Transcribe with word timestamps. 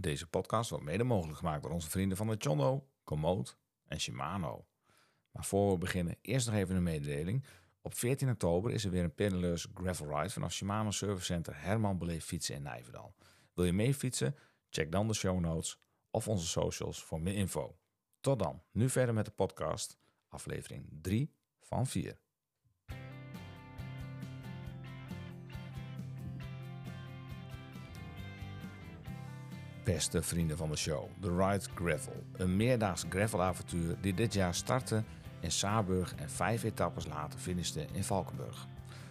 Deze 0.00 0.26
podcast 0.26 0.70
wordt 0.70 0.84
mede 0.84 1.04
mogelijk 1.04 1.38
gemaakt 1.38 1.62
door 1.62 1.72
onze 1.72 1.90
vrienden 1.90 2.16
van 2.16 2.26
de 2.26 2.34
Chondo, 2.38 2.88
Komoot 3.04 3.58
en 3.84 4.00
Shimano. 4.00 4.66
Maar 5.30 5.44
voor 5.44 5.72
we 5.72 5.78
beginnen, 5.78 6.16
eerst 6.20 6.46
nog 6.46 6.56
even 6.56 6.76
een 6.76 6.82
mededeling. 6.82 7.44
Op 7.80 7.94
14 7.94 8.30
oktober 8.30 8.72
is 8.72 8.84
er 8.84 8.90
weer 8.90 9.04
een 9.04 9.14
pedaleurs 9.14 9.66
gravel 9.74 10.16
ride 10.16 10.30
vanaf 10.30 10.52
Shimano 10.52 10.90
Service 10.90 11.24
Center 11.24 11.62
Herman 11.62 11.98
Beleef 11.98 12.24
Fietsen 12.24 12.54
in 12.54 12.62
Nijverdal. 12.62 13.14
Wil 13.54 13.64
je 13.64 13.72
mee 13.72 13.94
fietsen? 13.94 14.36
Check 14.70 14.92
dan 14.92 15.08
de 15.08 15.14
show 15.14 15.40
notes 15.40 15.80
of 16.10 16.28
onze 16.28 16.46
socials 16.46 17.04
voor 17.04 17.20
meer 17.20 17.34
info. 17.34 17.78
Tot 18.20 18.38
dan, 18.38 18.62
nu 18.72 18.88
verder 18.88 19.14
met 19.14 19.24
de 19.24 19.30
podcast, 19.30 19.98
aflevering 20.28 20.88
3 21.02 21.34
van 21.60 21.86
4. 21.86 22.20
Beste 29.92 30.22
vrienden 30.22 30.56
van 30.56 30.70
de 30.70 30.76
show, 30.76 31.08
The 31.20 31.36
Ride 31.36 31.64
Gravel. 31.74 32.24
Een 32.36 32.56
meerdaags 32.56 33.04
gravelavontuur 33.08 33.96
die 34.00 34.14
dit 34.14 34.32
jaar 34.34 34.54
startte 34.54 35.02
in 35.40 35.50
Saarburg 35.50 36.14
en 36.14 36.30
vijf 36.30 36.62
etappes 36.62 37.06
later 37.06 37.38
finishte 37.38 37.86
in 37.92 38.04
Valkenburg. 38.04 38.66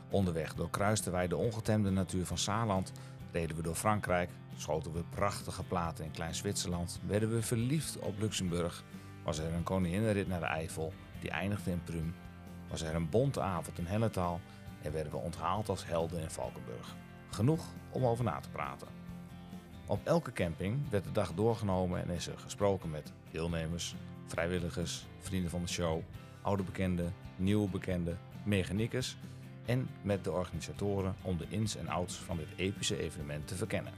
Onderweg 0.09 0.53
doorkruisten 0.53 1.11
wij 1.11 1.27
de 1.27 1.35
ongetemde 1.35 1.89
natuur 1.89 2.25
van 2.25 2.37
Saarland, 2.37 2.91
reden 3.31 3.55
we 3.55 3.61
door 3.61 3.75
Frankrijk, 3.75 4.29
schoten 4.57 4.93
we 4.93 5.03
prachtige 5.09 5.63
platen 5.63 6.05
in 6.05 6.11
Klein 6.11 6.35
Zwitserland, 6.35 6.99
werden 7.07 7.31
we 7.31 7.41
verliefd 7.41 7.99
op 7.99 8.19
Luxemburg, 8.19 8.83
was 9.23 9.37
er 9.37 9.53
een 9.53 9.63
koninginnenrit 9.63 10.27
naar 10.27 10.39
de 10.39 10.45
Eifel 10.45 10.93
die 11.19 11.31
eindigde 11.31 11.71
in 11.71 11.83
Prüm, 11.83 12.15
was 12.69 12.81
er 12.81 12.95
een 12.95 13.09
bonte 13.09 13.41
avond 13.41 13.77
in 13.77 13.85
Helletaal 13.85 14.39
en 14.81 14.91
werden 14.91 15.11
we 15.11 15.17
onthaald 15.17 15.69
als 15.69 15.85
helden 15.85 16.21
in 16.21 16.31
Valkenburg. 16.31 16.95
Genoeg 17.29 17.65
om 17.89 18.05
over 18.05 18.23
na 18.23 18.39
te 18.39 18.49
praten. 18.49 18.98
Op 19.89 19.99
elke 20.03 20.31
camping 20.31 20.89
werd 20.89 21.03
de 21.03 21.11
dag 21.11 21.33
doorgenomen 21.33 22.01
en 22.01 22.09
is 22.09 22.27
er 22.27 22.37
gesproken 22.37 22.89
met 22.89 23.13
deelnemers, 23.31 23.95
vrijwilligers, 24.25 25.05
vrienden 25.19 25.49
van 25.49 25.61
de 25.61 25.67
show, 25.67 26.01
oude 26.41 26.63
bekenden, 26.63 27.13
nieuwe 27.35 27.69
bekenden, 27.69 28.19
mechaniekers 28.43 29.17
en 29.65 29.89
met 30.01 30.23
de 30.23 30.31
organisatoren 30.31 31.15
om 31.21 31.37
de 31.37 31.45
ins 31.49 31.75
en 31.75 31.87
outs 31.87 32.15
van 32.15 32.37
dit 32.37 32.47
epische 32.55 32.99
evenement 32.99 33.47
te 33.47 33.55
verkennen. 33.55 33.93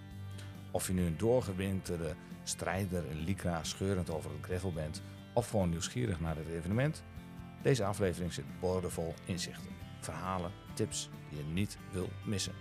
Of 0.71 0.87
je 0.87 0.93
nu 0.93 1.05
een 1.05 1.17
doorgewinterde 1.17 2.15
strijder 2.43 3.05
in 3.09 3.23
Lycra 3.23 3.63
scheurend 3.63 4.09
over 4.09 4.31
het 4.31 4.45
gravel 4.45 4.71
bent 4.71 5.01
of 5.33 5.49
gewoon 5.49 5.69
nieuwsgierig 5.69 6.19
naar 6.19 6.35
het 6.35 6.47
evenement, 6.47 7.03
deze 7.61 7.85
aflevering 7.85 8.33
zit 8.33 8.59
boordevol 8.59 9.13
inzichten, 9.25 9.71
verhalen, 9.99 10.51
tips 10.73 11.09
die 11.29 11.37
je 11.37 11.43
niet 11.43 11.77
wil 11.91 12.09
missen. 12.25 12.53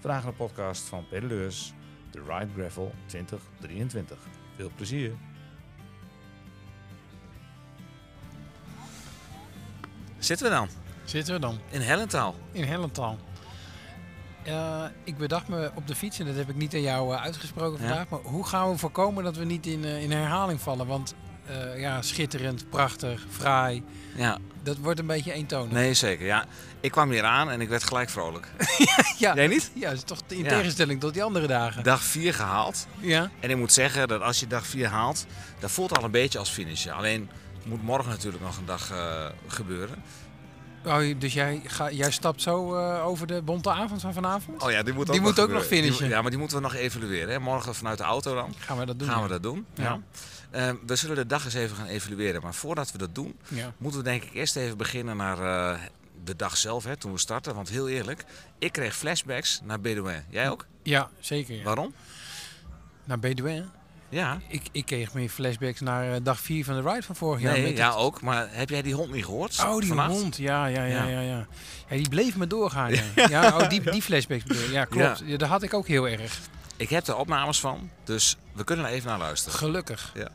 Vandaag 0.00 0.24
een 0.24 0.36
podcast 0.36 0.82
van 0.82 1.08
Pedaleurs, 1.08 1.74
de 2.16 2.22
Ride 2.34 2.48
Gravel 2.56 2.94
2023. 3.06 4.18
Veel 4.56 4.70
plezier! 4.76 5.12
Zitten 10.18 10.46
we 10.46 10.52
dan? 10.52 10.68
Zitten 11.04 11.34
we 11.34 11.40
dan 11.40 11.58
In 11.70 11.80
Hellentaal. 11.80 12.34
in 12.52 12.64
Hellental. 12.64 13.18
Eh, 14.42 14.84
ik 15.04 15.16
bedacht 15.16 15.48
me 15.48 15.70
op 15.74 15.86
de 15.86 15.94
fiets, 15.94 16.18
en 16.18 16.26
dat 16.26 16.34
heb 16.36 16.48
ik 16.48 16.56
niet 16.56 16.74
aan 16.74 16.80
jou 16.80 17.14
eh, 17.14 17.22
uitgesproken 17.22 17.80
Ja. 17.82 17.86
vandaag, 17.88 18.08
maar 18.08 18.20
hoe 18.20 18.46
gaan 18.46 18.70
we 18.70 18.78
voorkomen 18.78 19.24
dat 19.24 19.36
we 19.36 19.44
niet 19.44 19.66
in, 19.66 19.84
eh, 19.84 20.02
in 20.02 20.10
herhaling 20.10 20.60
vallen? 20.60 20.86
Want 20.86 21.14
ja, 21.76 22.02
schitterend, 22.02 22.70
prachtig, 22.70 23.26
fraai, 23.30 23.82
Ja, 24.16 24.38
dat 24.66 24.76
wordt 24.76 24.98
een 25.00 25.06
beetje 25.06 25.32
eentonig. 25.32 25.72
nee 25.72 25.94
zeker. 25.94 26.26
Ja, 26.26 26.44
ik 26.80 26.90
kwam 26.90 27.10
hier 27.10 27.24
aan 27.24 27.50
en 27.50 27.60
ik 27.60 27.68
werd 27.68 27.84
gelijk 27.84 28.10
vrolijk. 28.10 28.48
ja, 29.18 29.34
Jij 29.34 29.46
niet? 29.46 29.70
ja, 29.74 29.88
dat 29.88 29.96
is 29.96 30.02
toch 30.04 30.20
in 30.28 30.42
Ja. 30.42 30.48
tegenstelling 30.48 31.00
tot 31.00 31.12
die 31.12 31.22
andere 31.22 31.46
dagen. 31.46 31.82
Dag 31.82 32.02
4 32.02 32.34
gehaald. 32.34 32.86
Ja, 33.00 33.30
En 33.40 33.50
ik 33.50 33.56
moet 33.56 33.72
zeggen 33.72 34.08
dat 34.08 34.20
als 34.22 34.40
je 34.40 34.46
dag 34.46 34.66
4 34.66 34.86
haalt, 34.88 35.26
dat 35.58 35.70
voelt 35.70 35.98
al 35.98 36.04
een 36.04 36.10
beetje 36.10 36.38
als 36.38 36.50
finishen. 36.50 36.92
Alleen 36.94 37.30
moet 37.64 37.82
morgen 37.82 38.10
natuurlijk 38.10 38.42
nog 38.42 38.56
een 38.58 38.64
dag 38.66 38.90
eh, 38.90 39.24
gebeuren. 39.46 40.02
oh, 40.84 41.00
dus 41.18 41.32
jij, 41.32 41.60
ga, 41.66 41.90
jij 41.90 42.10
stapt 42.10 42.42
zo 42.42 42.74
eh, 42.76 43.06
over 43.06 43.26
de 43.26 43.42
bonte 43.42 43.70
avond 43.70 44.00
van 44.00 44.12
vanavond? 44.12 44.62
Oh 44.62 44.70
ja, 44.70 44.82
die 44.82 44.94
moet 44.94 45.06
ook, 45.06 45.12
Die 45.12 45.20
nog, 45.22 45.30
moet 45.30 45.40
ook 45.40 45.50
nog. 45.50 45.68
Die 45.68 45.78
finishen. 45.82 46.08
ja, 46.08 46.20
maar 46.22 46.30
die 46.30 46.38
moeten 46.38 46.56
we 46.56 46.62
nog 46.62 46.74
evalueren. 46.74 47.28
Hè? 47.32 47.38
Morgen 47.38 47.74
vanuit 47.74 47.98
de 47.98 48.04
auto 48.04 48.34
dan 48.34 48.54
Gaan 48.58 48.78
we 48.78 48.86
dat 48.86 48.98
doen? 48.98 49.08
gaan 49.08 49.16
ja. 49.18 49.22
we 49.22 49.28
dat 49.28 49.42
doen. 49.42 49.66
Ja. 49.74 49.82
Ja. 49.84 50.00
Eh, 50.50 50.70
we 50.86 50.96
zullen 50.96 51.16
de 51.16 51.26
dag 51.26 51.44
eens 51.44 51.54
even 51.54 51.76
gaan 51.76 51.86
evalueren. 51.86 52.42
Maar 52.42 52.54
voordat 52.54 52.92
we 52.92 52.98
dat 52.98 53.14
doen, 53.14 53.36
Ja. 53.48 53.72
moeten 53.78 54.00
we 54.00 54.06
denk 54.08 54.22
ik 54.22 54.34
eerst 54.34 54.56
even 54.56 54.76
beginnen 54.76 55.16
naar 55.16 55.38
eh, 55.72 55.80
de 56.24 56.36
dag 56.36 56.56
zelf, 56.56 56.84
hè, 56.84 56.96
toen 56.96 57.12
we 57.12 57.18
starten. 57.18 57.54
Want 57.54 57.68
heel 57.68 57.88
eerlijk, 57.88 58.24
ik 58.58 58.72
kreeg 58.72 58.96
flashbacks 58.96 59.60
naar 59.64 59.80
Bedouin. 59.80 60.24
Jij 60.30 60.50
ook? 60.50 60.66
ja, 60.82 61.10
zeker. 61.20 61.54
Ja. 61.56 61.62
Waarom? 61.62 61.94
Naar 63.04 63.18
Bedouin. 63.18 63.70
Ja. 64.08 64.40
Ik, 64.48 64.62
ik 64.72 64.86
kreeg 64.86 65.14
meer 65.14 65.28
flashbacks 65.28 65.80
naar 65.80 66.12
eh, 66.14 66.20
dag 66.22 66.40
4 66.40 66.64
van 66.64 66.74
de 66.82 66.90
ride 66.90 67.02
van 67.02 67.16
vorig 67.16 67.40
jaar. 67.40 67.52
Nee, 67.58 67.76
ja 67.76 67.88
het- 67.90 67.96
ook. 67.98 68.20
Maar 68.22 68.48
heb 68.50 68.68
jij 68.68 68.82
die 68.82 68.94
hond 68.94 69.12
niet 69.12 69.24
gehoord? 69.24 69.58
Oh, 69.60 69.78
die 69.78 69.88
vannacht? 69.88 70.10
hond. 70.10 70.36
Ja, 70.36 70.66
ja, 70.66 70.84
ja, 70.84 71.04
Ja. 71.06 71.20
ja, 71.20 71.46
ja. 71.88 71.96
Die 71.96 72.08
bleef 72.08 72.36
me 72.36 72.46
doorgaan. 72.46 72.92
Ja, 72.94 73.02
ja 73.28 73.56
oh, 73.58 73.68
die, 73.68 73.90
die 73.90 74.02
flashbacks. 74.02 74.44
Ja, 74.70 74.84
klopt. 74.84 75.22
Ja. 75.24 75.36
dat 75.36 75.48
had 75.48 75.62
ik 75.62 75.74
ook 75.74 75.86
heel 75.86 76.08
erg. 76.08 76.38
Ik 76.76 76.90
heb 76.90 77.06
er 77.06 77.16
opnames 77.16 77.60
van, 77.60 77.90
dus 78.04 78.36
we 78.52 78.64
kunnen 78.64 78.86
er 78.86 78.90
even 78.92 79.08
naar 79.08 79.18
luisteren. 79.18 79.58
Gelukkig. 79.58 80.12
Ja. 80.14 80.28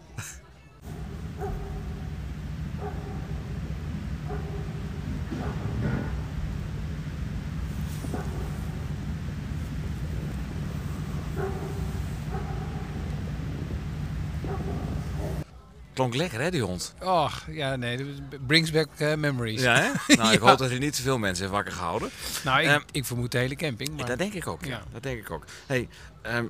Klonk 15.93 16.15
lekker 16.15 16.39
hè, 16.41 16.51
die 16.51 16.61
hond? 16.61 16.93
Och, 17.01 17.45
ja, 17.49 17.75
nee. 17.75 17.97
dat 17.97 18.47
brings 18.47 18.71
back 18.71 18.87
eh, 18.97 19.13
memories. 19.15 19.61
Ja, 19.61 19.75
hè? 19.75 19.89
Nou, 20.15 20.33
ik 20.33 20.39
Ja. 20.41 20.47
hoop 20.47 20.57
dat 20.57 20.69
hij 20.69 20.79
niet 20.79 20.95
te 20.95 21.01
veel 21.01 21.17
mensen 21.17 21.43
heeft 21.43 21.55
wakker 21.55 21.73
gehouden. 21.73 22.09
Nou, 22.43 22.61
ik, 22.61 22.67
Ehm, 22.67 22.81
ik 22.91 23.05
vermoed 23.05 23.31
de 23.31 23.37
hele 23.37 23.55
camping. 23.55 23.97
Maar... 23.97 24.05
Dat 24.05 24.17
denk 24.17 24.33
ik 24.33 24.47
ook, 24.47 24.65
ja. 24.65 24.69
Ja. 24.69 24.83
Dat 24.91 25.03
denk 25.03 25.19
ik 25.19 25.31
ook. 25.31 25.45
Hey, 25.65 25.87
ehm, 26.21 26.45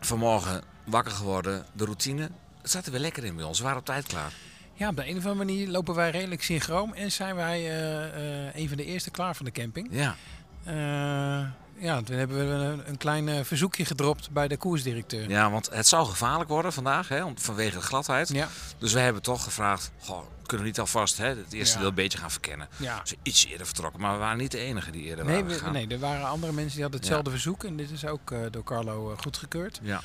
vanmorgen 0.00 0.62
wakker 0.84 1.12
geworden, 1.12 1.64
de 1.72 1.84
routine. 1.84 2.22
Het 2.62 2.70
zat 2.70 2.86
er 2.86 2.92
weer 2.92 3.00
lekker 3.00 3.24
in 3.24 3.36
bij 3.36 3.44
ons. 3.44 3.58
We 3.58 3.64
waren 3.64 3.78
op 3.78 3.84
tijd 3.84 4.06
klaar. 4.06 4.32
Ja, 4.74 4.88
op 4.88 4.96
de 4.96 5.02
een 5.08 5.16
of 5.16 5.26
andere 5.26 5.34
manier 5.34 5.68
lopen 5.68 5.94
wij 5.94 6.10
redelijk 6.10 6.42
synchroon. 6.42 6.94
En 6.94 7.12
zijn 7.12 7.34
wij 7.34 7.58
eh, 7.60 8.46
eh, 8.48 8.54
een 8.54 8.68
van 8.68 8.76
de 8.76 8.84
eerste 8.84 9.10
klaar 9.10 9.34
van 9.36 9.44
de 9.44 9.52
camping. 9.52 9.88
Ja. 9.90 10.16
Ja, 11.78 12.02
toen 12.02 12.16
hebben 12.16 12.36
we 12.36 12.64
een, 12.64 12.88
een 12.88 12.96
klein 12.96 13.28
eh, 13.28 13.44
verzoekje 13.44 13.84
gedropt 13.84 14.30
bij 14.30 14.48
de 14.48 14.56
koersdirecteur. 14.56 15.28
ja, 15.28 15.50
want 15.50 15.68
het 15.72 15.86
zou 15.86 16.06
gevaarlijk 16.06 16.50
worden 16.50 16.72
vandaag, 16.72 17.08
hè, 17.08 17.24
om- 17.24 17.38
vanwege 17.38 17.76
de 17.76 17.82
gladheid. 17.82 18.28
Ja, 18.28 18.48
Dus 18.78 18.92
we 18.92 19.00
hebben 19.00 19.22
toch 19.22 19.44
gevraagd, 19.44 19.90
goh, 19.98 20.22
kunnen 20.46 20.60
we 20.66 20.72
niet 20.72 20.80
alvast 20.80 21.16
hè, 21.18 21.26
het 21.26 21.52
eerste 21.52 21.74
Ja. 21.74 21.80
deel 21.80 21.88
een 21.88 21.94
beetje 21.94 22.18
gaan 22.18 22.30
verkennen. 22.30 22.68
ja. 22.76 23.00
Dus 23.00 23.14
iets 23.22 23.46
eerder 23.46 23.66
vertrokken, 23.66 24.00
maar 24.00 24.12
we 24.12 24.18
waren 24.18 24.38
niet 24.38 24.50
de 24.50 24.58
enige 24.58 24.90
die 24.90 25.02
eerder 25.02 25.24
Nee, 25.24 25.34
waren 25.42 25.56
gegaan. 25.56 25.72
nee, 25.72 25.86
er 25.88 25.98
waren 25.98 26.26
andere 26.26 26.52
mensen 26.52 26.72
die 26.72 26.82
hadden 26.82 27.00
hetzelfde 27.00 27.30
verzoek. 27.30 27.64
En 27.64 27.76
dit 27.76 27.90
is 27.90 28.06
ook 28.06 28.30
eh, 28.30 28.38
door 28.50 28.64
Carlo 28.64 29.12
eh, 29.12 29.18
goedgekeurd. 29.18 29.78
Ja. 29.82 30.00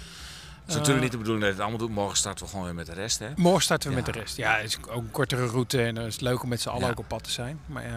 Het 0.70 0.78
is 0.78 0.88
natuurlijk 0.88 1.02
niet 1.04 1.12
de 1.12 1.18
bedoeling 1.18 1.46
dat 1.46 1.56
je 1.56 1.62
het 1.62 1.70
allemaal 1.72 1.88
doet. 1.88 1.96
Morgen 1.98 2.18
starten 2.18 2.44
we 2.46 2.50
gewoon 2.52 2.66
weer 2.66 2.76
met 2.76 2.86
de 2.86 2.94
rest, 2.94 3.20
hè. 3.20 3.28
Morgen 3.36 3.62
starten 3.64 3.90
we 3.90 3.96
Ja. 3.96 4.02
met 4.02 4.14
de 4.14 4.20
rest. 4.20 4.38
Ja, 4.38 4.56
het 4.56 4.66
is 4.66 4.78
ook 4.78 4.96
een 5.02 5.12
kortere 5.12 5.46
route 5.48 5.82
en 5.84 5.96
dan 5.96 6.06
is 6.06 6.14
het 6.14 6.22
leuk 6.22 6.44
om 6.44 6.50
met 6.50 6.62
z'n 6.62 6.70
allen 6.70 6.84
Ja. 6.86 6.90
ook 6.90 7.00
op 7.00 7.08
pad 7.08 7.24
te 7.24 7.32
zijn. 7.32 7.60
Maar 7.66 7.84
eh, 7.84 7.92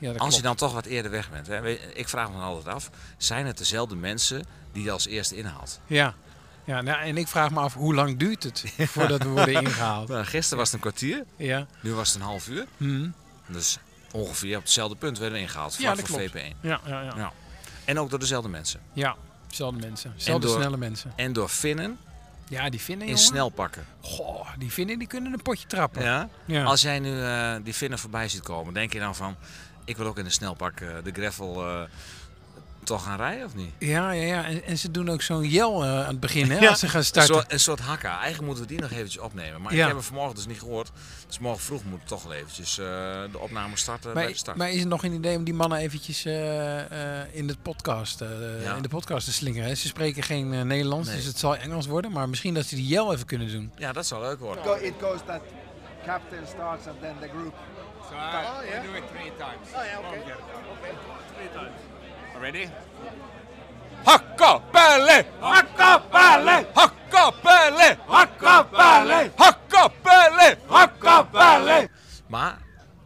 ja, 0.00 0.12
dat 0.12 0.18
Als 0.18 0.36
je 0.36 0.42
dan 0.42 0.54
toch 0.54 0.72
wat 0.72 0.84
eerder 0.86 1.10
weg 1.10 1.30
bent. 1.30 1.46
Hè. 1.46 1.68
Ik 1.94 2.08
vraag 2.08 2.28
me 2.28 2.34
dan 2.34 2.42
altijd 2.44 2.74
af, 2.74 2.90
zijn 3.16 3.46
het 3.46 3.58
dezelfde 3.58 3.96
mensen 3.96 4.44
die 4.72 4.82
je 4.84 4.90
als 4.90 5.06
eerste 5.06 5.36
inhaalt? 5.36 5.80
Ja, 5.86 6.14
ja 6.64 6.80
nou, 6.80 7.00
en 7.02 7.16
ik 7.16 7.28
vraag 7.28 7.50
me 7.50 7.60
af, 7.60 7.74
hoe 7.74 7.94
lang 7.94 8.18
duurt 8.18 8.42
het 8.42 8.64
voordat 8.76 9.22
we 9.22 9.28
worden 9.28 9.54
ingehaald? 9.62 10.08
Nou, 10.18 10.24
gisteren 10.24 10.58
was 10.58 10.66
het 10.66 10.74
een 10.74 10.80
kwartier, 10.90 11.24
Ja, 11.36 11.66
nu 11.80 11.92
was 11.94 12.08
het 12.12 12.16
een 12.16 12.26
half 12.26 12.48
uur. 12.48 12.66
hm. 12.76 13.08
Dus 13.46 13.78
ongeveer 14.12 14.56
op 14.56 14.62
hetzelfde 14.62 14.96
punt 14.96 15.18
werden 15.18 15.36
we 15.38 15.44
ingehaald. 15.44 15.74
Ja, 15.74 15.78
Vlak 15.80 15.96
dat 15.96 16.06
voor 16.06 16.18
klopt. 16.18 16.30
VP1. 16.32 16.56
ja, 16.60 16.80
ja, 16.86 17.02
ja. 17.02 17.12
Ja. 17.16 17.32
En 17.84 17.98
ook 17.98 18.10
door 18.10 18.18
dezelfde 18.18 18.48
mensen. 18.48 18.80
Ja, 18.92 19.16
dezelfde 19.48 19.78
mensen. 19.86 20.12
Dezelfde 20.16 20.48
snelle 20.48 20.76
mensen. 20.76 21.12
En 21.16 21.32
door 21.32 21.48
Finnen 21.48 21.98
Ja, 22.48 22.70
die 22.70 22.80
vinden, 22.80 23.06
in 23.06 23.12
jongen. 23.12 23.26
snel 23.26 23.48
pakken. 23.48 23.86
Goh, 24.00 24.48
die 24.58 24.72
vinden, 24.72 24.98
die 24.98 25.08
kunnen 25.08 25.32
een 25.32 25.42
potje 25.42 25.66
trappen. 25.66 26.02
Ja? 26.02 26.28
Ja. 26.44 26.64
Als 26.64 26.82
jij 26.82 26.98
nu 26.98 27.22
eh, 27.22 27.54
die 27.62 27.74
Finnen 27.74 27.98
voorbij 27.98 28.28
ziet 28.28 28.42
komen, 28.42 28.74
denk 28.74 28.92
je 28.92 28.98
dan 28.98 29.14
van... 29.14 29.36
Ik 29.84 29.96
wil 29.96 30.06
ook 30.06 30.18
in 30.18 30.24
de 30.24 30.30
snelpak 30.30 30.80
eh, 30.80 30.88
de 31.04 31.12
gravel 31.12 31.68
eh, 31.68 31.82
toch 32.88 33.02
gaan 33.04 33.16
rijden 33.16 33.44
of 33.44 33.54
niet? 33.54 33.70
Ja, 33.78 34.10
ja, 34.10 34.22
ja. 34.26 34.44
En, 34.44 34.64
en 34.64 34.78
ze 34.78 34.90
doen 34.90 35.08
ook 35.08 35.22
zo'n 35.22 35.44
jel 35.48 35.84
eh, 35.84 35.90
aan 36.00 36.06
het 36.06 36.20
begin, 36.20 36.50
hè, 36.50 36.58
Ja, 36.58 36.68
als 36.68 36.78
ze 36.78 36.88
gaan 36.88 36.98
Een 37.00 37.04
starten. 37.06 37.34
soort, 37.34 37.52
een 37.52 37.60
soort 37.60 37.80
hakka. 37.80 38.10
Eigenlijk 38.20 38.42
moeten 38.44 38.62
we 38.62 38.68
die 38.70 38.80
nog 38.80 38.90
eventjes 38.90 39.18
opnemen. 39.22 39.60
Maar 39.62 39.72
ik 39.72 39.78
Ja. 39.78 39.84
heb 39.86 39.94
hem 39.94 40.02
vanmorgen 40.04 40.34
dus 40.34 40.46
niet 40.46 40.58
gehoord. 40.58 40.90
Dus 41.26 41.38
morgen 41.38 41.62
vroeg 41.62 41.84
moet 41.84 42.00
ik 42.00 42.06
toch 42.06 42.22
wel 42.22 42.32
eventjes 42.32 42.78
eh, 42.78 42.84
de 43.32 43.38
opname 43.38 43.76
starten 43.76 44.12
bij 44.12 44.22
Maar, 44.22 44.32
de 44.32 44.38
start. 44.38 44.56
maar 44.56 44.70
is 44.70 44.78
het 44.80 44.88
nog 44.88 45.04
een 45.04 45.12
idee 45.12 45.36
om 45.36 45.44
die 45.44 45.54
mannen 45.54 45.78
eventjes 45.78 46.24
eh, 46.24 47.20
eh, 47.20 47.26
in, 47.32 47.46
de 47.46 47.56
podcast, 47.62 48.20
eh, 48.20 48.28
Ja. 48.62 48.74
in 48.74 48.82
de 48.82 48.88
podcast 48.88 49.24
te 49.24 49.32
slingeren? 49.32 49.68
hè? 49.68 49.74
Ze 49.74 49.86
spreken 49.86 50.22
geen 50.22 50.52
eh, 50.54 50.62
Nederlands, 50.62 51.08
Nee. 51.08 51.16
dus 51.16 51.24
het 51.26 51.38
zal 51.38 51.56
Engels 51.56 51.86
worden. 51.86 52.12
Maar 52.12 52.28
misschien 52.28 52.54
dat 52.54 52.64
ze 52.66 52.74
die 52.74 52.86
jel 52.86 53.12
even 53.12 53.26
kunnen 53.26 53.50
doen. 53.52 53.72
Ja, 53.76 53.92
dat 53.92 54.06
zou 54.06 54.22
leuk 54.22 54.38
worden. 54.40 54.64
Go, 54.64 54.74
it 54.74 54.94
goes 55.00 55.20
that 55.26 55.40
captain 56.06 56.46
starts 56.46 56.86
and 56.86 57.00
then 57.00 57.14
the 57.20 57.28
group. 57.28 57.54
So 58.08 58.14
I, 58.14 58.18
I 58.18 58.86
do 58.86 58.94
it 58.96 59.02
three 59.12 59.32
times. 59.36 59.68
Oh 59.74 59.84
yeah, 59.84 59.98
okay. 59.98 60.18
okay. 60.18 60.92
Three 61.36 61.50
times. 61.52 61.80
Ready? 62.40 62.68
Hakkapelle! 64.04 65.26
Hakkapelle! 65.40 66.66
Hakkapelle! 66.74 67.98
Hakkapelle! 68.06 69.30
Hakkapelle! 69.36 70.58
Hakkapelle! 70.66 71.88
Maar, 72.26 72.58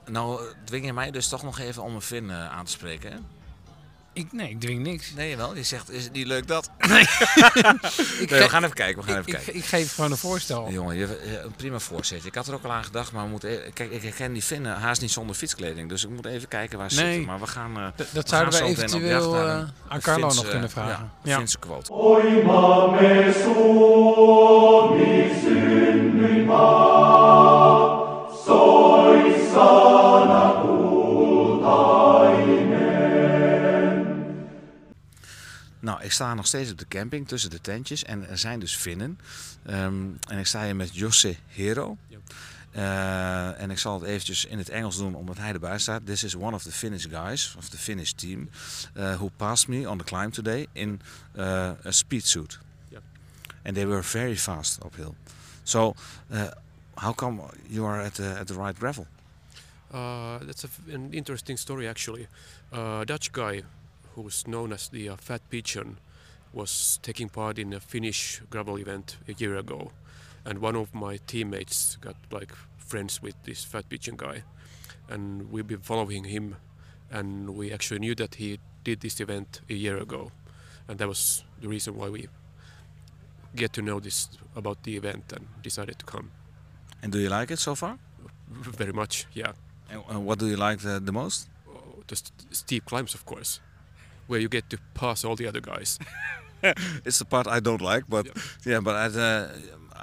nou 0.07 0.41
dwing 0.65 0.85
je 0.85 0.93
mij 0.93 1.11
dus 1.11 1.29
toch 1.29 1.43
nog 1.43 1.59
even 1.59 1.83
om 1.83 1.95
een 1.95 2.03
Fin 2.03 2.31
eh, 2.31 2.51
aan 2.51 2.65
te 2.65 2.71
spreken, 2.71 3.13
hè? 3.13 3.19
Ik, 4.15 4.33
nee, 4.33 4.49
ik 4.51 4.61
dwing 4.61 4.83
niks. 4.83 5.13
Nee, 5.17 5.37
wel. 5.37 5.57
Je 5.57 5.63
zegt, 5.63 5.91
is 5.91 6.05
het 6.05 6.13
niet 6.13 6.27
leuk 6.27 6.47
dat? 6.47 6.71
Ik, 6.79 8.31
Nee, 8.31 8.41
we 8.41 8.49
gaan 8.49 8.63
even 8.65 8.75
kijken, 8.77 9.03
we 9.05 9.09
gaan 9.11 9.19
ik, 9.21 9.27
even 9.27 9.33
ik, 9.39 9.45
kijken. 9.45 9.55
ik 9.55 9.65
geef 9.65 9.95
gewoon 9.95 10.11
een 10.11 10.17
voorstel. 10.17 10.71
Jongen, 10.71 10.97
je, 10.97 11.07
je- 11.25 11.41
een 11.41 11.53
prima 11.57 11.79
voorzetje. 11.79 12.29
Ik 12.29 12.35
had 12.35 12.47
er 12.47 12.55
ook 12.55 12.65
al 12.65 12.73
aan 12.73 12.85
gedacht, 12.85 13.13
maar 13.13 13.25
we 13.25 13.31
moeten... 13.31 13.51
e- 13.51 13.71
Kijk, 13.75 13.91
ik 13.91 14.03
herken 14.03 14.33
die 14.33 14.43
Finnen 14.43 14.75
haast 14.77 15.01
niet 15.01 15.11
zonder 15.11 15.37
fietskleding. 15.37 15.89
Dus 15.89 16.05
ik 16.05 16.11
moet 16.11 16.27
even 16.27 16.49
kijken 16.49 16.79
waar 16.79 16.91
ze 16.91 17.01
Nee. 17.01 17.07
zitten. 17.13 17.27
Maar 17.31 17.41
we 17.41 17.47
gaan... 17.47 17.77
eh, 17.77 17.87
D- 17.87 17.97
dat 18.13 18.23
we 18.23 18.29
zouden 18.29 18.53
we 18.53 18.59
gaan 18.59 18.67
eventueel 18.69 19.35
eh, 19.37 19.41
een- 19.43 19.69
aan 19.89 20.01
Carlo 20.01 20.23
Fins, 20.25 20.35
nog 20.37 20.45
eh, 20.45 20.51
kunnen 20.51 20.71
vragen. 20.71 21.11
Ja, 21.23 21.31
Ja. 21.31 21.37
Finse 21.37 21.59
quote. 21.59 21.93
Nou, 35.83 36.03
ik 36.03 36.13
sta 36.13 36.35
nog 36.35 36.47
steeds 36.47 36.71
op 36.71 36.79
de 36.79 36.89
camping 36.89 37.29
tussen 37.29 37.51
de 37.51 37.61
tentjes 37.61 38.05
en 38.05 38.29
er 38.29 38.39
zijn 38.39 38.61
dus 38.61 38.77
Finnen. 38.77 39.19
Ehm, 39.67 40.07
en 40.29 40.39
ik 40.39 40.47
sta 40.47 40.65
hier 40.65 40.77
met 40.77 40.97
Josse 40.97 41.37
Hero. 41.47 41.97
Eh, 42.71 43.61
en 43.61 43.71
ik 43.71 43.79
zal 43.79 44.01
het 44.01 44.09
eventjes 44.09 44.45
in 44.45 44.59
het 44.59 44.69
Engels 44.69 44.97
doen 44.97 45.15
omdat 45.15 45.37
hij 45.39 45.53
erbij 45.53 45.79
staat. 45.79 46.07
This 46.07 46.25
is 46.25 46.35
one 46.35 46.55
of 46.55 46.63
the 46.63 46.73
Finnish 46.73 47.07
guys, 47.11 47.55
of 47.59 47.69
the 47.69 47.79
Finnish 47.79 48.13
team, 48.13 48.51
uh, 48.97 49.15
who 49.15 49.31
passed 49.37 49.69
me 49.69 49.89
on 49.89 49.99
the 49.99 50.05
climb 50.05 50.31
today 50.31 50.67
in 50.73 51.01
uh, 51.37 51.71
a 51.87 51.91
speed 51.91 52.27
suit. 52.27 52.59
Yep. 52.89 53.03
And 53.65 53.75
they 53.75 53.87
were 53.87 54.03
very 54.03 54.37
fast 54.37 54.85
uphill. 54.85 55.15
So, 55.63 55.95
how 56.95 57.15
come 57.15 57.43
you 57.69 57.87
are 57.87 58.05
at 58.05 58.15
the, 58.15 58.39
at 58.39 58.47
the 58.47 58.55
right 58.55 58.79
gravel? 58.79 59.07
Uh, 59.95 60.39
that's 60.47 60.65
a 60.65 60.95
an 60.95 61.13
interesting 61.13 61.59
story, 61.59 61.89
actually. 61.89 62.27
Uh, 62.73 63.05
Dutch 63.05 63.31
guy 63.33 63.63
who's 64.15 64.47
known 64.47 64.73
as 64.73 64.89
the 64.89 65.09
uh, 65.09 65.17
Fat 65.17 65.43
Pigeon 65.51 65.99
was 66.53 66.99
taking 67.03 67.29
part 67.29 67.59
in 67.59 67.73
a 67.73 67.81
Finnish 67.81 68.41
gravel 68.51 68.79
event 68.79 69.17
a 69.29 69.33
year 69.33 69.57
ago, 69.57 69.91
and 70.45 70.59
one 70.59 70.77
of 70.77 70.95
my 70.95 71.19
teammates 71.27 71.97
got 71.97 72.17
like 72.31 72.53
friends 72.77 73.23
with 73.23 73.35
this 73.45 73.65
Fat 73.65 73.89
Pigeon 73.89 74.17
guy, 74.17 74.43
and 75.09 75.51
we've 75.51 75.67
been 75.67 75.81
following 75.81 76.25
him, 76.25 76.57
and 77.11 77.51
we 77.57 77.73
actually 77.73 78.01
knew 78.01 78.15
that 78.15 78.35
he 78.37 78.59
did 78.85 79.01
this 79.01 79.21
event 79.21 79.61
a 79.71 79.75
year 79.75 79.97
ago, 79.99 80.31
and 80.89 80.99
that 80.99 81.09
was 81.09 81.45
the 81.61 81.69
reason 81.69 81.97
why 81.97 82.09
we 82.09 82.29
get 83.55 83.73
to 83.73 83.83
know 83.83 84.01
this 84.01 84.29
about 84.57 84.83
the 84.83 84.97
event 84.97 85.33
and 85.33 85.47
decided 85.63 85.99
to 85.99 86.05
come. 86.05 86.31
And 87.03 87.13
do 87.13 87.19
you 87.19 87.29
like 87.29 87.51
it 87.51 87.59
so 87.59 87.75
far? 87.75 87.99
Very 88.51 88.93
much, 88.93 89.27
yeah. 89.33 89.53
And 89.91 90.27
what 90.27 90.39
do 90.39 90.47
you 90.47 90.57
like 90.57 90.81
the, 90.81 91.01
the 91.01 91.13
most? 91.13 91.49
Oh, 91.69 92.03
the 92.07 92.17
st- 92.17 92.33
steep 92.51 92.85
climbs, 92.87 93.15
of 93.15 93.25
course, 93.27 93.61
where 94.27 94.41
you 94.41 94.49
get 94.49 94.69
to 94.71 94.77
pass 94.95 95.25
all 95.25 95.37
the 95.37 95.49
other 95.49 95.61
guys. 95.61 95.99
It's 97.05 97.19
the 97.19 97.25
part 97.25 97.47
I 97.47 97.61
don't 97.61 97.81
like, 97.95 98.05
but 98.09 98.27
Yeah. 98.27 98.33
yeah, 98.65 98.81
but 98.83 98.95
I, 98.95 99.07
uh, 99.21 99.49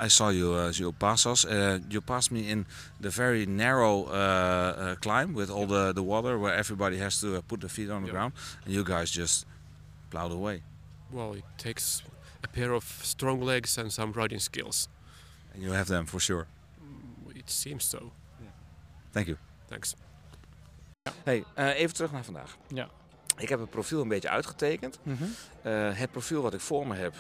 I 0.06 0.10
saw 0.10 0.30
you, 0.32 0.54
uh, 0.54 0.72
you 0.80 0.92
pass 0.92 1.26
us. 1.26 1.46
Uh, 1.46 1.80
you 1.90 2.02
passed 2.02 2.32
me 2.32 2.40
in 2.52 2.66
the 3.02 3.10
very 3.10 3.46
narrow 3.46 4.04
uh, 4.08 4.12
uh, 4.12 4.96
climb 4.96 5.34
with 5.36 5.50
all 5.50 5.68
the, 5.68 5.94
the 5.94 6.04
water 6.04 6.38
where 6.38 6.54
everybody 6.60 6.98
has 6.98 7.20
to 7.20 7.28
uh, 7.38 7.42
put 7.48 7.60
their 7.60 7.70
feet 7.70 7.90
on 7.90 8.02
the 8.02 8.08
Yeah. 8.08 8.14
ground, 8.14 8.34
and 8.66 8.74
you 8.74 8.84
guys 8.84 9.10
just 9.18 9.46
plowed 10.10 10.32
away. 10.34 10.62
Well, 11.12 11.34
it 11.38 11.44
takes 11.58 12.04
a 12.44 12.48
pair 12.48 12.74
of 12.74 12.84
strong 13.04 13.42
legs 13.46 13.78
and 13.78 13.92
some 13.92 14.12
riding 14.12 14.40
skills. 14.42 14.90
And 15.54 15.64
you 15.64 15.74
have 15.74 15.86
them 15.88 16.06
for 16.06 16.20
sure. 16.20 16.46
It 17.36 17.50
seems 17.50 17.84
so. 17.86 18.12
Thank 19.14 19.28
you. 19.28 19.38
Thanks. 19.70 19.96
Hey, 21.26 21.44
uh, 21.58 21.80
even 21.80 21.94
terug 21.96 22.12
naar 22.12 22.24
vandaag. 22.24 22.58
Ja. 22.74 22.88
Ik 23.40 23.50
heb 23.50 23.60
het 23.60 23.70
profiel 23.70 24.02
een 24.02 24.08
beetje 24.08 24.30
uitgetekend. 24.30 25.00
Mhm. 25.04 25.24
Uh, 25.24 25.90
het 25.94 26.12
profiel 26.12 26.42
wat 26.42 26.54
ik 26.54 26.60
voor 26.60 26.88
me 26.88 26.96
heb 26.96 27.14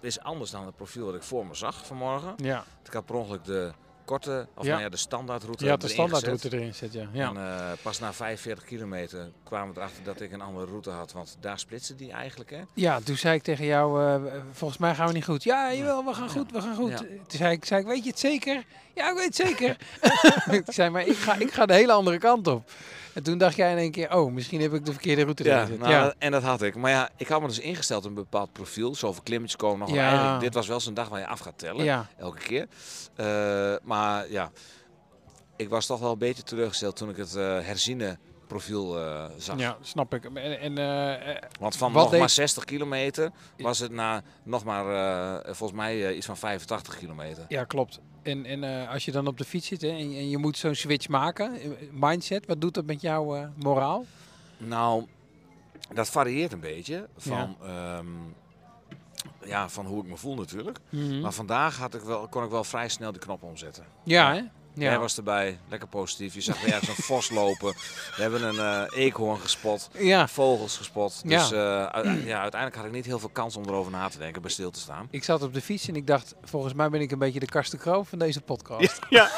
is 0.00 0.20
anders 0.20 0.50
dan 0.50 0.66
het 0.66 0.76
profiel 0.76 1.04
wat 1.04 1.14
ik 1.14 1.22
voor 1.22 1.46
me 1.46 1.54
zag 1.54 1.86
vanmorgen. 1.86 2.34
Ja, 2.36 2.64
Ik 2.84 2.92
had 2.92 3.04
per 3.06 3.14
ongeluk 3.14 3.44
de 3.44 3.72
korte, 4.04 4.46
of 4.54 4.64
Ja. 4.64 4.70
nou 4.70 4.82
ja, 4.82 4.88
de 4.88 4.96
standaardroute 4.96 5.64
ja 5.64 5.76
de 5.76 5.88
standaardroute 5.88 6.52
erin 6.52 6.74
zit, 6.74 6.92
ja. 6.92 7.08
ja. 7.12 7.28
En 7.28 7.36
eh, 7.36 7.70
pas 7.82 7.98
na 7.98 8.12
45 8.12 8.64
kilometer 8.64 9.30
kwamen 9.44 9.74
we 9.74 9.80
erachter 9.80 10.04
dat 10.04 10.20
ik 10.20 10.32
een 10.32 10.40
andere 10.40 10.66
route 10.66 10.90
had. 10.90 11.12
Want 11.12 11.36
daar 11.40 11.58
splitsen 11.58 11.96
die 11.96 12.12
eigenlijk, 12.12 12.50
hè? 12.50 12.60
Ja, 12.74 13.00
toen 13.00 13.16
zei 13.16 13.34
ik 13.36 13.42
tegen 13.42 13.64
jou, 13.64 14.04
eh, 14.04 14.32
volgens 14.52 14.80
mij 14.80 14.94
gaan 14.94 15.06
we 15.06 15.12
niet 15.12 15.24
goed. 15.24 15.42
Ja, 15.42 15.72
jawel, 15.74 16.04
we 16.04 16.14
gaan 16.14 16.30
goed, 16.30 16.52
we 16.52 16.60
gaan 16.60 16.74
goed. 16.76 16.96
Toen 16.96 17.06
zei 17.26 17.52
ik, 17.52 17.64
zei 17.64 17.80
ik, 17.80 17.86
weet 17.86 18.04
je 18.04 18.10
het 18.10 18.18
zeker? 18.18 18.64
Ja, 18.94 19.10
ik 19.10 19.16
weet 19.16 19.24
het 19.24 19.36
zeker. 19.36 19.76
ik 20.58 20.64
zei, 20.66 20.90
maar 20.90 21.06
ik 21.06 21.16
ga, 21.16 21.34
ik 21.34 21.52
ga 21.52 21.66
de 21.66 21.74
hele 21.74 21.92
andere 21.92 22.18
kant 22.18 22.46
op. 22.46 22.70
En 23.14 23.22
toen 23.22 23.38
dacht 23.38 23.56
jij 23.56 23.70
in 23.72 23.78
één 23.78 23.90
keer, 23.90 24.14
oh, 24.16 24.32
misschien 24.32 24.60
heb 24.60 24.72
ik 24.74 24.84
de 24.86 24.92
verkeerde 24.92 25.22
route 25.22 25.44
Ja, 25.44 25.66
nou, 25.78 25.90
ja. 25.90 26.14
en 26.18 26.30
dat 26.32 26.42
had 26.42 26.62
ik. 26.62 26.74
Maar 26.76 26.90
ja, 26.90 27.08
ik 27.16 27.28
had 27.28 27.40
me 27.40 27.46
dus 27.46 27.58
ingesteld 27.58 28.02
op 28.04 28.08
een 28.08 28.14
bepaald 28.14 28.52
profiel. 28.52 28.94
Zoveel 28.94 29.22
klimmetjes 29.22 29.56
komen 29.60 29.78
nog. 29.78 29.96
Ja. 29.96 30.08
Eigenlijk, 30.08 30.40
dit 30.40 30.54
was 30.54 30.66
wel 30.66 30.80
zo'n 30.80 30.94
dag 30.94 31.08
waar 31.08 31.20
je 31.20 31.26
af 31.26 31.38
gaat 31.40 31.58
tellen. 31.58 31.84
ja, 31.84 32.06
Elke 32.18 32.38
keer. 32.38 32.66
Eh, 33.16 33.74
maar 33.82 34.30
ja, 34.30 34.50
ik 35.56 35.68
was 35.68 35.86
toch 35.86 36.00
wel 36.00 36.12
een 36.12 36.18
beetje 36.18 36.42
teleurgesteld 36.42 36.96
toen 36.96 37.08
ik 37.10 37.16
het 37.16 37.34
eh, 37.34 37.42
herziene 37.60 38.18
profiel 38.46 38.98
eh, 38.98 39.24
zag. 39.36 39.58
ja, 39.58 39.76
snap 39.80 40.14
ik. 40.14 40.24
En, 40.24 40.60
en 40.60 41.50
Want 41.60 41.76
van 41.76 41.92
nog 41.92 42.10
deed- 42.10 42.18
maar 42.20 42.30
60 42.30 42.64
kilometer 42.64 43.30
was 43.58 43.78
het 43.78 43.92
na 43.92 44.22
nog 44.42 44.64
maar 44.64 44.84
volgens 45.44 45.78
mij 45.80 46.14
iets 46.14 46.26
van 46.26 46.36
85 46.36 46.96
kilometer. 46.98 47.44
ja, 47.48 47.64
klopt. 47.64 48.00
En, 48.28 48.46
en 48.46 48.64
eh, 48.64 48.90
als 48.90 49.04
je 49.04 49.12
dan 49.12 49.26
op 49.26 49.38
de 49.38 49.44
fiets 49.44 49.66
zit 49.66 49.80
hè, 49.80 49.88
en, 49.88 49.96
en 49.96 50.28
je 50.28 50.38
moet 50.38 50.56
zo'n 50.56 50.74
switch 50.74 51.08
maken, 51.08 51.60
eh, 51.60 51.70
mindset, 51.92 52.46
wat 52.46 52.60
doet 52.60 52.74
dat 52.74 52.84
met 52.84 53.00
jouw 53.00 53.36
eh, 53.36 53.48
moraal? 53.54 54.04
Nou, 54.56 55.06
dat 55.94 56.08
varieert 56.08 56.52
een 56.52 56.60
beetje 56.60 57.08
van, 57.16 57.56
ja. 57.62 58.02
ja, 59.44 59.68
van 59.68 59.86
hoe 59.86 60.02
ik 60.02 60.08
me 60.08 60.16
voel 60.16 60.34
natuurlijk. 60.34 60.78
Mhm. 60.88 61.20
Maar 61.20 61.32
vandaag 61.32 61.76
had 61.76 61.94
ik 61.94 62.00
wel, 62.00 62.28
kon 62.28 62.44
ik 62.44 62.50
wel 62.50 62.64
vrij 62.64 62.88
snel 62.88 63.12
die 63.12 63.20
knop 63.20 63.42
omzetten. 63.42 63.84
Ja, 64.04 64.34
hè? 64.34 64.42
Jij 64.78 64.92
Ja. 64.92 64.98
was 64.98 65.16
erbij, 65.16 65.58
lekker 65.68 65.88
positief. 65.88 66.34
Je 66.34 66.40
zag 66.40 66.64
ergens 66.64 66.88
een 66.96 67.04
vos 67.04 67.30
lopen. 67.30 67.72
We 68.16 68.22
hebben 68.22 68.42
een 68.42 68.58
eh 68.58 68.98
eekhoorn 68.98 69.40
gespot. 69.40 69.88
ja, 69.98 70.28
Vogels 70.28 70.76
gespot. 70.76 71.20
Ja. 71.24 71.38
Dus 71.38 71.52
eh, 71.52 71.58
u- 72.12 72.26
ja, 72.26 72.40
uiteindelijk 72.40 72.74
had 72.76 72.84
ik 72.84 72.92
niet 72.92 73.06
heel 73.06 73.18
veel 73.18 73.28
kans 73.32 73.56
om 73.56 73.64
erover 73.64 73.92
na 73.92 74.08
te 74.08 74.18
denken, 74.18 74.42
bij 74.42 74.50
stil 74.50 74.70
te 74.70 74.80
staan. 74.80 75.08
ik 75.10 75.24
zat 75.24 75.42
op 75.42 75.54
de 75.54 75.60
fiets 75.60 75.88
en 75.88 75.96
ik 75.96 76.06
dacht, 76.06 76.34
volgens 76.44 76.74
mij 76.74 76.88
ben 76.90 77.00
ik 77.00 77.10
een 77.10 77.18
beetje 77.18 77.40
de 77.40 77.46
Karsten 77.46 77.76
van 78.06 78.18
deze 78.18 78.40
podcast. 78.40 78.98
Ja. 79.08 79.30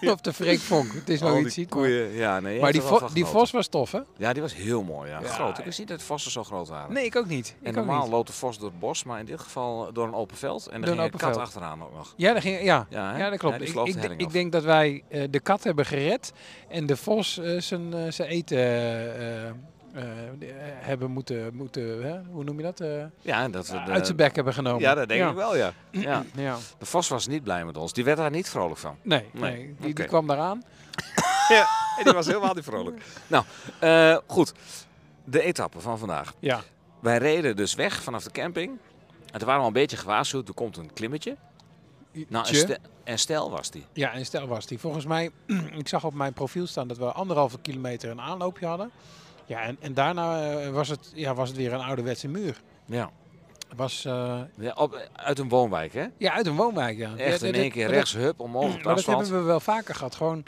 of 0.12 0.20
de 0.20 0.32
Freek 0.32 0.58
Vonk. 0.60 0.92
Het 0.92 1.08
is 1.08 1.20
nog 1.20 1.38
iets 1.38 1.54
ziet. 1.54 1.70
Maar, 1.70 1.78
koeien. 1.78 2.10
Ja, 2.12 2.40
nee, 2.40 2.60
maar 2.60 2.72
die, 2.72 2.80
vo- 2.80 3.08
die 3.12 3.24
vos 3.24 3.50
was 3.50 3.66
tof, 3.66 3.92
hè? 3.92 4.00
Ja, 4.16 4.32
die 4.32 4.42
was 4.42 4.54
heel 4.54 4.82
mooi. 4.82 5.10
Ja. 5.10 5.20
Ja, 5.20 5.28
Groot. 5.28 5.50
Ik 5.50 5.56
ja. 5.58 5.64
wist 5.64 5.78
niet 5.78 5.88
dat 5.88 6.02
vossen 6.02 6.30
zo 6.30 6.44
groot 6.44 6.68
waren. 6.68 6.92
Nee, 6.92 7.04
ik 7.04 7.16
ook 7.16 7.26
niet. 7.26 7.54
Ik 7.62 7.74
normaal 7.74 8.02
niet. 8.02 8.10
loopt 8.10 8.26
de 8.26 8.32
vos 8.32 8.58
door 8.58 8.68
het 8.68 8.78
bos, 8.78 9.04
maar 9.04 9.18
in 9.18 9.24
dit 9.26 9.40
geval 9.40 9.92
door 9.92 10.06
een 10.06 10.14
open 10.14 10.36
veld. 10.36 10.66
En 10.66 10.80
daar 10.80 10.90
een 10.90 10.96
ging 10.98 11.12
een 11.12 11.18
kat 11.18 11.28
veld. 11.30 11.40
achteraan 11.42 11.82
ook 11.82 11.94
nog. 11.94 12.14
Ja, 12.16 12.32
dat, 12.32 12.42
ging, 12.42 12.62
ja. 12.62 12.86
Ja, 12.90 13.16
ja, 13.16 13.30
dat 13.30 13.38
klopt. 13.38 13.60
ik, 13.60 13.74
ik, 13.74 14.20
ik 14.20 14.32
denk 14.32 14.52
dat 14.52 14.63
wij 14.64 15.02
eh, 15.08 15.22
de 15.30 15.40
kat 15.40 15.64
hebben 15.64 15.86
gered 15.86 16.32
en 16.68 16.86
de 16.86 16.96
vos 16.96 17.38
eh, 17.38 17.60
zijn, 17.60 17.94
eh, 17.94 18.10
zijn 18.10 18.28
eten 18.28 18.58
eh, 18.58 19.48
eh, 19.48 19.48
eh, 19.48 19.52
hebben 20.80 21.10
moeten, 21.10 21.54
moeten 21.54 22.02
hè? 22.02 22.20
hoe 22.30 22.44
noem 22.44 22.56
je 22.56 22.62
dat? 22.62 22.80
Eh, 22.80 23.04
Ja, 23.20 23.48
dat 23.48 23.68
we 23.68 23.82
de- 23.84 23.90
uit 23.92 24.04
zijn 24.04 24.16
bek 24.16 24.34
hebben 24.34 24.54
genomen. 24.54 24.80
Ja, 24.80 24.94
dat 24.94 25.08
denk 25.08 25.20
ja. 25.20 25.28
ik 25.30 25.34
wel, 25.36 25.56
ja. 25.56 25.72
ja. 25.90 26.24
Ja. 26.34 26.56
De 26.78 26.86
vos 26.86 27.08
was 27.08 27.26
niet 27.26 27.42
blij 27.42 27.64
met 27.64 27.76
ons. 27.76 27.92
Die 27.92 28.04
werd 28.04 28.16
daar 28.18 28.30
niet 28.30 28.48
vrolijk 28.48 28.80
van. 28.80 28.96
Nee, 29.02 29.24
Nee. 29.32 29.52
nee. 29.52 29.74
Die, 29.80 29.94
die 29.94 30.04
kwam 30.04 30.26
daaraan. 30.26 30.62
Ja, 31.48 31.66
en 31.98 32.04
die 32.04 32.12
was 32.12 32.26
helemaal 32.26 32.54
niet 32.54 32.64
vrolijk. 32.64 33.02
Nou, 33.26 33.44
eh, 33.80 34.16
goed. 34.26 34.52
De 35.24 35.42
etappe 35.42 35.80
van 35.80 35.98
vandaag. 35.98 36.34
Ja. 36.38 36.60
Wij 37.00 37.18
reden 37.18 37.56
dus 37.56 37.74
weg 37.74 38.02
vanaf 38.02 38.24
de 38.24 38.30
camping. 38.30 38.78
En 39.32 39.38
toen 39.38 39.46
waren 39.48 39.54
we 39.54 39.60
al 39.60 39.66
een 39.66 39.72
beetje 39.72 39.96
gewaarschuwd. 39.96 40.48
Er 40.48 40.54
komt 40.54 40.76
een 40.76 40.92
klimmetje. 40.92 41.36
Nou, 42.12 42.46
en, 42.46 42.52
Tje. 42.52 42.56
ste 42.58 42.78
en 43.04 43.18
stijl 43.18 43.50
was 43.50 43.70
die. 43.70 43.84
Ja, 43.92 44.12
en 44.12 44.24
stel 44.26 44.46
was 44.46 44.66
die. 44.66 44.78
Volgens 44.78 45.06
mij, 45.06 45.30
ik 45.78 45.88
zag 45.88 46.04
op 46.04 46.14
mijn 46.14 46.32
profiel 46.32 46.66
staan 46.66 46.88
dat 46.88 46.96
we 46.98 47.04
anderhalve 47.12 47.58
kilometer 47.60 48.10
een 48.10 48.20
aanloopje 48.20 48.66
hadden. 48.66 48.90
Ja, 49.46 49.60
en, 49.60 49.76
en 49.80 49.94
daarna 49.94 50.50
eh, 50.60 50.70
was, 50.70 50.88
het, 50.88 51.12
ja, 51.14 51.34
was 51.34 51.48
het 51.48 51.56
weer 51.56 51.72
een 51.72 51.80
ouderwetse 51.80 52.28
muur. 52.28 52.60
Ja. 52.84 53.10
Was 53.76 54.04
eh, 54.04 54.40
ja 54.58 54.72
op, 54.76 55.08
uit 55.12 55.38
een 55.38 55.48
woonwijk, 55.48 55.92
hè? 55.92 56.06
ja, 56.18 56.32
uit 56.32 56.46
een 56.46 56.56
woonwijk. 56.56 56.98
Ja. 56.98 57.16
Echt 57.16 57.42
in 57.42 57.54
één 57.54 57.70
keer 57.70 57.88
rechts, 57.88 58.12
hup, 58.14 58.40
omhoog 58.40 58.74
op 58.74 58.82
maar 58.84 58.94
dat 58.94 59.06
hebben 59.06 59.30
we 59.30 59.42
wel 59.42 59.60
vaker 59.60 59.94
gehad. 59.94 60.14
Gewoon 60.14 60.44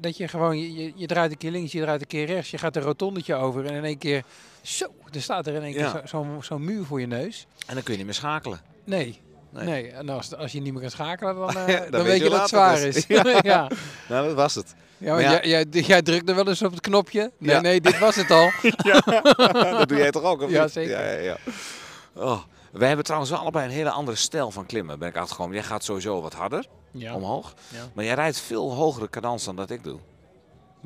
dat, 0.00 0.16
je 0.16 0.28
gewoon, 0.28 0.58
je, 0.58 0.92
je, 0.96 1.06
draait 1.06 1.30
een 1.30 1.36
keer 1.38 1.50
links, 1.50 1.72
je 1.72 1.80
draait 1.80 2.00
een 2.00 2.06
keer 2.06 2.26
rechts. 2.26 2.50
Je 2.50 2.58
gaat 2.58 2.76
een 2.76 2.82
rotondetje 2.82 3.34
over 3.34 3.64
en 3.66 3.74
in 3.74 3.84
één 3.84 3.98
keer, 3.98 4.24
zo, 4.62 4.86
er 5.12 5.22
staat 5.22 5.46
er 5.46 5.54
in 5.54 5.62
één 5.62 5.72
Ja. 5.72 5.90
keer 5.90 6.00
zo- 6.00 6.06
zo'n 6.06 6.42
zo'n 6.42 6.64
muur 6.64 6.84
voor 6.84 7.00
je 7.00 7.06
neus. 7.06 7.46
En 7.66 7.74
dan 7.74 7.82
kun 7.82 7.92
je 7.92 7.96
niet 7.98 8.06
meer 8.06 8.14
schakelen. 8.16 8.60
Nee. 8.84 9.20
Nee. 9.54 9.64
Nee, 9.64 9.90
en 9.90 10.08
als, 10.08 10.34
als 10.36 10.52
je 10.52 10.60
niet 10.60 10.72
meer 10.72 10.82
kan 10.82 10.90
schakelen, 10.90 11.34
dan, 11.36 11.48
eh, 11.56 11.66
Dan 11.80 11.90
dan, 11.90 12.02
weet 12.02 12.18
je 12.18 12.24
je 12.24 12.30
dat 12.30 12.40
het 12.40 12.48
zwaar 12.48 12.76
het 12.80 12.84
is. 12.96 12.96
is. 12.96 13.04
ja. 13.22 13.38
ja. 13.52 13.68
Nou, 14.08 14.26
dat 14.26 14.36
was 14.36 14.54
het. 14.54 14.74
ja- 14.98 15.20
jij, 15.20 15.46
jij, 15.48 15.64
jij 15.70 16.02
drukte 16.02 16.34
wel 16.34 16.48
eens 16.48 16.62
op 16.62 16.70
het 16.70 16.80
knopje. 16.80 17.30
Nee, 17.38 17.60
nee, 17.60 17.80
dit 17.80 17.98
was 17.98 18.16
het 18.16 18.30
al. 18.30 18.50
dat 19.78 19.88
doe 19.88 19.98
jij 19.98 20.10
toch 20.10 20.22
ook? 20.22 20.42
Of 20.42 20.50
Ja, 20.50 20.68
zeker. 20.68 21.22
Ja. 21.22 21.36
Oh. 22.14 22.40
Wij 22.72 22.86
hebben 22.86 23.04
trouwens 23.04 23.32
allebei 23.32 23.64
een 23.66 23.70
hele 23.72 23.90
andere 23.90 24.16
stijl 24.16 24.50
van 24.50 24.66
klimmen. 24.66 24.98
Ben 24.98 25.08
ik 25.08 25.16
achtergekomen. 25.16 25.54
Jij 25.54 25.64
gaat 25.64 25.84
sowieso 25.84 26.20
wat 26.22 26.32
harder 26.34 26.66
omhoog. 27.14 27.54
Ja. 27.68 27.78
Maar 27.94 28.04
jij 28.04 28.14
rijdt 28.14 28.40
veel 28.40 28.72
hogere 28.74 29.10
cadans 29.10 29.44
dan 29.44 29.56
dat 29.56 29.70
ik 29.70 29.84
doe. 29.84 29.98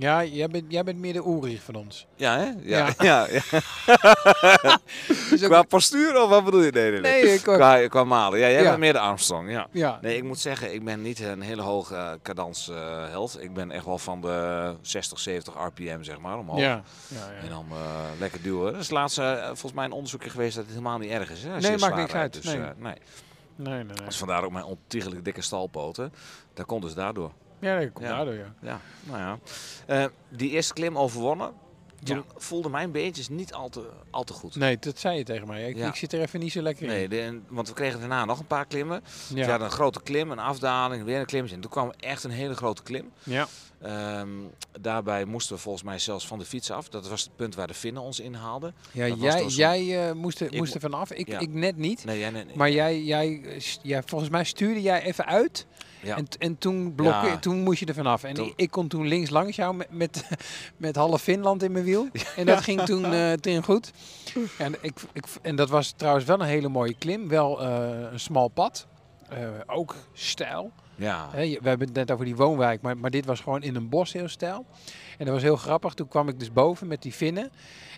Ja, 0.00 0.24
jij 0.24 0.48
bent, 0.48 0.64
jij 0.68 0.84
bent 0.84 0.98
meer 0.98 1.12
de 1.12 1.18
Ulrich 1.18 1.62
van 1.62 1.74
ons. 1.74 2.06
Ja, 2.16 2.38
hè? 2.38 2.44
Ja. 2.62 2.88
Ja. 2.98 3.26
ja, 3.28 3.28
Dus 5.30 5.40
Qua 5.42 5.62
postuur 5.62 6.22
of 6.22 6.28
wat 6.28 6.44
bedoel 6.44 6.60
je? 6.62 6.70
Nee, 6.70 6.90
nee, 6.90 7.00
nee. 7.00 7.24
nee. 7.24 7.40
Qua, 7.40 7.86
qua 7.88 8.04
malen. 8.04 8.38
Ja, 8.38 8.48
jij 8.50 8.62
bent 8.62 8.78
meer 8.78 8.92
de 8.92 8.98
Armstrong, 8.98 9.66
ja. 9.72 9.98
Nee, 10.02 10.16
ik 10.16 10.22
moet 10.24 10.38
zeggen, 10.38 10.74
ik 10.74 10.84
ben 10.84 11.02
niet 11.02 11.20
een 11.20 11.40
hele 11.40 11.62
hoge 11.62 11.94
eh, 11.94 12.10
cadans 12.22 12.68
eh, 12.68 13.08
held. 13.08 13.42
Ik 13.42 13.54
ben 13.54 13.70
echt 13.70 13.84
wel 13.84 13.98
van 13.98 14.20
de 14.20 14.74
60, 14.82 15.18
70 15.18 15.54
rpm, 15.54 16.02
zeg 16.02 16.18
maar, 16.18 16.38
omhoog. 16.38 16.58
ja. 16.58 16.82
ja, 17.08 17.30
En 17.42 17.48
dan 17.48 17.66
eh, 17.70 17.76
lekker 18.18 18.42
duwen. 18.42 18.72
Dat 18.72 18.80
is 18.82 18.90
laatst 18.90 19.18
eh, 19.18 19.44
volgens 19.46 19.72
mij 19.72 19.84
een 19.84 19.92
onderzoekje 19.92 20.30
geweest 20.30 20.54
dat 20.54 20.64
het 20.64 20.72
helemaal 20.74 20.98
niet 20.98 21.10
erg 21.10 21.30
is. 21.30 21.42
Hè, 21.42 21.58
Nee, 21.60 21.78
maakt 21.78 21.96
niks 21.96 22.12
uit. 22.12 22.32
Dus, 22.32 22.44
Nee. 22.44 22.56
eh, 22.56 22.62
nee. 22.78 22.94
Nee, 23.56 23.74
nee, 23.74 23.84
nee. 23.84 24.06
Dus 24.06 24.16
vandaar 24.16 24.44
ook 24.44 24.52
mijn 24.52 24.64
ontiegelijk 24.64 25.24
dikke 25.24 25.42
stalpoten. 25.42 26.12
Dat 26.54 26.66
komt 26.66 26.82
dus 26.82 26.94
daardoor. 26.94 27.32
Ja, 27.60 27.80
dat 27.80 27.92
komt 27.92 28.06
Ja. 28.06 28.16
daardoor, 28.16 28.34
ja. 28.34 28.54
Ja, 28.62 28.80
nou 29.04 29.18
ja. 29.18 29.38
Eh, 29.86 30.04
die 30.28 30.50
eerste 30.50 30.72
klim 30.72 30.98
overwonnen. 30.98 31.52
Toen 32.04 32.24
voelde 32.36 32.68
mijn 32.68 32.90
beentjes 32.92 33.28
niet 33.28 33.52
al 33.54 33.68
te, 33.68 33.88
al 34.10 34.24
te 34.24 34.32
goed. 34.32 34.56
Nee, 34.56 34.76
dat 34.80 34.98
zei 34.98 35.18
je 35.18 35.24
tegen 35.24 35.46
mij. 35.46 35.68
Ik, 35.68 35.76
Ja. 35.76 35.88
ik 35.88 35.94
zit 35.94 36.12
er 36.12 36.20
even 36.20 36.40
niet 36.40 36.52
zo 36.52 36.62
lekker 36.62 36.82
in. 36.82 36.88
Nee, 36.88 37.08
de- 37.08 37.40
want 37.48 37.68
we 37.68 37.74
kregen 37.74 37.98
daarna 38.00 38.24
nog 38.24 38.38
een 38.38 38.46
paar 38.46 38.66
klimmen. 38.66 39.02
Ja. 39.28 39.34
We 39.44 39.50
hadden 39.50 39.66
een 39.66 39.72
grote 39.74 40.02
klim, 40.02 40.30
een 40.30 40.38
afdaling, 40.38 41.04
weer 41.04 41.18
een 41.20 41.26
klimmetje. 41.26 41.56
En 41.56 41.62
toen 41.62 41.70
kwam 41.70 41.92
echt 42.00 42.24
een 42.24 42.30
hele 42.30 42.54
grote 42.54 42.82
klim. 42.82 43.10
ja. 43.22 43.46
Ehm, 43.82 44.28
daarbij 44.80 45.24
moesten 45.24 45.54
we 45.56 45.60
volgens 45.62 45.84
mij 45.84 45.98
zelfs 45.98 46.26
van 46.26 46.38
de 46.38 46.44
fiets 46.44 46.70
af. 46.70 46.88
Dat 46.88 47.08
was 47.08 47.22
het 47.22 47.36
punt 47.36 47.54
waar 47.54 47.66
de 47.66 47.74
Finnen 47.74 48.02
ons 48.02 48.20
inhaalden. 48.20 48.74
ja 48.92 49.08
Dat 49.08 49.20
jij, 49.20 49.38
zo- 49.50 49.56
jij 49.58 50.08
eh, 50.08 50.14
moest, 50.14 50.40
er, 50.40 50.48
moest 50.56 50.68
mo- 50.68 50.74
er 50.74 50.80
vanaf. 50.90 51.12
Ik, 51.12 51.28
ik 51.28 51.52
net 51.52 51.76
niet. 51.76 52.04
Nee, 52.04 52.18
jij, 52.18 52.30
nee, 52.30 52.44
nee. 52.44 52.56
Maar 52.56 52.70
jij, 52.70 53.02
jij, 53.02 53.42
ja, 53.82 54.02
volgens 54.06 54.30
mij 54.30 54.44
stuurde 54.44 54.82
jij 54.82 55.02
even 55.02 55.26
uit. 55.26 55.66
Ja. 56.02 56.16
En, 56.16 56.26
en 56.38 56.58
toen, 56.58 56.94
blokke, 56.94 57.26
Ja. 57.26 57.38
toen 57.38 57.62
moest 57.62 57.78
je 57.80 57.86
er 57.86 57.94
vanaf. 57.94 58.24
En 58.24 58.34
Toen- 58.34 58.52
ik, 58.56 58.70
kon 58.70 58.88
toen 58.88 59.06
links 59.06 59.30
langs 59.30 59.56
jou 59.56 59.74
met, 59.74 59.86
met, 59.90 60.24
met 60.76 60.96
half 60.96 61.22
Finland 61.22 61.62
in 61.62 61.72
mijn 61.72 61.84
wiel. 61.84 62.08
En 62.36 62.46
dat 62.46 62.60
ging 62.60 62.80
toen, 62.82 63.06
toen 63.40 63.62
goed. 63.62 63.92
En, 64.58 64.74
ik, 64.80 64.94
ik, 65.12 65.24
en 65.42 65.56
dat 65.56 65.68
was 65.70 65.90
trouwens 65.96 66.24
wel 66.26 66.40
een 66.40 66.46
hele 66.46 66.68
mooie 66.68 66.94
klim. 66.94 67.28
Wel 67.28 67.62
eh, 67.62 68.12
een 68.12 68.20
smal 68.20 68.48
pad. 68.48 68.86
Eh, 69.28 69.38
ook 69.66 69.94
stijl. 70.12 70.70
ja. 70.94 71.28
We 71.32 71.58
hebben 71.62 71.86
het 71.86 71.96
net 71.96 72.10
over 72.10 72.24
die 72.24 72.36
woonwijk, 72.36 72.80
maar, 72.82 72.96
maar 72.98 73.10
dit 73.10 73.24
was 73.26 73.40
gewoon 73.40 73.62
in 73.62 73.74
een 73.76 73.88
bos 73.88 74.12
heel 74.12 74.28
stijl. 74.28 74.66
En 75.18 75.24
dat 75.24 75.34
was 75.34 75.42
heel 75.42 75.56
grappig. 75.56 75.94
Toen 75.94 76.08
kwam 76.08 76.28
ik 76.28 76.38
dus 76.38 76.52
boven 76.52 76.86
met 76.86 77.02
die 77.02 77.14
vinnen. 77.14 77.50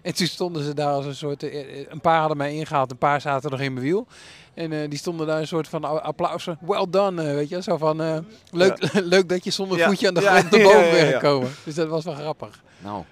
En 0.02 0.14
toen 0.14 0.26
stonden 0.26 0.64
ze 0.64 0.74
daar 0.74 0.92
als 0.92 1.06
een 1.06 1.14
soort... 1.14 1.42
Een 1.88 2.00
paar 2.00 2.18
hadden 2.18 2.36
mij 2.36 2.54
ingehaald, 2.54 2.90
een 2.90 2.98
paar 2.98 3.20
zaten 3.20 3.50
nog 3.50 3.60
in 3.60 3.72
mijn 3.72 3.84
wiel. 3.84 4.06
En 4.54 4.72
eh, 4.72 4.88
die 4.90 4.98
stonden 4.98 5.26
daar 5.26 5.38
een 5.40 5.46
soort 5.46 5.68
van 5.68 5.84
a- 5.84 5.88
applaus. 5.88 6.42
van, 6.42 6.58
Well 6.60 6.86
done, 6.90 7.28
eh, 7.28 7.34
weet 7.34 7.48
je. 7.48 7.62
Zo 7.62 7.76
van, 7.76 8.02
eh, 8.02 8.18
leuk, 8.50 8.92
leuk 9.14 9.28
dat 9.28 9.44
je 9.44 9.50
zonder 9.50 9.78
Ja. 9.78 9.86
voetje 9.86 10.08
aan 10.08 10.14
de 10.14 10.20
Ja, 10.20 10.38
grond 10.38 10.50
naar 10.50 10.62
boven 10.62 10.84
ja, 10.84 10.90
bent 10.90 11.08
ja. 11.10 11.18
gekomen. 11.18 11.50
Dus 11.64 11.74
dat 11.74 11.88
was 11.88 12.04
wel 12.04 12.14
grappig. 12.14 12.62
Nou, 12.78 13.04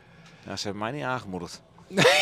ja, 0.46 0.56
ze 0.56 0.62
hebben 0.64 0.82
mij 0.82 0.92
niet 0.92 1.04
aangemoedigd. 1.04 1.60
nee. 1.88 2.04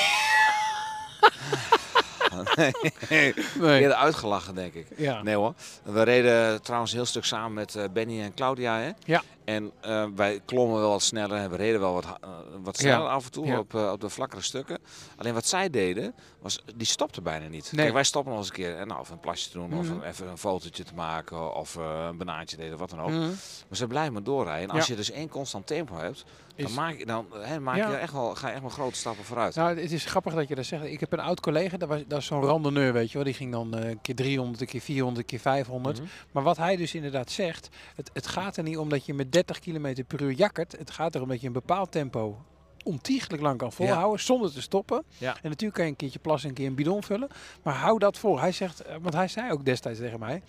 Nee. 3.09 3.35
Eerder 3.81 3.95
uitgelachen, 3.97 4.55
denk 4.55 4.75
ik. 4.75 4.87
Ja. 4.97 5.23
Nee 5.23 5.35
hoor. 5.35 5.55
We 5.83 6.03
reden 6.03 6.63
trouwens 6.63 6.93
een 6.93 6.99
heel 6.99 7.07
stuk 7.07 7.25
samen 7.25 7.53
met 7.53 7.75
eh, 7.75 7.85
Benny 7.93 8.21
en 8.23 8.35
Claudia. 8.35 8.79
Hè? 8.79 8.91
Ja. 9.05 9.23
En 9.47 9.73
eh, 9.81 10.07
wij 10.15 10.41
klommen 10.45 10.81
wel 10.81 10.91
wat 10.91 11.03
sneller 11.03 11.39
en 11.39 11.51
we 11.51 11.57
reden 11.57 11.81
wel 11.81 11.93
wat, 11.93 12.05
eh, 12.05 12.29
wat 12.63 12.77
sneller 12.77 13.07
Ja. 13.07 13.13
af 13.13 13.25
en 13.25 13.31
toe 13.31 13.47
Ja. 13.47 13.59
op, 13.59 13.75
eh, 13.75 13.91
op 13.93 14.01
de 14.01 14.09
vlakkere 14.09 14.43
stukken. 14.43 14.79
Alleen 15.17 15.35
wat 15.35 15.47
zij 15.47 15.71
deden, 15.71 16.15
was 16.41 16.63
die 16.77 16.87
stopten 16.87 17.23
bijna 17.23 17.49
niet. 17.49 17.69
Nee. 17.73 17.81
Kijk, 17.81 17.93
wij 17.95 18.05
stoppen 18.05 18.31
nog 18.33 18.41
eens 18.41 18.49
een 18.51 18.55
keer 18.57 18.77
en 18.77 18.87
nou, 18.87 19.01
of 19.01 19.11
een 19.11 19.21
plasje 19.21 19.51
te 19.51 19.59
doen, 19.59 19.79
of 19.79 19.89
Mhm. 19.89 20.03
even 20.03 20.29
een 20.29 20.39
fotootje 20.39 20.85
te 20.85 20.95
maken, 20.95 21.55
of 21.55 21.75
een 21.75 22.17
banaantje 22.17 22.57
deden, 22.57 22.79
wat 22.79 22.91
dan 22.91 23.01
ook. 23.01 23.11
Mhm. 23.11 23.21
Maar 23.69 23.77
ze 23.77 23.87
blijven 23.87 24.13
maar 24.13 24.23
doorrijden. 24.23 24.69
En 24.69 24.75
als 24.77 24.87
Ja. 24.87 24.93
je 24.93 24.99
dus 24.99 25.11
één 25.11 25.29
constant 25.29 25.67
tempo 25.67 25.97
hebt, 25.97 26.25
dan, 26.57 26.67
Is- 26.67 26.75
maak 26.75 26.99
je, 26.99 27.07
dan 27.07 27.27
hè, 27.41 27.61
maak 27.61 27.77
je 27.77 27.83
echt 27.83 28.13
wel, 28.13 28.35
ga 28.35 28.47
je 28.47 28.53
echt 28.53 28.63
wel 28.63 28.71
grote 28.71 28.97
stappen 28.99 29.25
vooruit. 29.25 29.55
Nou, 29.55 29.81
het 29.81 29.93
is 29.93 30.05
grappig 30.05 30.35
dat 30.35 30.49
je 30.49 30.55
dat 30.55 30.65
zegt. 30.65 30.85
Ik 30.85 31.01
heb 31.01 31.13
een 31.13 31.21
oud 31.21 31.41
collega, 31.41 31.77
dat, 31.77 31.89
was, 31.89 32.03
dat 32.09 32.19
is 32.19 32.27
zo'n 32.27 32.43
randonneur, 32.43 32.93
weet 32.93 33.09
je 33.11 33.15
wel. 33.15 33.25
Die 33.25 33.35
ging 33.35 33.53
dan 33.53 33.73
een 33.75 34.01
keer 34.01 34.15
300, 34.15 34.61
een 34.61 34.67
keer 34.67 34.81
400, 34.81 35.19
een 35.19 35.25
keer 35.31 35.41
500. 35.41 35.99
Mhm. 35.99 36.09
Maar 36.33 36.43
wat 36.43 36.57
hij 36.57 36.77
dus 36.77 36.95
inderdaad 36.95 37.31
zegt, 37.31 37.69
het, 37.97 38.11
het 38.13 38.27
gaat 38.27 38.57
er 38.57 38.63
niet 38.63 38.79
om 38.79 38.89
dat 38.89 39.07
je 39.07 39.15
met 39.15 39.33
30 39.45 39.59
km 39.59 40.05
per 40.07 40.23
uur 40.23 40.33
jakkert. 40.33 40.73
Het 40.79 40.91
gaat 40.91 41.15
erom 41.15 41.29
dat 41.29 41.41
je 41.41 41.47
een 41.47 41.53
bepaald 41.53 41.93
tempo 41.93 42.45
ontiegelijk 42.85 43.43
lang 43.43 43.59
kan 43.59 43.73
volhouden 43.73 44.21
zonder 44.21 44.53
te 44.53 44.61
stoppen. 44.63 45.05
Ja. 45.19 45.31
En 45.35 45.49
natuurlijk 45.49 45.75
kan 45.75 45.85
je 45.85 45.91
een 45.91 45.97
keertje 45.97 46.19
plassen, 46.19 46.49
een 46.49 46.55
keer 46.55 46.67
een 46.67 46.75
bidon 46.75 47.03
vullen. 47.03 47.29
Maar 47.63 47.75
hou 47.75 47.99
dat 47.99 48.19
vol. 48.19 48.41
Hij 48.41 48.53
zegt, 48.53 48.81
eh, 48.81 48.97
want 49.01 49.15
hij 49.15 49.29
zei 49.29 49.53
ook 49.53 49.65
destijds 49.65 49.99
tegen 49.99 50.19
mij. 50.19 50.43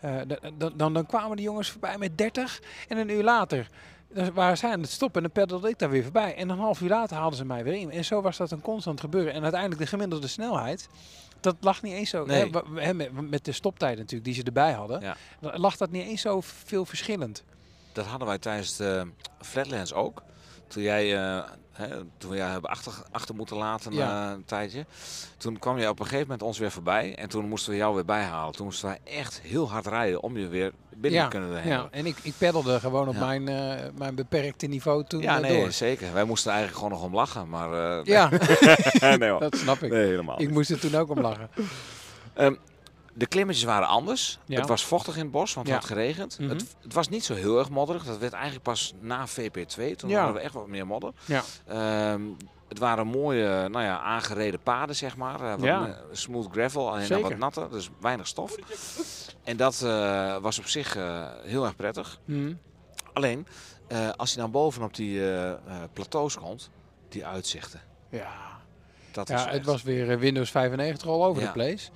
eh, 0.00 0.16
da- 0.26 0.38
dan, 0.58 0.72
dan, 0.76 0.92
dan 0.94 1.06
kwamen 1.06 1.36
die 1.36 1.44
jongens 1.46 1.70
voorbij 1.70 1.98
met 1.98 2.18
30 2.18 2.60
en 2.88 2.96
een 2.96 3.08
uur 3.10 3.22
later 3.22 3.68
dan 4.14 4.32
waren 4.32 4.58
zij 4.58 4.70
aan 4.70 4.80
het 4.80 4.90
stoppen 4.90 5.22
en 5.22 5.30
dan 5.32 5.42
peddelde 5.42 5.68
ik 5.68 5.78
daar 5.78 5.90
weer 5.90 6.02
voorbij. 6.02 6.34
En 6.36 6.48
een 6.48 6.58
half 6.58 6.80
uur 6.80 6.88
later 6.88 7.16
haalden 7.16 7.38
ze 7.38 7.44
mij 7.44 7.64
weer 7.64 7.74
in. 7.74 7.90
En 7.90 8.04
zo 8.04 8.20
was 8.22 8.36
dat 8.36 8.50
een 8.50 8.60
constant 8.60 9.00
gebeuren. 9.00 9.32
En 9.32 9.42
uiteindelijk 9.42 9.80
de 9.80 9.86
gemiddelde 9.86 10.26
snelheid, 10.26 10.88
dat 11.40 11.56
lag 11.60 11.82
niet 11.82 11.92
eens 11.92 12.10
zo... 12.10 12.24
Nee. 12.24 12.50
Hè, 12.74 12.94
met, 12.94 13.30
met 13.30 13.44
de 13.44 13.52
stoptijden 13.52 13.98
natuurlijk 13.98 14.24
die 14.24 14.34
ze 14.34 14.42
erbij 14.42 14.72
hadden, 14.72 15.00
Ja. 15.00 15.16
lag 15.40 15.76
dat 15.76 15.90
niet 15.90 16.06
eens 16.06 16.20
zo 16.20 16.40
veel 16.40 16.84
verschillend. 16.84 17.44
Dat 17.92 18.06
hadden 18.06 18.28
wij 18.28 18.38
tijdens 18.38 18.76
de 18.76 19.06
Flatlands 19.40 19.92
ook. 19.94 20.22
Toen 20.66 20.82
jij, 20.82 21.16
eh, 21.18 21.42
hè, 21.72 21.88
toen 22.18 22.30
we 22.30 22.36
jou 22.36 22.50
hebben 22.50 22.70
achter, 22.70 22.92
achter 23.10 23.34
moeten 23.34 23.56
laten 23.56 23.92
Ja. 23.92 24.26
eh, 24.26 24.32
een 24.32 24.44
tijdje. 24.44 24.84
Toen 25.36 25.58
kwam 25.58 25.78
je 25.78 25.88
op 25.88 25.98
een 25.98 26.04
gegeven 26.04 26.26
moment 26.26 26.42
ons 26.42 26.58
weer 26.58 26.70
voorbij. 26.70 27.14
En 27.14 27.28
toen 27.28 27.48
moesten 27.48 27.70
we 27.72 27.78
jou 27.78 27.94
weer 27.94 28.04
bijhalen. 28.04 28.54
Toen 28.54 28.64
moesten 28.66 28.88
wij 28.88 28.98
echt 29.04 29.40
heel 29.40 29.70
hard 29.70 29.86
rijden 29.86 30.22
om 30.22 30.36
je 30.38 30.48
weer 30.48 30.72
binnen 30.90 31.20
ja, 31.20 31.28
te 31.28 31.36
kunnen 31.38 31.50
ja, 31.50 31.56
hebben. 31.70 31.92
en 31.92 32.06
ik, 32.06 32.16
ik 32.22 32.32
peddelde 32.38 32.80
gewoon 32.80 33.08
op 33.08 33.14
Ja. 33.14 33.26
mijn, 33.26 33.48
eh, 33.48 33.88
mijn 33.98 34.14
beperkte 34.14 34.66
niveau 34.66 35.04
toen 35.04 35.20
Ja, 35.22 35.38
nee, 35.38 35.60
door. 35.60 35.72
zeker. 35.72 36.12
Wij 36.12 36.24
moesten 36.24 36.50
eigenlijk 36.52 36.82
gewoon 36.82 36.98
nog 36.98 37.08
om 37.08 37.14
lachen. 37.14 37.48
Maar 37.48 38.00
Ja, 38.04 38.28
nee, 39.18 39.38
dat 39.38 39.56
snap 39.56 39.82
ik. 39.82 39.90
nee, 39.90 40.06
helemaal 40.06 40.34
Ik 40.40 40.40
niet. 40.46 40.50
moest 40.50 40.70
er 40.70 40.80
toen 40.80 40.94
ook 40.94 41.10
om 41.10 41.20
lachen. 41.20 41.50
De 43.14 43.26
klimmetjes 43.26 43.64
waren 43.64 43.88
anders. 43.88 44.38
Ja. 44.46 44.58
Het 44.58 44.68
was 44.68 44.84
vochtig 44.84 45.14
in 45.16 45.22
het 45.22 45.30
bos, 45.30 45.54
want 45.54 45.66
het 45.66 45.76
Ja. 45.76 45.82
had 45.82 45.90
geregend. 45.90 46.38
Mhm. 46.38 46.48
het, 46.50 46.76
het 46.82 46.92
was 46.92 47.08
niet 47.08 47.24
zo 47.24 47.34
heel 47.34 47.58
erg 47.58 47.70
modderig. 47.70 48.04
Dat 48.04 48.18
werd 48.18 48.32
eigenlijk 48.32 48.62
pas 48.64 48.94
na 49.00 49.26
VP2. 49.26 49.96
Toen 49.96 50.10
Ja. 50.10 50.16
hadden 50.16 50.34
we 50.36 50.40
echt 50.40 50.54
wat 50.54 50.66
meer 50.68 50.86
modder. 50.86 51.12
Ja. 51.24 51.42
Ehm, 51.66 52.22
het 52.68 52.78
waren 52.78 53.06
mooie, 53.06 53.68
nou 53.68 53.84
ja, 53.84 53.98
aangereden 54.00 54.60
paden, 54.62 54.96
zeg 54.96 55.16
maar. 55.16 55.40
Eh, 55.40 55.50
wat 55.50 55.62
Ja. 55.62 55.80
me- 55.80 55.96
smooth 56.12 56.48
gravel, 56.52 56.92
Zeker. 57.00 57.20
wat 57.22 57.36
natter, 57.38 57.70
dus 57.70 57.88
weinig 58.00 58.26
stof. 58.26 58.54
En 59.44 59.56
dat 59.56 59.82
eh, 59.82 60.36
was 60.36 60.58
op 60.58 60.66
zich 60.66 60.96
eh, 60.96 61.26
heel 61.42 61.64
erg 61.64 61.76
prettig. 61.76 62.18
Hm. 62.24 62.52
Alleen, 63.12 63.46
als 64.16 64.30
je 64.32 64.36
dan 64.36 64.50
bovenop 64.50 64.94
die 64.94 65.20
plateaus 65.92 66.38
komt, 66.38 66.70
die 67.08 67.26
uitzichten. 67.26 67.80
Ja, 68.08 68.60
Dat 69.12 69.28
ja 69.28 69.38
het 69.44 69.54
echt- 69.54 69.64
was 69.66 69.82
weer 69.82 70.18
Windows 70.18 70.50
95 70.50 71.08
all 71.08 71.22
over 71.22 71.42
Ja. 71.42 71.46
the 71.46 71.52
place. 71.52 71.90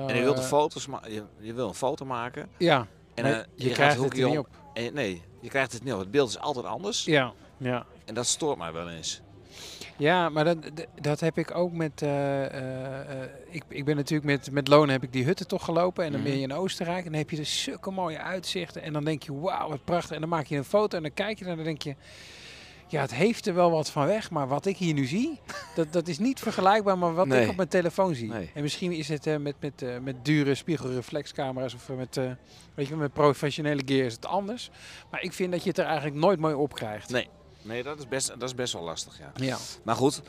En 0.00 0.16
je 0.16 0.22
wilt, 0.22 0.36
Eh, 0.36 0.42
een 0.42 0.48
foto's 0.48 0.88
je, 1.08 1.22
je 1.40 1.52
wil 1.52 1.68
een 1.68 1.74
foto 1.74 2.04
maken. 2.04 2.48
Ja, 2.58 2.86
En 3.14 3.24
eh, 3.24 3.30
je, 3.54 3.64
gaat 3.66 3.74
krijgt 3.74 4.02
het 4.02 4.14
niet 4.14 4.38
op. 4.38 4.48
en- 4.74 4.94
nee, 4.94 5.22
je 5.40 5.48
krijgt 5.48 5.72
het 5.72 5.84
niet 5.84 5.92
op. 5.92 5.98
Het 5.98 6.10
beeld 6.10 6.28
is 6.28 6.38
altijd 6.38 6.66
anders. 6.66 7.04
Ja, 7.04 7.32
ja. 7.56 7.86
En 8.04 8.14
dat 8.14 8.26
stoort 8.26 8.58
mij 8.58 8.72
wel 8.72 8.88
eens. 8.90 9.20
Ja, 9.98 10.28
maar 10.28 10.44
dat, 10.44 10.56
dat- 11.00 11.20
heb 11.20 11.38
ik 11.38 11.54
ook 11.54 11.72
met. 11.72 12.02
eh, 12.02 12.44
eh, 12.44 13.22
eh, 13.22 13.28
ik, 13.50 13.62
ik 13.68 13.84
ben 13.84 13.96
natuurlijk 13.96 14.26
met, 14.30 14.50
met 14.50 14.68
Loon 14.68 14.88
heb 14.88 15.02
ik 15.02 15.12
die 15.12 15.24
hutten 15.24 15.46
toch 15.48 15.64
gelopen. 15.64 16.04
En 16.04 16.12
dan 16.12 16.22
ben 16.22 16.32
je 16.32 16.40
in 16.40 16.52
Oostenrijk. 16.52 17.04
En 17.04 17.10
dan 17.10 17.20
heb 17.20 17.30
je 17.30 17.36
dus 17.36 17.62
zulke 17.62 17.90
mooie 17.90 18.18
uitzichten. 18.18 18.82
En 18.82 18.92
dan 18.92 19.04
denk 19.04 19.22
je, 19.22 19.34
wauw, 19.40 19.68
wat 19.68 19.84
prachtig. 19.84 20.14
En 20.14 20.20
dan 20.20 20.28
maak 20.28 20.46
je 20.46 20.56
een 20.56 20.64
foto 20.64 20.96
en 20.96 21.02
dan 21.02 21.14
kijk 21.14 21.38
je 21.38 21.44
en 21.44 21.56
dan 21.56 21.64
denk 21.64 21.82
je. 21.82 21.94
Ja, 22.88 23.00
het 23.00 23.14
heeft 23.14 23.46
er 23.46 23.54
wel 23.54 23.70
wat 23.70 23.90
van 23.90 24.06
weg. 24.06 24.30
Maar 24.30 24.48
wat 24.48 24.66
ik 24.66 24.76
hier 24.76 24.94
nu 24.94 25.04
zie, 25.04 25.40
dat, 25.76 25.92
dat 25.92 26.08
is 26.08 26.18
niet 26.18 26.40
vergelijkbaar 26.40 26.98
met 26.98 27.14
wat 27.14 27.26
Nee. 27.26 27.42
ik 27.42 27.48
op 27.50 27.56
mijn 27.56 27.68
telefoon 27.68 28.14
zie. 28.14 28.28
Nee. 28.28 28.50
En 28.54 28.62
misschien 28.62 28.92
is 28.92 29.08
het 29.08 29.26
eh, 29.26 29.36
met, 29.36 29.54
met, 29.60 29.82
eh, 29.82 29.98
met 29.98 30.24
dure 30.24 30.54
spiegelreflexcamera's 30.54 31.74
of 31.74 31.88
eh, 31.88 31.96
met, 31.96 32.20
weet 32.74 32.86
je, 32.88 32.96
met 32.96 33.12
professionele 33.12 33.82
gear 33.86 34.04
is 34.06 34.12
het 34.12 34.26
anders. 34.26 34.70
Maar 35.10 35.22
ik 35.22 35.32
vind 35.32 35.52
dat 35.52 35.62
je 35.62 35.68
het 35.68 35.78
er 35.78 35.84
eigenlijk 35.84 36.16
nooit 36.16 36.38
mooi 36.38 36.54
op 36.54 36.74
krijgt. 36.74 37.10
Nee. 37.10 37.28
Nee, 37.62 37.82
dat 37.82 37.98
is 37.98 38.08
best, 38.08 38.28
dat 38.28 38.42
is 38.42 38.54
best 38.54 38.72
wel 38.72 38.82
lastig, 38.82 39.18
ja. 39.18 39.32
Ja. 39.44 39.56
Maar 39.84 39.96
goed, 39.96 40.22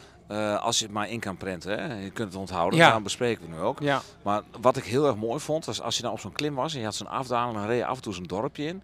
als 0.60 0.80
je 0.80 0.84
het 0.86 0.94
maar 0.94 1.10
in 1.10 1.20
kan 1.20 1.38
prenten, 1.38 1.80
hè, 1.80 2.00
je 2.04 2.10
kunt 2.12 2.32
het 2.32 2.42
onthouden, 2.42 2.80
Ja. 2.80 2.86
daarom 2.86 3.04
bespreken 3.04 3.50
we 3.50 3.56
nu 3.56 3.60
ook. 3.62 3.80
Ja. 3.80 4.02
Maar 4.24 4.42
wat 4.62 4.78
ik 4.78 4.84
heel 4.84 5.06
erg 5.08 5.16
mooi 5.16 5.40
vond, 5.40 5.66
was 5.66 5.82
als 5.82 5.96
je 5.96 6.02
dan 6.02 6.12
op 6.12 6.20
zo'n 6.20 6.32
klim 6.32 6.56
was 6.56 6.74
en 6.74 6.80
je 6.80 6.86
had 6.86 6.96
zo'n 6.96 7.08
afdaling, 7.08 7.58
dan 7.58 7.66
reed 7.68 7.78
je 7.78 7.86
af 7.86 7.96
en 7.96 8.02
toe 8.02 8.14
zo'n 8.14 8.24
dorpje 8.24 8.66
in. 8.66 8.84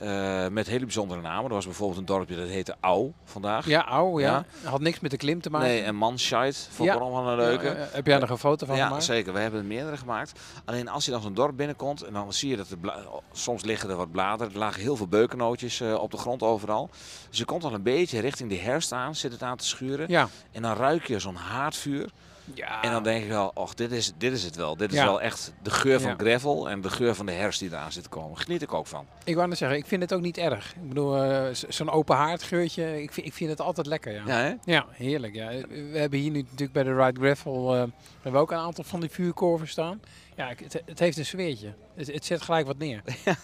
Eh, 0.00 0.46
met 0.48 0.66
hele 0.66 0.84
bijzondere 0.84 1.20
namen. 1.20 1.44
Er 1.44 1.54
was 1.54 1.64
bijvoorbeeld 1.64 1.98
een 1.98 2.04
dorpje 2.04 2.36
dat 2.36 2.48
heette 2.48 2.74
Au 2.80 3.12
vandaag. 3.24 3.66
Ja, 3.66 3.80
ouw, 3.80 4.20
ja. 4.20 4.44
Ja. 4.62 4.68
Had 4.70 4.80
niks 4.80 5.00
met 5.00 5.10
de 5.10 5.16
klim 5.16 5.40
te 5.40 5.50
maken. 5.50 5.68
Nee, 5.68 5.82
en 5.82 5.94
Manscheid 5.94 6.68
vond 6.70 6.88
ik 6.88 6.94
Ja. 6.94 7.00
wel 7.00 7.16
een 7.28 7.36
leuke. 7.36 7.64
Ja, 7.66 7.74
eh, 7.74 7.86
heb 7.92 8.06
jij 8.06 8.18
nog 8.18 8.30
een 8.30 8.38
foto 8.38 8.66
van 8.66 8.76
Ja, 8.76 8.86
gemaakt? 8.86 9.04
zeker. 9.04 9.32
We 9.32 9.38
hebben 9.38 9.60
er 9.60 9.66
meerdere 9.66 9.96
gemaakt. 9.96 10.40
Alleen 10.64 10.88
als 10.88 11.04
je 11.04 11.10
dan 11.10 11.22
zo'n 11.22 11.34
dorp 11.34 11.56
binnenkomt 11.56 12.02
en 12.02 12.12
dan 12.12 12.32
zie 12.32 12.50
je 12.50 12.56
dat 12.56 12.70
er 12.70 12.78
bla- 12.78 13.04
soms 13.32 13.64
liggen 13.64 13.90
er 13.90 13.96
wat 13.96 14.10
bladeren. 14.10 14.52
Er 14.52 14.58
lagen 14.58 14.80
heel 14.82 14.96
veel 14.96 15.08
beukennootjes 15.08 15.80
eh, 15.80 15.94
op 15.94 16.10
de 16.10 16.16
grond 16.16 16.42
overal. 16.42 16.90
Dus 17.28 17.38
je 17.38 17.44
komt 17.44 17.64
al 17.64 17.74
een 17.74 17.82
beetje 17.82 18.20
richting 18.20 18.50
de 18.50 18.56
herfst 18.58 18.92
aan, 18.92 19.14
zit 19.14 19.32
het 19.32 19.42
aan 19.42 19.56
te 19.56 19.66
schuren. 19.66 20.08
Ja, 20.08 20.28
En 20.52 20.62
dan 20.62 20.76
ruik 20.76 21.06
je 21.06 21.18
zo'n 21.18 21.34
haardvuur. 21.34 22.08
Ja, 22.54 22.82
En 22.82 22.90
dan 22.92 23.02
denk 23.02 23.22
ik 23.22 23.28
wel, 23.28 23.50
och, 23.54 23.74
dit 23.74 23.92
is, 23.92 24.12
dit 24.16 24.32
is 24.32 24.42
het 24.44 24.56
wel. 24.56 24.76
Dit 24.76 24.90
is 24.92 24.98
Ja. 24.98 25.04
wel 25.04 25.20
echt 25.20 25.52
de 25.62 25.70
geur 25.70 26.00
van 26.00 26.10
Ja. 26.10 26.16
gravel 26.18 26.70
en 26.70 26.80
de 26.80 26.90
geur 26.90 27.14
van 27.14 27.26
de 27.26 27.32
herfst 27.32 27.60
die 27.60 27.68
eraan 27.70 27.92
zit 27.92 28.02
te 28.02 28.08
komen. 28.08 28.38
Geniet 28.38 28.62
ik 28.62 28.74
ook 28.74 28.86
van. 28.86 29.06
ik 29.24 29.34
wou 29.34 29.48
net 29.48 29.58
zeggen, 29.58 29.78
ik 29.78 29.86
vind 29.86 30.02
het 30.02 30.12
ook 30.14 30.20
niet 30.20 30.38
erg. 30.38 30.72
Ik 30.74 30.88
bedoel, 30.88 31.16
eh, 31.22 31.46
zo'n 31.68 31.90
open 31.90 32.16
haardgeurtje, 32.16 33.02
ik 33.02 33.12
vind, 33.12 33.26
ik 33.26 33.32
vind 33.32 33.50
het 33.50 33.60
altijd 33.60 33.86
lekker, 33.86 34.12
ja. 34.12 34.22
Ja, 34.26 34.36
hè? 34.36 34.54
Ja, 34.64 34.86
heerlijk. 34.90 35.34
Ja. 35.34 35.48
We 35.68 35.90
hebben 35.98 36.18
hier 36.18 36.30
nu 36.30 36.40
natuurlijk 36.42 36.72
bij 36.72 36.82
de 36.82 36.94
Ride 37.04 37.20
Gravel 37.20 37.70
we 37.70 37.88
hebben 38.22 38.40
ook 38.40 38.50
een 38.50 38.58
aantal 38.58 38.84
van 38.84 39.00
die 39.00 39.10
vuurkorven 39.10 39.68
staan. 39.68 40.00
Ja, 40.36 40.48
het, 40.56 40.82
het 40.86 40.98
heeft 40.98 41.18
een 41.18 41.26
sfeertje. 41.26 41.74
Het, 41.94 42.06
het 42.12 42.24
zet 42.24 42.42
gelijk 42.42 42.66
wat 42.66 42.78
neer. 42.78 43.02
Ja, 43.24 43.36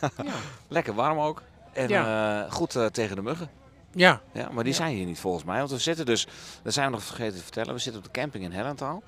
Lekker 0.68 0.94
warm 0.94 1.18
ook. 1.18 1.42
En 1.72 1.90
eh, 1.90 2.52
goed 2.52 2.78
tegen 2.92 3.16
de 3.16 3.22
muggen. 3.22 3.50
Ja. 3.96 4.20
Ja, 4.32 4.48
maar 4.52 4.64
die 4.64 4.72
Ja. 4.72 4.78
zijn 4.78 4.96
hier 4.96 5.06
niet 5.06 5.18
volgens 5.18 5.44
mij. 5.44 5.58
Want 5.58 5.70
we 5.70 5.78
zitten 5.78 6.06
dus, 6.06 6.26
dat 6.62 6.72
zijn 6.72 6.86
we 6.86 6.92
nog 6.92 7.02
vergeten 7.02 7.36
te 7.36 7.42
vertellen, 7.42 7.74
we 7.74 7.80
zitten 7.80 8.02
op 8.02 8.12
de 8.12 8.20
camping 8.20 8.44
in 8.44 8.52
Hellenthal. 8.52 9.02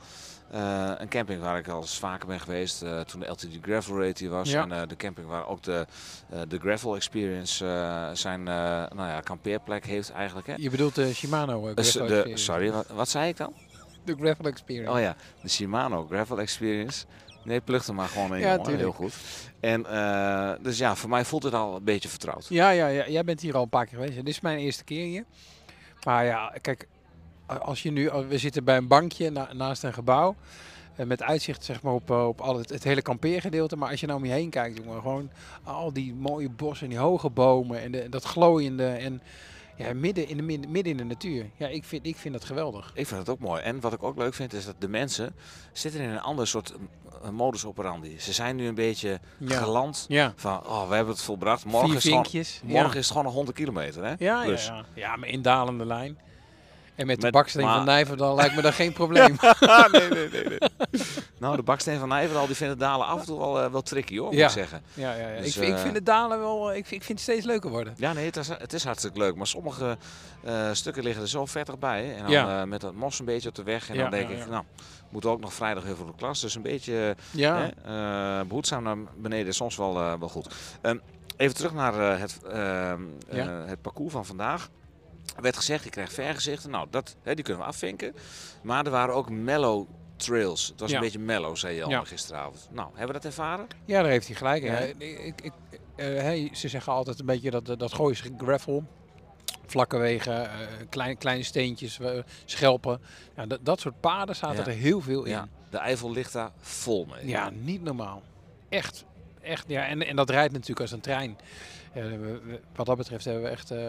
Eh, 0.51 0.93
een 0.97 1.09
camping 1.09 1.41
waar 1.41 1.59
ik 1.59 1.69
al 1.69 1.81
eens 1.81 1.99
vaker 1.99 2.27
ben 2.27 2.41
geweest 2.41 2.83
eh, 2.83 3.01
toen 3.01 3.21
de 3.21 3.27
LTD 3.27 3.59
Gravel 3.63 4.01
Race 4.01 4.15
hier 4.19 4.31
was. 4.31 4.51
Ja. 4.51 4.63
En 4.63 4.73
eh, 4.73 4.89
de 4.89 4.97
camping 4.97 5.27
waar 5.27 5.47
ook 5.47 5.63
de, 5.63 5.87
de 6.49 6.59
Gravel 6.59 6.97
Experience 6.97 7.57
zijn 8.13 8.43
nou 8.43 8.97
ja, 8.97 9.21
kampeerplek 9.21 9.87
heeft 9.87 10.11
eigenlijk. 10.11 10.47
Hè? 10.47 10.55
Je 10.57 10.71
bedoelt 10.71 10.95
de 10.95 11.15
Shimano 11.15 11.75
de, 11.75 11.75
Experience. 11.75 12.45
sorry, 12.45 12.71
wat, 12.73 12.87
wat 12.87 13.09
zei 13.09 13.29
ik 13.29 13.37
dan? 13.37 13.53
De 14.05 14.15
Gravel 14.21 14.45
Experience. 14.45 14.93
Oh 14.93 15.01
ja, 15.01 15.17
de 15.43 15.49
Shimano 15.49 16.07
Gravel 16.11 16.41
Experience. 16.41 17.05
Nee, 17.45 17.61
plucht 17.61 17.89
er 17.89 17.95
maar 17.95 18.09
gewoon 18.09 18.35
in, 18.35 18.41
Ja, 18.41 18.57
jongen. 18.57 18.77
Heel 18.77 18.93
goed. 18.93 19.15
En 19.61 19.87
eh, 19.87 20.53
dus 20.63 20.79
ja, 20.79 20.95
voor 20.97 21.09
mij 21.11 21.25
voelt 21.25 21.43
het 21.43 21.55
al 21.55 21.77
een 21.77 21.85
beetje 21.85 22.09
vertrouwd. 22.09 22.47
Ja, 22.49 22.71
ja, 22.71 22.87
ja, 22.87 23.09
jij 23.09 23.25
bent 23.25 23.41
hier 23.41 23.57
al 23.57 23.63
een 23.63 23.69
paar 23.69 23.87
keer 23.87 23.99
geweest. 23.99 24.15
Dit 24.15 24.29
is 24.29 24.41
mijn 24.41 24.59
eerste 24.59 24.85
keer 24.85 25.05
hier. 25.07 25.25
Maar 26.05 26.25
ja, 26.25 26.53
kijk, 26.61 26.89
als 27.47 27.83
je 27.83 27.91
nu, 27.91 28.11
we 28.29 28.39
zitten 28.39 28.65
bij 28.65 28.77
een 28.77 28.87
bankje 28.89 29.31
na- 29.31 29.53
naast 29.53 29.83
een 29.83 29.93
gebouw. 29.93 30.35
eh, 30.97 31.07
Met 31.07 31.23
uitzicht 31.23 31.65
zeg 31.65 31.83
maar, 31.83 31.93
op, 31.93 32.11
eh, 32.11 32.27
op 32.29 32.41
al 32.41 32.59
het, 32.59 32.71
het 32.71 32.85
hele 32.85 33.03
kampeergedeelte. 33.03 33.77
Maar 33.77 33.91
als 33.91 34.01
je 34.01 34.07
nou 34.07 34.19
om 34.19 34.25
je 34.25 34.33
heen 34.33 34.51
kijkt, 34.51 34.77
jongen, 34.85 35.01
gewoon 35.01 35.31
al 35.65 35.93
die 35.93 36.15
mooie 36.15 36.49
bossen 36.51 36.87
en 36.87 36.93
die 36.93 37.03
hoge 37.03 37.31
bomen 37.31 37.81
en 37.81 37.93
de, 37.93 38.09
dat 38.09 38.25
glooiende. 38.25 38.87
En 38.87 39.23
ja, 39.79 39.95
midden 39.95 40.29
in, 40.29 40.37
de, 40.37 40.43
midden, 40.43 40.85
in 40.85 40.97
de 40.97 41.05
natuur. 41.05 41.51
Ja, 41.57 41.67
ik 41.69 41.85
vind, 41.85 42.07
ik 42.07 42.17
vind 42.17 42.35
dat 42.35 42.45
geweldig. 42.45 42.91
Ik 42.95 43.07
vind 43.07 43.21
het 43.21 43.29
ook 43.29 43.39
mooi. 43.39 43.63
En 43.63 43.81
wat 43.81 43.93
ik 43.93 44.03
ook 44.03 44.19
leuk 44.19 44.35
vind 44.35 44.53
is 44.53 44.65
dat 44.65 44.75
de 44.79 44.89
mensen 44.89 45.35
zitten 45.73 46.01
in 46.01 46.09
een 46.09 46.21
ander 46.21 46.47
soort 46.47 46.75
modus 47.33 47.65
operandi. 47.65 48.21
Ze 48.21 48.33
zijn 48.33 48.57
nu 48.57 48.67
een 48.67 48.75
beetje 48.75 49.21
Ja. 49.39 49.59
geland 49.59 50.05
Ja, 50.09 50.33
van, 50.37 50.67
oh, 50.67 50.89
we 50.89 50.95
hebben 50.95 51.15
het 51.15 51.23
volbracht. 51.23 51.65
Morgen, 51.65 51.97
is, 51.97 52.03
gewoon, 52.03 52.27
morgen 52.63 52.73
ja. 52.73 52.87
is 52.89 52.95
het 52.95 53.07
gewoon 53.07 53.25
nog 53.25 53.35
100 53.35 53.57
kilometer. 53.57 54.05
Hè? 54.05 54.09
Ja, 54.09 54.17
ja, 54.19 54.45
Plus. 54.45 54.67
ja. 54.67 54.85
ja, 54.95 55.17
maar 55.17 55.29
in 55.29 55.43
dalende 55.43 55.85
lijn. 55.87 56.19
En 56.95 57.07
met, 57.07 57.21
de 57.21 57.31
baksteen 57.31 57.65
maar- 57.65 57.77
van 57.77 57.85
Nijverdal 57.85 58.35
lijkt 58.35 58.55
me 58.57 58.63
dat 58.63 58.75
geen 58.75 58.93
probleem. 58.93 59.37
nee, 59.93 60.09
nee, 60.09 60.29
nee, 60.29 60.45
nee. 60.45 60.59
Nou, 61.41 61.57
de 61.57 61.63
baksteen 61.63 61.99
van 61.99 62.09
Nijverdal 62.09 62.47
die 62.47 62.57
vindt 62.57 62.73
het 62.73 62.83
dalen 62.83 63.07
af 63.07 63.21
en 63.21 63.27
toe 63.27 63.39
wel, 63.39 63.61
eh, 63.63 63.71
wel 63.71 63.83
tricky 63.83 64.17
hoor, 64.19 64.27
moet 64.27 64.35
Ja. 64.39 64.47
ik 64.47 64.51
zeggen. 64.53 64.83
Ja, 64.95 65.15
ja, 65.15 65.29
ja. 65.29 65.37
Dus, 65.39 65.47
ik, 65.47 65.53
vind- 65.53 65.67
ik 65.67 65.75
eh, 65.75 65.81
vind 65.83 65.95
het 65.95 66.07
dalen 66.07 66.39
wel, 66.39 66.69
ik 66.75 66.87
vind, 66.87 67.01
ik 67.01 67.07
vind 67.07 67.09
het 67.19 67.29
steeds 67.29 67.45
leuker 67.47 67.71
worden. 67.71 67.95
Ja, 67.97 68.13
nee, 68.13 68.25
het 68.25 68.37
is, 68.37 68.49
het 68.49 68.73
is 68.73 68.85
hartstikke 68.85 69.19
leuk. 69.19 69.35
Maar 69.37 69.47
sommige 69.47 69.97
eh, 70.45 70.69
stukken 70.73 71.03
liggen 71.03 71.23
er 71.23 71.29
zo 71.29 71.47
vettig 71.47 71.79
bij. 71.79 72.15
En 72.17 72.23
dan 72.23 72.31
Ja. 72.31 72.61
eh, 72.61 72.67
met 72.67 72.81
dat 72.81 72.95
mos 72.95 73.19
een 73.19 73.25
beetje 73.25 73.49
op 73.49 73.55
de 73.55 73.63
weg. 73.63 73.89
En 73.89 73.95
Ja, 73.95 74.03
dan 74.03 74.11
denk 74.11 74.29
ik, 74.29 74.49
nou, 74.49 74.65
moet 75.09 75.27
ook 75.27 75.41
nog 75.41 75.53
vrijdag 75.55 75.85
weer 75.85 75.97
voor 75.97 76.07
de 76.07 76.15
klas. 76.17 76.41
Dus 76.41 76.55
een 76.55 76.63
beetje 76.63 77.17
Hè? 77.37 77.67
Eh, 77.69 78.47
behoedzaam 78.47 78.83
naar 78.83 78.97
beneden 79.17 79.47
is 79.47 79.57
soms 79.57 79.77
wel, 79.77 79.99
eh, 79.99 80.13
wel 80.19 80.29
goed. 80.29 80.55
Ehm, 80.81 80.99
even 81.37 81.55
terug 81.55 81.73
naar 81.73 82.13
eh, 82.13 82.21
het, 82.21 82.39
ehm, 82.51 83.01
eh, 83.29 83.47
het 83.67 83.83
parcours 83.83 84.13
van 84.13 84.27
vandaag. 84.27 84.69
Er 85.37 85.43
werd 85.43 85.57
gezegd, 85.57 85.85
je 85.85 85.91
krijgt 85.91 86.13
vergezichten. 86.13 86.71
Nou, 86.71 86.87
dat, 86.91 87.17
hè, 87.23 87.35
die 87.35 87.45
kunnen 87.45 87.63
we 87.63 87.69
afvinken. 87.69 88.15
Maar 88.63 88.85
er 88.85 88.91
waren 88.91 89.15
ook 89.15 89.31
mellow 89.31 89.87
trails. 90.19 90.67
Het 90.67 90.81
was 90.81 90.91
Ja. 90.91 90.97
een 90.97 91.03
beetje 91.03 91.19
mellow, 91.19 91.57
zei 91.57 91.75
je 91.75 91.83
al 91.85 91.91
Ja. 91.91 92.05
gisteravond. 92.05 92.69
Nou, 92.71 92.89
hebben 92.89 93.07
we 93.07 93.13
dat 93.13 93.25
ervaren? 93.25 93.67
ja, 93.85 94.03
daar 94.03 94.11
heeft 94.11 94.27
hij 94.27 94.37
gelijk. 94.37 94.63
in. 94.63 94.73
Ja. 94.73 94.79
Ja, 94.79 94.87
ik, 94.99 95.41
ik, 95.43 95.53
eh, 95.97 96.07
hè, 96.07 96.49
ze 96.53 96.69
zeggen 96.69 96.93
altijd 96.93 97.19
een 97.21 97.27
beetje 97.27 97.51
dat, 97.51 97.67
dat 97.79 97.93
goois 97.93 98.23
gravel. 98.39 98.85
Vlakke 99.67 99.97
wegen, 99.99 100.51
eh, 100.51 100.67
klein, 100.89 101.19
kleine 101.19 101.43
steentjes, 101.43 101.99
eh, 102.01 102.11
schelpen. 102.45 103.01
Ja, 103.37 103.47
dat, 103.47 103.59
dat 103.63 103.81
soort 103.81 104.01
paden 104.01 104.37
zaten 104.37 104.57
Ja. 104.65 104.67
er 104.71 104.77
heel 104.77 105.01
veel 105.01 105.25
in. 105.25 105.31
Ja. 105.31 105.49
De 105.71 105.79
Eifel 105.79 106.11
ligt 106.13 106.33
daar 106.33 106.51
vol 106.61 107.05
mee. 107.05 107.27
Ja, 107.27 107.51
niet 107.51 107.83
normaal. 107.83 108.23
Echt. 108.69 109.05
echt 109.41 109.65
ja, 109.69 109.87
en, 109.87 110.07
en 110.07 110.17
dat 110.17 110.31
rijdt 110.31 110.53
natuurlijk 110.53 110.81
als 110.81 110.93
een 110.93 111.01
trein. 111.01 111.39
Wat 112.75 112.87
dat 112.87 112.97
betreft 112.97 113.25
hebben 113.25 113.43
we 113.43 113.49
echt 113.49 113.71
eh, 113.71 113.81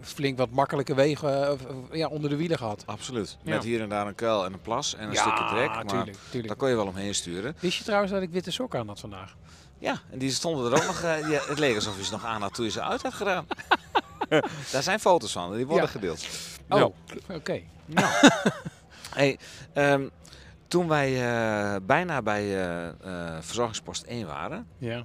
flink 0.00 0.38
wat 0.38 0.50
makkelijke 0.50 0.94
wegen 0.94 1.46
eh, 1.48 1.54
ja, 1.90 2.08
onder 2.08 2.30
de 2.30 2.36
wielen 2.36 2.58
gehad. 2.58 2.82
Absoluut. 2.86 3.36
Ja. 3.42 3.54
Met 3.54 3.64
hier 3.64 3.80
en 3.80 3.88
daar 3.88 4.06
een 4.06 4.14
kuil 4.14 4.44
en 4.44 4.52
een 4.52 4.60
plas 4.60 4.94
en 4.94 5.06
een 5.06 5.12
ja, 5.12 5.20
stukje 5.20 5.44
trek. 5.54 5.68
Maar 5.68 5.84
tuurlijk, 5.84 6.16
tuurlijk. 6.30 6.46
daar 6.48 6.56
kon 6.56 6.68
je 6.68 6.74
wel 6.74 6.86
omheen 6.86 7.14
sturen. 7.14 7.56
Wist 7.60 7.78
je 7.78 7.84
trouwens 7.84 8.12
dat 8.12 8.22
ik 8.22 8.30
witte 8.30 8.50
sokken 8.50 8.78
aan 8.80 8.88
had 8.88 9.00
vandaag? 9.00 9.36
Ja, 9.78 9.98
en 10.10 10.18
die 10.18 10.30
stonden 10.30 10.72
er 10.72 10.78
ook 10.78 10.86
nog. 10.86 11.02
eh, 11.02 11.30
ja, 11.30 11.40
het 11.48 11.58
leek 11.58 11.74
alsof 11.74 11.96
je 11.96 12.04
ze 12.04 12.12
nog 12.12 12.24
aan 12.24 12.42
had 12.42 12.54
toen 12.54 12.64
je 12.64 12.70
ze 12.70 12.82
uit 12.82 13.02
had 13.02 13.14
gedaan. 13.14 13.46
daar 14.72 14.82
zijn 14.82 15.00
foto's 15.00 15.32
van, 15.32 15.56
die 15.56 15.66
worden 15.66 15.84
Ja. 15.84 15.90
gedeeld. 15.90 16.26
Oh, 16.68 16.78
Nou, 16.78 16.92
oké. 17.34 17.60
Nou, 17.86 18.08
hey, 19.14 19.38
ehm, 19.72 20.08
toen 20.68 20.88
wij 20.88 21.12
bijna 21.82 22.22
bij 22.22 22.44
verzorgingspost 23.40 24.02
1 24.02 24.26
waren, 24.26 24.66
Ja. 24.78 25.04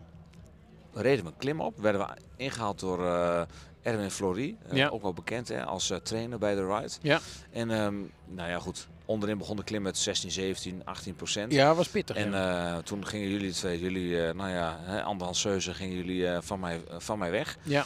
Reden 0.93 1.25
we 1.25 1.31
een 1.31 1.37
klim 1.37 1.61
op. 1.61 1.79
Werden 1.79 2.01
we 2.01 2.07
ingehaald 2.35 2.79
door 2.79 3.05
eh, 3.05 3.41
Erwin 3.81 4.11
Flory, 4.11 4.55
eh, 4.69 4.77
Ja. 4.77 4.87
ook 4.87 5.01
wel 5.01 5.13
bekend 5.13 5.47
hè, 5.47 5.65
als 5.65 5.89
eh, 5.89 5.97
trainer 5.97 6.37
bij 6.39 6.55
de 6.55 6.65
ride. 6.65 6.89
Ja. 7.01 7.19
En 7.51 7.71
ehm, 7.71 7.95
nou 8.27 8.49
ja, 8.49 8.59
goed, 8.59 8.87
onderin 9.05 9.37
begon 9.37 9.55
de 9.55 9.63
klim 9.63 9.81
met 9.81 9.97
16, 9.97 10.31
17, 10.31 10.81
18 10.85 11.15
procent. 11.15 11.51
Ja, 11.53 11.73
was 11.75 11.87
pittig. 11.87 12.15
En 12.15 12.31
ja. 12.31 12.81
toen 12.81 13.07
gingen 13.07 13.29
jullie 13.29 13.51
twee, 13.51 13.79
jullie, 13.79 14.33
nou 14.33 14.49
ja, 14.49 14.77
hè, 14.81 15.03
anderhalf 15.03 15.41
gingen 15.59 15.95
jullie 15.95 16.27
van, 16.41 16.59
mij, 16.59 16.81
van 16.97 17.19
mij 17.19 17.31
weg. 17.31 17.57
ja. 17.63 17.85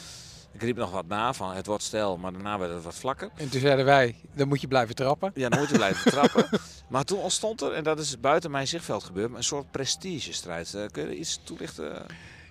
Ik 0.52 0.62
riep 0.62 0.76
nog 0.76 0.90
wat 0.90 1.06
na 1.06 1.32
van 1.32 1.52
het 1.54 1.66
wordt 1.66 1.82
stijl, 1.82 2.16
maar 2.16 2.32
daarna 2.32 2.58
werd 2.58 2.72
het 2.72 2.82
wat 2.82 2.94
vlakker. 2.94 3.30
En 3.36 3.48
toen 3.50 3.60
zeiden 3.60 3.84
wij, 3.84 4.14
dan 4.34 4.48
moet 4.48 4.60
je 4.60 4.68
blijven 4.68 4.94
trappen. 4.94 5.30
Ja, 5.34 5.48
dan 5.48 5.58
moet 5.58 5.68
je 5.68 5.74
blijven 5.76 6.10
trappen. 6.10 6.48
Maar 6.88 7.04
toen 7.04 7.18
ontstond 7.18 7.60
er, 7.60 7.72
en 7.72 7.84
dat 7.84 7.98
is 7.98 8.20
buiten 8.20 8.50
mijn 8.50 8.68
zichtveld 8.68 9.04
gebeurd, 9.04 9.34
een 9.34 9.44
soort 9.44 9.70
prestigestrijd. 9.70 10.70
Kun 10.92 11.02
je 11.02 11.08
er 11.08 11.14
iets 11.14 11.40
toelichten? 11.44 12.06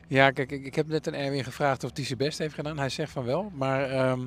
Ja, 0.08 0.32
kijk, 0.32 0.52
ik, 0.52 0.66
ik 0.66 0.76
heb 0.76 0.88
net 0.88 1.08
aan 1.08 1.14
Erwin 1.14 1.44
gevraagd 1.44 1.84
of 1.84 1.92
hij 1.94 2.06
zijn 2.06 2.18
best 2.18 2.38
heeft 2.38 2.54
gedaan. 2.54 2.78
Hij 2.78 2.90
zegt 2.90 3.12
van 3.12 3.24
wel, 3.24 3.52
maar 3.54 3.90
ehm, 3.90 4.20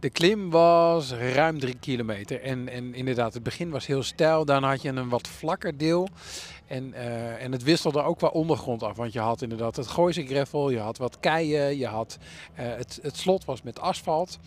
de 0.00 0.10
klim 0.10 0.50
was 0.50 1.12
ruim 1.12 1.58
drie 1.58 1.76
kilometer. 1.80 2.42
En, 2.42 2.68
en 2.68 2.94
inderdaad, 2.94 3.34
het 3.34 3.42
begin 3.42 3.70
was 3.70 3.86
heel 3.86 4.02
steil. 4.02 4.44
Daarna 4.44 4.68
had 4.68 4.82
je 4.82 4.88
een 4.88 5.08
wat 5.08 5.28
vlakker 5.28 5.78
deel. 5.78 6.08
En, 6.66 6.94
eh, 6.94 7.42
en 7.42 7.52
het 7.52 7.62
wisselde 7.62 8.02
ook 8.02 8.18
qua 8.18 8.28
ondergrond 8.28 8.82
af. 8.82 8.96
Want 8.96 9.12
je 9.12 9.20
had 9.20 9.42
inderdaad 9.42 9.76
het 9.76 9.86
Gooise 9.86 10.26
gravel, 10.26 10.70
je 10.70 10.78
had 10.78 10.98
wat 10.98 11.20
keien, 11.20 11.78
je 11.78 11.86
had 11.86 12.18
eh, 12.54 12.66
het, 12.66 12.98
het 13.02 13.16
slot 13.16 13.44
was 13.44 13.62
met 13.62 13.80
asfalt. 13.80 14.38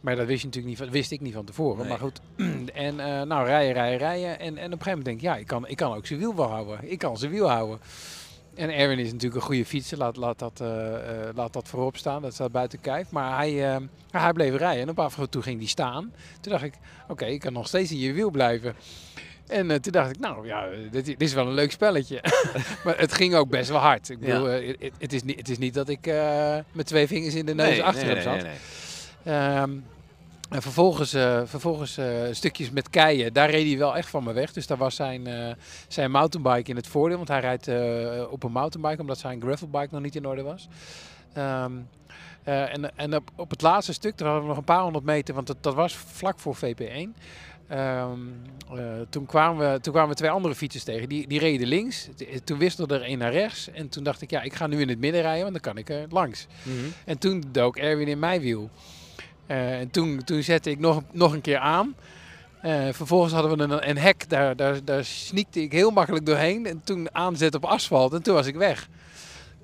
Maar 0.00 0.16
dat 0.16 0.26
wist, 0.26 0.40
je 0.40 0.46
natuurlijk 0.46 0.80
niet, 0.80 0.90
wist 0.90 1.10
ik 1.10 1.20
niet 1.20 1.34
van 1.34 1.44
tevoren. 1.44 1.78
Nee. 1.78 1.88
Maar 1.88 1.98
goed, 1.98 2.20
en 2.86 3.00
eh, 3.00 3.22
nou 3.22 3.46
rijden, 3.46 3.72
rijden, 3.72 3.98
rijden. 3.98 4.38
En, 4.38 4.46
en 4.46 4.50
op 4.50 4.56
een 4.56 4.62
gegeven 4.62 4.88
moment 4.88 5.04
denk 5.04 5.16
ik, 5.16 5.22
ja, 5.22 5.36
ik 5.36 5.46
kan, 5.46 5.66
ik 5.66 5.76
kan 5.76 5.94
ook 5.94 6.06
zijn 6.06 6.18
wiel 6.18 6.34
wel 6.34 6.48
houden. 6.48 6.90
Ik 6.90 6.98
kan 6.98 7.16
zijn 7.16 7.30
wiel 7.30 7.50
houden. 7.50 7.78
En 8.54 8.70
Erwin 8.70 8.98
is 8.98 9.12
natuurlijk 9.12 9.34
een 9.34 9.46
goede 9.46 9.64
fietser, 9.64 9.98
laat, 9.98 10.16
laat, 10.16 10.38
dat, 10.38 10.60
eh, 10.60 10.68
laat 11.34 11.52
dat 11.52 11.68
voorop 11.68 11.96
staan. 11.96 12.22
Dat 12.22 12.34
staat 12.34 12.52
buiten 12.52 12.80
kijf. 12.80 13.10
Maar 13.10 13.36
hij, 13.36 13.74
eh, 13.74 13.80
hij 14.10 14.32
bleef 14.32 14.56
rijden 14.56 14.82
en 14.82 14.88
op 14.88 14.98
af 14.98 15.18
en 15.18 15.30
toe 15.30 15.42
ging 15.42 15.58
hij 15.58 15.68
staan. 15.68 16.12
Toen 16.40 16.52
dacht 16.52 16.64
ik, 16.64 16.74
oké, 17.08 17.24
ik 17.24 17.40
kan 17.40 17.52
nog 17.52 17.66
steeds 17.66 17.90
in 17.90 17.98
je 17.98 18.12
wiel 18.12 18.30
blijven. 18.30 18.74
En 19.46 19.82
toen 19.82 19.92
dacht 19.92 20.10
ik, 20.10 20.18
nou 20.18 20.46
ja, 20.46 20.66
dit, 20.90 21.04
dit 21.04 21.22
is 21.22 21.34
wel 21.34 21.46
een 21.46 21.54
leuk 21.54 21.72
spelletje. 21.72 22.24
maar 22.84 22.98
het 22.98 23.12
ging 23.12 23.34
ook 23.34 23.48
best 23.48 23.68
wel 23.68 23.78
hard. 23.78 24.08
Ik 24.08 24.18
bedoel, 24.18 24.44
het, 24.44 24.76
het 24.98 25.12
is 25.12 25.22
niet, 25.22 25.36
het 25.36 25.48
is 25.48 25.58
niet 25.58 25.74
dat 25.74 25.88
ik 25.88 26.12
met 26.72 26.86
twee 26.86 27.06
vingers 27.06 27.34
in 27.34 27.46
de 27.46 27.54
neus 27.54 27.80
achter 27.80 28.06
hem 28.06 28.22
zat. 28.22 28.44
Ehm, 29.24 29.70
en 30.52 30.62
vervolgens, 30.62 31.12
eh, 31.12 31.42
vervolgens 31.44 31.96
eh, 31.96 32.06
stukjes 32.30 32.70
met 32.70 32.90
keien, 32.90 33.32
daar 33.32 33.50
reed 33.50 33.66
hij 33.66 33.78
wel 33.78 33.96
echt 33.96 34.08
van 34.08 34.24
me 34.24 34.32
weg. 34.32 34.52
Dus 34.52 34.66
daar 34.66 34.78
was 34.78 34.94
zijn, 34.94 35.26
eh, 35.26 35.54
zijn 35.88 36.10
mountainbike 36.10 36.70
in 36.70 36.76
het 36.76 36.86
voordeel. 36.86 37.16
Want 37.16 37.28
hij 37.28 37.40
rijdt 37.40 37.68
op 38.30 38.42
een 38.42 38.52
mountainbike, 38.52 39.00
omdat 39.00 39.18
zijn 39.18 39.40
gravelbike 39.40 39.88
nog 39.90 40.02
niet 40.02 40.16
in 40.16 40.26
orde 40.26 40.42
was. 40.42 40.68
Ehm, 41.32 41.72
eh, 42.42 42.74
en 42.74 42.96
en 42.96 43.14
op, 43.16 43.30
op 43.36 43.50
het 43.50 43.62
laatste 43.62 43.92
stuk, 43.92 44.18
daar 44.18 44.26
hadden 44.28 44.44
we 44.44 44.48
nog 44.48 44.58
een 44.58 44.74
paar 44.74 44.82
honderd 44.82 45.04
meter, 45.04 45.34
want 45.34 45.46
dat, 45.46 45.56
dat 45.60 45.74
was 45.74 45.96
vlak 45.96 46.38
voor 46.38 46.56
VP1. 46.56 47.14
Ehm, 47.68 48.18
eh, 48.74 48.84
toen, 49.08 49.26
kwamen 49.26 49.72
we, 49.72 49.80
toen 49.80 49.92
kwamen 49.92 50.10
we 50.10 50.16
twee 50.16 50.30
andere 50.30 50.54
fietsers 50.54 50.84
tegen. 50.84 51.08
Die, 51.08 51.28
die 51.28 51.38
reden 51.38 51.68
links. 51.68 52.08
Toen 52.44 52.58
wisselde 52.58 52.94
er 52.94 53.08
een 53.08 53.18
naar 53.18 53.32
rechts. 53.32 53.70
En 53.70 53.88
toen 53.88 54.04
dacht 54.04 54.20
ik, 54.20 54.30
ja, 54.30 54.42
ik 54.42 54.54
ga 54.54 54.66
nu 54.66 54.80
in 54.80 54.88
het 54.88 54.98
midden 54.98 55.20
rijden, 55.20 55.42
want 55.42 55.52
dan 55.52 55.72
kan 55.72 55.82
ik 55.82 55.88
er 55.88 56.06
langs. 56.10 56.46
Mhm. 56.62 56.76
En 57.04 57.18
toen 57.18 57.44
dook 57.52 57.76
Erwin 57.76 58.08
in 58.08 58.18
mijn 58.18 58.40
wiel. 58.40 58.70
Eh, 59.46 59.80
en 59.80 59.90
toen, 59.90 60.24
toen 60.24 60.42
zette 60.42 60.70
ik 60.70 60.78
nog, 60.78 61.02
nog 61.12 61.32
een 61.32 61.40
keer 61.40 61.58
aan. 61.58 61.94
Eh, 62.60 62.88
vervolgens 62.90 63.32
hadden 63.32 63.56
we 63.56 63.62
een, 63.62 63.88
een 63.88 63.98
hek, 63.98 64.28
daar, 64.28 64.56
daar, 64.56 64.84
daar 64.84 65.04
sneakte 65.04 65.62
ik 65.62 65.72
heel 65.72 65.90
makkelijk 65.90 66.26
doorheen. 66.26 66.66
En 66.66 66.80
toen 66.84 67.14
aanzet 67.14 67.54
op 67.54 67.64
asfalt 67.64 68.12
en 68.12 68.22
toen 68.22 68.34
was 68.34 68.46
ik 68.46 68.54
weg. 68.54 68.88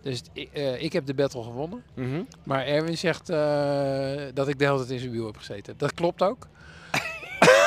Dus 0.03 0.23
ik, 0.33 0.49
eh, 0.53 0.83
ik 0.83 0.93
heb 0.93 1.07
de 1.07 1.15
battle 1.15 1.43
gewonnen. 1.43 1.83
Mhm. 1.95 2.23
Maar 2.43 2.67
Erwin 2.67 2.99
zegt 2.99 3.27
dat 4.35 4.49
ik 4.49 4.59
de 4.59 4.65
hele 4.65 4.77
tijd 4.77 4.91
in 4.91 4.99
zijn 4.99 5.11
wiel 5.11 5.27
heb 5.27 5.37
gezeten. 5.37 5.75
Dat 5.77 5.95
klopt 5.95 6.23
ook. 6.23 6.47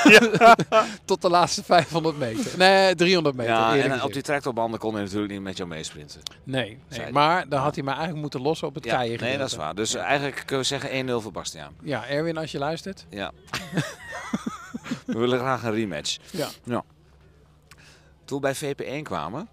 Tot 1.06 1.22
de 1.22 1.30
laatste 1.30 1.64
500 1.64 2.18
meter. 2.18 2.58
Nee, 2.58 2.96
300 2.96 3.36
meter. 3.36 3.54
Ja, 3.54 3.76
en 3.78 4.04
op 4.04 4.14
die 4.14 4.22
tractorbanden 4.22 4.80
kon 4.80 4.94
hij 4.94 5.04
natuurlijk 5.04 5.32
niet 5.32 5.42
met 5.42 5.58
jou 5.58 5.70
meesprinten. 5.70 6.22
Nee, 6.44 6.80
nee. 6.90 7.12
Maar 7.12 7.50
dan 7.50 7.62
had 7.62 7.76
hij 7.76 7.84
mij 7.84 7.94
eigenlijk 7.94 8.22
moeten 8.22 8.42
lossen 8.42 8.68
op 8.68 8.76
het 8.76 8.86
Ja, 8.86 8.98
keien. 8.98 9.20
nee, 9.20 9.38
dat 9.38 9.48
is 9.48 9.56
waar. 9.56 9.76
Dus 9.76 9.96
eigenlijk 9.96 10.36
kunnen 10.46 10.60
we 10.60 10.64
zeggen 10.80 11.10
1-0 11.10 11.12
voor 11.22 11.32
Bastiaan. 11.32 11.74
Ja, 11.84 12.08
Erwin, 12.08 12.38
als 12.38 12.52
je 12.52 12.58
luistert. 12.58 13.06
Ja. 13.10 13.32
we 15.06 15.18
willen 15.18 15.40
graag 15.40 15.64
een 15.64 15.74
rematch. 15.74 16.18
Ja. 16.32 16.84
Toen 18.26 18.42
we 18.42 18.54
bij 18.60 18.76
VP1 18.76 19.02
kwamen, 19.02 19.48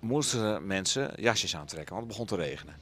moesten 0.00 0.66
mensen 0.66 1.10
jasjes 1.16 1.56
aantrekken, 1.56 1.94
want 1.94 2.06
het 2.06 2.16
begon 2.16 2.38
te 2.38 2.44
regenen. 2.44 2.74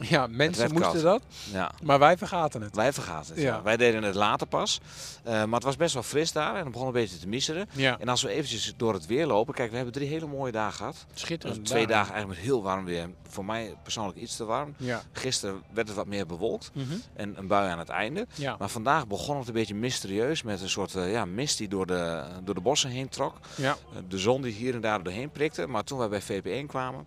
Ja, 0.00 0.26
mensen 0.26 0.72
moesten 0.72 1.02
dat, 1.02 1.22
Ja. 1.52 1.70
maar 1.82 1.98
wij 1.98 2.16
vergaten 2.16 2.62
het. 2.62 2.76
Wij 2.76 2.92
vergaten 2.92 3.34
het. 3.34 3.42
Ja. 3.42 3.54
ja. 3.54 3.62
Wij 3.62 3.76
deden 3.76 4.02
het 4.02 4.14
later 4.14 4.46
pas. 4.46 4.80
Eh, 5.24 5.32
maar 5.32 5.54
het 5.54 5.62
was 5.62 5.76
best 5.76 5.94
wel 5.94 6.02
fris 6.02 6.32
daar 6.32 6.54
en 6.56 6.62
het 6.62 6.72
begon 6.72 6.86
een 6.86 6.92
beetje 6.92 7.18
te 7.18 7.28
misseren. 7.28 7.68
Ja, 7.72 7.98
En 7.98 8.08
als 8.08 8.22
we 8.22 8.28
eventjes 8.28 8.74
door 8.76 8.92
het 8.94 9.06
weer 9.06 9.26
lopen. 9.26 9.54
Kijk, 9.54 9.70
we 9.70 9.76
hebben 9.76 9.94
drie 9.94 10.08
hele 10.08 10.26
mooie 10.26 10.52
dagen 10.52 10.72
gehad. 10.76 11.06
Dus 11.12 11.20
schitterend. 11.20 11.64
twee 11.64 11.86
daar. 11.86 11.96
dagen 11.96 12.12
eigenlijk 12.12 12.40
met 12.40 12.50
heel 12.50 12.62
warm 12.62 12.84
weer. 12.84 13.10
Voor 13.28 13.44
mij 13.44 13.74
persoonlijk 13.82 14.18
iets 14.18 14.36
te 14.36 14.44
warm. 14.44 14.74
Gisteren 15.12 15.62
werd 15.72 15.88
het 15.88 15.96
wat 15.96 16.06
meer 16.06 16.26
bewolkt. 16.26 16.70
Mhm. 16.74 16.84
En 17.14 17.38
een 17.38 17.46
bui 17.46 17.70
aan 17.70 17.78
het 17.78 17.88
einde. 17.88 18.26
Maar 18.58 18.68
vandaag 18.68 19.06
begon 19.06 19.38
het 19.38 19.46
een 19.48 19.52
beetje 19.54 19.74
mysterieus. 19.74 20.42
Met 20.42 20.60
een 20.60 20.68
soort 20.68 20.94
eh, 20.94 21.12
ja, 21.12 21.24
mist 21.24 21.58
die 21.58 21.68
door 21.68 21.86
de, 21.86 22.22
door 22.44 22.54
de 22.54 22.60
bossen 22.60 22.90
heen 22.90 23.08
trok. 23.08 23.34
Ja. 23.56 23.76
Eh, 23.92 23.98
De 24.08 24.18
zon 24.18 24.42
die 24.42 24.52
hier 24.52 24.74
en 24.74 24.80
daar 24.80 25.02
doorheen 25.02 25.30
prikte. 25.30 25.66
Maar 25.66 25.84
toen 25.84 25.98
wij 25.98 26.08
bij 26.08 26.22
VP1 26.22 26.66
kwamen, 26.66 27.04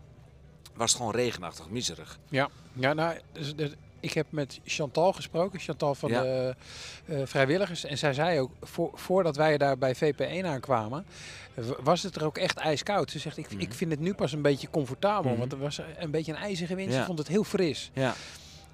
was 0.74 0.90
het 0.92 0.98
gewoon 1.02 1.16
regenachtig, 1.16 1.70
miserig. 1.70 2.20
Ja, 2.30 2.50
ja 2.74 2.94
nou, 2.94 3.18
dus, 3.32 3.56
dus 3.56 3.70
ik 4.00 4.14
heb 4.14 4.26
met 4.30 4.60
Chantal 4.66 5.14
gesproken, 5.14 5.60
Chantal 5.60 5.96
van 5.96 6.10
Ja. 6.10 6.22
de 6.22 6.56
eh, 7.06 7.22
vrijwilligers. 7.26 7.84
En 7.84 7.98
zij 7.98 8.14
zei 8.14 8.40
ook, 8.40 8.52
voor, 8.62 8.92
voordat 8.94 9.36
wij 9.36 9.58
daar 9.58 9.78
bij 9.78 9.96
VP1 9.96 10.46
aankwamen, 10.46 11.06
was 11.84 12.04
het 12.04 12.16
er 12.16 12.26
ook 12.26 12.38
echt 12.38 12.58
ijskoud. 12.58 13.12
Ze 13.12 13.20
zegt, 13.20 13.38
ik, 13.38 13.48
ik 13.58 13.74
vind 13.74 13.92
het 13.92 14.00
nu 14.00 14.14
pas 14.14 14.32
een 14.32 14.42
beetje 14.42 14.70
comfortabel, 14.70 15.30
Mhm. 15.32 15.40
want 15.40 15.52
er 15.52 15.58
was 15.60 15.80
een 15.98 16.12
beetje 16.12 16.32
een 16.32 16.38
ijzige 16.38 16.76
wind. 16.76 16.92
Ze 16.92 16.98
Ja. 16.98 17.06
vond 17.06 17.18
het 17.18 17.28
heel 17.28 17.44
fris. 17.44 17.92
Ja, 17.94 18.14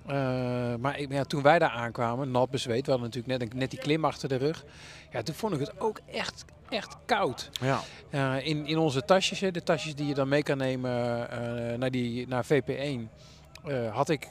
Eh, 0.07 0.75
maar 0.75 0.99
ik, 0.99 1.11
ja, 1.11 1.23
toen 1.23 1.41
wij 1.41 1.59
daar 1.59 1.69
aankwamen, 1.69 2.31
nat 2.31 2.49
bezweet, 2.49 2.85
we 2.85 2.91
hadden 2.91 3.09
natuurlijk 3.09 3.39
net, 3.39 3.53
net 3.53 3.71
die 3.71 3.79
klim 3.79 4.05
achter 4.05 4.29
de 4.29 4.35
rug. 4.35 4.65
Ja, 5.11 5.21
toen 5.21 5.35
vond 5.35 5.53
ik 5.53 5.59
het 5.59 5.79
ook 5.79 5.99
echt, 6.11 6.45
echt 6.69 6.95
koud. 7.05 7.49
ja. 7.61 7.81
Eh, 8.09 8.47
in, 8.47 8.65
in 8.65 8.77
onze 8.77 9.05
tasjes, 9.05 9.39
de 9.39 9.63
tasjes 9.63 9.95
die 9.95 10.07
je 10.07 10.13
dan 10.13 10.27
mee 10.27 10.43
kan 10.43 10.57
nemen 10.57 10.91
eh, 11.29 11.77
naar, 11.77 11.91
die, 11.91 12.27
naar 12.27 12.45
VP1, 12.45 13.09
eh, 13.63 13.95
had 13.95 14.09
ik 14.09 14.27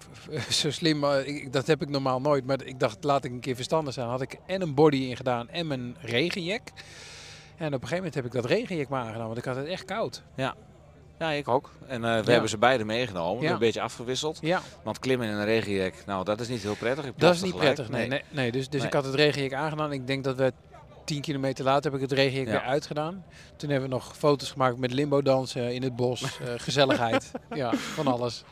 zo 0.50 0.70
slim, 0.70 1.04
ik, 1.04 1.52
dat 1.52 1.66
heb 1.66 1.82
ik 1.82 1.88
normaal 1.88 2.20
nooit, 2.20 2.46
maar 2.46 2.64
ik 2.64 2.80
dacht 2.80 3.04
laat 3.04 3.24
ik 3.24 3.30
een 3.30 3.40
keer 3.40 3.54
verstandig 3.54 3.94
zijn. 3.94 4.08
Had 4.08 4.20
ik 4.20 4.38
en 4.46 4.62
een 4.62 4.74
body 4.74 4.96
in 4.96 5.16
gedaan 5.16 5.48
en 5.48 5.66
mijn 5.66 5.96
regenjack. 6.00 6.68
En 7.56 7.66
op 7.66 7.72
een 7.72 7.88
gegeven 7.88 7.96
moment 7.96 8.14
heb 8.14 8.24
ik 8.24 8.32
dat 8.32 8.44
regenjack 8.44 8.88
maar 8.88 9.02
aangedaan, 9.02 9.26
want 9.26 9.38
ik 9.38 9.44
had 9.44 9.56
het 9.56 9.66
echt 9.66 9.84
koud. 9.84 10.22
ja, 10.34 10.54
ik 11.18 11.48
ook. 11.48 11.70
En 11.86 12.04
eh, 12.04 12.10
we 12.10 12.24
Ja. 12.24 12.30
hebben 12.30 12.50
ze 12.50 12.58
beide 12.58 12.84
meegenomen. 12.84 13.42
Ja. 13.42 13.52
Een 13.52 13.58
beetje 13.58 13.80
afgewisseld. 13.80 14.38
Ja, 14.40 14.60
Want 14.82 14.98
klimmen 14.98 15.28
in 15.28 15.34
een 15.34 15.44
regenjack, 15.44 15.94
nou 16.06 16.24
dat 16.24 16.40
is 16.40 16.48
niet 16.48 16.62
heel 16.62 16.74
prettig. 16.76 17.04
Dat 17.16 17.34
is 17.34 17.42
niet 17.42 17.56
prettig. 17.56 17.88
Nee, 17.88 18.08
nee, 18.08 18.22
nee, 18.30 18.52
dus 18.52 18.68
dus 18.68 18.78
Nee. 18.80 18.88
ik 18.88 18.94
had 18.94 19.04
het 19.04 19.14
regenjack 19.14 19.52
aangedaan. 19.52 19.92
Ik 19.92 20.06
denk 20.06 20.24
dat 20.24 20.36
we 20.36 20.52
tien 21.04 21.20
kilometer 21.20 21.64
later 21.64 21.84
heb 21.92 22.00
ik 22.00 22.08
het 22.10 22.18
regenjack 22.18 22.46
Ja. 22.46 22.52
weer 22.52 22.60
uitgedaan. 22.70 23.24
Toen 23.56 23.70
hebben 23.70 23.88
we 23.88 23.94
nog 23.94 24.16
foto's 24.16 24.50
gemaakt 24.50 24.76
met 24.78 24.92
limbo 24.92 25.22
dansen 25.22 25.74
in 25.74 25.82
het 25.82 25.96
bos, 25.96 26.22
eh, 26.22 26.28
gezelligheid. 26.56 27.30
ja, 27.54 27.74
van 27.74 28.06
alles. 28.06 28.44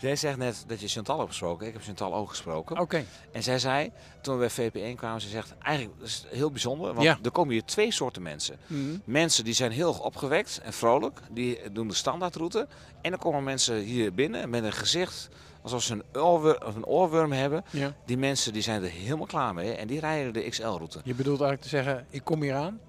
Jij 0.00 0.16
zegt 0.16 0.36
net 0.36 0.64
dat 0.66 0.80
je 0.80 0.88
Chantal 0.88 1.16
hebt 1.18 1.28
gesproken. 1.30 1.66
Ik 1.66 1.72
heb 1.72 1.82
Chantal 1.82 2.14
ook 2.14 2.28
gesproken. 2.28 2.78
Oké. 2.78 3.04
En 3.32 3.42
zij 3.42 3.58
zei, 3.58 3.90
toen 4.20 4.38
we 4.38 4.50
bij 4.56 4.70
VP1 4.70 4.96
kwamen, 4.96 5.20
ze 5.20 5.28
zegt, 5.28 5.54
eigenlijk 5.62 6.02
is 6.02 6.24
heel 6.28 6.50
bijzonder. 6.50 6.92
Want 6.92 7.02
Ja. 7.06 7.18
er 7.22 7.30
komen 7.30 7.52
hier 7.52 7.64
twee 7.64 7.92
soorten 7.92 8.22
mensen. 8.22 8.56
Mhm. 8.66 8.80
Mensen 9.04 9.44
die 9.44 9.54
zijn 9.54 9.70
heel 9.72 9.92
opgewekt 9.92 10.60
en 10.62 10.72
vrolijk. 10.72 11.20
Die 11.30 11.72
doen 11.72 11.88
de 11.88 11.94
standaardroute. 11.94 12.66
En 13.02 13.10
dan 13.10 13.20
komen 13.20 13.44
mensen 13.44 13.76
hier 13.76 14.14
binnen 14.14 14.50
met 14.50 14.64
een 14.64 14.72
gezicht 14.72 15.28
alsof 15.62 15.82
ze 15.82 15.92
een 15.92 16.22
oorworm, 16.22 16.62
of 16.66 16.74
een 16.76 16.86
oorworm 16.86 17.32
hebben. 17.32 17.64
Ja. 17.70 17.94
Die 18.06 18.18
mensen 18.18 18.52
die 18.52 18.62
zijn 18.62 18.82
er 18.82 18.90
helemaal 18.90 19.26
klaar 19.26 19.54
mee. 19.54 19.72
En 19.72 19.86
die 19.86 20.00
rijden 20.00 20.32
de 20.32 20.48
XL-route. 20.48 21.00
Je 21.04 21.14
bedoelt 21.14 21.40
eigenlijk 21.40 21.62
te 21.62 21.68
zeggen, 21.68 22.06
ik 22.10 22.24
kom 22.24 22.42
hier 22.42 22.54
aan? 22.54 22.80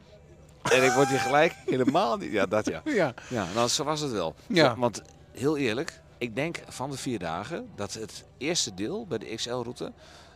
En 0.62 0.84
ik 0.84 0.92
word 0.92 1.08
hier 1.08 1.20
gelijk 1.20 1.54
helemaal 1.66 2.18
niet... 2.18 2.32
Ja, 2.32 2.46
dat 2.46 2.66
ja. 2.66 2.82
Ja. 3.02 3.14
Ja, 3.30 3.46
nou, 3.56 3.68
zo 3.68 3.84
was 3.84 4.00
het 4.00 4.12
wel. 4.12 4.36
Ja. 4.48 4.76
Want 4.78 5.02
heel 5.32 5.58
eerlijk, 5.58 6.02
ik 6.22 6.36
denk 6.36 6.60
van 6.68 6.90
de 6.90 6.98
vier 6.98 7.20
dagen 7.20 7.70
dat 7.76 7.94
het 7.94 8.24
eerste 8.38 8.74
deel 8.74 9.08
bij 9.08 9.18
de 9.18 9.36
XL-route 9.36 9.92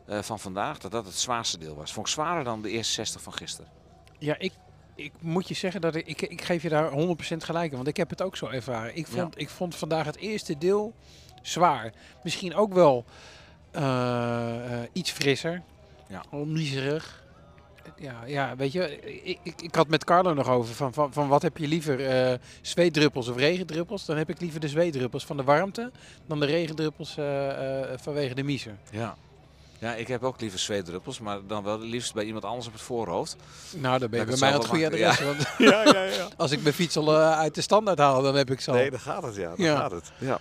eh, 0.06 0.22
van 0.22 0.40
vandaag, 0.40 0.80
dat 0.80 0.92
dat 0.92 1.06
het 1.06 1.16
zwaarste 1.16 1.58
deel 1.58 1.76
was. 1.76 1.94
Vond 1.94 2.08
ik 2.08 2.14
zwaarder 2.14 2.44
dan 2.44 2.62
de 2.62 2.70
eerste 2.70 2.94
60 2.94 3.22
van 3.22 3.34
gisteren. 3.34 3.72
Ja, 4.20 4.36
ik, 4.38 4.54
ik 4.96 5.12
moet 5.20 5.48
je 5.48 5.54
zeggen 5.54 5.82
dat 5.82 5.96
ik, 5.96 6.08
ik, 6.08 6.22
ik 6.22 6.42
geef 6.42 6.62
je 6.64 6.70
daar 6.70 6.92
100% 6.92 6.94
gelijk 7.38 7.70
in, 7.70 7.76
want 7.76 7.88
ik 7.88 7.98
heb 7.98 8.10
het 8.10 8.22
ook 8.22 8.38
zo 8.38 8.48
ervaren. 8.48 8.96
Ik 8.98 9.08
vond, 9.08 9.40
ik 9.40 9.50
vond 9.50 9.76
vandaag 9.76 10.06
het 10.06 10.18
eerste 10.18 10.58
deel 10.58 10.94
zwaar. 11.42 11.94
Misschien 12.24 12.56
ook 12.56 12.74
wel 12.74 13.06
eh, 13.72 14.82
eh, 14.82 14.90
iets 14.94 15.12
frisser, 15.12 15.62
Ja. 16.08 16.24
onmiezerig. 16.32 17.24
Ja, 17.98 18.16
ja, 18.26 18.56
weet 18.56 18.72
je, 18.72 19.00
ik, 19.24 19.40
ik, 19.44 19.62
ik 19.62 19.76
had 19.76 19.88
met 19.88 20.04
Carlo 20.04 20.34
nog 20.34 20.50
over 20.50 20.74
van, 20.76 20.94
van, 20.94 21.14
van 21.14 21.28
wat 21.28 21.42
heb 21.42 21.58
je 21.58 21.68
liever, 21.68 22.06
eh 22.08 22.34
zweetdruppels 22.62 23.28
of 23.28 23.36
regendruppels? 23.38 24.06
Dan 24.06 24.18
heb 24.18 24.30
ik 24.30 24.40
liever 24.42 24.60
de 24.60 24.68
zweetdruppels 24.68 25.26
van 25.26 25.38
de 25.38 25.44
warmte 25.44 25.92
dan 26.28 26.40
de 26.40 26.46
regendruppels 26.46 27.18
eh, 27.18 27.82
eh, 27.94 28.00
vanwege 28.02 28.36
de 28.36 28.44
miezer. 28.44 28.76
Ja. 28.92 29.16
Ja, 29.80 29.94
ik 29.96 30.08
heb 30.08 30.24
ook 30.24 30.42
liever 30.42 30.60
zweetdruppels, 30.60 31.20
maar 31.20 31.40
dan 31.48 31.64
wel 31.64 31.80
liefst 31.80 32.14
bij 32.14 32.24
iemand 32.24 32.46
anders 32.46 32.68
op 32.68 32.74
het 32.74 32.82
voorhoofd. 32.82 33.36
Nou, 33.76 34.00
dan 34.00 34.10
ben 34.10 34.20
je 34.20 34.26
bij 34.26 34.38
mij 34.40 34.52
het 34.52 34.70
aan 34.70 34.70
het 34.70 34.80
zelf 34.80 35.00
goede 35.00 35.14
adres. 35.14 35.20
Want 35.20 35.48
Ja, 35.72 35.84
ja, 35.84 36.04
ja. 36.04 36.28
als 36.38 36.52
ik 36.52 36.62
mijn 36.62 36.74
fiets 36.76 36.98
al 36.98 37.16
uit 37.16 37.56
de 37.56 37.62
standaard 37.62 37.98
haal, 38.00 38.22
dan 38.22 38.36
heb 38.36 38.52
ik 38.52 38.68
al. 38.68 38.74
Nee, 38.74 38.90
dan 38.90 39.00
gaat 39.00 39.24
het, 39.24 39.36
ja. 39.36 39.50
Dan 39.56 39.66
Ja. 39.66 39.76
gaat 39.78 39.92
het. 39.92 40.12
Ja. 40.18 40.40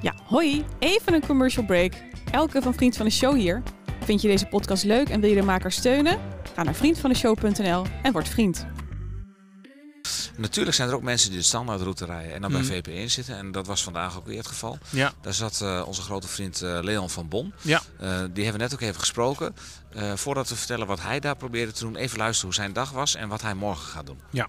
Ja, 0.00 0.14
hoi, 0.24 0.64
even 0.78 1.14
een 1.14 1.26
commercial 1.26 1.64
break. 1.64 1.92
Elke 2.32 2.62
van 2.62 2.74
Vriend 2.74 2.96
van 2.96 3.06
de 3.06 3.12
Show 3.12 3.34
hier. 3.34 3.62
Vind 4.08 4.22
je 4.22 4.28
deze 4.28 4.46
podcast 4.46 4.84
leuk 4.84 5.08
en 5.08 5.20
wil 5.20 5.30
je 5.30 5.36
de 5.36 5.42
maker 5.42 5.72
steunen? 5.72 6.18
Ga 6.54 6.62
naar 6.62 6.74
vriendvandeshow.nl 6.74 7.86
en 8.02 8.12
word 8.12 8.28
vriend. 8.28 8.66
Natuurlijk 10.36 10.76
zijn 10.76 10.88
er 10.88 10.94
ook 10.94 11.02
mensen 11.02 11.30
die 11.30 11.38
de 11.38 11.44
standaardroute 11.44 12.04
rijden 12.04 12.34
en 12.34 12.40
dan 12.40 12.52
bij 12.52 12.64
VP1 12.64 13.10
zitten. 13.10 13.36
En 13.36 13.52
dat 13.52 13.66
was 13.66 13.82
vandaag 13.82 14.16
ook 14.16 14.26
weer 14.26 14.38
het 14.38 14.46
geval. 14.46 14.78
Ja. 14.90 15.12
Daar 15.20 15.34
zat 15.34 15.60
eh, 15.60 15.82
onze 15.86 16.02
grote 16.02 16.28
vriend 16.28 16.62
eh, 16.62 16.78
Leon 16.82 17.10
van 17.10 17.28
Bon. 17.28 17.52
Ja. 17.62 17.82
Eh, 17.98 18.08
die 18.08 18.44
hebben 18.44 18.52
we 18.52 18.58
net 18.58 18.74
ook 18.74 18.80
even 18.80 19.00
gesproken. 19.00 19.54
Eh, 19.92 20.12
voordat 20.12 20.48
we 20.48 20.56
vertellen 20.56 20.86
wat 20.86 21.02
hij 21.02 21.20
daar 21.20 21.36
probeerde 21.36 21.72
te 21.72 21.84
doen, 21.84 21.96
even 21.96 22.18
luisteren 22.18 22.46
hoe 22.46 22.62
zijn 22.62 22.72
dag 22.72 22.90
was 22.90 23.14
en 23.14 23.28
wat 23.28 23.42
hij 23.42 23.54
morgen 23.54 23.86
gaat 23.86 24.06
doen. 24.06 24.20
Ja. 24.30 24.48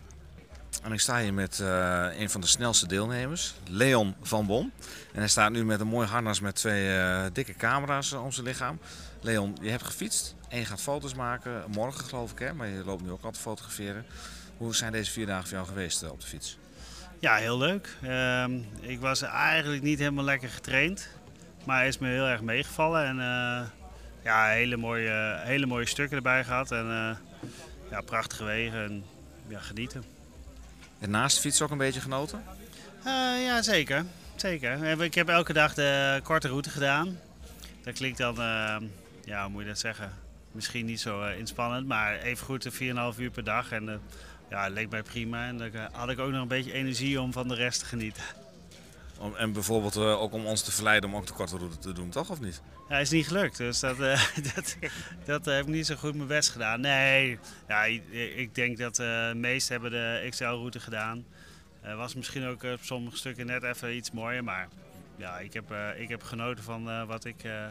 En 0.83 0.91
ik 0.91 0.99
sta 0.99 1.19
hier 1.19 1.33
met 1.33 1.59
eh, 1.59 2.05
een 2.19 2.29
van 2.29 2.41
de 2.41 2.47
snelste 2.47 2.87
deelnemers, 2.87 3.53
Leon 3.69 4.15
van 4.21 4.45
Bon. 4.45 4.71
En 5.13 5.19
hij 5.19 5.27
staat 5.27 5.51
nu 5.51 5.65
met 5.65 5.79
een 5.79 5.87
mooi 5.87 6.07
harnas 6.07 6.39
met 6.39 6.55
twee 6.55 6.97
eh, 6.97 7.25
dikke 7.33 7.53
camera's 7.53 8.11
eh, 8.11 8.23
om 8.23 8.31
zijn 8.31 8.45
lichaam. 8.45 8.79
Leon, 9.21 9.57
je 9.61 9.69
hebt 9.69 9.83
gefietst 9.83 10.35
en 10.49 10.59
je 10.59 10.65
gaat 10.65 10.81
foto's 10.81 11.13
maken. 11.13 11.63
Morgen 11.67 12.05
geloof 12.05 12.31
ik, 12.31 12.39
hè? 12.39 12.53
maar 12.53 12.67
je 12.67 12.83
loopt 12.85 13.03
nu 13.03 13.11
ook 13.11 13.23
al 13.23 13.31
te 13.31 13.39
fotograferen. 13.39 14.05
Hoe 14.57 14.75
zijn 14.75 14.91
deze 14.91 15.11
vier 15.11 15.25
dagen 15.25 15.47
voor 15.47 15.57
jou 15.57 15.67
geweest 15.67 16.09
op 16.09 16.21
de 16.21 16.27
fiets? 16.27 16.57
Ja, 17.19 17.35
heel 17.35 17.57
leuk. 17.57 17.95
Ehm, 18.01 18.51
ik 18.81 18.99
was 18.99 19.21
eigenlijk 19.21 19.83
niet 19.83 19.99
helemaal 19.99 20.23
lekker 20.23 20.49
getraind. 20.49 21.07
Maar 21.65 21.87
is 21.87 21.97
me 21.97 22.07
heel 22.07 22.27
erg 22.27 22.41
meegevallen. 22.41 23.05
En 23.05 23.15
ja, 24.23 24.45
hele 24.45 24.77
mooie, 24.77 25.39
hele 25.43 25.65
mooie 25.65 25.85
stukken 25.85 26.17
erbij 26.17 26.43
gehad. 26.43 26.71
En 26.71 27.17
ja, 27.89 28.01
prachtige 28.01 28.43
wegen. 28.43 28.83
En 28.83 29.03
ja, 29.47 29.59
genieten. 29.59 30.18
En 30.99 31.09
naast 31.09 31.35
de 31.35 31.41
fiets 31.41 31.61
ook 31.61 31.71
een 31.71 31.77
beetje 31.77 32.01
genoten? 32.01 32.43
Eh, 33.03 33.43
ja, 33.45 33.61
zeker. 33.61 34.05
Zeker. 34.35 35.01
Ik 35.01 35.13
heb 35.13 35.29
elke 35.29 35.53
dag 35.53 35.73
de 35.73 36.19
korte 36.23 36.47
route 36.47 36.69
gedaan. 36.69 37.19
Dat 37.83 37.93
klinkt 37.93 38.17
dan, 38.17 38.41
eh, 38.41 38.75
ja, 39.25 39.41
hoe 39.41 39.51
moet 39.51 39.61
je 39.61 39.67
dat 39.67 39.79
zeggen? 39.79 40.13
Misschien 40.51 40.85
niet 40.85 40.99
zo 40.99 41.21
eh, 41.21 41.37
inspannend, 41.37 41.87
maar 41.87 42.19
even 42.19 42.45
goed 42.45 42.63
de 42.63 42.71
4,5 42.71 43.19
uur 43.19 43.31
per 43.31 43.43
dag. 43.43 43.71
En 43.71 44.01
ja, 44.49 44.69
leek 44.69 44.89
mij 44.89 45.03
prima. 45.03 45.47
En 45.47 45.57
dan 45.57 45.71
had 45.91 46.09
ik 46.09 46.19
ook 46.19 46.31
nog 46.31 46.41
een 46.41 46.47
beetje 46.47 46.73
energie 46.73 47.21
om 47.21 47.33
van 47.33 47.47
de 47.47 47.55
rest 47.55 47.79
te 47.79 47.85
genieten. 47.85 48.23
Om- 49.19 49.35
En 49.35 49.51
bijvoorbeeld 49.53 49.95
eh, 49.95 50.21
ook 50.21 50.33
om 50.33 50.45
ons 50.45 50.61
te 50.61 50.71
verleiden 50.71 51.09
om 51.09 51.15
ook 51.15 51.27
de 51.27 51.33
korte 51.33 51.57
route 51.57 51.77
te 51.77 51.91
doen, 51.93 52.09
toch? 52.09 52.29
Of 52.29 52.39
niet? 52.39 52.61
Ja, 52.89 52.97
is 52.97 53.09
niet 53.09 53.27
gelukt, 53.27 53.57
dus 53.57 53.79
dat, 53.79 53.99
eh, 53.99 54.21
dat, 54.55 54.77
dat 55.25 55.45
heb 55.45 55.61
ik 55.61 55.67
niet 55.67 55.85
zo 55.85 55.95
goed 55.95 56.15
mijn 56.15 56.27
best 56.27 56.49
gedaan. 56.49 56.81
Nee, 56.81 57.39
ja, 57.67 57.83
ik, 58.35 58.55
denk 58.55 58.77
dat 58.77 58.99
eh, 58.99 59.05
de 59.29 59.35
meesten 59.35 59.73
hebben 59.81 59.91
de 59.91 60.27
XL-route 60.29 60.79
gedaan. 60.79 61.25
Eh 61.81 61.95
was 61.95 62.15
misschien 62.15 62.45
ook 62.47 62.63
op 62.63 62.79
sommige 62.81 63.17
stukken 63.17 63.45
net 63.45 63.63
even 63.63 63.95
iets 63.95 64.11
mooier, 64.11 64.43
maar 64.43 64.67
ja, 65.15 65.39
ik 65.39 65.53
heb, 65.53 65.71
eh, 65.71 65.99
ik 66.01 66.09
heb 66.09 66.23
genoten 66.23 66.63
van 66.63 66.89
eh, 66.89 67.03
wat 67.03 67.25
ik, 67.25 67.43
eh, 67.43 67.65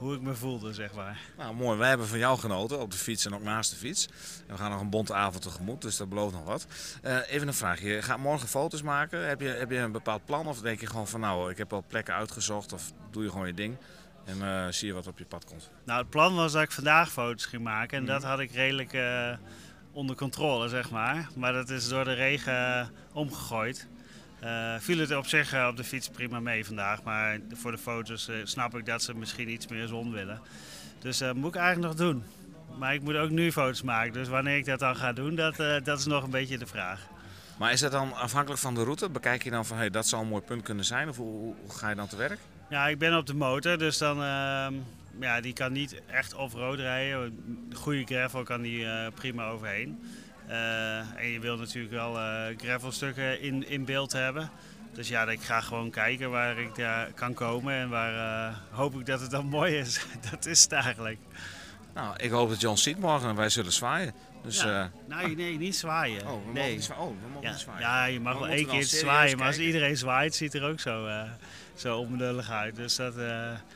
hoe 0.00 0.14
ik 0.14 0.20
me 0.20 0.34
voelde, 0.34 0.72
zeg 0.72 0.92
maar. 0.94 1.18
Nou, 1.36 1.54
mooi. 1.54 1.78
Wij 1.78 1.88
hebben 1.88 2.06
van 2.06 2.18
jou 2.18 2.38
genoten 2.38 2.80
op 2.80 2.90
de 2.90 2.96
fiets 2.96 3.26
en 3.26 3.34
ook 3.34 3.42
naast 3.42 3.70
de 3.70 3.76
fiets. 3.76 4.06
En 4.46 4.54
we 4.54 4.56
gaan 4.60 4.70
nog 4.70 4.80
een 4.80 4.90
bonte 4.90 5.14
avond 5.14 5.42
tegemoet, 5.42 5.82
dus 5.82 5.96
dat 5.96 6.08
belooft 6.08 6.34
nog 6.34 6.44
wat. 6.44 6.66
Eh, 7.02 7.18
even 7.28 7.48
een 7.48 7.54
vraag. 7.54 7.80
Je 7.80 8.02
gaat 8.02 8.18
morgen 8.18 8.48
foto's 8.48 8.82
maken. 8.82 9.28
Heb 9.28 9.40
je, 9.40 9.48
heb 9.48 9.70
je 9.70 9.76
een 9.78 9.92
bepaald 9.92 10.24
plan 10.24 10.46
of 10.46 10.60
denk 10.60 10.80
je 10.80 10.86
gewoon 10.86 11.08
van 11.08 11.20
nou, 11.20 11.50
ik 11.50 11.58
heb 11.58 11.72
al 11.72 11.84
plekken 11.88 12.14
uitgezocht 12.14 12.72
of 12.72 12.92
doe 13.10 13.22
je 13.24 13.30
gewoon 13.30 13.46
je 13.46 13.54
ding? 13.54 13.76
En 14.24 14.42
eh, 14.42 14.66
zie 14.70 14.86
je 14.88 14.94
wat 14.94 15.06
op 15.06 15.18
je 15.18 15.24
pad 15.24 15.44
komt. 15.44 15.70
Nou, 15.84 16.00
het 16.00 16.10
plan 16.10 16.34
was 16.34 16.52
dat 16.52 16.62
ik 16.62 16.70
vandaag 16.72 17.10
foto's 17.12 17.46
ging 17.46 17.62
maken. 17.62 17.96
En 17.98 18.02
Mhm. 18.04 18.12
dat 18.12 18.22
had 18.22 18.38
ik 18.40 18.52
redelijk 18.52 18.92
eh, 18.92 19.32
onder 19.92 20.16
controle, 20.16 20.68
zeg 20.68 20.90
maar. 20.90 21.28
Maar 21.36 21.52
dat 21.52 21.70
is 21.70 21.88
door 21.88 22.04
de 22.04 22.12
regen 22.12 22.90
omgegooid. 23.12 23.86
Eh, 24.40 24.74
viel 24.78 24.98
het 24.98 25.16
op 25.16 25.26
zich 25.26 25.52
eh, 25.52 25.66
op 25.70 25.76
de 25.76 25.84
fiets 25.84 26.08
prima 26.08 26.40
mee 26.40 26.66
vandaag. 26.66 27.02
Maar 27.02 27.38
voor 27.52 27.70
de 27.70 27.78
foto's 27.78 28.28
eh, 28.28 28.36
snap 28.44 28.76
ik 28.76 28.86
dat 28.86 29.02
ze 29.02 29.14
misschien 29.14 29.50
iets 29.50 29.66
meer 29.66 29.86
zon 29.86 30.12
willen. 30.12 30.40
Dus 30.98 31.18
dat 31.18 31.34
moet 31.34 31.54
ik 31.54 31.60
eigenlijk 31.60 31.86
nog 31.86 32.08
doen. 32.08 32.24
Maar 32.78 32.94
ik 32.94 33.02
moet 33.02 33.16
ook 33.16 33.30
nu 33.30 33.52
foto's 33.52 33.82
maken. 33.82 34.12
Dus 34.12 34.28
wanneer 34.28 34.56
ik 34.56 34.64
dat 34.64 34.78
dan 34.78 34.96
ga 34.96 35.12
doen, 35.12 35.34
dat, 35.34 35.56
dat 35.84 35.98
is 35.98 36.06
nog 36.06 36.24
een 36.24 36.30
beetje 36.30 36.58
de 36.58 36.66
vraag. 36.66 37.00
Maar 37.58 37.72
is 37.72 37.80
dat 37.80 37.92
dan 37.92 38.12
afhankelijk 38.12 38.60
van 38.60 38.74
de 38.74 38.82
route? 38.82 39.10
Bekijk 39.10 39.42
je 39.42 39.50
dan 39.50 39.66
van 39.66 39.76
hey, 39.76 39.90
dat 39.90 40.06
zou 40.06 40.22
een 40.22 40.28
mooi 40.28 40.42
punt 40.42 40.62
kunnen 40.62 40.84
zijn? 40.84 41.08
Of 41.08 41.16
hoe, 41.16 41.54
ga 41.68 41.88
je 41.88 41.94
dan 41.94 42.08
te 42.08 42.16
werk? 42.16 42.38
Ja, 42.70 42.88
ik 42.88 42.98
ben 42.98 43.16
op 43.16 43.26
de 43.26 43.34
motor, 43.34 43.78
dus 43.78 43.98
dan, 43.98 44.22
ehm, 44.22 44.74
ja, 45.20 45.40
die 45.40 45.52
kan 45.52 45.72
niet 45.72 46.02
echt 46.06 46.34
off-road 46.34 46.78
rijden. 46.78 47.68
Goede 47.74 48.04
gravel 48.04 48.42
kan 48.42 48.62
die 48.62 49.10
prima 49.14 49.48
overheen. 49.48 49.98
Eh, 50.50 50.98
en 50.98 51.28
je 51.28 51.40
wil 51.40 51.56
natuurlijk 51.56 51.92
wel 51.94 52.18
eh 52.18 52.56
gravelstukken 52.58 53.40
in, 53.40 53.68
in 53.68 53.84
beeld 53.84 54.12
hebben. 54.12 54.50
Dus 54.94 55.08
ja, 55.08 55.22
ik 55.28 55.40
ga 55.42 55.60
gewoon 55.60 55.90
kijken 55.90 56.30
waar 56.30 56.58
ik 56.58 56.74
daar 56.74 57.12
kan 57.14 57.34
komen 57.34 57.74
en 57.74 57.88
waar 57.88 58.48
eh, 58.48 58.56
hoop 58.70 58.94
ik 59.00 59.06
dat 59.06 59.20
het 59.20 59.30
dan 59.30 59.46
mooi 59.58 59.76
is. 59.76 60.00
dat 60.30 60.46
is 60.46 60.62
het 60.62 60.72
eigenlijk. 60.72 61.18
Nou, 61.94 62.14
ik 62.16 62.30
hoop 62.30 62.48
dat 62.48 62.60
je 62.60 62.68
ons 62.68 62.82
ziet 62.82 62.98
morgen 62.98 63.28
en 63.28 63.36
wij 63.36 63.48
zullen 63.48 63.72
zwaaien. 63.72 64.12
Dus, 64.42 64.62
Ja. 64.62 64.90
eh, 65.08 65.16
Nee, 65.18 65.36
nee, 65.36 65.58
niet 65.58 65.76
zwaaien. 65.76 66.20
oh, 66.22 66.26
we 66.28 66.34
mogen 66.36 66.52
nee. 66.52 66.72
niet 66.74 66.84
zwa- 66.84 66.94
oh, 66.98 67.08
we 67.08 67.14
mogen 67.32 67.42
Ja, 67.42 67.50
niet 67.50 67.60
zwaaien. 67.60 67.80
ja, 67.80 68.04
je 68.04 68.20
mag 68.20 68.32
We 68.32 68.38
wel 68.40 68.48
één 68.48 68.66
keer 68.66 68.84
zwaaien, 68.84 69.38
maar 69.38 69.46
als 69.46 69.58
iedereen 69.58 69.96
zwaait, 69.96 70.34
ziet 70.34 70.54
er 70.54 70.64
ook 70.64 70.80
zo, 70.80 71.06
eh 71.06 71.22
zo 71.74 71.98
onbenullig 71.98 72.50
uit. 72.50 72.76
Dus 72.76 72.96
dat, 72.96 73.14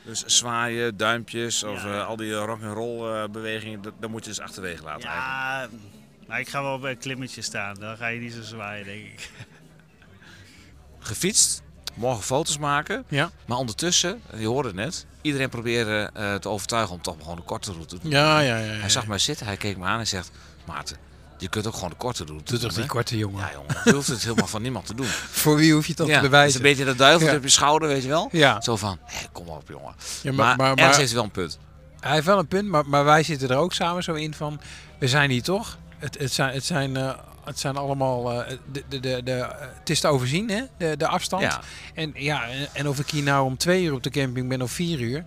Dus 0.03 0.23
zwaaien, 0.25 0.97
duimpjes 0.97 1.63
of 1.63 1.83
Ja. 1.83 2.01
al 2.01 2.15
die 2.15 2.33
rock'n'roll 2.33 3.29
bewegingen, 3.29 3.81
dat, 3.81 3.93
dat 3.99 4.09
moet 4.09 4.23
je 4.23 4.29
dus 4.29 4.39
achterwege 4.39 4.83
laten. 4.83 5.09
eigenlijk. 5.09 5.83
Maar 6.27 6.39
ik 6.39 6.49
ga 6.49 6.61
wel 6.61 6.79
bij 6.79 6.91
een 6.91 6.97
klimmetje 6.97 7.41
staan. 7.41 7.75
Dan 7.79 7.97
ga 7.97 8.07
je 8.07 8.19
niet 8.19 8.33
zo 8.33 8.41
zwaaien, 8.41 8.85
denk 8.85 9.05
ik. 9.05 9.29
Gefietst, 10.99 11.61
morgen 11.93 12.23
foto's 12.23 12.57
maken. 12.57 13.03
Ja. 13.07 13.31
Maar 13.45 13.57
ondertussen, 13.57 14.21
je 14.35 14.47
hoorde 14.47 14.67
het 14.67 14.77
net, 14.77 15.05
iedereen 15.21 15.49
probeerde 15.49 16.09
eh, 16.13 16.35
te 16.35 16.49
overtuigen 16.49 16.95
om 16.95 17.01
toch 17.01 17.15
gewoon 17.19 17.37
een 17.37 17.45
korte 17.45 17.71
route 17.71 17.95
te 17.95 18.01
doen. 18.01 18.11
Ja, 18.11 18.39
ja, 18.39 18.57
ja. 18.57 18.63
ja. 18.73 18.79
Hij 18.79 18.89
zag 18.89 19.07
mij 19.07 19.17
zitten, 19.19 19.45
hij 19.45 19.57
keek 19.57 19.77
me 19.77 19.85
aan 19.85 19.99
en 19.99 20.07
zegt, 20.07 20.31
Maarten, 20.65 20.97
je 21.37 21.47
kunt 21.49 21.67
ook 21.67 21.73
gewoon 21.73 21.89
de 21.89 21.95
korte 21.95 22.23
route 22.25 22.43
Doe 22.43 22.59
toch 22.59 22.67
doen, 22.67 22.69
die 22.77 22.81
hè?" 22.87 22.87
korte 22.89 23.17
jongen. 23.17 23.39
Ja 23.39 23.51
jongen, 23.53 23.75
je 23.83 23.93
hoeft 23.93 24.07
het 24.07 24.23
helemaal 24.23 24.47
van 24.47 24.61
niemand 24.61 24.85
te 24.85 24.95
doen. 24.95 25.05
Voor 25.43 25.55
wie 25.55 25.73
hoef 25.73 25.85
je 25.87 25.93
dat 25.93 26.07
ja, 26.07 26.11
te 26.13 26.17
het 26.17 26.23
is 26.25 26.29
bewijzen? 26.31 26.59
een 26.59 26.65
beetje 26.65 26.85
dat 26.85 26.97
duivel 26.97 27.27
Ja. 27.27 27.35
op 27.35 27.43
je 27.43 27.49
schouder, 27.49 27.87
weet 27.87 28.01
je 28.03 28.07
wel. 28.09 28.29
Ja. 28.31 28.61
Zo 28.61 28.75
van, 28.75 28.99
hé, 29.03 29.25
kom 29.31 29.47
op 29.47 29.67
jongen. 29.69 29.93
Ja, 30.21 30.31
maar, 30.31 30.55
maar, 30.57 30.75
maar, 30.75 30.85
heeft 30.85 30.97
hij 30.97 31.13
wel 31.13 31.23
een 31.23 31.31
punt. 31.31 31.59
hij 31.99 32.13
heeft 32.13 32.25
wel 32.25 32.39
een 32.39 32.47
punt, 32.47 32.67
maar, 32.67 32.87
maar 32.87 33.05
wij 33.05 33.23
zitten 33.23 33.49
er 33.49 33.57
ook 33.57 33.73
samen 33.73 34.03
zo 34.03 34.13
in 34.13 34.33
van, 34.33 34.59
we 34.99 35.07
zijn 35.07 35.29
hier 35.29 35.43
toch. 35.43 35.77
Het, 35.97 36.17
het 36.19 36.31
zijn, 36.33 36.53
het 36.53 36.63
zijn, 36.65 36.97
eh, 36.97 37.13
het 37.45 37.59
zijn 37.59 37.77
allemaal, 37.77 38.31
eh, 38.31 38.57
de, 38.71 38.83
de, 38.89 38.99
de, 38.99 39.21
de, 39.23 39.47
het 39.79 39.89
is 39.89 39.99
te 39.99 40.07
overzien 40.07 40.49
hè, 40.49 40.61
de, 40.77 40.97
de 40.97 41.07
afstand. 41.07 41.41
Ja. 41.43 41.61
En, 41.93 42.11
ja, 42.15 42.47
en- 42.73 42.87
of 42.87 42.99
ik 42.99 43.09
hier 43.09 43.23
nou 43.23 43.45
om 43.45 43.57
twee 43.57 43.83
uur 43.83 43.93
op 43.93 44.03
de 44.03 44.09
camping 44.09 44.49
ben 44.49 44.61
of 44.61 44.71
vier 44.71 44.99
uur, 44.99 45.25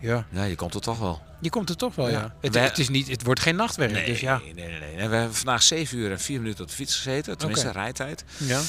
ja, 0.00 0.24
ja, 0.30 0.44
je 0.44 0.54
komt 0.54 0.74
er 0.74 0.80
toch 0.80 0.98
wel. 0.98 1.22
je 1.40 1.50
komt 1.50 1.68
er 1.68 1.76
toch 1.76 1.94
wel, 1.94 2.08
ja. 2.08 2.18
Ja. 2.20 2.34
Het, 2.40 2.54
Wij- 2.54 2.62
het, 2.64 2.78
is 2.78 2.88
niet, 2.88 3.08
het 3.08 3.24
wordt 3.24 3.40
geen 3.40 3.56
nachtwerk, 3.56 4.06
dus 4.06 4.20
ja. 4.20 4.38
nee, 4.44 4.54
nee, 4.54 4.68
nee, 4.68 4.80
nee. 4.80 5.08
We 5.08 5.14
hebben 5.16 5.34
vandaag 5.34 5.62
7 5.62 5.98
uur 5.98 6.10
en 6.10 6.20
4 6.20 6.40
minuten 6.40 6.62
op 6.62 6.68
de 6.70 6.76
fiets 6.76 6.96
gezeten, 6.96 7.38
tenminste 7.38 7.68
Oké. 7.68 7.78
rijtijd. 7.78 8.24
ja. 8.36 8.60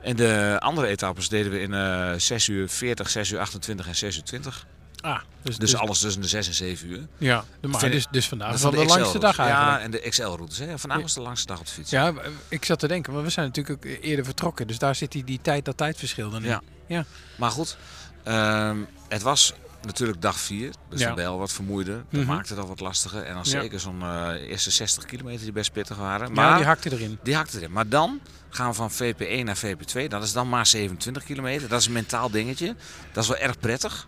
En 0.00 0.16
de 0.16 0.56
andere 0.58 0.86
etappes 0.86 1.28
deden 1.28 1.52
we 1.52 1.60
in 1.60 1.74
eh 1.74 2.12
6 2.16 2.48
uur 2.48 2.68
40, 2.68 3.10
6 3.10 3.30
uur 3.30 3.38
28 3.38 3.86
en 3.86 3.96
6 3.96 4.16
uur 4.16 4.22
20. 4.22 4.66
Ah, 5.00 5.20
dus, 5.42 5.58
Dus 5.58 5.76
alles 5.76 5.98
tussen 6.00 6.22
de 6.22 6.28
6 6.28 6.46
en 6.48 6.54
7 6.54 6.88
uur. 6.90 7.06
Ja, 7.18 7.44
maar 7.68 7.80
Vind 7.80 7.92
dus, 7.92 8.06
dus 8.10 8.28
vandaag 8.28 8.54
is 8.54 8.62
wel 8.62 8.70
de 8.70 8.84
langste 8.84 9.18
dag 9.18 9.38
eigenlijk. 9.38 9.70
Ja, 9.78 9.80
en 9.80 9.90
de 9.90 9.98
XL-routes. 10.08 10.56
Vandaag 10.76 10.96
Ja. 10.96 11.02
was 11.02 11.14
de 11.14 11.20
langste 11.20 11.46
dag 11.46 11.58
op 11.58 11.66
de 11.66 11.72
fiets. 11.72 11.90
Ja, 11.90 12.12
ik 12.48 12.64
zat 12.64 12.78
te 12.78 12.88
denken, 12.88 13.12
want 13.12 13.24
we 13.24 13.30
zijn 13.30 13.46
natuurlijk 13.46 13.76
ook 13.86 13.92
eerder 14.02 14.24
vertrokken. 14.24 14.66
Dus 14.66 14.78
daar 14.78 14.94
zit 14.94 15.12
die, 15.12 15.24
die 15.24 15.38
tijd, 15.42 15.64
dat 15.64 15.76
tijdverschil 15.76 16.30
dan 16.30 16.42
in. 16.42 16.48
Ja. 16.48 16.60
Ja. 16.86 17.04
Maar 17.36 17.50
goed, 17.50 17.76
ehm, 18.24 18.76
het 19.08 19.22
was 19.22 19.52
natuurlijk 19.82 20.22
dag 20.22 20.38
4. 20.40 20.70
Dus 20.88 21.00
Ja. 21.00 21.10
al 21.10 21.38
wat 21.38 21.52
vermoeider. 21.52 22.04
Dat 22.10 22.20
Mhm. 22.20 22.30
maakte 22.32 22.52
het 22.52 22.62
al 22.62 22.68
wat 22.68 22.80
lastiger. 22.80 23.22
En 23.22 23.34
dan 23.34 23.42
Ja. 23.44 23.50
zeker 23.60 23.80
zo'n 23.80 24.02
eh, 24.02 24.28
eerste 24.48 24.70
60 24.70 25.04
kilometer 25.04 25.42
die 25.42 25.52
best 25.52 25.72
pittig 25.72 25.96
waren. 25.96 26.32
Maar 26.32 26.44
Maar 26.48 26.56
die 26.56 26.66
hakte 26.66 26.92
erin. 26.92 27.18
die 27.22 27.34
hakte 27.34 27.56
erin. 27.56 27.72
Maar 27.72 27.88
dan 27.88 28.20
gaan 28.50 28.68
we 28.68 28.74
van 28.74 28.90
VP1 28.90 29.44
naar 29.44 29.56
VP2. 29.56 30.08
Dat 30.08 30.22
is 30.22 30.32
dan 30.32 30.48
maar 30.48 30.66
27 30.66 31.24
kilometer. 31.24 31.68
Dat 31.68 31.80
is 31.80 31.86
een 31.86 31.92
mentaal 31.92 32.30
dingetje. 32.30 32.74
Dat 33.12 33.22
is 33.22 33.28
wel 33.28 33.38
erg 33.38 33.58
prettig. 33.58 34.06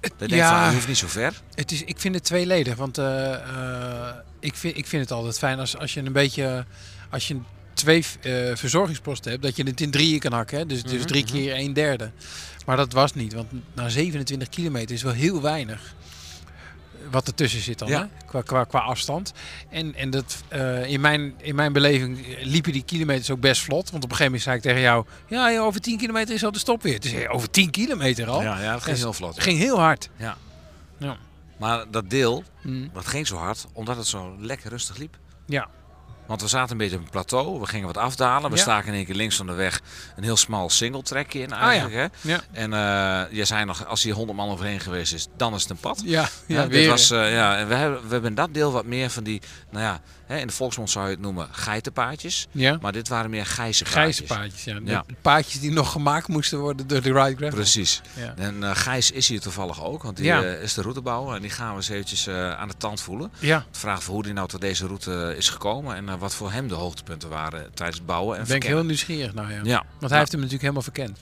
Denk 0.00 0.30
je 0.30 0.36
ja. 0.36 0.58
van, 0.58 0.68
je 0.68 0.74
hoeft 0.74 0.88
niet 0.88 0.96
zo 0.96 1.06
ver. 1.06 1.32
Het 1.54 1.72
is, 1.72 1.82
ik 1.82 1.98
vind 1.98 2.14
het 2.14 2.24
tweeledig, 2.24 2.76
want 2.76 2.98
eh, 2.98 3.34
eh, 3.34 4.14
ik, 4.40 4.54
vind, 4.54 4.76
ik 4.76 4.86
vind 4.86 5.02
het 5.02 5.12
altijd 5.12 5.38
fijn 5.38 5.58
als, 5.58 5.78
als 5.78 5.94
je 5.94 6.00
een 6.00 6.12
beetje, 6.12 6.64
als 7.10 7.28
je 7.28 7.36
twee 7.74 8.04
eh, 8.20 8.32
verzorgingsposten 8.54 9.30
hebt, 9.30 9.42
dat 9.42 9.56
je 9.56 9.62
het 9.62 9.80
in 9.80 9.90
drieën 9.90 10.18
kan 10.18 10.32
hakken. 10.32 10.58
Hè? 10.58 10.66
Dus, 10.66 10.82
dus 10.82 11.04
drie 11.04 11.24
mhm. 11.24 11.32
keer 11.32 11.56
een 11.56 11.72
derde. 11.72 12.10
Maar 12.66 12.76
dat 12.76 12.92
was 12.92 13.14
niet, 13.14 13.32
want 13.32 13.46
na 13.74 13.88
27 13.88 14.48
kilometer 14.48 14.94
is 14.94 15.02
wel 15.02 15.12
heel 15.12 15.42
weinig. 15.42 15.94
Wat 17.10 17.26
ertussen 17.26 17.60
zit 17.60 17.78
dan, 17.78 17.88
Ja. 17.88 18.00
hè? 18.00 18.24
Qua, 18.26 18.42
qua, 18.42 18.64
qua 18.64 18.78
afstand. 18.78 19.32
En, 19.70 19.94
en 19.94 20.10
dat, 20.10 20.42
eh, 20.48 20.90
in, 20.90 21.00
mijn, 21.00 21.34
in 21.36 21.54
mijn 21.54 21.72
beleving 21.72 22.26
liepen 22.42 22.72
die 22.72 22.82
kilometers 22.84 23.30
ook 23.30 23.40
best 23.40 23.62
vlot. 23.62 23.90
Want 23.90 24.04
op 24.04 24.10
een 24.10 24.16
gegeven 24.16 24.24
moment 24.24 24.42
zei 24.42 24.56
ik 24.56 24.62
tegen 24.62 24.80
jou... 24.80 25.04
Ja, 25.28 25.52
joh, 25.52 25.64
over 25.66 25.80
10 25.80 25.98
kilometer 25.98 26.34
is 26.34 26.44
al 26.44 26.52
de 26.52 26.58
stop 26.58 26.82
weer. 26.82 27.00
Dus 27.00 27.28
over 27.28 27.50
10 27.50 27.70
kilometer 27.70 28.28
al? 28.28 28.42
Ja, 28.42 28.62
ja 28.62 28.72
dat 28.72 28.82
ging 28.82 28.96
heel 28.96 29.12
vlot. 29.12 29.34
Het 29.34 29.42
ging 29.42 29.58
heel 29.58 29.78
hard. 29.80 30.08
Ja. 30.16 30.36
Ja. 30.98 31.16
Maar 31.56 31.84
dat 31.90 32.10
deel, 32.10 32.44
Mm. 32.62 32.90
dat 32.92 33.06
ging 33.06 33.26
zo 33.26 33.36
hard 33.36 33.66
omdat 33.72 33.96
het 33.96 34.06
zo 34.06 34.36
lekker 34.40 34.70
rustig 34.70 34.96
liep. 34.96 35.16
Ja. 35.46 35.68
Want 36.26 36.42
we 36.42 36.48
zaten 36.48 36.70
een 36.72 36.76
beetje 36.78 36.96
op 36.96 37.02
een 37.02 37.10
plateau. 37.10 37.60
We 37.60 37.66
gingen 37.66 37.86
wat 37.86 37.96
afdalen. 37.96 38.50
We 38.50 38.56
Ja. 38.56 38.62
staken 38.62 38.88
in 38.88 38.94
één 38.94 39.04
keer 39.04 39.14
links 39.14 39.36
van 39.36 39.46
de 39.46 39.52
weg 39.52 39.80
een 40.16 40.22
heel 40.22 40.36
smal 40.36 40.70
single 40.70 41.02
trackje 41.02 41.38
in 41.40 41.52
eigenlijk. 41.52 41.94
hè? 41.94 42.30
Ja. 42.32 42.40
En 42.52 42.72
eh 42.72 43.22
je 43.36 43.44
zei 43.44 43.64
nog, 43.64 43.86
als 43.86 44.02
hier 44.02 44.14
100 44.14 44.38
man 44.38 44.48
overheen 44.50 44.80
geweest 44.80 45.12
is, 45.14 45.26
dan 45.36 45.54
is 45.54 45.62
het 45.62 45.70
een 45.70 45.76
pad. 45.76 46.00
Ja, 46.04 46.28
ja, 46.46 46.62
dit 46.62 46.70
weer. 46.70 46.88
was, 46.88 47.10
eh, 47.10 47.32
ja, 47.32 47.56
en 47.56 47.68
we 47.68 47.74
hebben, 47.74 48.02
we 48.06 48.12
hebben 48.12 48.34
dat 48.34 48.54
deel 48.54 48.72
wat 48.72 48.84
meer 48.84 49.10
van 49.10 49.22
die, 49.24 49.40
nou 49.70 49.84
ja, 49.84 50.00
hè, 50.26 50.38
in 50.38 50.46
de 50.46 50.52
volksmond 50.52 50.90
zou 50.90 51.04
je 51.04 51.10
het 51.10 51.20
noemen 51.20 51.48
geitenpaadjes. 51.50 52.46
ja. 52.50 52.78
Maar 52.80 52.92
dit 52.92 53.08
waren 53.08 53.30
meer 53.30 53.46
gijze 53.46 53.84
paadjes, 53.84 54.64
ja. 54.64 55.04
De 55.06 55.14
paadjes 55.22 55.60
die 55.60 55.70
nog 55.72 55.92
gemaakt 55.92 56.28
moesten 56.28 56.58
worden 56.58 56.86
door 56.86 57.00
de 57.02 57.12
Ride. 57.12 57.48
Precies. 57.48 58.00
En 58.36 58.64
eh, 58.64 58.70
Gijs 58.76 59.10
is 59.10 59.28
hier 59.28 59.40
toevallig 59.40 59.84
ook, 59.84 60.02
want 60.02 60.16
die 60.16 60.60
is 60.60 60.74
de 60.74 60.82
routebouwer. 60.82 61.34
En 61.36 61.40
die 61.42 61.50
gaan 61.50 61.70
we 61.70 61.76
eens 61.76 61.88
eventjes 61.88 62.28
aan 62.28 62.68
de 62.68 62.76
tand 62.76 63.00
voelen. 63.00 63.32
Ja, 63.38 63.64
De 63.70 63.78
vraag 63.78 64.02
voor 64.02 64.14
hoe 64.14 64.22
die 64.22 64.32
nou 64.32 64.48
tot 64.48 64.60
deze 64.60 64.86
route 64.86 65.34
is 65.36 65.48
gekomen 65.48 65.96
en 65.96 66.04
eh, 66.16 66.20
wat 66.22 66.34
voor 66.34 66.52
hem 66.52 66.68
de 66.68 66.74
hoogtepunten 66.74 67.28
waren 67.28 67.74
tijdens 67.74 67.98
het 67.98 68.06
bouwen 68.06 68.38
en 68.38 68.44
ben 68.46 68.56
ik 68.56 68.62
heel 68.62 68.76
verkennen. 68.76 68.86
nieuwsgierig 68.86 69.34
naar, 69.34 69.50
ja. 69.52 69.60
Ja, 69.62 69.62
Want 69.62 69.90
hij 69.90 70.08
Nou, 70.08 70.14
heeft 70.14 70.32
hem 70.32 70.40
natuurlijk 70.40 70.60
helemaal 70.62 70.82
verkend. 70.82 71.18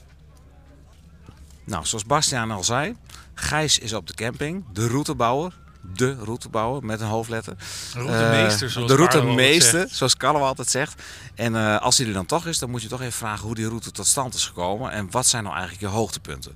Nou, 1.65 1.87
zoals 1.87 2.05
Bastiaan 2.05 2.51
al 2.51 2.65
zei, 2.65 2.97
Gijs 3.35 3.79
is 3.79 3.93
op 3.93 4.07
de 4.07 4.15
camping, 4.15 4.65
de 4.73 4.87
routebouwer. 4.87 5.63
De 5.95 6.15
routebouwer 6.15 6.85
met 6.85 7.01
een 7.01 7.07
hoofdletter. 7.07 7.55
Routemeester, 7.95 8.69
Eh, 8.83 8.87
De 8.87 8.95
routemeester, 8.95 9.81
zegt. 9.81 9.95
zoals 9.95 10.17
Carlo 10.17 10.41
altijd 10.41 10.71
zegt. 10.71 11.03
En 11.35 11.57
eh, 11.57 11.81
als 11.81 11.99
hij 11.99 12.07
er 12.07 12.13
dan 12.13 12.27
toch 12.27 12.47
is, 12.47 12.59
dan 12.59 12.71
moet 12.71 12.83
je 12.83 12.89
toch 12.89 13.01
even 13.01 13.13
vragen 13.13 13.47
hoe 13.47 13.55
die 13.55 13.69
route 13.69 13.91
tot 13.91 14.07
stand 14.07 14.35
is 14.35 14.47
gekomen. 14.47 14.91
En 14.91 15.11
wat 15.11 15.27
zijn 15.27 15.43
nou 15.43 15.57
eigenlijk 15.57 15.85
je 15.87 15.91
hoogtepunten? 15.99 16.53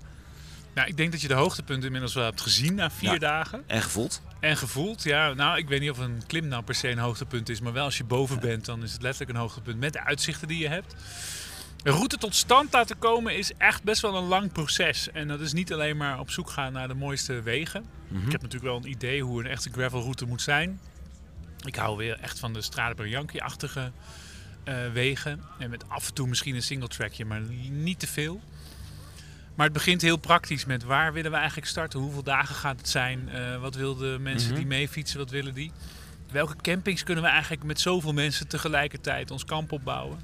Nou, 0.75 0.89
ik 0.89 0.97
denk 0.97 1.13
dat 1.13 1.21
je 1.21 1.29
de 1.29 1.35
hoogtepunten 1.35 1.85
inmiddels 1.85 2.15
wel 2.15 2.25
hebt 2.25 2.41
gezien 2.41 2.75
na 2.75 2.91
vier 2.91 3.13
Ja. 3.13 3.19
dagen. 3.19 3.63
En 3.67 3.83
gevoeld? 3.83 4.21
En 4.41 4.57
gevoeld, 4.57 5.03
ja. 5.03 5.35
Nou, 5.35 5.59
ik 5.59 5.69
weet 5.69 5.81
niet 5.81 5.91
of 5.91 5.99
een 5.99 6.23
klim 6.27 6.49
nou 6.49 6.63
per 6.63 6.75
se 6.75 6.89
een 6.89 6.99
hoogtepunt 6.99 7.49
is. 7.49 7.61
Maar 7.61 7.73
wel 7.73 7.85
als 7.85 7.97
je 7.97 8.05
boven 8.05 8.41
bent, 8.41 8.65
dan 8.65 8.83
is 8.83 8.93
het 8.93 9.03
letterlijk 9.03 9.33
een 9.33 9.41
hoogtepunt 9.41 9.79
met 9.79 9.93
de 9.93 10.05
uitzichten 10.05 10.49
die 10.49 10.59
je 10.59 10.69
hebt. 10.69 10.95
Een 11.83 11.93
route 11.93 12.17
tot 12.17 12.35
stand 12.35 12.73
laten 12.73 12.99
komen 12.99 13.37
is 13.37 13.53
echt 13.57 13.83
best 13.83 14.03
wel 14.03 14.17
een 14.17 14.25
lang 14.25 14.53
proces. 14.53 15.11
En 15.11 15.29
dat 15.29 15.41
is 15.41 15.53
niet 15.53 15.73
alleen 15.73 15.97
maar 15.97 16.19
op 16.21 16.31
zoek 16.31 16.51
gaan 16.51 16.73
naar 16.73 16.89
de 16.89 16.95
mooiste 16.95 17.43
wegen. 17.43 17.85
Mhm. 18.09 18.27
Ik 18.27 18.33
heb 18.33 18.43
natuurlijk 18.43 18.73
wel 18.73 18.77
een 18.77 18.91
idee 18.91 19.23
hoe 19.23 19.41
een 19.41 19.51
echte 19.51 19.71
gravelroute 19.73 20.27
moet 20.27 20.43
zijn. 20.43 20.81
Ik 21.65 21.75
hou 21.75 21.97
weer 21.97 22.19
echt 22.21 22.39
van 22.39 22.53
de 22.53 22.63
Strade 22.63 22.95
Bianchi-achtige 22.95 23.93
eh, 24.65 24.93
wegen. 24.93 25.41
En 25.59 25.71
met 25.71 25.89
af 25.89 26.09
en 26.09 26.15
toe 26.15 26.29
misschien 26.29 26.55
een 26.55 26.63
single 26.63 26.89
trackje, 26.89 27.25
maar 27.25 27.41
niet 27.71 27.99
te 27.99 28.07
veel. 28.07 28.41
Maar 29.59 29.67
het 29.67 29.77
begint 29.77 30.03
heel 30.03 30.17
praktisch 30.17 30.65
met 30.65 30.83
waar 30.83 31.13
willen 31.13 31.31
we 31.31 31.37
eigenlijk 31.37 31.67
starten? 31.67 32.01
Hoeveel 32.01 32.23
dagen 32.23 32.55
gaat 32.55 32.79
het 32.79 32.89
zijn? 32.89 33.29
Eh, 33.29 33.61
wat 33.61 33.75
willen 33.75 33.99
de 33.99 34.17
mensen 34.21 34.49
Mhm. 34.49 34.59
die 34.59 34.67
meefietsen, 34.67 35.19
wat 35.19 35.31
willen 35.31 35.55
die? 35.55 35.73
Welke 36.31 36.57
campings 36.63 37.03
kunnen 37.05 37.25
we 37.25 37.31
eigenlijk 37.31 37.63
met 37.63 37.81
zoveel 37.81 38.13
mensen 38.13 38.49
tegelijkertijd 38.49 39.31
ons 39.31 39.45
kamp 39.45 39.73
opbouwen? 39.73 40.19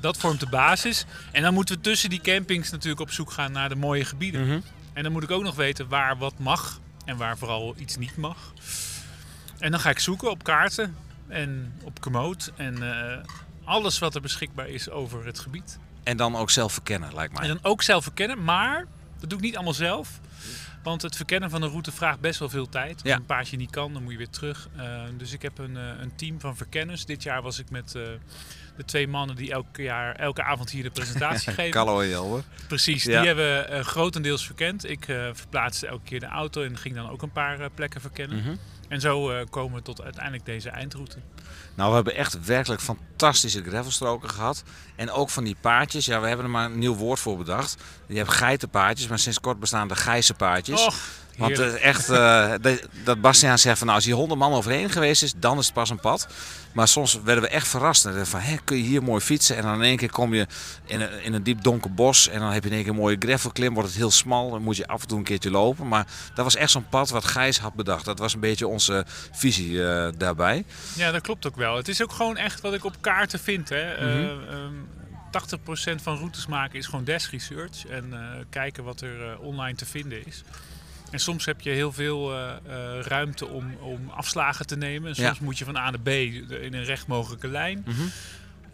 Dat 0.00 0.16
vormt 0.16 0.40
de 0.40 0.48
basis. 0.48 1.04
En 1.32 1.42
dan 1.42 1.54
moeten 1.54 1.74
we 1.76 1.80
tussen 1.80 2.10
die 2.10 2.20
campings 2.20 2.70
natuurlijk 2.70 3.00
op 3.00 3.10
zoek 3.10 3.30
gaan 3.30 3.52
naar 3.52 3.68
de 3.68 3.76
mooie 3.76 4.04
gebieden. 4.04 4.46
Mhm. 4.46 4.58
En 4.92 5.02
dan 5.02 5.12
moet 5.12 5.22
ik 5.22 5.30
ook 5.30 5.42
nog 5.42 5.54
weten 5.54 5.88
waar 5.88 6.16
wat 6.18 6.38
mag 6.38 6.80
en 7.04 7.16
waar 7.16 7.38
vooral 7.38 7.74
iets 7.78 7.96
niet 7.96 8.16
mag. 8.16 8.52
En 9.58 9.70
dan 9.70 9.80
ga 9.80 9.90
ik 9.90 9.98
zoeken 9.98 10.30
op 10.30 10.42
kaarten 10.44 10.96
en 11.28 11.72
op 11.82 12.00
Komoot 12.00 12.52
en 12.56 12.82
eh, 12.82 13.18
alles 13.64 13.98
wat 13.98 14.14
er 14.14 14.20
beschikbaar 14.20 14.68
is 14.68 14.90
over 14.90 15.26
het 15.26 15.38
gebied. 15.38 15.78
En 16.06 16.16
dan 16.16 16.36
ook 16.36 16.50
zelf 16.50 16.72
verkennen, 16.72 17.14
lijkt 17.14 17.32
En 17.34 17.38
mij. 17.38 17.48
dan 17.48 17.58
ook 17.62 17.82
zelf 17.82 18.02
verkennen, 18.02 18.44
maar 18.44 18.86
dat 19.20 19.28
doe 19.30 19.38
ik 19.38 19.44
niet 19.44 19.54
allemaal 19.54 19.72
zelf. 19.74 20.20
Want 20.82 21.02
het 21.02 21.16
verkennen 21.16 21.50
van 21.50 21.62
een 21.62 21.68
route 21.70 21.92
vraagt 21.92 22.20
best 22.20 22.38
wel 22.38 22.48
veel 22.48 22.68
tijd. 22.68 22.92
Als 22.94 23.02
Ja. 23.02 23.16
een 23.16 23.26
paardje 23.26 23.56
niet 23.56 23.70
kan, 23.70 23.92
dan 23.92 24.02
moet 24.02 24.12
je 24.12 24.18
weer 24.18 24.30
terug. 24.30 24.68
Eh, 24.76 25.02
dus 25.18 25.32
ik 25.32 25.42
heb 25.42 25.58
een, 25.58 25.76
eh, 25.76 25.82
een 26.00 26.14
team 26.16 26.40
van 26.40 26.56
verkenners. 26.56 27.04
Dit 27.04 27.22
jaar 27.22 27.42
was 27.42 27.58
ik 27.58 27.70
met 27.70 27.94
eh, 27.94 28.02
de 28.76 28.84
twee 28.84 29.08
mannen 29.08 29.36
die 29.36 29.52
elke, 29.52 29.82
jaar, 29.82 30.14
elke 30.16 30.42
avond 30.42 30.70
hier 30.70 30.82
de 30.82 30.90
presentatie 30.90 31.52
geven. 31.58 31.70
Callo 31.70 32.00
en 32.00 32.08
Jelmer. 32.08 32.42
Precies, 32.68 33.04
Ja. 33.04 33.18
die 33.18 33.26
hebben 33.34 33.84
grotendeels 33.84 34.46
verkend. 34.46 34.90
Ik 34.90 35.04
verplaatste 35.32 35.86
elke 35.86 36.04
keer 36.04 36.20
de 36.20 36.26
auto 36.26 36.62
en 36.62 36.78
ging 36.78 36.94
dan 36.94 37.10
ook 37.10 37.22
een 37.22 37.32
paar 37.32 37.70
plekken 37.70 38.00
verkennen. 38.00 38.38
Mhm. 38.38 38.54
En 38.88 39.00
zo 39.00 39.44
komen 39.50 39.76
we 39.76 39.82
tot 39.82 40.02
uiteindelijk 40.02 40.44
deze 40.44 40.70
eindroute. 40.70 41.18
Nou, 41.76 41.88
we 41.88 41.94
hebben 41.94 42.14
echt 42.14 42.44
werkelijk 42.44 42.80
fantastische 42.80 43.62
gravelstroken 43.62 44.30
gehad. 44.30 44.62
En 44.96 45.10
ook 45.10 45.30
van 45.30 45.44
die 45.44 45.56
paardjes. 45.60 46.06
Ja, 46.06 46.20
we 46.20 46.26
hebben 46.26 46.44
er 46.44 46.50
maar 46.50 46.64
een 46.64 46.78
nieuw 46.78 46.94
woord 46.94 47.18
voor 47.18 47.36
bedacht. 47.36 47.76
Je 48.06 48.16
hebt 48.16 48.30
geitenpaardjes, 48.30 49.08
maar 49.08 49.18
sinds 49.18 49.40
kort 49.40 49.60
bestaan 49.60 49.88
de 49.88 49.96
gijzenpaardjes. 49.96 50.88
Want 51.36 51.56
heerlijk. 51.56 51.78
eh, 51.78 51.88
echt, 51.88 52.08
eh, 52.08 52.52
dat 53.04 53.20
Bastiaan 53.20 53.58
zegt 53.58 53.78
van 53.78 53.86
nou, 53.86 53.98
als 53.98 54.06
hier 54.06 54.14
honderd 54.14 54.40
man 54.40 54.52
overheen 54.52 54.90
geweest 54.90 55.22
is, 55.22 55.34
dan 55.36 55.58
is 55.58 55.64
het 55.64 55.74
pas 55.74 55.90
een 55.90 56.00
pad. 56.00 56.28
Maar 56.72 56.88
soms 56.88 57.20
werden 57.24 57.44
we 57.44 57.50
echt 57.50 57.68
verrast. 57.68 58.08
Van, 58.22 58.40
hè, 58.40 58.56
kun 58.64 58.76
je 58.76 58.82
hier 58.82 59.02
mooi 59.02 59.20
fietsen? 59.20 59.56
En 59.56 59.62
dan 59.62 59.74
in 59.74 59.82
één 59.82 59.96
keer 59.96 60.10
kom 60.10 60.34
je 60.34 60.46
in 60.84 61.00
een, 61.00 61.22
in 61.22 61.32
een 61.32 61.42
diep 61.42 61.62
donker 61.62 61.94
bos. 61.94 62.28
En 62.28 62.40
dan 62.40 62.52
heb 62.52 62.62
je 62.62 62.68
in 62.68 62.74
één 62.74 62.84
keer 62.84 62.92
een 62.92 62.98
mooie 62.98 63.16
gravelklim. 63.18 63.74
Wordt 63.74 63.88
het 63.88 63.98
heel 63.98 64.10
smal. 64.10 64.50
Dan 64.50 64.62
moet 64.62 64.76
je 64.76 64.86
af 64.86 65.02
en 65.02 65.08
toe 65.08 65.18
een 65.18 65.24
keertje 65.24 65.50
lopen. 65.50 65.88
Maar 65.88 66.06
dat 66.34 66.44
was 66.44 66.56
echt 66.56 66.70
zo'n 66.70 66.88
pad 66.88 67.10
wat 67.10 67.24
Gijs 67.24 67.58
had 67.58 67.74
bedacht. 67.74 68.04
Dat 68.04 68.18
was 68.18 68.34
een 68.34 68.40
beetje 68.40 68.66
onze 68.66 69.04
visie 69.32 69.86
eh, 69.86 70.08
daarbij. 70.18 70.64
Ja, 70.96 71.10
dat 71.10 71.22
klopt 71.22 71.46
ook 71.46 71.56
wel. 71.56 71.76
Het 71.76 71.88
is 71.88 72.02
ook 72.02 72.12
gewoon 72.12 72.36
echt 72.36 72.60
wat 72.60 72.74
ik 72.74 72.84
op 72.84 72.94
kaarten 73.00 73.38
vind. 73.38 73.68
Hè. 73.68 73.94
Mhm. 73.94 74.06
Eh, 74.06 74.30
ehm, 74.30 74.74
80% 75.30 76.02
van 76.02 76.16
routes 76.16 76.46
maken 76.46 76.78
is 76.78 76.86
gewoon 76.86 77.04
desk 77.04 77.30
research. 77.30 77.86
En 77.86 78.14
kijken 78.50 78.84
wat 78.84 79.00
er 79.00 79.38
online 79.38 79.76
te 79.76 79.86
vinden 79.86 80.26
is. 80.26 80.42
En 81.10 81.18
soms 81.18 81.44
heb 81.44 81.60
je 81.60 81.70
heel 81.70 81.92
veel 81.92 82.32
eh, 82.32 82.50
eh, 82.50 83.00
ruimte 83.02 83.46
om, 83.46 83.74
om 83.80 84.10
afslagen 84.10 84.66
te 84.66 84.76
nemen. 84.76 85.08
En 85.08 85.14
soms 85.14 85.38
Ja. 85.38 85.44
moet 85.44 85.58
je 85.58 85.64
van 85.64 85.76
A 85.76 85.90
naar 85.90 86.00
B 86.00 86.08
in 86.08 86.74
een 86.74 86.84
recht 86.84 87.06
mogelijke 87.06 87.48
lijn. 87.48 87.82
Mhm. 87.86 88.00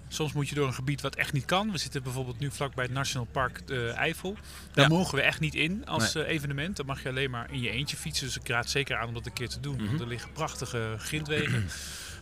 Soms 0.08 0.32
moet 0.32 0.48
je 0.48 0.54
door 0.54 0.66
een 0.66 0.74
gebied 0.74 1.00
wat 1.00 1.14
echt 1.14 1.32
niet 1.32 1.44
kan. 1.44 1.70
We 1.72 1.78
zitten 1.78 2.02
bijvoorbeeld 2.02 2.38
nu 2.38 2.50
vlakbij 2.50 2.84
het 2.84 2.92
National 2.92 3.26
Park 3.32 3.66
de 3.66 3.88
Eifel. 3.88 4.36
Daar 4.72 4.84
Ja. 4.90 4.96
mogen 4.96 5.14
we 5.14 5.22
echt 5.22 5.40
niet 5.40 5.54
in 5.54 5.86
als 5.86 6.14
eh, 6.14 6.28
evenement. 6.28 6.76
Dan 6.76 6.86
mag 6.86 7.02
je 7.02 7.08
alleen 7.08 7.30
maar 7.30 7.50
in 7.52 7.60
je 7.60 7.70
eentje 7.70 7.96
fietsen. 7.96 8.26
Dus 8.26 8.36
ik 8.38 8.48
raad 8.48 8.70
zeker 8.70 8.96
aan 8.96 9.08
om 9.08 9.14
dat 9.14 9.26
een 9.26 9.32
keer 9.32 9.48
te 9.48 9.60
doen. 9.60 9.76
Mhm. 9.76 9.86
Want 9.86 10.00
er 10.00 10.06
liggen 10.06 10.32
prachtige 10.32 10.94
grindwegen. 10.98 11.68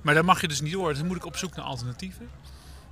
maar 0.03 0.14
daar 0.14 0.25
mag 0.25 0.40
je 0.40 0.49
dus 0.49 0.61
niet 0.61 0.73
door. 0.73 0.88
Dus 0.88 0.99
dan 0.99 1.07
moet 1.07 1.16
ik 1.16 1.27
op 1.27 1.37
zoek 1.37 1.57
naar 1.57 1.64
alternatieven. 1.64 2.29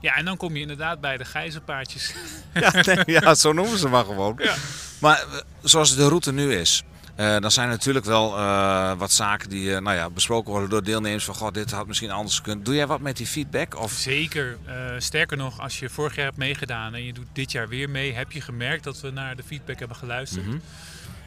Ja, 0.00 0.16
en 0.16 0.24
dan 0.24 0.36
kom 0.36 0.54
je 0.54 0.60
inderdaad 0.60 1.00
bij 1.00 1.16
de 1.16 1.24
gijzenpaardjes. 1.24 2.14
Ja, 2.54 2.70
nee, 2.82 3.02
ja, 3.06 3.34
zo 3.34 3.52
noemen 3.52 3.78
ze 3.78 3.88
maar 3.88 4.04
gewoon. 4.04 4.34
Ja. 4.42 4.54
Maar 5.00 5.18
eh, 5.18 5.40
zoals 5.62 5.96
de 5.96 6.08
route 6.08 6.32
nu 6.32 6.54
is, 6.54 6.82
eh, 7.18 7.38
dan 7.38 7.50
zijn 7.50 7.66
er 7.66 7.72
natuurlijk 7.72 8.04
wel 8.04 8.36
eh, 8.36 8.92
wat 8.92 9.12
zaken 9.12 9.48
die 9.48 9.74
eh, 9.74 9.80
nou 9.80 9.96
ja, 9.96 10.10
besproken 10.10 10.50
worden 10.50 10.70
door 10.70 10.82
deelnemers. 10.82 11.24
Van, 11.24 11.34
god, 11.34 11.54
dit 11.54 11.70
had 11.70 11.86
misschien 11.86 12.10
anders 12.10 12.36
gekund. 12.36 12.64
Doe 12.64 12.74
jij 12.74 12.86
wat 12.86 13.00
met 13.00 13.16
die 13.16 13.26
feedback? 13.26 13.78
Of... 13.78 13.92
Zeker. 13.92 14.58
Sterker 14.98 15.36
nog, 15.36 15.60
als 15.60 15.78
je 15.78 15.88
vorig 15.88 16.14
jaar 16.14 16.24
hebt 16.24 16.36
meegedaan 16.36 16.94
en 16.94 17.04
je 17.04 17.12
doet 17.12 17.26
dit 17.32 17.52
jaar 17.52 17.68
weer 17.68 17.90
mee, 17.90 18.12
heb 18.12 18.32
je 18.32 18.40
gemerkt 18.40 18.84
dat 18.84 19.00
we 19.00 19.10
naar 19.10 19.36
de 19.36 19.42
feedback 19.42 19.78
hebben 19.78 19.96
geluisterd. 19.96 20.46
Mhm. 20.46 20.58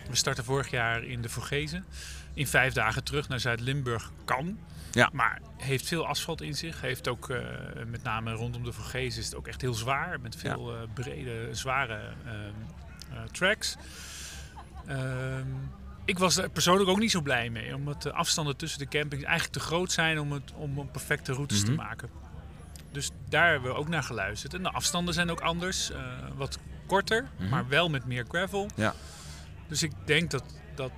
We 0.10 0.16
starten 0.16 0.44
vorig 0.44 0.70
jaar 0.70 1.04
in 1.04 1.22
de 1.22 1.30
Vorgezen. 1.30 1.86
In 2.34 2.48
vijf 2.48 2.74
dagen 2.74 3.04
terug 3.04 3.30
naar 3.30 3.40
Zuid-Limburg 3.40 4.12
kan. 4.26 4.58
Ja. 4.92 5.10
Maar 5.14 5.42
heeft 5.58 5.88
veel 5.88 6.08
asfalt 6.08 6.42
in 6.42 6.56
zich. 6.56 6.82
Heeft 6.82 7.08
ook, 7.08 7.34
met 7.88 8.04
name 8.04 8.34
rondom 8.34 8.64
de 8.64 8.72
Vorgezen, 8.72 9.20
is 9.20 9.26
het 9.26 9.36
ook 9.36 9.48
echt 9.48 9.62
heel 9.62 9.74
zwaar. 9.74 10.20
Met 10.20 10.36
veel 10.36 10.74
brede, 10.94 11.50
zware 11.52 12.00
ehm, 12.26 12.36
eh, 13.14 13.24
tracks. 13.32 13.76
Ehm, 14.88 15.48
ik 16.06 16.20
was 16.20 16.38
er 16.38 16.50
persoonlijk 16.50 16.90
ook 16.90 17.00
niet 17.00 17.12
zo 17.12 17.22
blij 17.22 17.50
mee. 17.50 17.76
Omdat 17.76 18.02
de 18.02 18.12
afstanden 18.14 18.58
tussen 18.58 18.80
de 18.80 18.88
campings 18.88 19.24
eigenlijk 19.24 19.54
te 19.54 19.60
groot 19.60 19.92
zijn 19.92 20.20
om, 20.20 20.32
het, 20.32 20.52
om 20.56 20.78
een 20.78 20.92
perfecte 20.92 21.34
routes 21.34 21.60
te 21.64 21.72
Mhm. 21.72 21.76
maken. 21.82 22.10
Dus 22.92 23.10
daar 23.30 23.52
hebben 23.52 23.72
we 23.72 23.78
ook 23.78 23.88
naar 23.88 24.04
geluisterd. 24.04 24.54
En 24.54 24.64
de 24.64 24.72
afstanden 24.72 25.14
zijn 25.14 25.30
ook 25.32 25.42
anders. 25.42 25.92
eh, 25.92 26.02
wat 26.36 26.60
korter, 26.88 27.28
Mhm. 27.38 27.50
maar 27.50 27.68
wel 27.68 27.90
met 27.90 28.06
meer 28.06 28.26
gravel. 28.28 28.70
Ja. 28.76 28.94
Dus 29.68 29.84
ik 29.84 29.92
denk 30.06 30.32
dat, 30.32 30.44
dat 30.76 30.92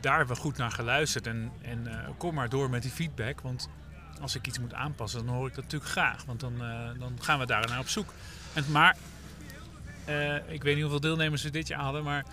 daar 0.00 0.16
hebben 0.16 0.34
we 0.36 0.42
goed 0.42 0.56
naar 0.56 0.70
geluisterd. 0.70 1.26
En, 1.26 1.52
en 1.62 1.86
eh, 1.86 2.08
kom 2.18 2.34
maar 2.34 2.48
door 2.48 2.70
met 2.70 2.82
die 2.82 2.90
feedback. 2.90 3.40
Want 3.40 3.68
als 4.20 4.34
ik 4.34 4.46
iets 4.46 4.58
moet 4.58 4.74
aanpassen, 4.74 5.26
dan 5.26 5.34
hoor 5.34 5.46
ik 5.48 5.54
dat 5.54 5.64
natuurlijk 5.64 5.90
graag. 5.90 6.24
Want 6.24 6.40
dan, 6.40 6.62
eh, 6.62 6.88
dan 6.98 7.16
gaan 7.20 7.38
we 7.38 7.46
daar 7.46 7.66
naar 7.68 7.78
op 7.78 7.88
zoek. 7.88 8.12
En, 8.52 8.64
maar 8.70 8.96
ik 10.48 10.62
weet 10.62 10.72
niet 10.74 10.82
hoeveel 10.82 11.00
deelnemers 11.00 11.42
we 11.42 11.50
dit 11.50 11.68
jaar 11.68 11.80
hadden, 11.80 12.04
maar 12.04 12.24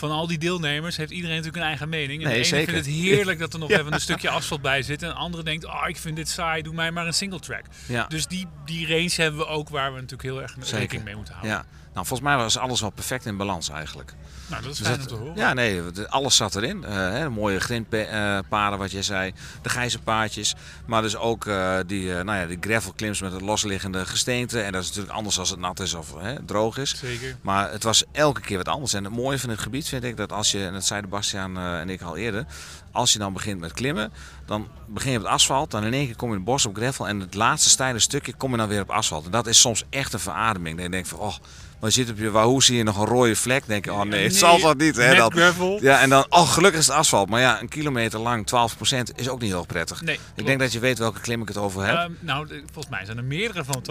van 0.00 0.10
al 0.10 0.26
die 0.26 0.38
deelnemers 0.38 0.96
heeft 0.96 1.10
iedereen 1.10 1.36
natuurlijk 1.36 1.62
een 1.62 1.68
eigen 1.68 1.88
mening. 1.88 2.22
En 2.22 2.28
Nee, 2.28 2.42
de 2.42 2.56
ene 2.56 2.64
vindt 2.64 2.86
het 2.86 2.94
heerlijk 2.94 3.38
dat 3.38 3.52
er 3.52 3.58
nog 3.58 3.70
even 3.78 3.92
een 3.92 4.00
stukje 4.00 4.30
asfalt 4.30 4.62
bij 4.62 4.82
zit. 4.82 5.02
En 5.02 5.08
de 5.08 5.14
andere 5.14 5.42
denkt, 5.42 5.64
oh, 5.64 5.84
ik 5.86 5.96
vind 5.96 6.16
dit 6.16 6.28
saai, 6.28 6.62
doe 6.62 6.74
mij 6.74 6.90
maar 6.90 7.06
een 7.06 7.14
single 7.14 7.40
track. 7.40 7.64
Ja. 7.86 8.06
Dus 8.06 8.26
die, 8.26 8.46
die 8.64 8.86
range 8.86 9.12
hebben 9.16 9.40
we 9.40 9.46
ook 9.46 9.68
waar 9.68 9.88
we 9.94 10.00
natuurlijk 10.00 10.22
heel 10.22 10.42
erg 10.42 10.56
rekening 10.70 11.04
mee 11.04 11.16
moeten 11.16 11.34
houden. 11.34 11.56
Ja. 11.56 11.64
Nou, 12.00 12.12
volgens 12.12 12.34
mij 12.36 12.44
was 12.44 12.58
alles 12.58 12.80
wel 12.80 12.90
perfect 12.90 13.26
in 13.26 13.36
balans 13.36 13.68
eigenlijk. 13.68 14.14
Nou, 14.46 14.62
dat 14.62 14.72
is 14.72 14.78
Dus 14.78 14.86
fijn 14.86 15.00
om 15.00 15.06
dat- 15.06 15.16
te 15.16 15.22
horen. 15.22 15.36
Ja, 15.36 15.52
nee, 15.52 15.82
het- 15.82 16.08
alles 16.10 16.36
zat 16.36 16.54
erin. 16.56 16.84
Eh, 16.84 16.92
hè, 16.94 17.30
mooie 17.30 17.60
grindpaden, 17.60 18.78
wat 18.78 18.90
jij 18.90 19.02
zei. 19.02 19.32
De 19.62 19.68
gijzenpaadjes. 19.68 20.54
Maar 20.86 21.02
dus 21.02 21.16
ook 21.16 21.46
eh, 21.46 21.76
die, 21.86 22.14
eh, 22.16 22.24
nou 22.24 22.38
ja, 22.38 22.46
die 22.46 22.58
gravelklims 22.60 23.20
met 23.20 23.32
het 23.32 23.40
losliggende 23.40 24.06
gesteente. 24.06 24.60
En 24.60 24.72
dat 24.72 24.82
is 24.82 24.88
natuurlijk 24.88 25.14
anders 25.16 25.38
als 25.38 25.50
het 25.50 25.58
nat 25.58 25.80
is 25.80 25.94
of 25.94 26.14
hè, 26.18 26.44
droog 26.44 26.76
is. 26.78 26.96
Zeker. 26.98 27.36
Maar 27.40 27.70
het 27.70 27.82
was 27.82 28.04
elke 28.12 28.40
keer 28.40 28.56
wat 28.56 28.68
anders. 28.68 28.92
En 28.92 29.04
het 29.04 29.12
mooie 29.12 29.38
van 29.38 29.50
het 29.50 29.60
gebied 29.60 29.88
vind 29.88 30.04
ik 30.04 30.16
dat 30.16 30.32
als 30.32 30.50
je, 30.50 30.66
en 30.66 30.72
dat 30.72 30.84
zeiden 30.84 31.10
Bastiaan 31.10 31.56
eh, 31.56 31.80
en 31.80 31.90
ik 31.90 32.02
al 32.02 32.16
eerder, 32.16 32.44
als 32.92 33.12
je 33.12 33.18
dan 33.18 33.32
begint 33.32 33.60
met 33.60 33.72
klimmen, 33.72 34.12
dan 34.46 34.68
begin 34.86 35.10
je 35.12 35.18
op 35.18 35.24
het 35.24 35.32
asfalt, 35.32 35.70
dan 35.70 35.84
in 35.84 35.92
één 35.92 36.06
keer 36.06 36.16
kom 36.16 36.28
je 36.28 36.34
in 36.34 36.40
het 36.40 36.50
bos 36.50 36.66
op 36.66 36.76
gravel 36.76 37.08
en 37.08 37.20
het 37.20 37.34
laatste 37.34 37.68
steile 37.68 37.98
stukje 37.98 38.34
kom 38.34 38.50
je 38.50 38.56
dan 38.56 38.68
weer 38.68 38.80
op 38.82 38.90
asfalt. 38.90 39.24
En 39.24 39.30
dat 39.30 39.46
is 39.46 39.60
soms 39.60 39.84
echt 39.90 40.12
een 40.12 40.18
verademing. 40.20 40.78
Dan 40.80 40.90
denk 40.90 41.04
je 41.04 41.10
van, 41.10 41.18
oh, 41.18 41.34
maar 41.80 41.90
je 41.90 41.96
zit 41.96 42.10
op 42.10 42.18
je 42.18 42.30
Wahoo, 42.30 42.60
zie 42.60 42.76
je 42.76 42.82
nog 42.82 42.96
een 42.98 43.06
rode 43.06 43.36
vlek, 43.36 43.62
denk 43.66 43.84
je, 43.84 43.92
oh 43.92 44.02
nee, 44.02 44.22
het 44.24 44.36
zal 44.36 44.58
toch 44.58 44.76
niet. 44.76 44.96
Hè, 44.96 45.14
gravel. 45.28 45.78
Ja, 45.82 46.00
en 46.00 46.10
dan, 46.10 46.26
oh 46.28 46.48
gelukkig 46.52 46.80
is 46.80 46.86
het 46.86 46.96
asfalt. 46.96 47.28
Maar 47.28 47.40
ja, 47.40 47.60
een 47.60 47.68
kilometer 47.68 48.18
lang, 48.20 48.46
12% 48.82 48.96
is 49.16 49.28
ook 49.28 49.40
niet 49.40 49.50
heel 49.50 49.66
prettig. 49.66 50.02
Nee, 50.02 50.14
Ik 50.14 50.20
klopt. 50.34 50.46
denk 50.48 50.60
dat 50.60 50.72
je 50.72 50.78
weet 50.78 50.98
welke 50.98 51.20
klim 51.20 51.42
ik 51.42 51.48
het 51.48 51.56
over 51.56 51.86
heb. 51.86 51.96
Ehm, 51.96 52.10
nou, 52.20 52.46
volgens 52.72 52.88
mij 52.94 53.04
zijn 53.04 53.16
er 53.16 53.24
meerdere 53.24 53.64
van 53.64 53.82
12%. 53.82 53.84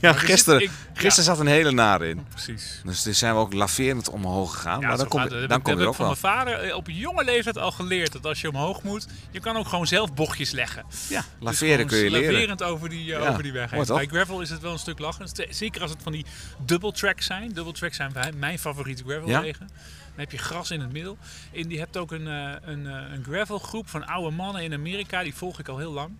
ja, 0.00 0.08
er 0.08 0.14
gisteren, 0.14 0.60
ik- 0.60 0.70
gisteren 0.94 1.24
zat 1.24 1.38
een 1.38 1.46
hele 1.46 1.70
nare 1.70 2.08
in. 2.08 2.26
precies. 2.30 2.80
Dus 2.84 3.02
zijn 3.18 3.34
we 3.34 3.40
ook 3.40 3.52
laverend 3.52 4.10
omhoog 4.10 4.54
gegaan. 4.54 4.80
Ja, 4.80 4.86
maar 4.86 4.96
dan 4.96 4.98
zo 4.98 5.04
kom, 5.04 5.20
gaat 5.20 5.28
je- 5.30 5.36
het. 5.36 5.48
dan 5.48 5.58
Dat 5.58 5.66
kom 5.68 5.74
je 5.76 5.82
er 5.82 5.88
ook 5.88 5.94
van 5.94 6.06
wel. 6.06 6.16
mijn 6.20 6.34
vader 6.34 6.58
eh, 6.68 6.76
op 6.76 6.86
jonge 6.90 7.24
leeftijd 7.24 7.58
al 7.58 7.70
geleerd. 7.72 8.12
Dat 8.12 8.26
als 8.26 8.40
je 8.40 8.48
omhoog 8.48 8.82
moet, 8.82 9.06
je 9.30 9.40
kan 9.40 9.56
ook 9.56 9.68
gewoon 9.68 9.86
zelf 9.86 10.14
bochtjes 10.14 10.50
leggen. 10.50 10.84
Ja, 11.08 11.18
Dus 11.20 11.26
laveren 11.38 11.86
kun 11.86 11.98
je 11.98 12.10
leren. 12.10 12.32
laverend 12.32 12.62
over 12.62 12.88
die, 12.88 13.14
eh, 13.14 13.30
over 13.30 13.42
die 13.42 13.52
weg 13.52 13.70
heen. 13.70 13.84
Bij 13.86 14.06
gravel 14.06 14.40
is 14.40 14.50
het 14.50 14.60
wel 14.60 14.72
een 14.72 14.78
stuk 14.78 14.98
lachen. 14.98 15.26
Zeker 15.50 15.82
als 15.82 15.90
het 15.90 16.00
van 16.02 16.12
die 16.12 16.24
double 16.64 16.92
tracks 17.26 17.42
zijn. 17.42 17.52
Double 17.54 17.72
tracks 17.72 17.96
zijn 17.96 18.12
mijn 18.38 18.58
favoriete 18.58 19.02
gravelwegen. 19.06 19.66
Dan 20.14 20.20
heb 20.20 20.30
je 20.30 20.38
gras 20.38 20.70
in 20.70 20.80
het 20.80 20.92
middel. 20.92 21.18
En 21.52 21.68
die 21.68 21.78
hebt 21.78 21.96
ook 21.96 22.12
een, 22.12 22.26
eh, 22.26 22.52
een, 22.62 22.86
eh, 22.86 23.12
een 23.12 23.24
gravelgroep 23.24 23.88
van 23.88 24.06
oude 24.06 24.36
mannen 24.36 24.62
in 24.62 24.72
Amerika. 24.72 25.22
Die 25.22 25.34
volg 25.34 25.58
ik 25.58 25.68
al 25.68 25.78
heel 25.78 25.92
lang. 25.92 26.10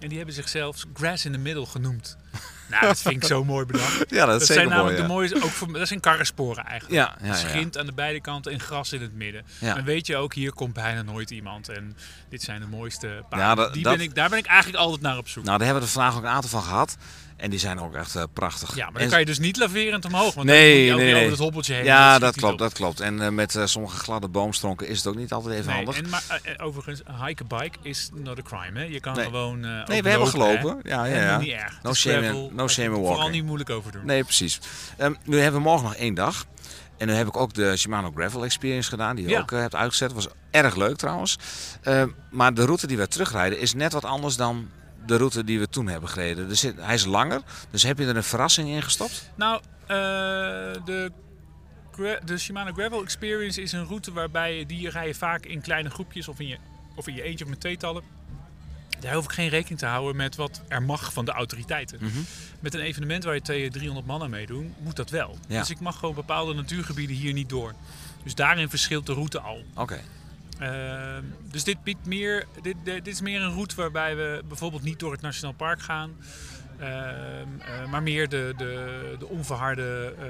En 0.00 0.08
die 0.08 0.16
hebben 0.16 0.34
zichzelf 0.34 0.84
Grass 0.94 1.24
in 1.24 1.32
the 1.32 1.38
Middle 1.38 1.66
genoemd. 1.66 2.16
nou, 2.70 2.86
dat 2.86 3.00
vind 3.00 3.14
ik 3.14 3.24
zo 3.24 3.44
mooi 3.44 3.66
bedacht. 3.66 4.10
Ja, 4.10 4.26
dat 4.26 4.46
zijn 4.46 4.58
mooi. 4.58 4.70
namelijk 4.70 4.96
ja. 4.96 5.02
de 5.02 5.08
mooiste, 5.08 5.42
ook 5.42 5.50
voor, 5.50 5.72
dat 5.72 5.88
zijn 5.88 6.00
karrensporen 6.00 6.64
eigenlijk. 6.64 7.00
Ja, 7.02 7.16
ja, 7.20 7.26
ja. 7.26 7.34
Schint 7.34 7.78
aan 7.78 7.86
de 7.86 7.92
beide 7.92 8.20
kanten 8.20 8.52
en 8.52 8.60
gras 8.60 8.92
in 8.92 9.02
het 9.02 9.14
midden. 9.14 9.44
Ja. 9.58 9.74
Dan 9.74 9.84
weet 9.84 10.06
je 10.06 10.16
ook, 10.16 10.34
hier 10.34 10.52
komt 10.52 10.72
bijna 10.72 11.02
nooit 11.02 11.30
iemand. 11.30 11.68
En 11.68 11.96
dit 12.28 12.42
zijn 12.42 12.60
de 12.60 12.66
mooiste 12.66 13.06
paarden. 13.28 13.48
Ja, 13.48 13.54
dat- 13.54 13.72
Die 13.72 13.82
dat- 13.82 13.96
ben 13.96 14.04
ik, 14.04 14.14
daar 14.14 14.28
ben 14.28 14.38
ik 14.38 14.46
eigenlijk 14.46 14.78
altijd 14.82 15.00
naar 15.02 15.18
op 15.18 15.28
zoek. 15.28 15.44
Nou, 15.44 15.56
daar 15.58 15.66
hebben 15.66 15.84
we 15.84 15.88
er 15.88 15.94
vandaag 15.94 16.16
ook 16.16 16.22
een 16.24 16.34
aantal 16.34 16.50
van 16.50 16.62
gehad. 16.62 16.96
En 17.36 17.50
die 17.50 17.58
zijn 17.58 17.80
ook 17.80 17.94
echt 17.94 18.16
eh, 18.16 18.22
prachtig. 18.32 18.74
ja, 18.76 18.84
maar 18.84 18.92
dan 18.92 19.02
En- 19.02 19.08
kan 19.08 19.18
je 19.18 19.24
dus 19.24 19.38
niet 19.38 19.56
laverend 19.56 20.04
omhoog. 20.04 20.34
Want 20.34 20.46
Nee, 20.46 20.86
dan 20.86 20.96
moet 20.96 20.98
je 21.00 21.04
nee, 21.04 21.12
nee. 21.12 21.20
over 21.20 21.30
het 21.30 21.40
hobbeltje 21.40 21.74
heen. 21.74 21.84
Ja, 21.84 22.10
schiet 22.10 22.20
dat 22.20 22.36
klopt, 22.36 22.52
op. 22.52 22.58
dat 22.58 22.72
klopt. 22.72 23.00
En 23.00 23.22
eh, 23.22 23.28
met 23.28 23.54
eh, 23.54 23.64
sommige 23.66 23.96
gladde 23.96 24.28
boomstronken 24.28 24.88
is 24.88 24.96
het 24.98 25.06
ook 25.06 25.14
niet 25.16 25.32
altijd 25.32 25.54
even 25.54 25.66
Nee, 25.66 25.76
handig. 25.84 25.98
en, 26.02 26.08
maar 26.08 26.40
overigens, 26.56 27.02
hiken 27.26 27.46
bike 27.46 27.78
is 27.82 28.10
not 28.14 28.38
a 28.38 28.42
crime. 28.42 28.78
Hè? 28.80 28.84
Je 28.84 29.00
kan 29.00 29.14
Nee. 29.14 29.24
gewoon. 29.24 29.60
Nee, 29.60 30.02
we 30.02 30.08
hebben 30.08 30.20
hè. 30.20 30.26
gelopen. 30.26 30.78
Ja, 30.82 31.04
ja, 31.04 31.16
ja. 31.22 31.38
niet 31.38 31.50
erg. 31.50 31.78
No 31.82 31.94
shame 31.94 32.26
in- 32.26 32.50
no 32.54 32.68
shame 32.68 32.88
in 32.88 32.94
Vooral 32.94 33.12
walking. 33.14 33.34
niet 33.34 33.44
moeilijk 33.44 33.70
over 33.70 33.92
doen. 33.92 34.06
Nee, 34.06 34.22
precies. 34.24 34.60
Ehm, 34.96 35.14
nu 35.24 35.38
hebben 35.40 35.60
we 35.62 35.68
morgen 35.68 35.84
nog 35.86 35.94
één 35.94 36.14
dag. 36.14 36.46
En 36.98 37.06
nu 37.06 37.12
heb 37.12 37.26
ik 37.26 37.36
ook 37.36 37.54
de 37.54 37.76
Shimano 37.76 38.10
Gravel 38.14 38.44
Experience 38.44 38.88
gedaan, 38.88 39.16
die 39.16 39.24
je 39.24 39.30
Ja. 39.30 39.40
ook 39.40 39.50
hebt 39.50 39.74
uitgezet. 39.74 40.12
was 40.12 40.28
erg 40.50 40.76
leuk 40.76 40.96
trouwens. 40.96 41.38
Ehm, 41.82 42.08
maar 42.30 42.54
de 42.54 42.64
route 42.64 42.86
die 42.86 42.96
we 42.96 43.08
terugrijden 43.08 43.58
is 43.58 43.74
net 43.74 43.92
wat 43.92 44.04
anders 44.04 44.36
dan 44.36 44.68
de 45.06 45.16
route 45.16 45.44
die 45.44 45.58
we 45.58 45.68
toen 45.68 45.86
hebben 45.88 46.08
gereden. 46.08 46.48
Er 46.48 46.56
zit, 46.56 46.76
hij 46.80 46.94
is 46.94 47.04
langer, 47.04 47.42
dus 47.70 47.82
heb 47.82 47.98
je 47.98 48.06
er 48.06 48.16
een 48.16 48.24
verrassing 48.24 48.68
in 48.68 48.82
gestopt? 48.82 49.30
Nou, 49.34 49.60
eh, 49.86 49.96
de, 50.84 51.12
de 52.24 52.38
Shimano 52.38 52.72
Gravel 52.72 53.02
Experience 53.02 53.62
is 53.62 53.72
een 53.72 53.84
route 53.84 54.12
waarbij 54.12 54.64
die 54.66 54.90
rij 54.90 55.06
je 55.06 55.14
vaak 55.14 55.44
in 55.44 55.60
kleine 55.60 55.90
groepjes 55.90 56.28
of 56.28 56.40
in 56.40 56.46
je, 56.46 56.56
of 56.94 57.06
in 57.06 57.14
je 57.14 57.22
eentje 57.22 57.44
of 57.44 57.50
met 57.50 57.60
tweetallen. 57.60 58.02
Daar 59.00 59.14
hoef 59.14 59.24
ik 59.24 59.32
geen 59.32 59.48
rekening 59.48 59.78
te 59.78 59.86
houden 59.86 60.16
met 60.16 60.36
wat 60.36 60.62
er 60.68 60.82
mag 60.82 61.12
van 61.12 61.24
de 61.24 61.32
autoriteiten. 61.32 61.98
Mhm. 62.00 62.18
Met 62.60 62.74
een 62.74 62.80
evenement 62.80 63.24
waar 63.24 63.34
je 63.34 63.40
200, 63.40 63.72
300 63.72 64.06
man 64.06 64.22
aan 64.22 64.30
meedoen, 64.30 64.74
moet 64.78 64.96
dat 64.96 65.10
wel. 65.10 65.38
Ja. 65.48 65.60
Dus 65.60 65.70
ik 65.70 65.80
mag 65.80 65.98
gewoon 65.98 66.14
bepaalde 66.14 66.54
natuurgebieden 66.54 67.16
hier 67.16 67.32
niet 67.32 67.48
door. 67.48 67.74
Dus 68.22 68.34
daarin 68.34 68.68
verschilt 68.68 69.06
de 69.06 69.12
route 69.12 69.40
al. 69.40 69.64
Oké. 69.74 70.00
Ehm, 70.58 71.22
dus 71.50 71.64
dit 71.64 71.82
biedt 71.82 72.06
meer, 72.06 72.46
dit, 72.62 72.74
dit, 72.84 73.06
is 73.06 73.20
meer 73.20 73.40
een 73.42 73.52
route 73.52 73.74
waarbij 73.76 74.16
we 74.16 74.42
bijvoorbeeld 74.48 74.82
niet 74.82 74.98
door 74.98 75.12
het 75.12 75.20
Nationaal 75.20 75.54
Park 75.54 75.80
gaan. 75.82 76.16
ehm, 76.80 76.88
eh, 77.60 77.86
maar 77.90 78.02
meer 78.02 78.28
de, 78.28 78.54
de, 78.56 79.14
de 79.18 79.26
onverharde 79.28 80.14
uh, 80.18 80.24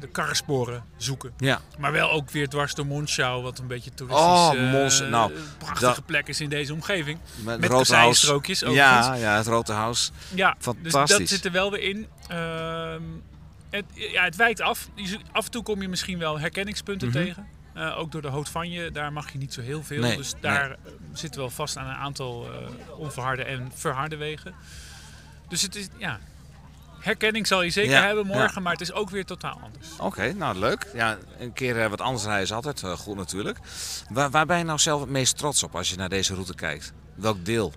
de 0.00 0.06
karrensporen 0.08 0.84
zoeken. 0.96 1.32
Ja. 1.38 1.60
Maar 1.78 1.92
wel 1.92 2.10
ook 2.10 2.30
weer 2.30 2.48
dwars 2.48 2.74
door 2.74 2.86
Monschau, 2.86 3.42
wat 3.42 3.58
een 3.58 3.66
beetje 3.66 3.90
toeristisch 3.94 4.24
Oh, 4.26 4.52
Mons, 4.72 5.00
nou, 5.00 5.32
prachtige 5.58 5.94
dat- 5.94 6.06
plek 6.06 6.28
is 6.28 6.40
in 6.40 6.48
deze 6.48 6.72
omgeving. 6.72 7.18
Met, 7.44 7.60
Met 7.60 7.70
kasseienstrookjes 7.70 8.64
overigens. 8.64 9.06
Ja, 9.06 9.14
ja, 9.14 9.36
het 9.36 9.46
Rote 9.46 9.72
House. 9.72 10.10
Ja, 10.34 10.54
Fantastisch. 10.58 10.92
Dus 11.06 11.18
dat 11.18 11.28
zit 11.28 11.44
er 11.44 11.52
wel 11.52 11.70
weer 11.70 11.82
in. 11.82 12.06
Ehm, 12.28 13.02
het, 13.70 13.84
ja, 13.94 14.24
het 14.24 14.36
wijkt 14.36 14.60
af. 14.60 14.88
Af 15.32 15.44
en 15.44 15.50
toe 15.50 15.62
kom 15.62 15.82
je 15.82 15.88
misschien 15.88 16.18
wel 16.18 16.38
herkenningspunten 16.40 17.08
Mhm. 17.08 17.16
tegen. 17.18 17.46
Eh, 17.80 17.98
ook 17.98 18.12
door 18.12 18.22
de 18.22 18.28
hout 18.28 18.48
van 18.48 18.70
je, 18.70 18.90
daar 18.90 19.12
mag 19.12 19.32
je 19.32 19.38
niet 19.38 19.54
zo 19.54 19.60
heel 19.60 19.82
veel. 19.82 20.00
Nee, 20.00 20.16
dus 20.16 20.34
daar 20.40 20.70
eh, 20.70 20.76
zitten 21.12 21.40
we 21.40 21.46
wel 21.46 21.56
vast 21.56 21.76
aan 21.76 21.86
een 21.86 21.94
aantal 21.94 22.46
eh, 22.46 22.98
onverharde 22.98 23.44
en 23.44 23.70
verharde 23.74 24.16
wegen. 24.16 24.54
Dus 25.48 25.62
het 25.62 25.74
is, 25.74 25.88
ja, 25.96 26.18
herkenning 26.98 27.46
zal 27.46 27.62
je 27.62 27.70
zeker 27.70 27.90
Ja, 27.90 28.06
hebben 28.06 28.26
morgen, 28.26 28.54
ja. 28.54 28.60
maar 28.60 28.72
het 28.72 28.80
is 28.80 28.92
ook 28.92 29.10
weer 29.10 29.24
totaal 29.24 29.60
anders. 29.64 29.88
Oké, 29.98 30.32
nou 30.32 30.58
leuk. 30.58 30.86
Ja, 30.94 31.18
een 31.38 31.52
keer 31.52 31.88
wat 31.88 32.00
anders 32.00 32.24
rijden 32.24 32.42
is 32.42 32.52
altijd 32.52 32.80
goed 32.80 33.16
natuurlijk. 33.16 33.58
Waar, 34.10 34.30
waar 34.30 34.46
ben 34.46 34.58
je 34.58 34.64
nou 34.64 34.78
zelf 34.78 35.00
het 35.00 35.10
meest 35.10 35.38
trots 35.38 35.62
op 35.62 35.76
als 35.76 35.90
je 35.90 35.96
naar 35.96 36.08
deze 36.08 36.34
route 36.34 36.54
kijkt? 36.54 36.92
Welk 37.14 37.44
deel? 37.44 37.72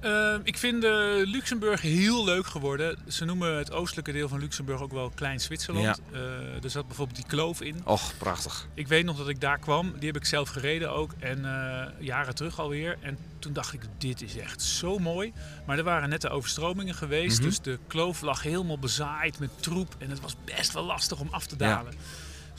Ehm, 0.00 0.40
ik 0.42 0.58
vind 0.58 0.84
eh, 0.84 0.90
Luxemburg 1.24 1.80
heel 1.80 2.24
leuk 2.24 2.46
geworden. 2.46 2.98
Ze 3.08 3.24
noemen 3.24 3.56
het 3.56 3.72
oostelijke 3.72 4.12
deel 4.12 4.28
van 4.28 4.38
Luxemburg 4.40 4.80
ook 4.80 4.92
wel 4.92 5.12
Klein 5.14 5.40
Zwitserland. 5.40 6.00
Eh, 6.12 6.64
er 6.64 6.70
zat 6.70 6.86
bijvoorbeeld 6.86 7.16
die 7.16 7.26
kloof 7.26 7.60
in. 7.60 7.80
Och, 7.84 8.12
prachtig. 8.18 8.66
Ik 8.74 8.88
weet 8.88 9.04
nog 9.04 9.16
dat 9.16 9.28
ik 9.28 9.40
daar 9.40 9.58
kwam. 9.58 9.92
Die 9.98 10.06
heb 10.06 10.16
ik 10.16 10.24
zelf 10.24 10.48
gereden 10.48 10.92
ook. 10.92 11.12
En 11.18 11.44
eh, 11.44 11.86
jaren 11.98 12.34
terug 12.34 12.58
alweer. 12.58 12.98
En 13.00 13.18
toen 13.38 13.52
dacht 13.52 13.72
ik, 13.72 13.80
dit 13.98 14.22
is 14.22 14.36
echt 14.36 14.62
zo 14.62 14.98
mooi. 14.98 15.32
Maar 15.66 15.78
er 15.78 15.84
waren 15.84 16.08
net 16.08 16.20
de 16.20 16.28
overstromingen 16.28 16.94
geweest. 16.94 17.38
Mhm. 17.38 17.46
Dus 17.48 17.60
de 17.60 17.78
kloof 17.86 18.20
lag 18.20 18.42
helemaal 18.42 18.78
bezaaid 18.78 19.38
met 19.38 19.50
troep. 19.62 19.94
En 19.98 20.10
het 20.10 20.20
was 20.20 20.36
best 20.44 20.72
wel 20.72 20.84
lastig 20.84 21.20
om 21.20 21.28
af 21.30 21.46
te 21.46 21.54
Ja. 21.58 21.84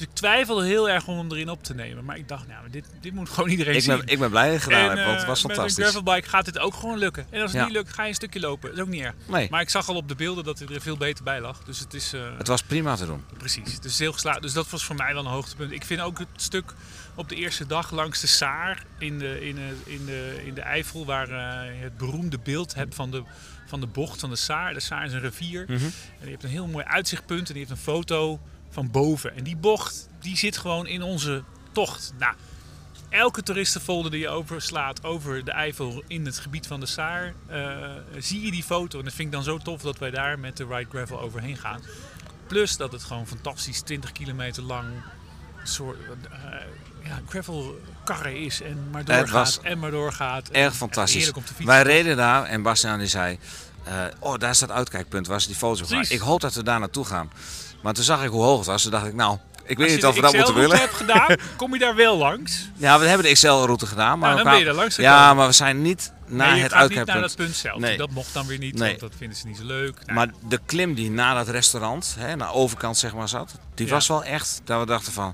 Dus 0.01 0.09
ik 0.09 0.15
twijfelde 0.15 0.65
heel 0.65 0.89
erg 0.89 1.07
om 1.07 1.17
hem 1.17 1.31
erin 1.31 1.49
op 1.49 1.63
te 1.63 1.73
nemen. 1.73 2.05
Maar 2.05 2.17
ik 2.17 2.27
dacht, 2.27 2.47
nou, 2.47 2.69
dit, 2.69 2.85
dit 3.01 3.13
moet 3.13 3.29
gewoon 3.29 3.49
iedereen 3.49 3.75
Ik 3.75 3.81
zien. 3.81 3.97
ben, 3.97 4.07
ik 4.07 4.19
ben 4.19 4.29
blij 4.29 4.45
dat 4.45 4.53
je 4.53 4.59
gedaan 4.61 4.81
En, 4.81 4.87
hebt, 4.89 5.01
want 5.01 5.11
het 5.13 5.21
eh, 5.21 5.27
was 5.27 5.41
Met 5.41 5.49
een 5.51 5.55
fantastisch. 5.57 5.83
gravelbike 5.85 6.29
gaat 6.29 6.45
dit 6.45 6.59
ook 6.59 6.73
gewoon 6.73 6.97
lukken. 6.97 7.25
En 7.29 7.41
als 7.41 7.51
het 7.51 7.59
Ja. 7.59 7.65
niet 7.67 7.75
lukt, 7.75 7.93
ga 7.93 8.01
je 8.03 8.09
een 8.09 8.15
stukje 8.15 8.39
lopen. 8.39 8.69
Dat 8.69 8.77
is 8.77 8.83
ook 8.83 8.89
niet 8.89 9.01
erg. 9.01 9.13
Nee, 9.27 9.47
Maar 9.49 9.61
ik 9.61 9.69
zag 9.69 9.89
al 9.89 9.95
op 9.95 10.07
de 10.07 10.15
beelden 10.15 10.43
dat 10.43 10.59
hij 10.59 10.67
er 10.67 10.81
veel 10.81 10.97
beter 10.97 11.23
bij 11.23 11.41
lag. 11.41 11.63
Dus 11.63 11.79
het 11.79 11.93
is... 11.93 12.13
eh, 12.13 12.21
het 12.37 12.47
was 12.47 12.63
prima 12.63 12.95
te 12.95 13.05
doen. 13.05 13.23
Precies, 13.37 13.79
dus 13.79 13.99
heel 13.99 14.13
geslaagd. 14.13 14.41
Dus 14.41 14.53
dat 14.53 14.69
was 14.69 14.83
voor 14.83 14.95
mij 14.95 15.13
wel 15.13 15.25
een 15.25 15.31
hoogtepunt. 15.31 15.71
Ik 15.71 15.85
vind 15.85 16.01
ook 16.01 16.19
het 16.19 16.27
stuk 16.35 16.73
op 17.15 17.29
de 17.29 17.35
eerste 17.35 17.65
dag 17.67 17.91
langs 17.91 18.21
de 18.21 18.27
Saar 18.27 18.83
in 18.97 19.19
de, 19.19 19.45
in 19.47 19.55
de, 19.55 19.75
in 19.91 20.05
de, 20.05 20.41
in 20.45 20.53
de 20.53 20.61
Eifel, 20.61 21.05
waar 21.05 21.29
eh, 21.29 21.77
je 21.77 21.83
het 21.83 21.97
beroemde 21.97 22.39
beeld 22.39 22.73
hebt 22.73 22.95
van 22.95 23.11
de, 23.11 23.23
van 23.67 23.79
de 23.79 23.87
bocht 23.87 24.19
van 24.19 24.29
de 24.29 24.35
Saar. 24.35 24.73
De 24.73 24.79
Saar 24.79 25.05
is 25.05 25.13
een 25.13 25.19
rivier. 25.19 25.63
Mhm. 25.67 25.73
En 25.83 25.91
die 26.19 26.29
heeft 26.29 26.43
een 26.43 26.49
heel 26.49 26.67
mooi 26.67 26.85
uitzichtpunt 26.85 27.47
en 27.47 27.53
die 27.53 27.65
heeft 27.65 27.69
een 27.77 27.83
foto 27.83 28.39
van 28.71 28.91
boven. 28.91 29.35
En 29.35 29.43
die 29.43 29.55
bocht, 29.55 30.07
die 30.19 30.37
zit 30.37 30.57
gewoon 30.57 30.87
in 30.87 31.01
onze 31.01 31.43
tocht. 31.71 32.13
Nou, 32.19 32.33
elke 33.09 33.43
toeristenfolder 33.43 34.11
die 34.11 34.19
je 34.19 34.29
overslaat 34.29 35.03
over 35.03 35.43
de 35.45 35.51
Eifel 35.51 36.03
in 36.07 36.25
het 36.25 36.39
gebied 36.39 36.67
van 36.67 36.79
de 36.79 36.85
Saar, 36.85 37.33
eh, 37.47 37.79
zie 38.17 38.41
je 38.45 38.51
die 38.51 38.63
foto. 38.63 38.99
En 38.99 39.05
dat 39.05 39.13
vind 39.13 39.27
ik 39.27 39.33
dan 39.33 39.43
zo 39.43 39.57
tof 39.57 39.81
dat 39.81 39.97
wij 39.97 40.11
daar 40.11 40.39
met 40.39 40.57
de 40.57 40.65
Ride 40.65 40.89
Gravel 40.89 41.19
overheen 41.21 41.57
gaan. 41.57 41.81
Plus 42.47 42.77
dat 42.77 42.91
het 42.91 43.03
gewoon 43.03 43.27
fantastisch 43.27 43.81
20 43.81 44.11
kilometer 44.11 44.63
lang 44.63 44.85
soort 45.63 45.97
eh, 46.31 46.39
ja, 47.03 47.19
gravelkarren 47.27 48.37
is 48.37 48.61
en 48.61 48.89
maar 48.91 49.05
doorgaat 49.05 49.59
en 49.63 49.79
maar 49.79 49.91
doorgaat. 49.91 50.49
Erg 50.49 50.75
fantastisch. 50.75 51.31
Wij 51.57 51.81
reden 51.81 52.17
daar 52.17 52.43
en 52.43 52.61
Bastiaan 52.61 52.99
die 52.99 53.07
zei... 53.07 53.39
eh, 53.83 53.93
oh, 54.19 54.37
daar 54.37 54.55
staat 54.55 54.71
uitkijkpunt, 54.71 55.27
waar 55.27 55.41
ze 55.41 55.47
die 55.47 55.55
foto's. 55.55 55.87
Precies. 55.87 56.09
Ik 56.09 56.19
hoop 56.19 56.41
dat 56.41 56.53
we 56.53 56.63
daar 56.63 56.79
naartoe 56.79 57.05
gaan. 57.05 57.31
Maar 57.81 57.93
toen 57.93 58.03
zag 58.03 58.23
ik 58.23 58.29
hoe 58.29 58.43
hoog 58.43 58.57
het 58.57 58.67
was. 58.67 58.81
Toen 58.81 58.91
dacht 58.91 59.05
ik, 59.05 59.13
nou, 59.13 59.37
ik 59.65 59.77
weet 59.77 59.85
Als 59.85 59.91
niet 59.95 60.01
je 60.01 60.07
of 60.07 60.15
we 60.15 60.21
dat 60.21 60.33
moeten 60.33 60.53
willen. 60.53 60.69
XL-route 60.77 60.95
hebt 61.05 61.11
gedaan, 61.11 61.37
kom 61.57 61.73
je 61.73 61.79
daar 61.79 61.95
wel 61.95 62.17
langs. 62.17 62.69
Ja, 62.75 62.99
we 62.99 63.05
hebben 63.07 63.25
de 63.27 63.33
XL-route 63.33 63.85
gedaan. 63.85 64.19
Maar 64.19 64.31
Nou, 64.33 64.43
dan 64.43 64.51
ben 64.53 64.61
je 64.61 64.67
er 64.69 64.73
langs 64.75 64.95
Ja, 64.95 65.33
maar 65.33 65.47
we 65.47 65.53
zijn 65.53 65.81
niet 65.81 66.11
naar 66.27 66.47
Nee, 66.47 66.47
je 66.47 66.51
het 66.53 66.61
niet 66.61 66.71
naar 66.71 66.79
uitkijkpunt. 66.81 67.21
dat 67.21 67.35
punt 67.35 67.55
zelf. 67.55 67.79
Nee. 67.79 67.97
Dat 67.97 68.09
mocht 68.11 68.33
dan 68.33 68.47
weer 68.47 68.57
niet, 68.57 68.75
Nee. 68.77 68.87
want 68.87 68.99
dat 68.99 69.11
vinden 69.17 69.37
ze 69.37 69.47
niet 69.47 69.57
zo 69.57 69.63
leuk. 69.65 69.95
Nou, 70.05 70.13
Maar 70.13 70.29
de 70.47 70.59
klim 70.65 70.93
die 70.93 71.11
na 71.11 71.33
dat 71.33 71.47
restaurant, 71.47 72.15
hè, 72.19 72.35
naar 72.35 72.47
de 72.47 72.53
overkant 72.53 72.97
zeg 72.97 73.13
maar 73.13 73.29
zat, 73.29 73.51
die 73.75 73.85
Ja. 73.85 73.91
was 73.91 74.07
wel 74.07 74.23
echt 74.23 74.61
dat 74.63 74.79
we 74.79 74.85
dachten 74.85 75.13
van... 75.13 75.33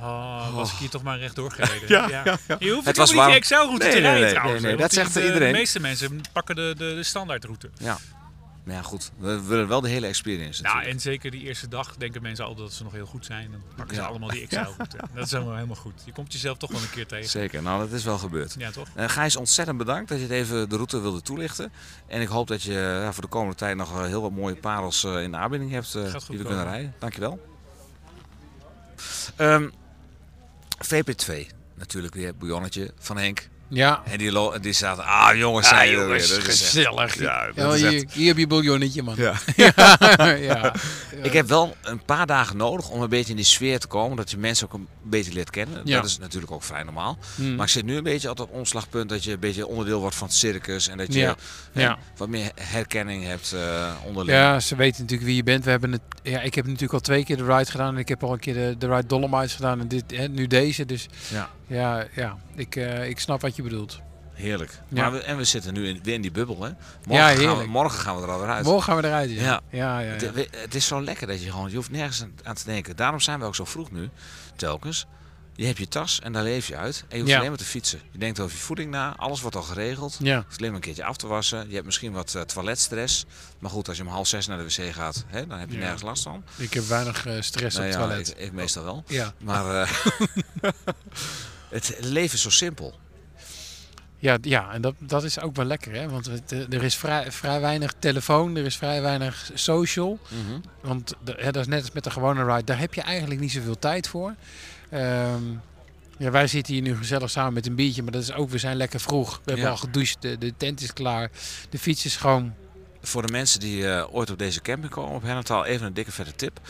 oh, 0.00 0.54
was 0.54 0.72
ik 0.72 0.78
hier 0.78 0.88
toch 0.88 1.02
maar 1.02 1.18
rechtdoor 1.18 1.50
gereden. 1.52 1.88
Ja, 1.96 2.08
ja. 2.24 2.38
ja, 2.48 2.56
Je 2.58 2.70
hoeft 2.72 2.86
Het 2.86 2.96
was 2.96 3.12
niet 3.12 3.20
die 3.22 3.78
Nee, 3.78 3.78
te 3.78 3.98
rijden 3.98 4.20
nee, 4.20 4.30
trouwens. 4.30 4.62
nee, 4.62 4.76
dat 4.76 4.92
zegt 4.92 5.14
de, 5.14 5.26
iedereen. 5.26 5.52
De 5.52 5.58
meeste 5.58 5.80
mensen 5.80 6.20
pakken 6.32 6.54
de, 6.56 6.74
de, 6.76 6.94
de 6.94 7.02
standaardroute. 7.02 7.70
Ja. 7.78 7.98
Maar 8.66 8.74
ja, 8.74 8.82
goed. 8.82 9.12
We 9.18 9.42
willen 9.42 9.68
wel 9.68 9.80
de 9.80 9.88
hele 9.88 10.06
experience 10.06 10.62
Nou, 10.62 10.74
natuurlijk. 10.74 11.04
en 11.04 11.10
zeker 11.10 11.30
die 11.30 11.42
eerste 11.42 11.68
dag 11.68 11.96
denken 11.96 12.22
mensen 12.22 12.44
altijd 12.44 12.66
dat 12.66 12.76
ze 12.76 12.82
nog 12.82 12.92
heel 12.92 13.06
goed 13.06 13.24
zijn. 13.24 13.50
Dan 13.50 13.62
pakken 13.76 13.94
ze 13.94 14.00
Ja. 14.00 14.06
allemaal 14.08 14.28
die 14.28 14.46
XL-route. 14.46 14.96
Dat 15.14 15.24
is 15.24 15.30
helemaal, 15.30 15.54
helemaal 15.54 15.76
goed. 15.76 16.02
Je 16.04 16.12
komt 16.12 16.32
jezelf 16.32 16.58
toch 16.58 16.70
wel 16.72 16.80
een 16.80 16.90
keer 16.90 17.06
tegen. 17.06 17.28
Zeker, 17.30 17.62
nou 17.62 17.78
dat 17.80 17.92
is 17.92 18.04
wel 18.04 18.18
gebeurd. 18.18 18.54
Ja, 18.58 18.70
toch? 18.70 18.88
Eh 18.94 19.08
Gijs, 19.08 19.36
ontzettend 19.36 19.78
bedankt 19.78 20.08
dat 20.08 20.16
je 20.18 20.22
het 20.24 20.32
even 20.32 20.68
de 20.68 20.74
route 20.76 21.00
wilde 21.00 21.22
toelichten. 21.22 21.72
En 22.06 22.20
ik 22.20 22.28
hoop 22.28 22.46
dat 22.48 22.62
je 22.62 22.72
ja, 22.72 23.12
voor 23.12 23.22
de 23.22 23.28
komende 23.28 23.54
tijd 23.56 23.76
nog 23.76 23.98
eh, 24.00 24.04
heel 24.06 24.22
wat 24.22 24.30
mooie 24.32 24.56
parels 24.56 25.04
eh, 25.04 25.22
in 25.22 25.30
de 25.30 25.36
aanbieding 25.36 25.70
hebt 25.70 25.94
eh, 25.94 26.02
goed 26.02 26.10
die 26.10 26.18
we 26.18 26.26
komen. 26.26 26.46
kunnen 26.46 26.64
rijden. 26.64 26.94
Dankjewel. 26.98 27.40
Ehm 29.36 29.68
VP2, 30.84 31.46
natuurlijk 31.74 32.14
weer 32.14 32.26
het 32.26 32.38
bouillonnetje 32.38 32.92
van 32.98 33.16
Henk. 33.18 33.48
Ja. 33.68 34.02
En 34.04 34.18
die, 34.18 34.32
lo- 34.32 34.58
die 34.58 34.72
zaten, 34.72 35.04
ah 35.04 35.36
jongens, 35.36 35.68
je 35.70 35.74
er 35.74 35.86
weer. 35.86 36.06
Dat 36.08 36.16
is 36.16 36.36
echt- 36.36 36.44
gezellig. 36.44 37.18
Ja, 37.18 37.50
Ja, 37.54 37.64
dat 37.64 37.74
is 37.74 37.80
hier, 37.80 37.94
echt- 37.94 38.12
hier 38.12 38.26
heb 38.28 38.36
je 38.36 38.46
bouillonnetje, 38.46 39.02
man. 39.02 39.14
Ja. 39.18 39.32
ja. 39.56 39.72
ja. 40.30 40.74
Ik 41.22 41.32
heb 41.32 41.48
wel 41.48 41.76
een 41.82 42.04
paar 42.04 42.26
dagen 42.26 42.56
nodig 42.56 42.88
om 42.88 43.02
een 43.02 43.08
beetje 43.08 43.30
in 43.30 43.36
die 43.36 43.44
sfeer 43.44 43.78
te 43.78 43.86
komen. 43.86 44.16
Dat 44.16 44.30
je 44.30 44.36
mensen 44.36 44.66
ook 44.66 44.72
een 44.72 44.88
beetje 45.02 45.32
leert 45.32 45.50
kennen. 45.50 45.80
Ja. 45.84 45.96
Dat 45.96 46.04
is 46.06 46.18
natuurlijk 46.18 46.52
ook 46.52 46.62
vrij 46.62 46.82
normaal. 46.82 47.18
Hmm. 47.34 47.54
Maar 47.54 47.66
ik 47.66 47.72
zit 47.72 47.84
nu 47.84 47.96
een 47.96 48.02
beetje 48.02 48.30
op 48.30 48.36
dat 48.36 48.48
omslagpunt 48.50 49.08
dat 49.08 49.24
je 49.24 49.32
een 49.32 49.40
beetje 49.40 49.66
onderdeel 49.66 50.00
wordt 50.00 50.16
van 50.16 50.26
het 50.26 50.36
circus. 50.36 50.88
En 50.88 50.96
dat 50.98 51.12
je 51.12 51.18
Ja. 51.18 51.34
hè, 51.72 51.80
Ja. 51.82 51.98
wat 52.16 52.28
meer 52.28 52.50
herkenning 52.54 53.24
hebt 53.24 53.52
eh 53.52 53.92
onderling. 54.04 54.36
Ja, 54.38 54.60
ze 54.60 54.76
weten 54.76 55.00
natuurlijk 55.00 55.28
wie 55.28 55.36
je 55.36 55.42
bent. 55.42 55.64
We 55.64 55.70
hebben 55.70 55.92
het, 55.92 56.00
ja, 56.22 56.40
ik 56.40 56.54
heb 56.54 56.64
natuurlijk 56.64 56.92
al 56.92 57.00
twee 57.00 57.24
keer 57.24 57.36
de 57.36 57.44
ride 57.44 57.70
gedaan. 57.70 57.94
En 57.94 58.00
ik 58.00 58.08
heb 58.08 58.22
al 58.24 58.32
een 58.32 58.38
keer 58.38 58.54
de, 58.54 58.74
de 58.78 58.86
ride 58.88 59.06
Dolomites 59.06 59.54
gedaan. 59.54 59.80
En 59.80 59.88
dit, 59.88 60.04
hè, 60.06 60.28
nu 60.28 60.46
deze. 60.46 60.86
Dus 60.86 61.06
Ja. 61.66 62.06
ja, 62.14 62.36
ik, 62.54 62.76
eh, 62.76 63.08
ik 63.08 63.18
snap 63.18 63.40
wat 63.40 63.56
je 63.56 63.62
bedoelt. 63.62 64.00
Heerlijk. 64.32 64.70
Ja. 64.88 65.02
Maar 65.02 65.12
we, 65.12 65.18
en 65.22 65.36
we 65.36 65.44
zitten 65.44 65.74
nu 65.74 65.88
in, 65.88 66.00
weer 66.02 66.14
in 66.14 66.20
die 66.22 66.30
bubbel. 66.30 66.62
Hè? 66.62 66.68
Ja, 66.68 66.74
Morgen, 67.06 67.26
gaan 67.26 67.34
we, 67.36 67.40
heerlijk. 67.42 67.68
morgen 67.68 68.00
gaan 68.00 68.16
we 68.16 68.22
er 68.22 68.30
alweer 68.30 68.48
uit. 68.48 68.64
Morgen 68.64 68.82
gaan 68.82 68.96
we 69.02 69.08
eruit. 69.08 69.30
Ja, 69.30 69.60
Ja. 69.70 69.98
ja, 70.00 70.10
Het, 70.12 70.32
we- 70.32 70.48
het 70.56 70.74
is 70.74 70.86
zo 70.86 71.02
lekker 71.02 71.26
dat 71.26 71.42
je 71.42 71.50
gewoon, 71.50 71.70
je 71.70 71.76
hoeft 71.76 71.90
nergens 71.90 72.24
aan, 72.42 72.54
te 72.54 72.64
denken. 72.64 72.96
Daarom 72.96 73.20
zijn 73.20 73.38
we 73.40 73.44
ook 73.44 73.54
zo 73.54 73.64
vroeg 73.64 73.90
nu, 73.90 74.08
telkens. 74.56 75.06
Je 75.54 75.66
hebt 75.66 75.78
je 75.78 75.88
tas 75.88 76.20
en 76.20 76.32
daar 76.32 76.42
leef 76.42 76.66
je 76.68 76.76
uit. 76.76 77.04
En 77.08 77.16
je 77.16 77.22
hoeft 77.22 77.34
alleen 77.36 77.48
maar 77.48 77.58
te 77.58 77.64
fietsen. 77.64 78.00
Je 78.10 78.18
denkt 78.18 78.40
over 78.40 78.56
je 78.56 78.62
voeding 78.62 78.90
na, 78.90 79.14
alles 79.16 79.40
wordt 79.40 79.56
al 79.56 79.62
geregeld. 79.62 80.16
Ja. 80.20 80.36
Het 80.36 80.44
is 80.50 80.56
alleen 80.56 80.66
maar 80.70 80.78
een 80.80 80.84
keertje 80.86 81.04
af 81.04 81.16
te 81.16 81.26
wassen. 81.26 81.68
Je 81.68 81.74
hebt 81.74 81.84
misschien 81.86 82.12
wat 82.12 82.34
eh, 82.34 82.42
toiletstress. 82.42 83.24
Maar 83.58 83.70
goed, 83.70 83.88
als 83.88 83.96
je 83.96 84.02
om 84.02 84.08
half 84.08 84.26
zes 84.26 84.46
naar 84.46 84.58
de 84.58 84.64
wc 84.64 84.94
gaat, 84.94 85.24
hè, 85.26 85.46
dan 85.46 85.58
heb 85.58 85.70
je 85.70 85.76
nergens 85.78 86.02
last 86.02 86.22
van. 86.22 86.44
Ik 86.56 86.74
heb 86.74 86.84
weinig 86.84 87.26
eh, 87.26 87.40
stress 87.40 87.76
Nou 87.76 87.88
op 87.88 87.94
het 87.98 88.02
toilet. 88.08 88.28
Ik, 88.30 88.38
ik 88.38 88.52
meestal 88.52 88.84
wel. 88.84 89.04
Ja. 89.06 89.32
Maar 89.40 89.64
het 91.84 91.96
leven 92.00 92.34
is 92.34 92.42
zo 92.42 92.50
simpel. 92.50 92.94
Ja, 94.18 94.38
ja, 94.42 94.72
en 94.72 94.80
dat, 94.82 94.94
dat 94.98 95.24
is 95.24 95.40
ook 95.40 95.56
wel 95.56 95.64
lekker, 95.64 95.92
hè? 95.92 96.08
Want 96.08 96.26
het, 96.26 96.52
eh, 96.52 96.72
er 96.72 96.82
is 96.84 96.96
vrij, 96.96 97.32
vrij 97.32 97.60
weinig 97.60 97.94
telefoon, 97.98 98.56
er 98.56 98.64
is 98.64 98.76
vrij 98.76 99.02
weinig 99.02 99.50
social. 99.54 100.18
Mhm. 100.28 100.58
Want 100.80 101.14
de, 101.24 101.34
hè, 101.38 101.50
dat 101.52 101.62
is 101.62 101.68
net 101.68 101.80
als 101.80 101.90
met 101.92 102.04
de 102.04 102.10
gewone 102.10 102.44
ride, 102.44 102.64
daar 102.64 102.78
heb 102.78 102.94
je 102.94 103.00
eigenlijk 103.00 103.40
niet 103.40 103.52
zoveel 103.52 103.78
tijd 103.78 104.08
voor. 104.08 104.34
Ehm, 104.90 105.42
ja, 106.18 106.30
wij 106.30 106.46
zitten 106.46 106.74
hier 106.74 106.82
nu 106.82 106.96
gezellig 106.96 107.30
samen 107.30 107.52
met 107.52 107.66
een 107.66 107.74
biertje, 107.74 108.02
maar 108.02 108.12
dat 108.12 108.22
is 108.22 108.32
ook, 108.32 108.50
we 108.50 108.58
zijn 108.58 108.76
lekker 108.76 109.00
vroeg. 109.00 109.30
We 109.36 109.40
hebben 109.44 109.64
Ja. 109.64 109.70
al 109.70 109.76
gedoucht, 109.76 110.22
de, 110.22 110.38
de 110.38 110.54
tent 110.56 110.80
is 110.80 110.92
klaar, 110.92 111.30
de 111.70 111.78
fiets 111.78 112.04
is 112.04 112.12
schoon. 112.12 112.54
Voor 113.02 113.26
de 113.26 113.32
mensen 113.32 113.60
die 113.60 113.88
eh, 113.88 114.14
ooit 114.14 114.30
op 114.30 114.38
deze 114.38 114.62
camping 114.62 114.92
komen 114.92 115.14
op 115.14 115.22
Hennetal, 115.22 115.64
even 115.64 115.86
een 115.86 115.94
dikke 115.94 116.12
vette 116.12 116.34
tip. 116.34 116.60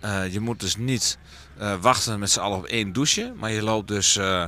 Eh, 0.00 0.32
je 0.32 0.40
moet 0.40 0.60
dus 0.60 0.76
niet 0.76 1.18
eh, 1.58 1.74
wachten 1.80 2.18
met 2.18 2.30
z'n 2.30 2.40
allen 2.40 2.58
op 2.58 2.64
één 2.64 2.92
douche. 2.92 3.32
Maar 3.36 3.50
je 3.52 3.62
loopt 3.62 3.88
dus 3.88 4.16
eh, 4.16 4.44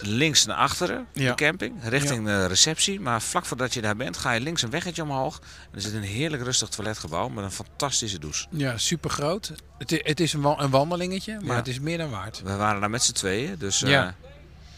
links 0.00 0.44
naar 0.44 0.56
achteren, 0.56 1.06
Ja. 1.12 1.28
de 1.28 1.34
camping, 1.34 1.74
richting 1.82 2.24
de 2.26 2.46
receptie. 2.46 3.00
Maar 3.00 3.22
vlak 3.22 3.44
voordat 3.46 3.74
je 3.74 3.80
daar 3.80 3.96
bent, 3.96 4.16
ga 4.16 4.32
je 4.32 4.40
links 4.40 4.62
een 4.62 4.70
weggetje 4.70 5.02
omhoog. 5.02 5.38
En 5.70 5.74
er 5.74 5.80
zit 5.80 5.92
een 5.94 6.02
heerlijk 6.02 6.42
rustig 6.42 6.68
toiletgebouw 6.68 7.28
met 7.28 7.44
een 7.44 7.50
fantastische 7.52 8.18
douche. 8.18 8.46
Ja, 8.50 8.78
super 8.78 9.10
groot. 9.10 9.52
Het, 9.78 10.00
het 10.04 10.20
is 10.20 10.32
een, 10.32 10.40
wa- 10.40 10.58
een 10.58 10.70
wandelingetje, 10.70 11.32
maar 11.40 11.50
Ja. 11.50 11.54
het 11.56 11.68
is 11.68 11.80
meer 11.80 11.98
dan 11.98 12.10
waard. 12.10 12.42
We 12.44 12.56
waren 12.56 12.80
daar 12.80 12.90
met 12.90 13.02
z'n 13.02 13.12
tweeën, 13.12 13.54
dus 13.58 13.82
eh. 13.82 14.08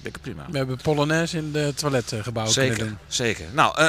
Dikke 0.03 0.19
prima. 0.19 0.47
We 0.51 0.57
hebben 0.57 0.77
Polonaise 0.83 1.37
in 1.39 1.53
de 1.53 1.73
toiletgebouw 1.77 2.33
kunnen 2.53 2.53
Zeker, 2.53 2.79
doen. 2.79 2.99
zeker. 3.09 3.47
Nou, 3.53 3.79
eh, 3.79 3.89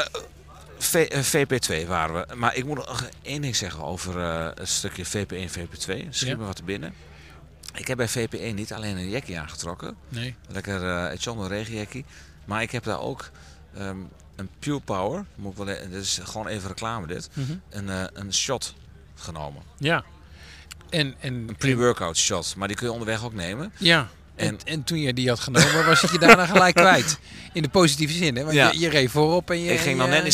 V- 0.79 0.93
eh, 0.95 1.19
VP2 1.21 1.87
waren 1.87 2.15
we. 2.15 2.35
Maar 2.35 2.55
ik 2.55 2.65
moet 2.65 2.75
nog 2.77 3.09
één 3.21 3.41
ding 3.41 3.55
zeggen 3.55 3.83
over 3.83 4.19
eh, 4.19 4.45
het 4.55 4.69
stukje 4.69 5.05
VP1, 5.05 5.49
VP2. 5.49 6.07
Schiet 6.09 6.27
Ja. 6.29 6.37
me 6.37 6.45
wat 6.45 6.55
te 6.55 6.63
binnen. 6.63 6.93
Ik 7.79 7.87
heb 7.87 7.97
bij 7.97 8.09
VP1 8.09 8.53
niet 8.53 8.73
alleen 8.73 8.97
een 8.97 9.09
jackie 9.09 9.39
aangetrokken. 9.39 9.95
Nee. 10.09 10.35
Lekker 10.49 10.89
eh 10.89 11.09
het 11.09 11.23
John 11.23 11.47
regenjackie. 11.47 12.05
Maar 12.45 12.61
ik 12.61 12.71
heb 12.71 12.83
daar 12.83 12.99
ook 12.99 13.29
ehm, 13.75 13.97
een 14.35 14.49
Pure 14.59 14.79
Power. 14.79 15.25
Moet 15.35 15.51
ik 15.51 15.57
wel, 15.57 15.69
e- 15.69 15.89
dit 15.89 16.01
is 16.01 16.19
gewoon 16.23 16.47
even 16.47 16.67
reclame 16.67 17.07
dit. 17.07 17.29
Mhm. 17.33 17.51
Een, 17.69 17.89
eh, 17.89 18.03
een 18.13 18.33
shot 18.33 18.73
genomen. 19.15 19.61
Ja. 19.77 20.03
En, 20.89 21.15
en, 21.19 21.33
Een 21.33 21.55
pre-workout 21.57 22.17
shot. 22.17 22.55
Maar 22.55 22.67
die 22.67 22.77
kun 22.77 22.85
je 22.87 22.91
onderweg 22.91 23.23
ook 23.23 23.33
nemen. 23.33 23.73
Ja. 23.77 24.07
En, 24.37 24.47
En- 24.47 24.59
en 24.65 24.83
toen 24.83 24.99
je 24.99 25.13
die 25.13 25.29
had 25.29 25.39
genomen, 25.39 25.85
was 25.85 26.01
het 26.01 26.11
je 26.11 26.19
daarna 26.19 26.45
gelijk 26.55 26.75
kwijt. 26.75 27.19
In 27.53 27.61
de 27.61 27.69
positieve 27.69 28.13
zin, 28.13 28.35
hè? 28.35 28.43
Want 28.43 28.55
Ja. 28.55 28.71
je, 28.71 28.79
je 28.79 28.89
reed 28.89 29.11
voorop 29.11 29.49
en 29.51 29.59
je... 29.63 29.73
ik 29.73 29.79
ging 29.79 29.97
dan 29.97 30.05
je- 30.07 30.13
net 30.13 30.23
niet 30.23 30.33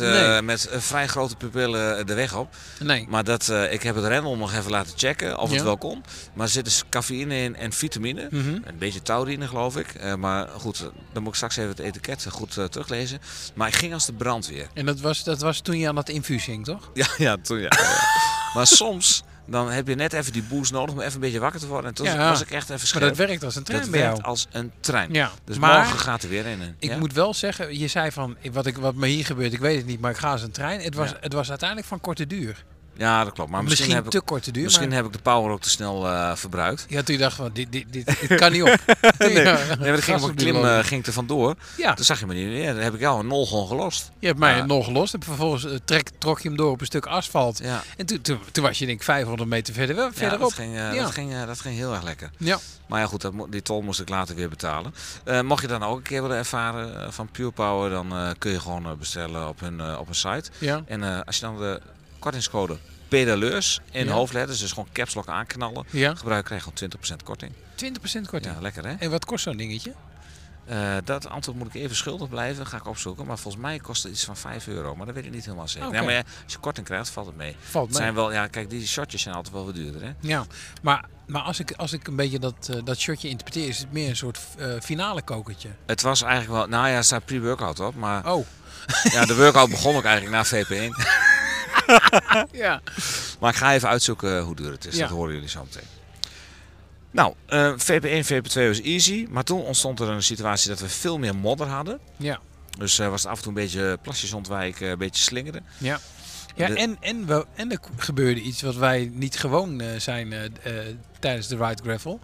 eh, 0.00 0.28
Nee. 0.28 0.42
met 0.42 0.66
eh, 0.66 0.80
vrij 0.80 1.06
grote 1.08 1.36
pupillen 1.36 2.06
de 2.06 2.14
weg 2.14 2.34
op. 2.36 2.54
Nee. 2.80 3.06
Maar 3.08 3.24
dat, 3.24 3.48
eh, 3.48 3.72
ik 3.72 3.82
heb 3.82 3.94
het 3.94 4.04
rendel 4.04 4.36
nog 4.36 4.54
even 4.54 4.70
laten 4.70 4.92
checken 4.98 5.38
of 5.38 5.50
het 5.50 5.62
wel 5.62 5.76
kon. 5.78 6.02
Maar 6.34 6.46
er 6.46 6.52
zit 6.52 6.64
dus 6.64 6.82
cafeïne 6.90 7.36
in 7.42 7.56
en 7.56 7.72
vitamine. 7.72 8.28
Mhm. 8.30 8.48
Een 8.48 8.78
beetje 8.78 9.02
taurine 9.02 9.46
geloof 9.48 9.76
ik. 9.76 9.94
Eh, 9.94 10.14
maar 10.14 10.48
goed, 10.48 10.80
eh, 10.80 10.86
dan 11.12 11.22
moet 11.22 11.28
ik 11.32 11.34
straks 11.36 11.56
even 11.56 11.70
het 11.70 11.78
etiket 11.78 12.26
goed 12.30 12.56
eh, 12.56 12.64
teruglezen. 12.64 13.18
Maar 13.54 13.68
ik 13.68 13.74
ging 13.74 13.92
als 13.92 14.06
de 14.06 14.12
brandweer. 14.12 14.66
En 14.74 14.86
dat 14.86 15.00
was, 15.00 15.24
dat 15.24 15.40
was 15.40 15.60
toen 15.60 15.78
je 15.78 15.88
aan 15.88 15.94
dat 15.94 16.08
infuus 16.08 16.44
ging, 16.44 16.64
toch? 16.64 16.90
Ja, 16.94 17.06
ja, 17.18 17.36
toen 17.42 17.58
ja. 17.58 17.68
ja. 17.70 18.00
maar 18.54 18.66
soms 18.66 19.22
dan 19.46 19.70
heb 19.70 19.88
je 19.88 19.94
net 19.94 20.12
even 20.12 20.32
die 20.32 20.42
boost 20.42 20.72
nodig 20.72 20.94
om 20.94 21.00
even 21.00 21.14
een 21.14 21.20
beetje 21.20 21.38
wakker 21.38 21.60
te 21.60 21.66
worden. 21.66 21.86
En 21.88 21.94
toen 21.94 22.06
Ja. 22.06 22.28
was 22.28 22.40
ik 22.40 22.50
echt 22.50 22.62
even 22.62 22.74
Maar 22.76 22.86
scherp. 22.86 23.02
dat 23.16 23.16
werkt 23.26 23.44
als 23.44 23.56
een 23.56 23.62
trein 23.62 23.80
Dat 23.82 23.90
bij 23.90 24.00
werkt 24.00 24.16
jou. 24.16 24.28
als 24.28 24.46
een 24.50 24.72
trein. 24.80 25.12
Ja, 25.12 25.30
Dus 25.44 25.58
maar 25.58 25.78
morgen 25.80 25.98
gaat 25.98 26.22
er 26.22 26.28
weer 26.28 26.46
in. 26.46 26.60
een- 26.60 26.74
ik 26.78 26.90
ja? 26.90 26.98
moet 26.98 27.12
wel 27.12 27.34
zeggen, 27.34 27.78
je 27.78 27.88
zei 27.88 28.12
van, 28.12 28.36
wat, 28.52 28.66
ik, 28.66 28.76
wat 28.76 28.94
me 28.94 29.06
hier 29.06 29.24
gebeurt, 29.24 29.52
ik 29.52 29.58
weet 29.60 29.76
het 29.76 29.86
niet, 29.86 30.00
maar 30.00 30.10
ik 30.10 30.16
ga 30.16 30.30
als 30.30 30.42
een 30.42 30.50
trein. 30.50 30.80
Het 30.80 30.94
was, 30.94 31.12
het 31.20 31.32
was 31.32 31.48
uiteindelijk 31.48 31.88
van 31.88 32.00
korte 32.00 32.26
duur. 32.26 32.64
Ja, 32.96 33.24
dat 33.24 33.32
klopt. 33.32 33.50
Maar 33.50 33.62
misschien, 33.62 33.86
misschien 33.86 34.02
heb 34.04 34.12
te 34.12 34.18
ik, 34.18 34.24
korte 34.26 34.50
duur, 34.52 34.64
misschien 34.64 34.88
maar... 34.88 34.96
heb 34.96 35.06
ik 35.06 35.12
de 35.12 35.18
power 35.18 35.50
ook 35.52 35.60
te 35.60 35.70
snel 35.70 36.06
eh, 36.08 36.34
verbruikt. 36.36 36.84
Ja, 36.88 37.02
toen 37.02 37.14
je 37.14 37.20
dacht 37.20 37.36
van, 37.36 37.50
dit, 37.52 37.72
dit, 37.72 37.84
dit, 37.90 38.06
dit 38.28 38.34
kan 38.38 38.52
niet 38.52 38.62
op. 38.62 38.76
Nee, 39.18 39.32
Ja, 39.42 39.58
nee, 39.78 39.90
maar 39.90 40.02
ging 40.02 40.22
op 40.22 40.28
een 40.28 40.34
klim 40.34 40.64
eh, 40.64 40.78
ging 40.84 41.06
er 41.06 41.12
vandoor. 41.12 41.54
Ja, 41.76 41.94
Toen 41.94 42.04
zag 42.04 42.20
je 42.20 42.26
me 42.26 42.34
niet 42.34 42.46
meer. 42.48 42.74
Dan 42.74 42.82
heb 42.82 42.94
ik 42.94 43.00
jou 43.00 43.20
een 43.20 43.26
nol 43.26 43.46
gewoon 43.46 43.66
gelost. 43.66 44.10
je 44.18 44.26
hebt 44.26 44.38
mij 44.38 44.56
Ja. 44.56 44.64
nog 44.66 44.84
gelost. 44.84 45.14
En 45.14 45.22
vervolgens 45.22 45.64
eh, 45.64 45.72
trek, 45.84 46.10
trok 46.18 46.40
je 46.40 46.48
hem 46.48 46.56
door 46.56 46.70
op 46.70 46.80
een 46.80 46.86
stuk 46.86 47.06
asfalt. 47.06 47.58
Ja, 47.62 47.82
En 47.96 48.06
toen, 48.06 48.20
toen, 48.20 48.38
toen 48.52 48.64
was 48.64 48.78
je 48.78 48.86
denk 48.86 48.98
ik 48.98 49.04
500 49.04 49.48
meter 49.48 49.74
verder, 49.74 49.96
wel- 49.96 50.06
ja 50.06 50.12
verderop. 50.12 50.40
dat, 50.40 50.52
ging, 50.52 50.74
Ja. 50.74 50.92
dat, 50.92 51.10
ging, 51.10 51.44
dat 51.46 51.60
ging 51.60 51.74
heel 51.76 51.92
erg 51.94 52.02
lekker. 52.02 52.30
Ja. 52.36 52.58
Maar 52.86 53.00
ja, 53.00 53.06
goed, 53.06 53.20
dat, 53.20 53.32
die 53.50 53.62
tol 53.62 53.82
moest 53.82 54.00
ik 54.00 54.08
later 54.08 54.34
weer 54.34 54.48
betalen. 54.48 54.94
Mocht 55.44 55.62
je 55.62 55.68
dan 55.68 55.82
ook 55.82 55.96
een 55.96 56.02
keer 56.02 56.22
willen 56.22 56.36
ervaren 56.36 57.12
van 57.12 57.28
Pure 57.32 57.50
Power, 57.50 57.90
dan 57.90 58.34
kun 58.38 58.50
je 58.50 58.60
gewoon 58.60 58.96
bestellen 58.98 59.48
op 59.48 59.60
hun, 59.60 59.96
op 59.98 60.06
hun 60.06 60.14
site. 60.14 60.50
Ja. 60.58 60.82
En 60.86 61.24
als 61.24 61.36
je 61.36 61.42
dan 61.42 61.56
de 61.58 61.80
kortingscode 62.20 62.76
pedaleurs 63.08 63.80
in 63.90 64.06
Ja. 64.06 64.12
hoofdletters, 64.12 64.58
dus 64.58 64.72
gewoon 64.72 64.88
caps 64.92 65.14
lock 65.14 65.28
aanknallen, 65.28 65.84
Ja. 65.90 66.14
gebruik 66.14 66.44
krijg 66.44 66.64
je 66.64 66.70
gewoon 66.70 66.74
20% 66.78 67.22
korting. 67.22 67.52
20% 67.74 68.28
korting. 68.28 68.54
Ja, 68.54 68.60
lekker 68.60 68.86
hè? 68.86 68.94
En 68.98 69.10
wat 69.10 69.24
kost 69.24 69.42
zo'n 69.44 69.56
dingetje? 69.56 69.92
Eh, 70.66 70.96
dat 71.04 71.28
antwoord 71.28 71.58
moet 71.58 71.74
ik 71.74 71.82
even 71.82 71.96
schuldig 71.96 72.28
blijven, 72.28 72.66
ga 72.66 72.76
ik 72.76 72.86
opzoeken. 72.86 73.26
Maar 73.26 73.38
volgens 73.38 73.62
mij 73.62 73.78
kost 73.78 74.02
het 74.02 74.12
iets 74.12 74.24
van 74.24 74.36
5 74.36 74.66
euro, 74.66 74.96
maar 74.96 75.06
dat 75.06 75.14
weet 75.14 75.24
ik 75.24 75.30
niet 75.32 75.44
helemaal 75.44 75.68
zeker. 75.68 75.90
Maar 75.90 76.12
ja, 76.12 76.22
als 76.44 76.52
je 76.52 76.58
korting 76.58 76.86
krijgt, 76.86 77.08
valt 77.08 77.26
het 77.26 77.36
mee. 77.36 77.56
Valt 77.60 77.84
Het 77.86 77.94
mee. 77.94 78.02
zijn 78.02 78.14
wel, 78.14 78.32
ja, 78.32 78.46
kijk, 78.46 78.70
die 78.70 78.86
shotjes 78.86 79.22
zijn 79.22 79.34
altijd 79.34 79.54
wel 79.54 79.64
wat 79.64 79.74
duurder 79.74 80.02
hè? 80.02 80.10
Ja, 80.20 80.44
maar, 80.82 81.04
maar 81.26 81.42
als, 81.42 81.58
ik, 81.60 81.72
als 81.72 81.92
ik 81.92 82.06
een 82.06 82.16
beetje 82.16 82.38
dat, 82.38 82.68
eh, 82.74 82.76
dat 82.84 82.98
shotje 82.98 83.28
interpreteer, 83.28 83.68
is 83.68 83.78
het 83.78 83.92
meer 83.92 84.08
een 84.08 84.16
soort 84.16 84.38
eh, 84.58 84.68
finale 84.82 85.22
kokertje. 85.22 85.68
Het 85.86 86.02
was 86.02 86.22
eigenlijk 86.22 86.52
wel, 86.52 86.66
nou 86.66 86.88
ja, 86.88 86.96
er 86.96 87.04
staat 87.04 87.24
pre-workout 87.24 87.80
op, 87.80 87.94
maar 87.94 88.32
Oh. 88.32 88.46
ja, 89.02 89.24
de 89.26 89.36
workout 89.36 89.70
begon 89.70 89.96
ook 89.96 90.04
eigenlijk 90.04 90.34
na 90.36 90.44
VP1. 90.64 90.90
Ja. 92.52 92.80
Maar 93.40 93.50
ik 93.50 93.56
ga 93.56 93.74
even 93.74 93.88
uitzoeken 93.88 94.40
hoe 94.42 94.56
duur 94.56 94.70
het 94.70 94.86
is. 94.86 94.94
Ja. 94.94 95.00
Dat 95.00 95.10
horen 95.10 95.34
jullie 95.34 95.48
zo 95.48 95.64
meteen. 95.64 95.88
Nou, 97.10 97.34
eh, 97.46 97.72
VP1, 97.78 98.26
VP2 98.26 98.66
was 98.66 98.80
easy. 98.80 99.26
Maar 99.30 99.44
toen 99.44 99.62
ontstond 99.62 100.00
er 100.00 100.08
een 100.08 100.22
situatie 100.22 100.68
dat 100.68 100.80
we 100.80 100.88
veel 100.88 101.18
meer 101.18 101.36
modder 101.36 101.66
hadden. 101.66 101.98
Ja. 102.16 102.38
Dus 102.78 102.98
eh, 102.98 103.08
was 103.08 103.22
het 103.22 103.30
af 103.30 103.36
en 103.36 103.42
toe 103.42 103.52
een 103.52 103.58
beetje 103.62 103.98
plasjes 104.02 104.32
ontwijken, 104.32 104.88
een 104.88 104.98
beetje 104.98 105.22
slingeren. 105.22 105.64
Ja. 105.78 106.00
Ja, 106.56 106.66
De- 106.66 106.74
en, 106.74 106.96
en, 107.00 107.26
wel, 107.26 107.44
en 107.54 107.70
er 107.70 107.78
gebeurde 107.96 108.40
iets 108.40 108.62
wat 108.62 108.74
wij 108.76 109.10
niet 109.14 109.38
gewoon 109.38 109.80
eh, 109.80 109.98
zijn 109.98 110.32
eh, 110.32 110.44
eh, 110.44 110.96
tijdens 111.18 111.46
de 111.48 111.56
Ride 111.56 111.82
Gravel. 111.82 112.20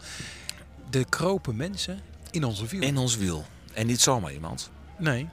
De 0.90 1.04
kropen 1.08 1.56
mensen 1.56 2.00
in 2.30 2.44
onze 2.44 2.66
wiel. 2.66 2.82
In 2.82 2.96
ons 2.96 3.16
wiel. 3.16 3.46
En 3.72 3.86
niet 3.86 4.00
zomaar 4.00 4.32
iemand. 4.32 4.70
Nee, 4.98 5.28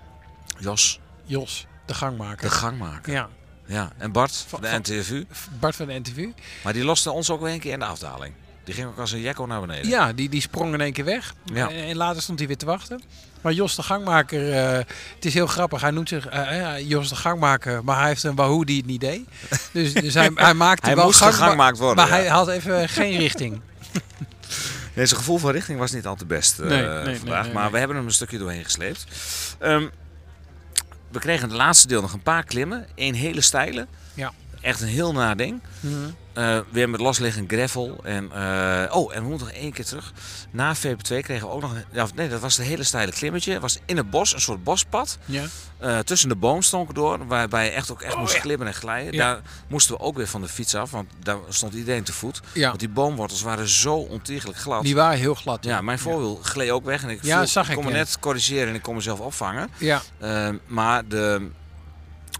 Jos, 0.59 0.99
Jos, 1.25 1.65
de 1.85 1.93
gangmaker. 1.93 2.49
de 2.49 2.55
gangmaker. 2.55 3.13
Ja, 3.13 3.29
Ja, 3.65 3.91
en 3.97 4.11
Bart 4.11 4.45
Van- 4.47 4.61
de 4.61 4.79
NTFU. 4.81 5.25
Bart 5.59 5.75
van 5.75 5.87
de 5.87 5.93
NTV. 5.99 6.25
Maar 6.63 6.73
die 6.73 6.83
loste 6.83 7.11
ons 7.11 7.29
ook 7.29 7.41
weer 7.41 7.53
een 7.53 7.59
keer 7.59 7.71
in 7.73 7.79
de 7.79 7.85
afdaling. 7.85 8.33
Die 8.63 8.73
ging 8.73 8.87
ook 8.87 8.97
als 8.97 9.11
een 9.11 9.19
jekko 9.21 9.45
naar 9.45 9.61
beneden. 9.61 9.89
Ja, 9.89 10.13
die, 10.13 10.29
die 10.29 10.41
sprong 10.41 10.73
in 10.73 10.81
één 10.81 10.93
keer 10.93 11.05
weg. 11.05 11.33
Ja. 11.53 11.69
En, 11.69 11.75
en 11.83 11.95
later 11.95 12.21
stond 12.21 12.39
hij 12.39 12.47
weer 12.47 12.57
te 12.57 12.65
wachten. 12.65 13.01
Maar 13.41 13.53
Jos 13.53 13.75
de 13.75 13.83
gangmaker, 13.83 14.51
eh, 14.53 14.71
het 15.15 15.25
is 15.25 15.33
heel 15.33 15.47
grappig. 15.47 15.81
Hij 15.81 15.91
noemt 15.91 16.09
zich 16.09 16.27
eh, 16.27 16.75
eh, 16.75 16.87
Jos 16.89 17.09
de 17.09 17.15
gangmaker, 17.15 17.83
maar 17.83 17.97
hij 17.99 18.07
heeft 18.07 18.23
een 18.23 18.35
Wahoo 18.35 18.63
die 18.63 18.77
het 18.77 18.85
niet 18.85 18.99
deed. 19.01 19.21
Dus, 19.71 19.93
dus 19.93 20.13
hij, 20.13 20.31
hij 20.35 20.53
maakte 20.53 20.85
Hij 20.85 20.95
wel 20.95 21.05
moest 21.05 21.17
gang, 21.17 21.33
gegangmaakt 21.33 21.77
worden. 21.77 21.95
Maar 21.95 22.07
ja. 22.07 22.13
hij 22.21 22.27
had 22.27 22.47
even 22.47 22.89
geen 22.99 23.17
richting. 23.17 23.61
Nee, 24.93 25.05
zijn 25.05 25.19
gevoel 25.19 25.37
van 25.37 25.51
richting 25.51 25.79
was 25.79 25.91
niet 25.91 26.05
al 26.05 26.15
te 26.15 26.25
best 26.25 26.57
Nee, 26.59 26.69
nee, 26.85 27.03
nee, 27.03 27.17
vandaag. 27.17 27.45
nee, 27.45 27.53
maar 27.53 27.71
we 27.71 27.77
hebben 27.77 27.97
hem 27.97 28.05
een 28.05 28.11
stukje 28.11 28.37
doorheen 28.37 28.63
gesleept. 28.63 29.05
Ehm, 29.59 29.87
we 31.13 31.19
kregen 31.19 31.49
het 31.49 31.57
laatste 31.57 31.87
deel 31.87 32.01
nog 32.01 32.13
een 32.13 32.21
paar 32.21 32.43
klimmen. 32.43 32.85
Eén 32.95 33.13
hele 33.13 33.41
steile. 33.41 33.87
Echt 34.63 34.81
een 34.81 34.87
heel 34.87 35.11
na 35.13 35.35
ding. 35.35 35.61
Eh, 36.33 36.59
weer 36.69 36.89
met 36.89 36.99
losliggend 36.99 37.51
gravel. 37.51 37.99
En, 38.03 38.31
eh, 38.31 38.95
oh, 38.95 39.15
en 39.15 39.21
we 39.23 39.29
moeten 39.29 39.47
nog 39.47 39.55
één 39.55 39.71
keer 39.71 39.85
terug. 39.85 40.13
Na 40.51 40.75
VP2 40.75 41.19
kregen 41.21 41.47
we 41.47 41.53
ook 41.53 41.61
nog... 41.61 41.73
Ja, 41.91 42.07
nee, 42.15 42.29
dat 42.29 42.39
was 42.39 42.57
een 42.57 42.65
hele 42.65 42.83
steile 42.83 43.11
klimmetje. 43.11 43.51
Het 43.51 43.61
was 43.61 43.79
in 43.85 43.97
het 43.97 44.09
bos, 44.09 44.33
een 44.33 44.41
soort 44.41 44.63
bospad. 44.63 45.17
Ja. 45.25 45.43
Eh, 45.77 45.99
tussen 45.99 46.29
de 46.29 46.35
boomstonken 46.35 46.93
door, 46.93 47.27
waarbij 47.27 47.65
je 47.65 47.71
echt 47.71 47.91
ook 47.91 48.01
echt 48.01 48.17
moest 48.17 48.39
klimmen 48.39 48.67
en 48.67 48.73
glijden. 48.73 49.11
Oh. 49.13 49.19
Daar 49.19 49.41
moesten 49.67 49.95
we 49.95 50.01
ook 50.01 50.15
weer 50.15 50.27
van 50.27 50.41
de 50.41 50.47
fiets 50.47 50.75
af, 50.75 50.91
want 50.91 51.09
daar 51.23 51.37
stond 51.49 51.73
iedereen 51.73 52.03
te 52.03 52.13
voet. 52.13 52.41
Ja. 52.53 52.67
Want 52.67 52.79
die 52.79 52.89
boomwortels 52.89 53.41
waren 53.41 53.67
zo 53.67 53.95
ontiegelijk 53.95 54.57
glad. 54.57 54.83
Die 54.83 54.95
waren 54.95 55.19
heel 55.19 55.33
glad. 55.35 55.63
Ja, 55.63 55.81
mijn 55.81 55.99
voorwiel 55.99 56.39
gleed 56.43 56.69
ook 56.69 56.85
weg 56.85 57.03
en 57.03 57.09
ik 57.09 57.23
Ja, 57.23 57.37
viel- 57.37 57.47
zag 57.47 57.69
ik, 57.69 57.75
kon 57.75 57.85
me 57.85 57.91
net 57.91 58.19
corrigeren 58.19 58.67
en 58.67 58.75
ik 58.75 58.81
kon 58.81 58.95
mezelf 58.95 59.19
opvangen. 59.19 59.69
Ja, 59.77 60.01
maar 60.67 61.07
de, 61.07 61.49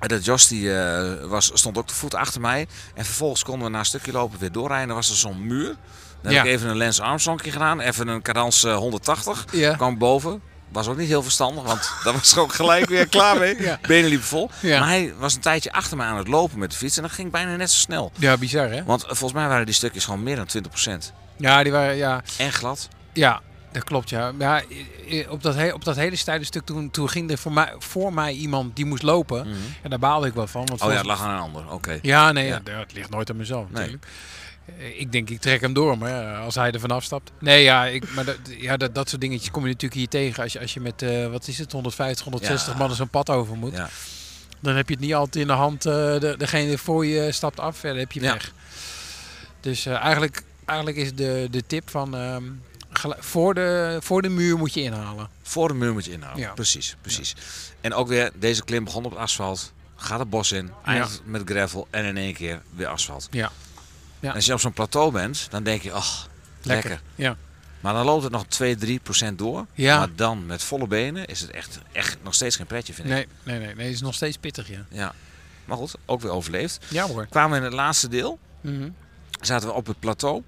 de 0.08 0.20
Jos 0.20 0.47
die, 0.47 0.76
eh, 0.78 1.26
was, 1.26 1.51
stond 1.54 1.78
ook 1.78 1.88
te 1.88 1.93
voet 1.93 2.16
achter 2.16 2.41
mij. 2.41 2.68
En 2.95 3.06
vervolgens 3.06 3.43
konden 3.43 3.64
we 3.66 3.72
na 3.74 3.80
een 3.80 3.86
stukje 3.86 4.12
lopen 4.12 4.39
weer 4.39 4.51
doorrijden. 4.51 4.88
Dan 4.88 4.95
was 4.95 5.10
er 5.10 5.16
zo'n 5.16 5.47
muur. 5.47 5.76
Dan 6.22 6.32
Ja. 6.32 6.38
heb 6.38 6.47
ik 6.47 6.51
even 6.51 6.70
een 6.70 6.78
Lance 6.78 7.04
Armstrongje 7.04 7.51
gedaan. 7.51 7.80
Even 7.80 8.08
een 8.08 8.22
cadans 8.22 8.64
eh, 8.64 8.76
180. 8.76 9.45
ja. 9.51 9.76
Kwam 9.76 9.97
boven. 9.97 10.41
Was 10.72 10.88
ook 10.88 10.97
niet 10.97 11.08
heel 11.08 11.24
verstandig, 11.24 11.64
want 11.64 11.91
daar 12.04 12.14
was 12.14 12.32
ik 12.32 12.38
ook 12.38 12.54
gelijk 12.54 12.86
weer 12.89 13.08
klaar 13.08 13.39
mee. 13.39 13.62
Ja. 13.62 13.80
Benen 13.88 14.10
liepen 14.10 14.28
vol. 14.28 14.49
Ja. 14.60 14.80
Maar 14.80 14.88
hij 14.88 15.14
was 15.18 15.34
een 15.36 15.41
tijdje 15.41 15.72
achter 15.72 15.97
me 15.97 16.04
aan 16.04 16.18
het 16.18 16.28
lopen 16.28 16.60
met 16.60 16.72
de 16.72 16.78
fiets. 16.78 16.97
En 16.97 17.04
dat 17.04 17.12
ging 17.12 17.32
bijna 17.32 17.56
net 17.56 17.72
zo 17.72 17.78
snel. 17.78 18.12
ja, 18.18 18.38
bizar 18.38 18.70
hè? 18.72 18.84
Want 18.84 19.01
eh, 19.01 19.08
volgens 19.08 19.34
mij 19.34 19.47
waren 19.47 19.66
die 19.66 19.76
stukjes 19.76 20.06
gewoon 20.06 20.24
meer 20.24 20.36
dan 20.36 20.47
20%. 20.47 21.12
Ja, 21.38 21.64
die 21.64 21.72
waren, 21.72 21.95
ja, 21.95 22.22
En 22.38 22.54
glad. 22.54 22.88
ja, 23.14 23.41
dat 23.74 23.84
klopt 23.84 24.09
ja. 24.09 24.32
Ja, 24.39 24.61
i- 24.69 24.88
i- 25.09 25.26
op 25.30 25.43
dat, 25.43 25.55
he- 25.55 25.74
op 25.74 25.84
dat 25.84 25.95
hele 25.95 26.15
steile 26.15 26.45
stuk 26.45 26.65
toen, 26.65 26.91
toen 26.91 27.09
ging 27.09 27.32
er 27.32 27.38
voor 27.38 27.51
mij, 27.51 27.74
voor 27.80 28.13
mij 28.13 28.34
iemand 28.34 28.76
die 28.76 28.86
moest 28.86 29.03
lopen. 29.03 29.47
Mhm. 29.47 29.57
En 29.82 29.89
daar 29.89 29.99
baalde 29.99 30.28
ik 30.28 30.34
wel 30.34 30.47
van. 30.47 30.65
Want 30.65 30.82
Oh 30.82 30.89
ja, 30.91 30.97
het 30.97 31.05
lag 31.05 31.21
aan 31.21 31.34
een 31.36 31.41
ander. 31.41 31.71
Oké. 31.71 31.99
Ja, 32.01 32.32
nee, 32.32 32.47
Ja. 32.47 32.61
ja. 32.65 32.80
het 32.80 32.93
ligt 32.93 33.09
nooit 33.09 33.30
aan 33.30 33.36
mezelf 33.38 33.63
Nee. 33.65 33.74
natuurlijk. 33.74 34.05
Eh, 34.80 34.99
Ik 34.99 35.11
denk, 35.11 35.30
ik 35.30 35.39
trek 35.41 35.61
hem 35.61 35.74
door, 35.74 35.97
maar 35.97 36.36
als 36.36 36.55
hij 36.55 36.71
er 36.71 36.80
vanaf 36.80 37.03
stapt. 37.03 37.32
Nee, 37.39 37.63
ja, 37.63 37.86
ik, 37.86 38.13
maar 38.13 38.26
dat, 38.26 38.38
ja, 38.57 38.78
dat, 38.78 38.95
dat 38.95 39.09
soort 39.09 39.21
dingetjes 39.21 39.51
kom 39.51 39.61
je 39.63 39.67
natuurlijk 39.71 39.93
hier 39.99 40.07
tegen. 40.09 40.43
Als 40.43 40.53
je, 40.53 40.59
als 40.59 40.74
je 40.74 40.80
met, 40.80 41.01
eh, 41.01 41.28
wat 41.28 41.47
is 41.47 41.57
het, 41.57 41.71
150, 41.71 42.24
160 42.24 42.71
Ja. 42.74 42.78
man 42.80 42.95
zo'n 42.95 43.09
pad 43.09 43.30
over 43.30 43.55
moet. 43.57 43.74
Ja. 43.76 43.89
Dan 44.59 44.76
heb 44.76 44.88
je 44.88 44.93
het 44.95 45.03
niet 45.03 45.13
altijd 45.13 45.36
in 45.36 45.47
de 45.47 45.53
hand. 45.53 45.86
eh, 45.86 45.93
de, 45.93 46.36
degene 46.38 46.78
voor 46.78 47.05
je 47.05 47.32
stapt 47.32 47.59
af, 47.59 47.78
verder 47.78 47.99
heb 47.99 48.11
je 48.11 48.19
weg. 48.19 48.51
Dus 49.59 49.86
eh, 49.86 49.93
eigenlijk, 49.95 50.43
eigenlijk 50.65 50.97
is 50.97 51.13
de, 51.13 51.47
de 51.51 51.63
tip 51.67 51.89
van... 51.89 52.15
voor, 53.02 53.54
de, 53.54 53.98
voor 54.02 54.22
de 54.22 54.30
muur 54.30 54.58
moet 54.58 54.74
je 54.74 54.82
inhalen. 54.82 55.30
Voor 55.41 55.68
de 55.68 55.74
muur 55.74 55.94
moet 55.94 56.06
je 56.06 56.12
inhouden. 56.12 56.41
Ja. 56.44 56.54
Precies, 56.54 56.96
precies. 57.02 57.36
En 57.82 57.94
ook 57.94 58.08
weer, 58.08 58.32
deze 58.36 58.64
klim 58.64 58.84
begon 58.84 59.06
op 59.06 59.12
het 59.12 59.20
asfalt. 59.20 59.72
Gaat 59.96 60.20
het 60.20 60.30
bos 60.30 60.52
in, 60.52 60.72
eindigt 60.86 61.22
met 61.26 61.41
gravel 61.46 61.88
en 61.89 62.06
in 62.06 62.18
één 62.18 62.34
keer 62.34 62.62
weer 62.76 62.88
asfalt. 62.88 63.28
Ja. 63.32 63.52
Ja. 64.20 64.30
En 64.30 64.36
als 64.36 64.46
je 64.46 64.54
op 64.54 64.60
zo'n 64.60 64.74
plateau 64.74 65.12
bent, 65.12 65.48
dan 65.50 65.64
denk 65.64 65.82
je, 65.82 65.91
ach, 65.91 66.30
lekker. 66.62 67.02
Ja. 67.16 67.38
Maar 67.80 67.94
dan 67.94 68.06
loopt 68.06 68.24
het 68.24 68.32
nog 68.32 68.46
2, 68.48 68.76
3 68.76 69.00
procent 69.00 69.38
door. 69.38 69.66
Ja. 69.74 69.98
Maar 69.98 70.16
dan 70.16 70.46
met 70.46 70.64
volle 70.64 70.88
benen 70.88 71.26
is 71.26 71.41
het 71.41 71.50
echt, 71.50 71.80
echt 71.91 72.18
nog 72.24 72.34
steeds 72.34 72.56
geen 72.56 72.66
pretje, 72.66 72.94
vind 72.94 73.08
ik. 73.08 73.14
Nee, 73.14 73.28
nee, 73.44 73.60
nee, 73.60 73.76
nee, 73.76 73.86
het 73.86 73.94
is 73.96 74.02
nog 74.02 74.14
steeds 74.14 74.38
pittig, 74.38 74.68
ja. 74.70 74.86
Ja. 74.89 75.14
Maar 75.66 75.78
goed, 75.78 75.96
ook 76.06 76.22
weer 76.22 76.32
overleefd. 76.32 76.86
Ja 76.89 77.08
hoor. 77.08 77.26
Kwamen 77.28 77.52
we 77.52 77.58
in 77.58 77.64
het 77.64 77.74
laatste 77.74 78.08
deel, 78.08 78.39
Mhm. 78.62 78.89
zaten 79.41 79.68
we 79.68 79.74
op 79.74 79.86
het 79.88 80.00
plateau. 80.00 80.44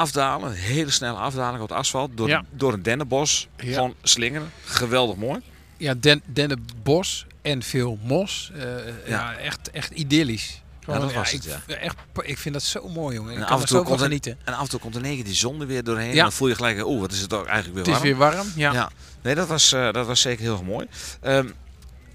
Afdalen, 0.00 0.52
hele 0.52 0.90
snelle 0.90 1.18
afdaling 1.18 1.62
op 1.62 1.68
het 1.68 1.78
asfalt. 1.78 2.16
Door, 2.16 2.28
Ja. 2.28 2.44
door 2.50 2.72
een 2.72 2.82
dennenbos. 2.82 3.48
Ja. 3.56 3.72
Gewoon 3.74 3.94
slingeren. 4.02 4.50
Geweldig 4.64 5.16
mooi. 5.16 5.40
Ja, 5.76 5.94
den, 5.94 6.22
dennenbos 6.26 7.26
en 7.42 7.62
veel 7.62 7.98
mos. 8.02 8.50
Eh, 8.54 9.08
ja. 9.08 9.34
echt, 9.36 9.70
echt 9.70 9.90
idyllisch. 9.90 10.62
Gewoon, 10.84 11.00
dat 11.00 11.12
was 11.12 11.32
ik, 11.32 11.42
het, 11.42 11.76
Echt, 11.76 11.96
ik 12.22 12.38
vind 12.38 12.54
dat 12.54 12.62
zo 12.62 12.88
mooi, 12.88 13.14
jongen. 13.16 13.32
Ik 13.32 13.38
En 13.38 13.44
af 13.46 13.60
en 13.60 13.66
toe 13.66 13.82
komt 13.82 13.98
er- 13.98 14.04
genieten. 14.04 14.38
En 14.44 14.54
af 14.54 14.60
en 14.62 14.68
toe 14.68 14.80
komt 14.80 14.94
er 14.94 15.00
negen 15.00 15.24
die 15.24 15.34
zon 15.34 15.60
er 15.60 15.66
weer 15.66 15.84
doorheen. 15.84 16.06
Ja. 16.10 16.12
En 16.16 16.22
dan 16.22 16.32
voel 16.32 16.48
je 16.48 16.54
gelijk, 16.54 16.86
oeh, 16.86 17.00
wat 17.00 17.12
is 17.12 17.20
het 17.20 17.32
ook 17.32 17.46
eigenlijk 17.46 17.74
weer 17.86 17.94
Het 17.94 18.04
is 18.04 18.10
warm. 18.18 18.30
weer 18.30 18.38
warm, 18.44 18.52
ja. 18.56 18.72
Ja, 18.72 18.90
nee, 19.22 19.34
dat 19.34 19.48
was, 19.48 19.72
eh, 19.72 19.92
dat 19.92 20.06
was 20.06 20.20
zeker 20.20 20.42
heel 20.42 20.52
erg 20.52 20.62
mooi. 20.62 20.86
Ehm, 21.20 21.48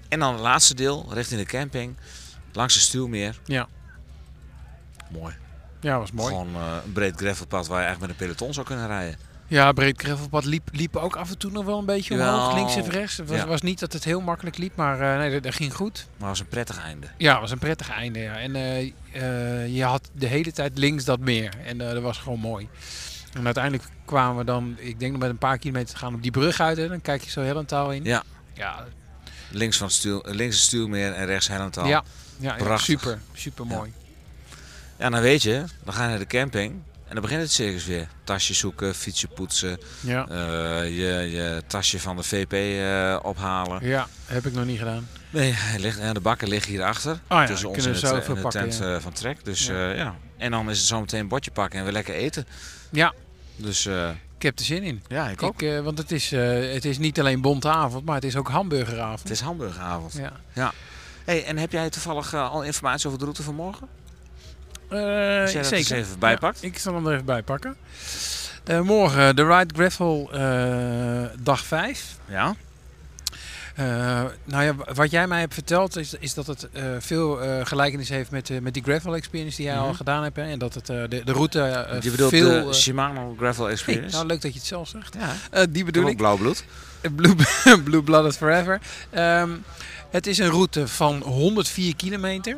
en 0.08 0.18
dan 0.18 0.32
het 0.32 0.42
laatste 0.42 0.74
deel, 0.74 1.06
richting 1.12 1.40
de 1.40 1.46
camping. 1.46 1.96
Langs 2.52 2.74
de 2.74 2.80
Stuwmeer. 2.80 3.38
Ja. 3.44 3.68
Mooi. 5.10 5.34
Ja, 5.80 5.98
was 5.98 6.12
mooi. 6.12 6.28
Gewoon 6.28 6.54
eh, 6.54 6.76
een 6.84 6.92
breed 6.92 7.16
gravelpad 7.16 7.66
waar 7.66 7.80
je 7.80 7.86
eigenlijk 7.86 8.00
met 8.00 8.10
een 8.10 8.26
peloton 8.26 8.54
zou 8.54 8.66
kunnen 8.66 8.86
rijden. 8.86 9.18
Ja, 9.48 9.72
breed 9.72 10.02
gravelpad 10.02 10.44
liep, 10.44 10.68
liep 10.72 10.96
ook 10.96 11.16
af 11.16 11.30
en 11.30 11.38
toe 11.38 11.50
nog 11.50 11.64
wel 11.64 11.78
een 11.78 11.84
beetje 11.84 12.14
omhoog, 12.14 12.54
links 12.54 12.76
en 12.76 12.90
rechts. 12.90 13.16
Het 13.16 13.28
was, 13.28 13.38
Ja. 13.38 13.46
was 13.46 13.60
niet 13.62 13.78
dat 13.78 13.92
het 13.92 14.04
heel 14.04 14.20
makkelijk 14.20 14.58
liep, 14.58 14.76
maar 14.76 15.00
eh, 15.00 15.18
nee, 15.18 15.30
dat, 15.32 15.42
dat 15.42 15.54
ging 15.54 15.74
goed. 15.74 15.94
Maar 16.06 16.28
het 16.28 16.28
was 16.28 16.40
een 16.40 16.48
prettig 16.48 16.78
einde. 16.82 17.06
Ja, 17.16 17.32
het 17.32 17.40
was 17.40 17.50
een 17.50 17.58
prettig 17.58 17.90
einde. 17.90 18.18
Ja. 18.18 18.38
En 18.38 18.54
eh, 18.54 19.74
je 19.74 19.84
had 19.84 20.10
de 20.12 20.26
hele 20.26 20.52
tijd 20.52 20.78
links 20.78 21.04
dat 21.04 21.18
meer. 21.20 21.52
En 21.64 21.78
dat 21.78 22.02
was 22.02 22.18
gewoon 22.18 22.38
mooi. 22.40 22.68
En 23.32 23.44
uiteindelijk 23.44 23.84
kwamen 24.04 24.36
we 24.36 24.44
dan, 24.44 24.76
ik 24.78 24.98
denk 24.98 25.12
nog 25.12 25.20
met 25.20 25.30
een 25.30 25.38
paar 25.38 25.58
kilometer 25.58 25.88
te 25.94 25.96
gaan 25.96 26.14
op 26.14 26.22
die 26.22 26.30
brug 26.30 26.60
uit. 26.60 26.78
En 26.78 26.88
dan 26.88 27.00
kijk 27.00 27.22
je 27.24 27.30
zo 27.30 27.40
Hellentaal 27.40 27.92
in. 27.92 28.04
Ja. 28.04 28.22
Ja, 28.54 28.84
Links, 29.50 29.76
van 29.76 29.86
het 29.86 29.96
stuw, 29.96 30.20
eh, 30.20 30.34
links 30.34 30.56
het 30.56 30.64
Stuwmeer 30.64 31.12
en 31.12 31.26
rechts 31.26 31.48
Hellenthal. 31.48 31.86
ja, 31.86 32.04
ja, 32.38 32.56
ja, 32.56 32.62
Prachtig. 32.64 32.84
super, 33.00 33.18
super 33.32 33.66
mooi. 33.66 33.92
Ja, 34.98 35.10
dan 35.10 35.20
weet 35.20 35.42
je, 35.42 35.64
dan 35.84 35.94
ga 35.94 36.02
je 36.02 36.08
naar 36.08 36.18
de 36.18 36.26
camping. 36.26 36.72
En 37.08 37.12
dan 37.12 37.22
begint 37.22 37.40
het 37.40 37.50
circus 37.52 37.86
weer. 37.86 38.08
Tasje 38.24 38.54
zoeken, 38.54 38.94
fietsje 38.94 39.28
poetsen. 39.28 39.78
Ja. 40.00 40.28
eh, 40.28 40.36
je, 40.88 41.28
je 41.30 41.62
tasje 41.66 42.00
van 42.00 42.16
de 42.16 42.22
VP 42.22 42.52
eh, 42.52 43.18
ophalen. 43.22 43.86
ja, 43.86 44.08
heb 44.24 44.46
ik 44.46 44.52
nog 44.52 44.64
niet 44.64 44.78
gedaan. 44.78 45.08
Nee, 45.30 45.52
hij 45.52 45.78
ligt, 45.78 45.98
ja, 45.98 46.12
de 46.12 46.20
bakken 46.20 46.48
liggen 46.48 46.70
hierachter. 46.70 47.12
Oh 47.12 47.18
ja, 47.28 47.46
tussen 47.46 47.68
ons 47.68 47.78
en 47.78 47.82
we 47.84 47.88
het, 47.90 47.98
zo 47.98 48.06
eh, 48.16 48.28
en 48.28 48.34
de 48.42 48.48
tent 48.48 48.78
ja. 48.78 48.94
eh, 48.94 49.00
van 49.00 49.12
Trek. 49.12 49.44
Dus 49.44 49.66
Ja. 49.66 49.74
ja. 49.88 49.94
ja. 49.94 50.14
En 50.36 50.50
dan 50.50 50.70
is 50.70 50.78
het 50.78 50.86
zo 50.86 51.00
meteen 51.00 51.20
een 51.20 51.28
bordje 51.28 51.50
pakken 51.50 51.78
en 51.78 51.84
weer 51.84 51.92
lekker 51.94 52.14
eten. 52.14 52.46
Ja, 52.90 53.12
Dus 53.56 53.86
eh, 53.86 54.08
ik 54.36 54.42
heb 54.42 54.58
er 54.58 54.64
zin 54.64 54.82
in. 54.82 55.02
ja, 55.08 55.28
ik 55.28 55.42
ook. 55.42 55.62
Ik, 55.62 55.68
eh, 55.68 55.80
want 55.80 55.98
het 55.98 56.12
is, 56.12 56.32
eh, 56.32 56.72
het 56.72 56.84
is 56.84 56.98
niet 56.98 57.20
alleen 57.20 57.40
bonte 57.40 57.68
avond, 57.68 58.04
maar 58.04 58.14
het 58.14 58.24
is 58.24 58.36
ook 58.36 58.48
hamburgeravond. 58.48 59.18
Het 59.22 59.30
is 59.30 59.40
hamburgeravond. 59.40 60.20
Ja. 60.54 60.72
Hey, 61.24 61.44
en 61.44 61.58
heb 61.58 61.72
jij 61.72 61.90
toevallig 61.90 62.32
eh, 62.32 62.50
al 62.50 62.62
informatie 62.62 63.06
over 63.06 63.18
de 63.18 63.24
route 63.24 63.42
van 63.42 63.54
morgen? 63.54 63.88
Eens 64.90 65.68
zeker. 65.68 65.96
even 65.96 66.18
bijpakt. 66.18 66.60
Ja, 66.60 66.68
ik 66.68 66.78
zal 66.78 66.94
hem 66.94 67.06
er 67.06 67.12
even 67.12 67.24
bij 67.24 67.42
pakken. 67.42 67.76
Eh, 68.64 68.80
morgen 68.80 69.36
de 69.36 69.44
Ride 69.46 69.74
Gravel 69.74 70.28
eh, 70.32 71.24
dag 71.42 71.64
5. 71.64 72.16
Ja. 72.28 72.54
Nou 74.44 74.64
ja, 74.64 74.74
wat 74.94 75.10
jij 75.10 75.26
mij 75.26 75.40
hebt 75.40 75.54
verteld 75.54 75.96
is, 75.96 76.14
is 76.18 76.34
dat 76.34 76.46
het 76.46 76.68
veel 76.98 77.38
gelijkenis 77.64 78.08
heeft 78.08 78.30
met, 78.30 78.62
met 78.62 78.74
die 78.74 78.82
gravel 78.82 79.14
experience 79.16 79.56
die 79.56 79.66
jij 79.66 79.76
al 79.78 79.86
Mhm. 79.86 79.94
gedaan 79.96 80.22
hebt. 80.22 80.36
Hè? 80.36 80.42
En 80.42 80.58
dat 80.58 80.74
het, 80.74 80.86
de, 80.86 81.20
de 81.24 81.32
route 81.32 81.58
Je 82.00 82.10
bedoelt 82.10 82.30
veel... 82.30 82.66
de 82.66 82.74
Shimano 82.74 83.34
Gravel 83.38 83.64
hey, 83.64 83.72
Experience? 83.72 84.14
nou, 84.16 84.26
leuk 84.26 84.40
dat 84.42 84.52
je 84.52 84.58
het 84.58 84.68
zelf 84.68 84.88
zegt. 84.88 85.16
ja. 85.50 85.66
Die 85.66 85.84
bedoel 85.84 86.08
ik. 86.08 86.16
blauw 86.16 86.36
bloed. 86.36 86.64
Blue, 87.16 87.34
Blue 87.84 88.02
Blooded 88.02 88.36
Forever. 88.36 88.80
Ehm, 89.10 89.50
het 90.10 90.26
is 90.26 90.38
een 90.38 90.50
route 90.50 90.88
van 90.88 91.22
104 91.22 91.96
kilometer. 91.96 92.56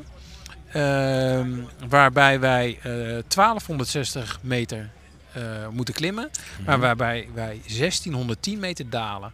Ehm, 0.73 1.51
waarbij 1.89 2.41
wij 2.41 2.79
eh 2.83 3.23
1260 3.29 4.39
meter 4.43 4.91
eh, 5.33 5.69
moeten 5.69 5.95
klimmen. 5.95 6.31
Maar 6.66 6.79
waarbij 6.79 7.29
wij 7.35 7.61
1610 7.66 8.59
meter 8.59 8.91
dalen. 8.91 9.33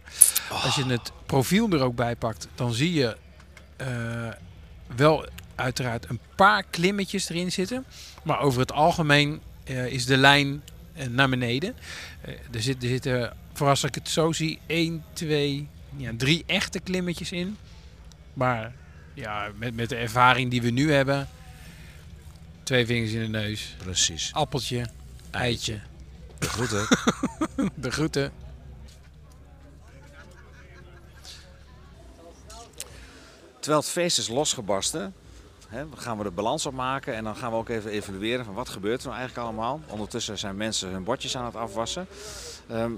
Als 0.49 0.75
je 0.75 0.85
het 0.85 1.11
profiel 1.25 1.69
er 1.69 1.81
ook 1.81 1.95
bij 1.95 2.15
pakt, 2.15 2.47
dan 2.55 2.73
zie 2.73 2.93
je 2.93 3.17
eh, 3.77 3.87
wel 4.95 5.25
uiteraard 5.55 6.09
een 6.09 6.19
paar 6.35 6.63
klimmetjes 6.69 7.29
erin 7.29 7.51
zitten. 7.51 7.85
Maar 8.23 8.39
over 8.39 8.59
het 8.59 8.71
algemeen 8.71 9.41
eh, 9.63 9.85
is 9.85 10.05
de 10.05 10.17
lijn 10.17 10.63
eh, 10.93 11.07
naar 11.07 11.29
beneden. 11.29 11.75
Eh, 12.21 12.33
er, 12.51 12.61
zit, 12.61 12.83
er 12.83 12.89
zitten, 12.89 13.33
voor 13.53 13.67
als 13.67 13.83
ik 13.83 13.95
het 13.95 14.09
zo 14.09 14.31
zie, 14.31 14.59
1, 14.65 15.03
2, 15.13 15.67
ja, 15.97 16.11
drie 16.17 16.43
echte 16.45 16.79
klimmetjes 16.79 17.31
in. 17.31 17.57
Maar 18.33 18.73
ja, 19.15 19.51
met, 19.55 19.75
met 19.75 19.89
de 19.89 19.95
ervaring 19.95 20.51
die 20.51 20.61
we 20.61 20.69
nu 20.69 20.91
hebben, 20.91 21.29
twee 22.63 22.85
vingers 22.85 23.11
in 23.11 23.21
de 23.21 23.27
neus, 23.27 23.75
Precies. 23.77 24.33
appeltje, 24.33 24.85
eitje. 25.31 25.79
De 26.39 26.49
groeten. 26.49 26.87
De 27.83 27.91
groeten. 27.91 28.31
Terwijl 33.59 33.83
het 33.83 33.93
feest 33.93 34.17
is 34.17 34.27
losgebarsten, 34.27 35.13
hè, 35.67 35.85
gaan 35.95 36.17
we 36.17 36.23
de 36.23 36.31
balans 36.31 36.65
opmaken 36.65 37.15
en 37.15 37.23
dan 37.23 37.35
gaan 37.35 37.51
we 37.51 37.57
ook 37.57 37.69
even 37.69 37.91
evalueren 37.91 38.45
van 38.45 38.53
wat 38.53 38.69
gebeurt 38.69 39.01
er 39.01 39.07
nou 39.07 39.19
eigenlijk 39.19 39.47
allemaal. 39.47 39.81
Ondertussen 39.87 40.37
zijn 40.37 40.55
mensen 40.55 40.89
hun 40.89 41.03
bordjes 41.03 41.37
aan 41.37 41.45
het 41.45 41.55
afwassen. 41.55 42.07
Ehm, 42.67 42.91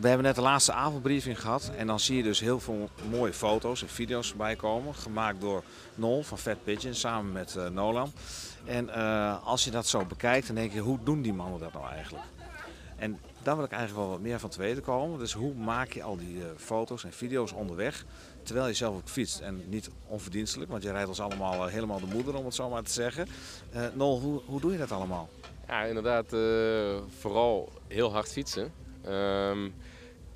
we 0.00 0.08
hebben 0.08 0.26
net 0.26 0.34
de 0.34 0.40
laatste 0.40 0.72
avondbriefing 0.72 1.40
gehad 1.40 1.70
en 1.76 1.86
dan 1.86 2.00
zie 2.00 2.16
je 2.16 2.22
dus 2.22 2.40
heel 2.40 2.60
veel 2.60 2.88
mooie 3.10 3.32
foto's 3.32 3.82
en 3.82 3.88
video's 3.88 4.28
voorbij 4.28 4.56
komen. 4.56 4.94
Gemaakt 4.94 5.40
door 5.40 5.62
Nol 5.94 6.22
van 6.22 6.38
Fat 6.38 6.64
Pigeon 6.64 6.94
samen 6.94 7.32
met 7.32 7.56
eh, 7.56 7.68
Nolan. 7.68 8.12
En 8.64 8.90
eh, 8.90 9.46
als 9.46 9.64
je 9.64 9.70
dat 9.70 9.86
zo 9.86 10.04
bekijkt, 10.04 10.46
dan 10.46 10.56
denk 10.56 10.72
je, 10.72 10.80
hoe 10.80 10.98
doen 11.04 11.22
die 11.22 11.32
mannen 11.32 11.60
dat 11.60 11.72
nou 11.72 11.88
eigenlijk? 11.88 12.24
En 12.96 13.18
daar 13.42 13.56
wil 13.56 13.64
ik 13.64 13.70
eigenlijk 13.70 14.00
wel 14.02 14.10
wat 14.10 14.20
meer 14.20 14.38
van 14.38 14.50
te 14.50 14.58
weten 14.58 14.82
komen. 14.82 15.18
Dus 15.18 15.32
hoe 15.32 15.54
maak 15.54 15.92
je 15.92 16.02
al 16.02 16.16
die 16.16 16.40
eh, 16.40 16.46
foto's 16.56 17.04
en 17.04 17.12
video's 17.12 17.52
onderweg 17.52 18.04
terwijl 18.42 18.66
je 18.66 18.74
zelf 18.74 18.96
ook 18.96 19.08
fietst? 19.08 19.40
En 19.40 19.62
niet 19.68 19.90
onverdienstelijk, 20.06 20.70
want 20.70 20.82
je 20.82 20.90
rijdt 20.90 21.08
ons 21.08 21.20
allemaal 21.20 21.66
helemaal 21.66 22.00
de 22.00 22.14
moeder, 22.14 22.34
om 22.34 22.44
het 22.44 22.54
zo 22.54 22.68
maar 22.68 22.82
te 22.82 22.92
zeggen. 22.92 23.28
Nol, 23.94 24.20
hoe, 24.20 24.40
hoe 24.46 24.60
doe 24.60 24.72
je 24.72 24.78
dat 24.78 24.92
allemaal? 24.92 25.28
Ja, 25.68 25.82
inderdaad, 25.82 26.26
vooral 27.18 27.72
heel 27.88 28.12
hard 28.12 28.32
fietsen. 28.32 28.72
Ehm, 29.06 29.68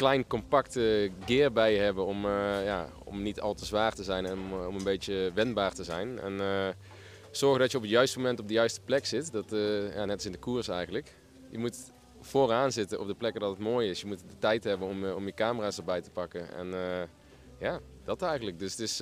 klein 0.01 0.27
compacte 0.27 1.11
gear 1.25 1.53
bij 1.53 1.73
je 1.73 1.79
hebben 1.79 2.07
om, 2.07 2.25
eh, 2.25 2.65
ja, 2.65 2.89
om 3.05 3.23
niet 3.23 3.41
al 3.41 3.55
te 3.55 3.65
zwaar 3.65 3.95
te 3.95 4.05
zijn 4.05 4.27
en 4.27 4.39
om, 4.39 4.53
eh, 4.53 4.67
om 4.67 4.77
een 4.77 4.85
beetje 4.85 5.31
wendbaar 5.35 5.73
te 5.73 5.85
zijn. 5.85 6.19
En 6.19 6.41
eh, 6.41 6.69
zorgen 7.31 7.61
dat 7.61 7.71
je 7.71 7.77
op 7.77 7.83
het 7.83 7.93
juiste 7.93 8.19
moment 8.19 8.41
op 8.41 8.49
de 8.49 8.55
juiste 8.55 8.81
plek 8.81 9.07
zit. 9.07 9.33
Dat, 9.33 9.51
ja, 9.95 10.05
net 10.05 10.17
als 10.17 10.27
in 10.27 10.33
de 10.33 10.39
koers 10.39 10.69
eigenlijk. 10.69 11.15
Je 11.51 11.59
moet 11.59 11.77
vooraan 12.21 12.73
zitten 12.73 13.01
op 13.01 13.07
de 13.07 13.15
plekken 13.15 13.41
dat 13.41 13.51
het 13.51 13.59
mooi 13.59 13.91
is. 13.91 14.01
Je 14.01 14.07
moet 14.07 14.19
de 14.19 14.39
tijd 14.39 14.65
hebben 14.65 14.89
om, 14.89 15.05
om 15.05 15.27
je 15.27 15.35
camera's 15.35 15.79
erbij 15.79 16.01
te 16.01 16.11
pakken. 16.11 16.55
En 16.55 16.75
ja, 17.59 17.81
dat 18.05 18.23
eigenlijk. 18.23 18.59
Dus 18.59 18.71
het 18.71 18.81
is, 18.81 19.01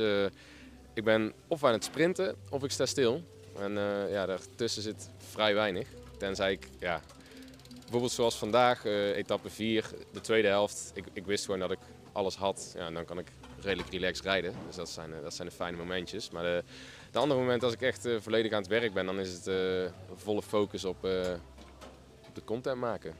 ik 0.94 1.04
ben 1.04 1.32
of 1.48 1.64
aan 1.64 1.72
het 1.72 1.84
sprinten 1.84 2.36
of 2.50 2.64
ik 2.64 2.70
sta 2.70 2.86
stil. 2.86 3.22
En 3.58 3.72
ja, 4.10 4.26
daartussen 4.26 4.82
zit 4.82 5.10
vrij 5.18 5.54
weinig. 5.54 5.88
Tenzij 6.16 6.52
ik, 6.52 6.68
ja, 6.78 7.00
bijvoorbeeld 7.90 8.12
zoals 8.12 8.36
vandaag, 8.38 8.84
eh, 8.84 9.16
etappe 9.16 9.50
4, 9.50 9.84
de 10.12 10.20
tweede 10.20 10.48
helft. 10.48 10.90
Ik, 10.94 11.04
ik 11.12 11.26
wist 11.26 11.44
gewoon 11.44 11.60
dat 11.60 11.70
ik 11.70 11.78
alles 12.12 12.36
had. 12.36 12.72
Ja, 12.76 12.86
en 12.86 12.94
dan 12.94 13.04
kan 13.04 13.18
ik 13.18 13.32
redelijk 13.60 13.90
relaxed 13.90 14.24
rijden. 14.24 14.54
Dus 14.66 14.76
dat 14.76 14.88
zijn, 14.88 15.14
eh, 15.14 15.22
dat 15.22 15.34
zijn 15.34 15.48
de 15.48 15.54
fijne 15.54 15.76
momentjes. 15.76 16.30
Maar 16.30 16.42
de, 16.42 16.64
de 17.10 17.18
andere 17.18 17.40
moment, 17.40 17.62
als 17.62 17.72
ik 17.72 17.80
echt 17.82 18.04
eh, 18.04 18.16
volledig 18.20 18.52
aan 18.52 18.60
het 18.60 18.70
werk 18.70 18.92
ben, 18.92 19.06
dan 19.06 19.18
is 19.20 19.32
het 19.32 19.46
eh, 19.46 19.56
volle 20.14 20.42
focus 20.42 20.84
op, 20.84 21.04
eh, 21.04 21.32
op 22.28 22.34
de 22.34 22.44
content 22.44 22.80
maken. 22.80 23.14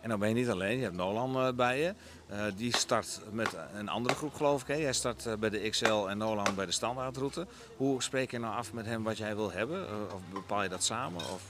En 0.00 0.08
dan 0.08 0.18
ben 0.18 0.28
je 0.28 0.34
niet 0.34 0.48
alleen, 0.48 0.76
je 0.76 0.82
hebt 0.82 0.96
Nolan 0.96 1.36
eh, 1.36 1.52
bij 1.52 1.80
je. 1.80 1.94
Eh, 2.26 2.44
die 2.56 2.76
start 2.76 3.20
met 3.30 3.56
een 3.74 3.88
andere 3.88 4.14
groep 4.14 4.34
geloof 4.34 4.60
ik. 4.62 4.66
Hè? 4.68 4.74
Jij 4.74 4.92
start 4.92 5.26
eh, 5.26 5.34
bij 5.34 5.50
de 5.50 5.68
XL 5.68 6.08
en 6.08 6.18
Nolan 6.18 6.54
bij 6.54 6.66
de 6.66 6.72
standaardroute. 6.72 7.46
Hoe 7.76 8.02
spreek 8.02 8.30
je 8.30 8.38
nou 8.38 8.54
af 8.54 8.72
met 8.72 8.86
hem 8.86 9.02
wat 9.02 9.18
jij 9.18 9.36
wil 9.36 9.52
hebben? 9.52 9.86
Eh, 9.88 10.14
of 10.14 10.20
bepaal 10.32 10.62
je 10.62 10.68
dat 10.68 10.84
samen? 10.84 11.20
Of... 11.20 11.42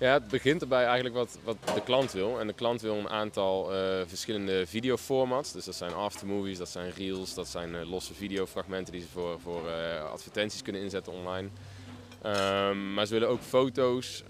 Ja, 0.00 0.12
het 0.12 0.28
begint 0.28 0.62
erbij 0.62 0.84
eigenlijk 0.84 1.14
wat, 1.14 1.38
wat 1.44 1.56
de 1.74 1.82
klant 1.82 2.12
wil. 2.12 2.40
En 2.40 2.46
de 2.46 2.52
klant 2.52 2.80
wil 2.80 2.94
een 2.94 3.08
aantal 3.08 3.74
eh, 3.74 3.78
verschillende 4.06 4.66
videoformats. 4.66 5.52
Dus 5.52 5.64
dat 5.64 5.74
zijn 5.74 5.92
aftermovies, 5.92 6.58
dat 6.58 6.68
zijn 6.68 6.92
reels, 6.96 7.34
dat 7.34 7.48
zijn 7.48 7.74
eh, 7.74 7.90
losse 7.90 8.14
videofragmenten 8.14 8.92
die 8.92 9.02
ze 9.02 9.08
voor, 9.08 9.40
voor 9.40 9.68
eh, 9.68 10.10
advertenties 10.10 10.62
kunnen 10.62 10.82
inzetten 10.82 11.12
online. 11.12 11.48
Ehm, 12.22 12.94
maar 12.94 13.06
ze 13.06 13.12
willen 13.12 13.28
ook 13.28 13.40
foto's, 13.40 14.24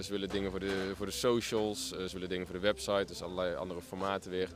ze 0.00 0.06
willen 0.08 0.28
dingen 0.28 0.50
voor 0.50 0.60
de, 0.60 0.92
voor 0.96 1.06
de 1.06 1.12
socials, 1.12 1.88
ze 1.88 2.10
willen 2.12 2.28
dingen 2.28 2.46
voor 2.46 2.54
de 2.54 2.60
website, 2.60 3.04
dus 3.04 3.22
allerlei 3.22 3.54
andere 3.54 3.80
formaten 3.80 4.30
weer. 4.30 4.48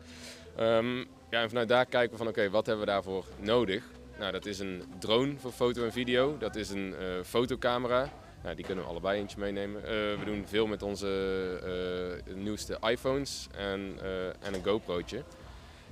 Ehm, 0.57 0.99
ja, 1.31 1.43
en 1.43 1.49
vanuit 1.49 1.69
daar 1.69 1.87
kijken 1.87 2.11
we 2.11 2.17
van 2.17 2.29
oké, 2.29 2.51
wat 2.51 2.67
hebben 2.67 2.85
we 2.85 2.91
daarvoor 2.91 3.25
nodig? 3.41 3.85
Nou, 4.19 4.33
dat 4.33 4.47
is 4.47 4.59
een 4.59 4.83
drone 4.99 5.35
voor 5.39 5.53
foto 5.53 5.85
en 5.85 5.93
video, 5.93 6.39
dat 6.39 6.57
is 6.57 6.71
een 6.71 6.95
fotocamera, 7.25 8.11
nou, 8.43 8.55
die 8.55 8.65
kunnen 8.65 8.85
we 8.85 8.91
allebei 8.91 9.21
eentje 9.21 9.39
meenemen. 9.39 9.83
Eh, 9.83 9.91
we 9.91 10.23
doen 10.25 10.47
veel 10.47 10.67
met 10.67 10.83
onze 10.83 12.21
eh, 12.27 12.35
nieuwste 12.35 12.79
iPhones 12.81 13.49
en, 13.57 13.99
eh, 14.03 14.27
en 14.27 14.55
een 14.55 14.65
GoPro'tje. 14.65 15.23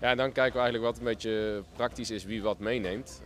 Ja, 0.00 0.14
dan 0.14 0.32
kijken 0.32 0.52
we 0.52 0.58
eigenlijk 0.58 0.84
wat 0.84 0.98
een 0.98 1.04
beetje 1.04 1.62
praktisch 1.72 2.10
is 2.10 2.24
wie 2.24 2.42
wat 2.42 2.58
meeneemt. 2.58 3.22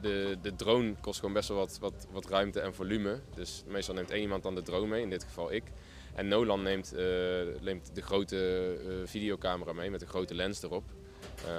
De, 0.00 0.36
de 0.42 0.56
drone 0.56 0.94
kost 1.00 1.18
gewoon 1.18 1.34
best 1.34 1.48
wel 1.48 1.58
wat, 1.58 1.78
wat, 1.80 2.06
wat 2.10 2.26
ruimte 2.26 2.60
en 2.60 2.74
volume. 2.74 3.20
Dus 3.34 3.64
meestal 3.66 3.94
neemt 3.94 4.10
één 4.10 4.22
iemand 4.22 4.42
dan 4.42 4.54
de 4.54 4.62
drone 4.62 4.86
mee, 4.86 5.02
in 5.02 5.10
dit 5.10 5.24
geval 5.24 5.52
ik. 5.52 5.62
En 6.14 6.28
Nolan 6.28 6.62
neemt, 6.62 6.94
neemt 7.60 7.94
de 7.94 8.02
grote 8.02 9.02
videocamera 9.04 9.72
mee 9.72 9.90
met 9.90 10.02
een 10.02 10.08
grote 10.08 10.34
lens 10.34 10.62
erop. 10.62 10.84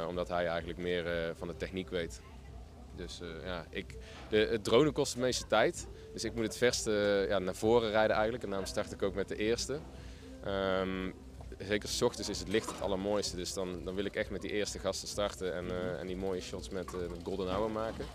Omdat 0.08 0.28
hij 0.28 0.48
eigenlijk 0.48 0.80
meer 0.80 1.34
van 1.36 1.48
de 1.48 1.56
techniek 1.56 1.90
weet. 1.90 2.22
Dus 3.00 3.20
eh, 3.22 3.46
ja, 3.46 3.66
ik, 3.70 3.96
de, 4.30 4.38
het 4.38 4.64
dronen 4.64 4.94
kost 4.94 5.14
de 5.14 5.20
meeste 5.20 5.48
tijd. 5.48 5.88
Dus 6.14 6.24
ik 6.24 6.34
moet 6.34 6.44
het 6.44 6.58
verste 6.58 7.22
eh, 7.22 7.30
ja, 7.30 7.40
naar 7.40 7.56
voren 7.56 7.90
rijden 7.90 8.14
eigenlijk. 8.14 8.44
En 8.44 8.50
daarom 8.50 8.68
start 8.68 8.92
ik 8.92 9.02
ook 9.02 9.14
met 9.14 9.28
de 9.28 9.36
eerste. 9.36 9.80
Ehm, 10.44 11.12
zeker 11.58 11.90
s 11.90 12.02
ochtends 12.02 12.30
is 12.30 12.40
het 12.40 12.48
licht 12.48 12.72
het 12.72 12.82
allermooiste. 12.82 13.36
Dus 13.36 13.54
dan, 13.54 13.84
dan 13.84 13.96
wil 13.96 14.06
ik 14.06 14.16
echt 14.16 14.30
met 14.30 14.42
die 14.42 14.52
eerste 14.52 14.80
gasten 14.80 15.08
starten 15.08 15.54
en, 15.54 15.70
eh, 15.70 16.00
en 16.00 16.08
die 16.08 16.16
mooie 16.16 16.42
shots 16.42 16.70
met, 16.70 16.92
met 16.92 17.20
golden 17.24 17.48
hour 17.48 17.72
maken. 17.72 18.06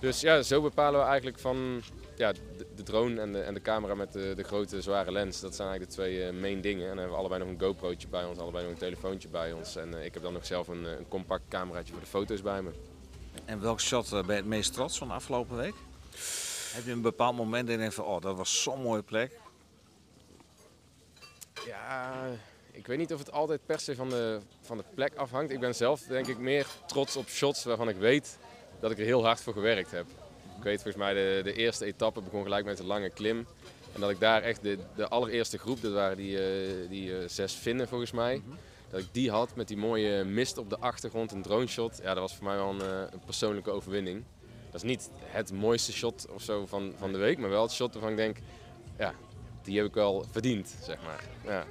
Dus 0.00 0.20
ja, 0.20 0.42
zo 0.42 0.62
bepalen 0.62 1.00
we 1.00 1.06
eigenlijk 1.06 1.38
van 1.38 1.82
ja, 2.16 2.32
de, 2.74 2.82
drone 2.82 3.20
en 3.20 3.32
de, 3.32 3.40
en 3.40 3.54
de 3.54 3.60
camera 3.62 3.94
met 3.94 4.12
de, 4.12 4.32
de 4.36 4.42
grote 4.42 4.82
zware 4.82 5.12
lens. 5.12 5.40
Dat 5.40 5.54
zijn 5.54 5.68
eigenlijk 5.68 5.96
de 5.96 6.02
twee 6.02 6.32
main 6.32 6.60
dingen. 6.60 6.82
En 6.82 6.88
dan 6.88 6.98
hebben 6.98 7.14
we 7.14 7.20
allebei 7.20 7.40
nog 7.42 7.50
een 7.52 7.60
GoPro'tje 7.60 8.08
bij 8.08 8.24
ons, 8.24 8.38
allebei 8.38 8.64
nog 8.64 8.72
een 8.72 8.78
telefoontje 8.78 9.28
bij 9.28 9.52
ons. 9.52 9.76
En 9.76 10.04
ik 10.04 10.14
heb 10.14 10.22
dan 10.22 10.32
nog 10.32 10.46
zelf 10.46 10.68
een, 10.68 10.84
een 10.84 11.08
compact 11.08 11.42
cameraatje 11.48 11.92
voor 11.92 12.02
de 12.02 12.08
foto's 12.08 12.42
bij 12.42 12.62
me. 12.62 12.70
En 13.44 13.60
welk 13.60 13.80
shot 13.80 14.12
eh, 14.12 14.12
ben 14.12 14.26
je 14.26 14.40
het 14.40 14.44
meest 14.44 14.72
trots 14.72 14.98
van 14.98 15.08
de 15.08 15.14
afgelopen 15.14 15.56
week? 15.56 15.74
Heb 16.72 16.84
je 16.84 16.90
een 16.90 17.02
bepaald 17.02 17.36
moment 17.36 17.68
je 17.68 17.76
denkt 17.76 17.94
van, 17.94 18.04
oh, 18.04 18.20
dat 18.20 18.36
was 18.36 18.62
zo'n 18.62 18.82
mooie 18.82 19.02
plek? 19.02 19.32
Ja, 21.66 22.26
ik 22.70 22.86
weet 22.86 22.98
niet 22.98 23.12
of 23.12 23.18
het 23.18 23.32
altijd 23.32 23.66
per 23.66 23.80
se 23.80 23.94
van 23.94 24.08
de, 24.08 24.40
van 24.60 24.76
de 24.76 24.84
plek 24.94 25.14
afhangt. 25.14 25.52
Ik 25.52 25.60
ben 25.60 25.74
zelf 25.74 26.00
denk 26.00 26.26
ik 26.26 26.38
meer 26.38 26.66
trots 26.86 27.16
op 27.16 27.28
shots 27.28 27.64
waarvan 27.64 27.88
ik 27.88 27.96
weet 27.96 28.38
dat 28.80 28.90
ik 28.90 28.98
er 28.98 29.04
heel 29.04 29.24
hard 29.24 29.40
voor 29.40 29.52
gewerkt 29.52 29.90
heb. 29.90 30.06
Ik 30.56 30.62
weet 30.62 30.82
volgens 30.82 31.04
mij 31.04 31.14
de, 31.14 31.40
de 31.44 31.52
eerste 31.52 31.84
etappe 31.84 32.20
begon 32.20 32.42
gelijk 32.42 32.64
met 32.64 32.78
een 32.78 32.86
lange 32.86 33.10
klim. 33.10 33.46
En 33.94 34.00
dat 34.00 34.10
ik 34.10 34.20
daar 34.20 34.42
echt 34.42 34.62
de, 34.62 34.78
de 34.96 35.08
allereerste 35.08 35.58
groep, 35.58 35.82
dat 35.82 35.92
waren 35.92 36.16
die, 36.16 36.38
eh, 36.38 36.88
die 36.88 37.18
eh, 37.18 37.28
zes 37.28 37.52
Finnen 37.52 37.88
volgens 37.88 38.12
mij. 38.12 38.42
Dat 38.92 39.00
ik 39.00 39.06
die 39.12 39.30
had 39.30 39.54
met 39.54 39.68
die 39.68 39.76
mooie 39.76 40.24
mist 40.24 40.58
op 40.58 40.70
de 40.70 40.78
achtergrond, 40.78 41.32
een 41.32 41.42
drone 41.42 41.66
shot. 41.66 42.00
Ja, 42.02 42.14
dat 42.14 42.18
was 42.18 42.34
voor 42.34 42.44
mij 42.44 42.56
wel 42.56 42.70
een, 42.70 42.80
eh, 42.80 43.12
een 43.12 43.20
persoonlijke 43.24 43.70
overwinning. 43.70 44.24
Dat 44.70 44.82
is 44.82 44.88
niet 44.88 45.10
het 45.20 45.52
mooiste 45.52 45.92
shot 45.92 46.26
of 46.30 46.42
zo 46.42 46.66
van, 46.66 46.92
van 46.98 47.12
de 47.12 47.18
week, 47.18 47.38
maar 47.38 47.50
wel 47.50 47.62
het 47.62 47.72
shot 47.72 47.92
waarvan 47.92 48.10
ik 48.10 48.16
denk, 48.16 48.36
ja, 48.98 49.14
die 49.62 49.76
heb 49.76 49.86
ik 49.86 49.94
wel 49.94 50.24
verdiend, 50.30 50.74
zeg 50.82 50.96
maar. 51.04 51.24
Ja. 51.44 51.64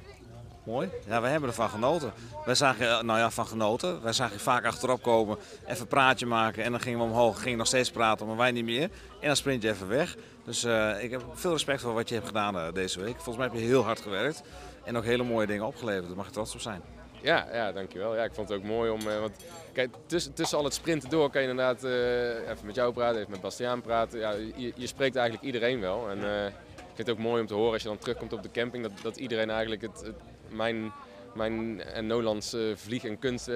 Mooi. 0.63 0.89
Ja, 1.07 1.21
wij 1.21 1.31
hebben 1.31 1.49
ervan 1.49 1.69
genoten. 1.69 2.13
Wij 2.45 2.55
zagen, 2.55 2.89
eh, 2.89 3.01
nou 3.01 3.19
ja, 3.19 3.31
van 3.31 3.47
genoten. 3.47 4.01
Wij 4.01 4.13
zagen 4.13 4.33
je 4.33 4.39
vaak 4.39 4.65
achterop 4.65 5.01
komen, 5.01 5.37
even 5.65 5.81
een 5.81 5.87
praatje 5.87 6.25
maken 6.25 6.63
en 6.63 6.71
dan 6.71 6.79
gingen 6.79 6.99
we 6.99 7.05
omhoog. 7.05 7.41
Gingen 7.41 7.57
nog 7.57 7.67
steeds 7.67 7.91
praten, 7.91 8.27
maar 8.27 8.37
wij 8.37 8.51
niet 8.51 8.65
meer. 8.65 8.89
En 9.19 9.27
dan 9.27 9.35
sprint 9.35 9.63
je 9.63 9.69
even 9.69 9.87
weg. 9.87 10.15
Dus 10.45 10.63
eh, 10.63 11.03
ik 11.03 11.11
heb 11.11 11.23
veel 11.33 11.51
respect 11.51 11.81
voor 11.81 11.93
wat 11.93 12.09
je 12.09 12.15
hebt 12.15 12.27
gedaan 12.27 12.73
deze 12.73 12.99
week. 12.99 13.15
Volgens 13.15 13.37
mij 13.37 13.45
heb 13.45 13.55
je 13.55 13.61
heel 13.61 13.83
hard 13.83 14.01
gewerkt 14.01 14.41
en 14.83 14.97
ook 14.97 15.03
hele 15.03 15.23
mooie 15.23 15.47
dingen 15.47 15.65
opgeleverd. 15.65 16.07
Daar 16.07 16.15
mag 16.15 16.25
je 16.25 16.31
trots 16.31 16.53
op 16.53 16.61
zijn. 16.61 16.81
Ja, 17.21 17.47
ja, 17.53 17.71
dankjewel. 17.71 18.15
Ja, 18.15 18.23
ik 18.23 18.33
vond 18.33 18.49
het 18.49 18.57
ook 18.57 18.63
mooi 18.63 18.89
om. 18.91 18.99
eh, 18.99 19.19
want 19.19 19.35
kijk, 19.73 19.89
tussen, 20.05 20.33
tussen 20.33 20.57
al 20.57 20.63
het 20.63 20.73
sprinten 20.73 21.09
door 21.09 21.29
kan 21.29 21.41
je 21.41 21.49
inderdaad 21.49 21.83
eh, 21.83 22.49
even 22.49 22.65
met 22.65 22.75
jou 22.75 22.93
praten, 22.93 23.19
even 23.19 23.31
met 23.31 23.41
Bastiaan 23.41 23.81
praten. 23.81 24.19
Ja, 24.19 24.31
je, 24.55 24.71
je 24.75 24.87
spreekt 24.87 25.15
eigenlijk 25.15 25.45
iedereen 25.45 25.79
wel. 25.79 26.09
En 26.09 26.23
eh, 26.23 26.45
ik 26.75 26.95
vind 26.97 27.07
het 27.07 27.09
ook 27.09 27.17
mooi 27.23 27.41
om 27.41 27.47
te 27.47 27.53
horen 27.53 27.73
als 27.73 27.81
je 27.81 27.87
dan 27.87 27.97
terugkomt 27.97 28.33
op 28.33 28.43
de 28.43 28.51
camping, 28.51 28.83
dat, 28.83 28.91
dat 29.01 29.17
iedereen 29.17 29.49
eigenlijk 29.49 29.81
het, 29.81 30.01
het- 30.01 30.15
mijn, 30.49 30.91
mijn 31.33 31.81
en 31.83 32.07
Nolans 32.07 32.53
eh, 32.53 32.61
vlieg 32.75 33.03
en 33.03 33.19
kunst, 33.19 33.49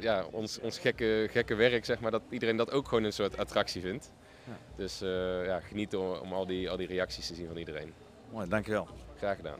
ja, 0.00 0.24
ons, 0.30 0.60
ons 0.60 0.78
gekke, 0.78 1.28
gekke 1.30 1.54
werk, 1.54 1.84
zeg 1.84 2.00
maar, 2.00 2.10
dat 2.10 2.22
iedereen 2.30 2.56
dat 2.56 2.70
ook 2.70 2.88
gewoon 2.88 3.04
een 3.04 3.12
soort 3.12 3.38
attractie 3.38 3.80
vindt. 3.80 4.12
Ja. 4.44 4.52
Dus 4.76 4.98
ja, 5.46 5.60
geniet 5.60 5.96
om, 5.96 6.12
om 6.12 6.32
al, 6.32 6.46
die, 6.46 6.70
al 6.70 6.76
die 6.76 6.86
reacties 6.86 7.26
te 7.26 7.34
zien 7.34 7.46
van 7.46 7.56
iedereen. 7.56 7.92
Mooi, 8.30 8.48
dankjewel. 8.48 8.88
Graag 9.18 9.36
gedaan. 9.36 9.58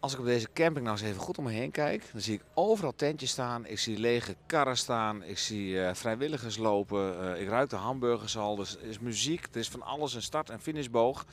Als 0.00 0.12
ik 0.12 0.18
op 0.18 0.24
deze 0.24 0.48
camping 0.52 0.84
nou 0.86 0.98
eens 0.98 1.06
even 1.08 1.20
goed 1.20 1.38
om 1.38 1.44
me 1.44 1.50
heen 1.50 1.70
kijk, 1.70 2.04
dan 2.12 2.20
zie 2.20 2.34
ik 2.34 2.42
overal 2.54 2.92
tentjes 2.96 3.30
staan. 3.30 3.66
Ik 3.66 3.78
zie 3.78 3.98
lege 3.98 4.34
karren 4.46 4.76
staan. 4.76 5.22
Ik 5.22 5.38
zie 5.38 5.82
eh, 5.82 5.94
vrijwilligers 5.94 6.56
lopen. 6.56 7.34
eh, 7.34 7.40
ik 7.42 7.48
ruik 7.48 7.70
de 7.70 7.76
hamburgers 7.76 8.36
al. 8.36 8.56
Dus 8.56 8.76
er 8.76 8.84
is 8.88 8.98
muziek. 8.98 9.46
Er 9.52 9.58
is 9.60 9.68
van 9.68 9.82
alles 9.82 10.14
een 10.14 10.22
start- 10.22 10.50
en 10.50 10.60
finishboog. 10.60 11.24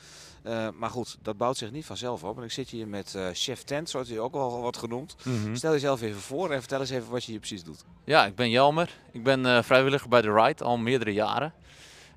Eh, 0.42 0.68
maar 0.74 0.90
goed, 0.90 1.18
dat 1.22 1.36
bouwt 1.36 1.56
zich 1.56 1.70
niet 1.70 1.84
vanzelf 1.84 2.24
op. 2.24 2.36
En 2.38 2.42
ik 2.44 2.50
zit 2.52 2.68
hier 2.68 2.88
met 2.88 3.18
chef 3.32 3.62
tent, 3.62 3.90
zo 3.90 3.96
wordt 3.96 4.12
hij 4.12 4.20
ook 4.20 4.32
wel 4.34 4.60
wat 4.60 4.76
genoemd. 4.76 5.16
Mhm. 5.24 5.54
Stel 5.54 5.72
jezelf 5.72 6.02
even 6.02 6.20
voor 6.20 6.50
en 6.50 6.58
vertel 6.60 6.80
eens 6.80 6.90
even 6.90 7.10
wat 7.10 7.24
je 7.24 7.30
hier 7.30 7.40
precies 7.40 7.64
doet. 7.64 7.84
Ja, 8.04 8.26
ik 8.26 8.34
ben 8.34 8.50
Jelmer. 8.50 8.98
Ik 9.12 9.22
ben 9.22 9.64
vrijwilliger 9.64 10.08
bij 10.08 10.22
de 10.22 10.32
Ride 10.32 10.64
al 10.64 10.76
meerdere 10.76 11.12
jaren. 11.12 11.52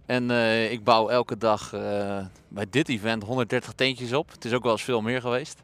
En 0.06 0.30
ik 0.72 0.84
bouw 0.84 1.10
elke 1.10 1.38
dag 1.38 1.70
bij 2.48 2.66
dit 2.70 2.90
event 2.90 3.24
130 3.24 3.74
tentjes 3.74 4.14
op. 4.14 4.32
Het 4.32 4.46
is 4.46 4.54
ook 4.54 4.64
wel 4.64 4.72
eens 4.72 4.84
veel 4.84 5.02
meer 5.02 5.22
geweest. 5.22 5.62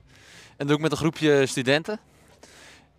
En 0.58 0.68
dat 0.68 0.68
doe 0.68 0.76
ik 0.76 0.82
met 0.82 0.92
een 0.92 0.98
groepje 0.98 1.46
studenten. 1.46 2.00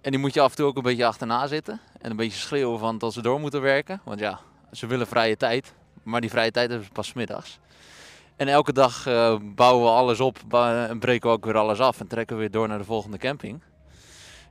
En 0.01 0.11
die 0.11 0.21
moet 0.21 0.35
je 0.35 0.41
af 0.41 0.51
en 0.51 0.57
toe 0.57 0.67
ook 0.67 0.77
een 0.77 0.83
beetje 0.83 1.07
achterna 1.07 1.47
zitten. 1.47 1.81
En 2.01 2.11
een 2.11 2.17
beetje 2.17 2.39
schreeuwen 2.39 2.79
van 2.79 2.99
dat 2.99 3.13
ze 3.13 3.23
door 3.23 3.41
moeten 3.41 3.61
werken. 3.61 4.01
Want 4.05 4.21
ja, 4.21 4.41
ze 4.73 4.87
willen 4.87 5.07
vrije 5.07 5.37
tijd. 5.37 5.75
Maar 6.03 6.21
die 6.21 6.31
vrije 6.31 6.51
tijd 6.51 6.69
hebben 6.69 6.87
ze 6.87 6.93
pas 6.93 7.13
middags. 7.13 7.59
En 8.37 8.49
elke 8.49 8.73
dag 8.73 9.07
eh, 9.07 9.37
bouwen 9.43 9.85
we 9.85 9.91
alles 9.91 10.21
op 10.21 10.39
en 10.53 10.99
breken 10.99 11.29
we 11.29 11.37
ook 11.37 11.45
weer 11.45 11.57
alles 11.57 11.79
af. 11.79 12.01
En 12.01 12.07
trekken 12.07 12.37
we 12.37 12.43
weer 12.43 12.51
door 12.51 12.69
naar 12.69 12.79
de 12.79 12.85
volgende 12.85 13.19
camping. 13.19 13.61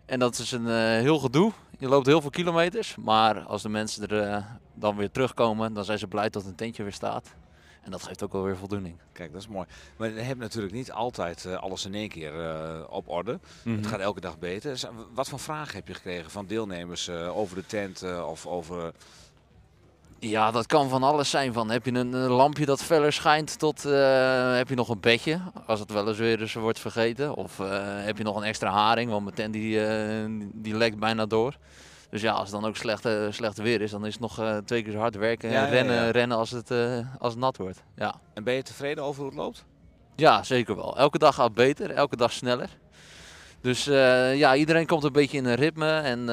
En 0.06 0.20
dat 0.20 0.38
is 0.38 0.52
een 0.52 0.68
eh, 0.68 0.76
heel 0.76 1.20
gedoe. 1.20 1.52
Je 1.80 1.88
loopt 1.88 2.06
heel 2.06 2.22
veel 2.22 2.30
kilometers. 2.30 2.96
Maar 2.96 3.40
als 3.40 3.62
de 3.62 3.70
mensen 3.70 4.08
er 4.08 4.22
eh, 4.22 4.44
dan 4.74 4.96
weer 4.96 5.12
terugkomen, 5.12 5.74
dan 5.74 5.86
zijn 5.86 6.00
ze 6.00 6.08
blij 6.08 6.30
dat 6.30 6.46
een 6.46 6.56
tentje 6.56 6.84
weer 6.84 6.94
staat. 6.94 7.36
En 7.86 7.92
dat 7.92 8.04
geeft 8.04 8.24
ook 8.24 8.32
wel 8.32 8.44
weer 8.44 8.58
voldoening. 8.58 8.98
Kijk, 9.12 9.32
dat 9.32 9.42
is 9.42 9.48
mooi. 9.48 9.68
Maar 9.98 10.10
je 10.10 10.20
hebt 10.20 10.40
natuurlijk 10.40 10.74
niet 10.74 10.92
altijd 10.92 11.46
eh, 11.46 11.56
alles 11.56 11.86
in 11.86 11.94
één 11.94 12.10
keer 12.10 12.40
eh, 12.40 12.82
op 12.90 13.10
orde. 13.10 13.40
Mhm. 13.64 13.76
Het 13.76 13.88
gaat 13.88 14.00
elke 14.00 14.20
dag 14.20 14.40
beter. 14.40 14.80
Wat 15.14 15.30
voor 15.30 15.40
vragen 15.40 15.76
heb 15.76 15.88
je 15.88 15.94
gekregen 15.94 16.32
van 16.32 16.46
deelnemers 16.46 17.08
eh, 17.08 17.38
over 17.38 17.56
de 17.56 17.66
tent 17.66 18.04
of 18.26 18.46
over... 18.46 18.92
Ja, 20.20 20.52
dat 20.52 20.66
kan 20.66 20.90
van 20.90 21.04
alles 21.04 21.30
zijn. 21.30 21.54
Van, 21.54 21.70
heb 21.70 21.86
je 21.86 21.92
een, 21.92 22.16
lampje 22.16 22.66
dat 22.66 22.84
feller 22.84 23.14
schijnt 23.14 23.60
tot 23.60 23.84
heb 23.84 24.70
je 24.70 24.76
nog 24.76 24.90
een 24.90 25.00
bedje, 25.00 25.40
als 25.66 25.80
het 25.80 25.92
wel 25.92 26.08
eens 26.08 26.18
weer 26.18 26.42
eens 26.42 26.54
wordt 26.54 26.80
vergeten. 26.80 27.36
Of 27.36 27.58
heb 28.04 28.18
je 28.18 28.24
nog 28.24 28.36
een 28.36 28.44
extra 28.44 28.72
haring, 28.72 29.10
want 29.10 29.24
mijn 29.24 29.36
tent 29.36 29.54
die, 29.54 29.80
die 30.54 30.76
lekt 30.76 31.00
bijna 31.00 31.26
door. 31.26 31.58
Dus 32.10 32.22
ja, 32.22 32.32
als 32.32 32.52
het 32.52 32.62
dan 32.62 32.70
ook 32.70 32.76
slecht, 32.76 33.06
eh, 33.06 33.26
slecht 33.30 33.58
weer 33.58 33.82
is, 33.82 33.92
dan 33.92 34.06
is 34.06 34.12
het 34.12 34.22
nog 34.22 34.40
eh, 34.40 34.58
twee 34.58 34.84
keer 34.84 34.92
zo 34.92 35.00
hard 35.00 35.16
werken 35.16 35.50
en 35.50 35.56
ja, 35.56 35.66
rennen, 35.66 35.96
ja. 35.96 36.10
rennen 36.10 36.38
als, 36.38 36.52
het, 36.52 36.72
eh, 36.72 37.00
als 37.20 37.32
het 37.32 37.42
nat 37.42 37.58
wordt. 37.58 37.84
Ja. 37.96 38.16
En 38.34 38.44
ben 38.44 38.54
je 38.54 38.62
tevreden 38.62 39.04
over 39.04 39.22
hoe 39.22 39.30
het 39.30 39.40
loopt? 39.40 39.66
Ja, 40.16 40.44
zeker 40.44 40.76
wel. 40.76 40.98
Elke 40.98 41.18
dag 41.18 41.36
gaat 41.36 41.54
beter, 41.54 41.92
elke 41.92 42.16
dag 42.16 42.32
sneller. 42.32 42.70
Dus 43.62 43.84
ja, 43.84 44.56
iedereen 44.56 44.86
komt 44.86 45.04
een 45.04 45.12
beetje 45.12 45.38
in 45.38 45.46
een 45.46 45.56
ritme. 45.56 46.00
En 46.00 46.26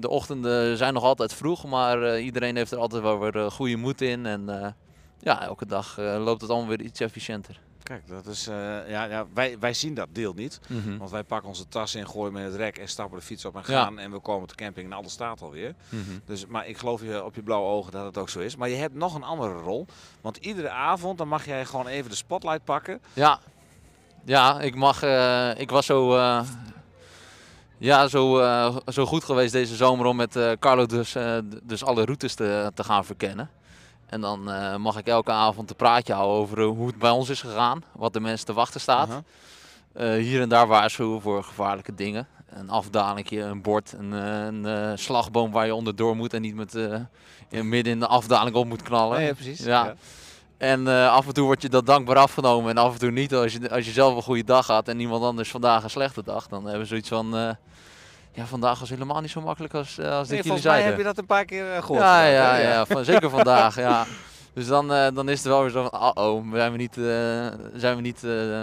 de 0.00 0.08
ochtenden 0.08 0.76
zijn 0.76 0.94
nog 0.94 1.02
altijd 1.02 1.34
vroeg, 1.34 1.64
maar 1.64 2.20
iedereen 2.20 2.56
heeft 2.56 2.72
er 2.72 2.78
altijd 2.78 3.02
wel 3.02 3.18
weer 3.18 3.50
goede 3.50 3.76
moed 3.76 4.00
in. 4.00 4.26
En 4.26 4.74
ja, 5.18 5.42
elke 5.42 5.66
dag 5.66 5.96
loopt 5.98 6.40
het 6.40 6.50
allemaal 6.50 6.68
weer 6.68 6.82
iets 6.82 7.00
efficiënter. 7.00 7.60
Kijk, 7.86 8.08
dat 8.08 8.26
is, 8.26 8.46
eh, 8.46 8.54
ja, 8.88 9.04
ja, 9.04 9.26
wij, 9.34 9.58
wij 9.58 9.74
zien 9.74 9.94
dat 9.94 10.08
deel 10.12 10.32
niet. 10.32 10.60
Mhm. 10.68 10.96
Want 10.96 11.10
wij 11.10 11.22
pakken 11.24 11.48
onze 11.48 11.68
tas 11.68 11.94
in, 11.94 12.08
gooien 12.08 12.32
met 12.32 12.44
het 12.44 12.54
rek 12.54 12.78
en 12.78 12.88
stappen 12.88 13.18
de 13.18 13.24
fiets 13.24 13.44
op 13.44 13.54
en 13.56 13.62
Ja. 13.66 13.82
gaan. 13.82 13.98
En 13.98 14.10
we 14.10 14.18
komen 14.18 14.42
op 14.42 14.48
de 14.48 14.54
camping 14.54 14.86
en 14.86 14.96
alles 14.96 15.12
staat 15.12 15.42
alweer. 15.42 15.74
Mhm. 15.88 16.00
Dus, 16.24 16.46
maar 16.46 16.66
ik 16.68 16.78
geloof 16.78 17.02
je 17.02 17.24
op 17.24 17.34
je 17.34 17.42
blauwe 17.42 17.68
ogen 17.68 17.92
dat 17.92 18.04
het 18.04 18.18
ook 18.18 18.28
zo 18.28 18.38
is. 18.40 18.56
Maar 18.56 18.68
je 18.68 18.74
hebt 18.76 18.94
nog 18.94 19.14
een 19.14 19.22
andere 19.22 19.52
rol. 19.54 19.86
Want 20.20 20.36
iedere 20.36 20.70
avond 20.70 21.18
dan 21.18 21.28
mag 21.28 21.44
jij 21.44 21.64
gewoon 21.64 21.86
even 21.86 22.10
de 22.10 22.16
spotlight 22.16 22.64
pakken. 22.64 23.00
Ja, 23.12 23.38
ja 24.24 24.60
ik, 24.60 24.74
mag, 24.74 25.02
eh, 25.02 25.50
ik 25.56 25.70
was 25.70 25.86
zo, 25.86 26.16
eh, 26.16 26.40
ja, 27.78 28.08
zo, 28.08 28.42
zo 28.86 29.06
goed 29.06 29.24
geweest 29.24 29.52
deze 29.52 29.76
zomer 29.76 30.06
om 30.06 30.16
met 30.16 30.38
Carlo 30.58 30.86
dus, 30.86 31.16
dus 31.62 31.84
alle 31.84 32.04
routes 32.04 32.34
te, 32.34 32.70
te 32.74 32.84
gaan 32.84 33.04
verkennen. 33.04 33.50
En 34.06 34.20
dan 34.20 34.50
eh, 34.50 34.76
mag 34.76 34.98
ik 34.98 35.06
elke 35.06 35.30
avond 35.30 35.70
een 35.70 35.76
praatje 35.76 36.12
houden 36.12 36.36
over 36.36 36.58
eh, 36.58 36.66
hoe 36.66 36.86
het 36.86 36.98
bij 36.98 37.10
ons 37.10 37.28
is 37.28 37.40
gegaan, 37.40 37.84
wat 37.92 38.12
de 38.12 38.20
mensen 38.20 38.46
te 38.46 38.52
wachten 38.52 38.80
staat. 38.80 39.22
Eh, 39.92 40.12
hier 40.12 40.40
en 40.40 40.48
daar 40.48 40.66
waarschuwen 40.66 41.20
voor 41.20 41.44
gevaarlijke 41.44 41.94
dingen. 41.94 42.26
Een 42.48 42.70
afdalingje, 42.70 43.40
een 43.40 43.62
bord, 43.62 43.94
een, 43.98 44.12
een 44.12 44.98
slagboom 44.98 45.50
waar 45.52 45.66
je 45.66 45.74
onderdoor 45.74 46.16
moet 46.16 46.34
en 46.34 46.42
niet 46.42 46.54
met, 46.54 46.74
in, 47.48 47.68
midden 47.68 47.92
in 47.92 48.00
de 48.00 48.06
afdaling 48.06 48.56
op 48.56 48.66
moet 48.66 48.82
knallen. 48.82 49.18
Nee, 49.18 49.34
precies. 49.34 49.64
Ja. 49.64 49.84
Ja. 49.84 49.94
En 50.56 50.86
af 50.86 51.26
en 51.26 51.34
toe 51.34 51.44
wordt 51.44 51.62
je 51.62 51.68
dat 51.68 51.86
dankbaar 51.86 52.16
afgenomen 52.16 52.70
en 52.70 52.76
af 52.76 52.92
en 52.92 52.98
toe 52.98 53.10
niet. 53.10 53.34
Als 53.34 53.52
je, 53.52 53.70
als 53.70 53.86
je 53.86 53.92
zelf 53.92 54.16
een 54.16 54.22
goede 54.22 54.44
dag 54.44 54.66
had 54.66 54.88
en 54.88 55.00
iemand 55.00 55.22
anders 55.22 55.50
vandaag 55.50 55.82
een 55.82 55.90
slechte 55.90 56.22
dag, 56.22 56.46
dan 56.46 56.62
hebben 56.62 56.80
we 56.80 56.86
zoiets 56.86 57.08
van... 57.08 57.56
ja, 58.36 58.46
vandaag 58.46 58.78
was 58.78 58.88
helemaal 58.90 59.20
niet 59.20 59.30
zo 59.30 59.40
makkelijk 59.40 59.74
als, 59.74 59.98
eh, 59.98 60.04
als 60.04 60.12
Nee, 60.12 60.20
dit 60.20 60.28
jullie 60.28 60.42
volgens 60.42 60.62
mij 60.64 60.72
zeiden. 60.72 60.88
heb 60.90 60.98
je 60.98 61.04
dat 61.04 61.18
een 61.18 61.26
paar 61.26 61.44
keer 61.44 61.72
eh, 61.72 61.80
gehoord. 61.80 62.00
Ja, 62.00 62.26
ja, 62.26 62.56
ja, 62.56 62.86
van, 62.86 63.04
zeker 63.04 63.30
vandaag, 63.40 63.76
ja. 63.76 64.06
Dus 64.52 64.66
dan, 64.66 64.92
eh, 64.92 65.06
dan 65.14 65.28
is 65.28 65.38
het 65.38 65.46
wel 65.46 65.60
weer 65.60 65.70
zo 65.70 65.88
van, 65.90 66.16
oh, 66.16 66.52
zijn 66.52 66.72
we 66.72 66.78
niet, 66.78 66.96
eh, 66.96 67.46
zijn 67.74 67.96
we 67.96 68.00
niet 68.00 68.24
eh, 68.24 68.60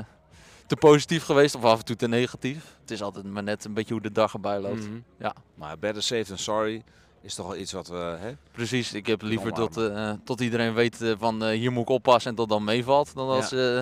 te 0.67 0.75
positief 0.79 1.23
geweest 1.23 1.55
of 1.55 1.63
af 1.63 1.79
en 1.79 1.85
toe 1.85 1.95
te 1.95 2.07
negatief. 2.07 2.75
Het 2.81 2.91
is 2.91 3.01
altijd 3.01 3.25
maar 3.25 3.43
net 3.43 3.65
een 3.65 3.73
beetje 3.73 3.93
hoe 3.93 4.01
de 4.01 4.11
dag 4.11 4.33
erbij 4.33 4.59
loopt. 4.59 4.87
Mhm. 4.87 4.97
Ja, 5.19 5.35
Maar 5.55 5.79
better 5.79 6.03
safe 6.03 6.23
than 6.23 6.37
sorry 6.37 6.83
is 7.21 7.35
toch 7.35 7.47
wel 7.47 7.55
iets 7.57 7.71
wat 7.71 7.87
we... 7.87 8.15
Hè? 8.19 8.31
precies. 8.51 8.93
Ik 8.93 9.05
heb 9.05 9.21
liever 9.21 9.51
tot, 9.51 9.77
eh, 9.77 10.11
tot 10.23 10.41
iedereen 10.41 10.73
weet 10.73 10.97
van, 11.19 11.43
eh, 11.43 11.57
hier 11.57 11.71
moet 11.71 11.81
ik 11.83 11.89
oppassen 11.89 12.31
en 12.31 12.37
tot 12.37 12.49
dan 12.49 12.63
meevalt, 12.63 13.15
dan 13.15 13.29
als, 13.29 13.51
eh, 13.51 13.81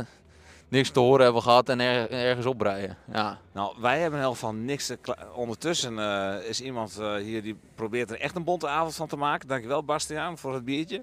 niks 0.71 0.89
te 0.91 0.99
horen 0.99 1.23
hebben 1.23 1.41
gehad 1.41 1.69
en 1.69 1.79
er- 1.79 2.09
ergens 2.11 2.45
oprijden. 2.45 2.97
Ja. 3.13 3.37
Nou, 3.53 3.75
wij 3.79 3.99
hebben 3.99 4.19
in 4.19 4.25
elk 4.25 4.33
geval 4.33 4.53
niks 4.53 4.85
te 4.85 4.99
Ondertussen 5.35 5.99
eh, 5.99 6.49
is 6.49 6.61
iemand 6.61 6.97
eh, 6.99 7.15
hier 7.15 7.41
die 7.41 7.55
probeert 7.75 8.09
er 8.11 8.19
echt 8.19 8.35
een 8.35 8.43
bonte 8.43 8.67
avond 8.67 8.95
van 8.95 9.07
te 9.07 9.15
maken. 9.15 9.47
Dankjewel 9.47 9.83
Bastiaan 9.83 10.37
voor 10.37 10.53
het 10.53 10.65
biertje. 10.65 10.97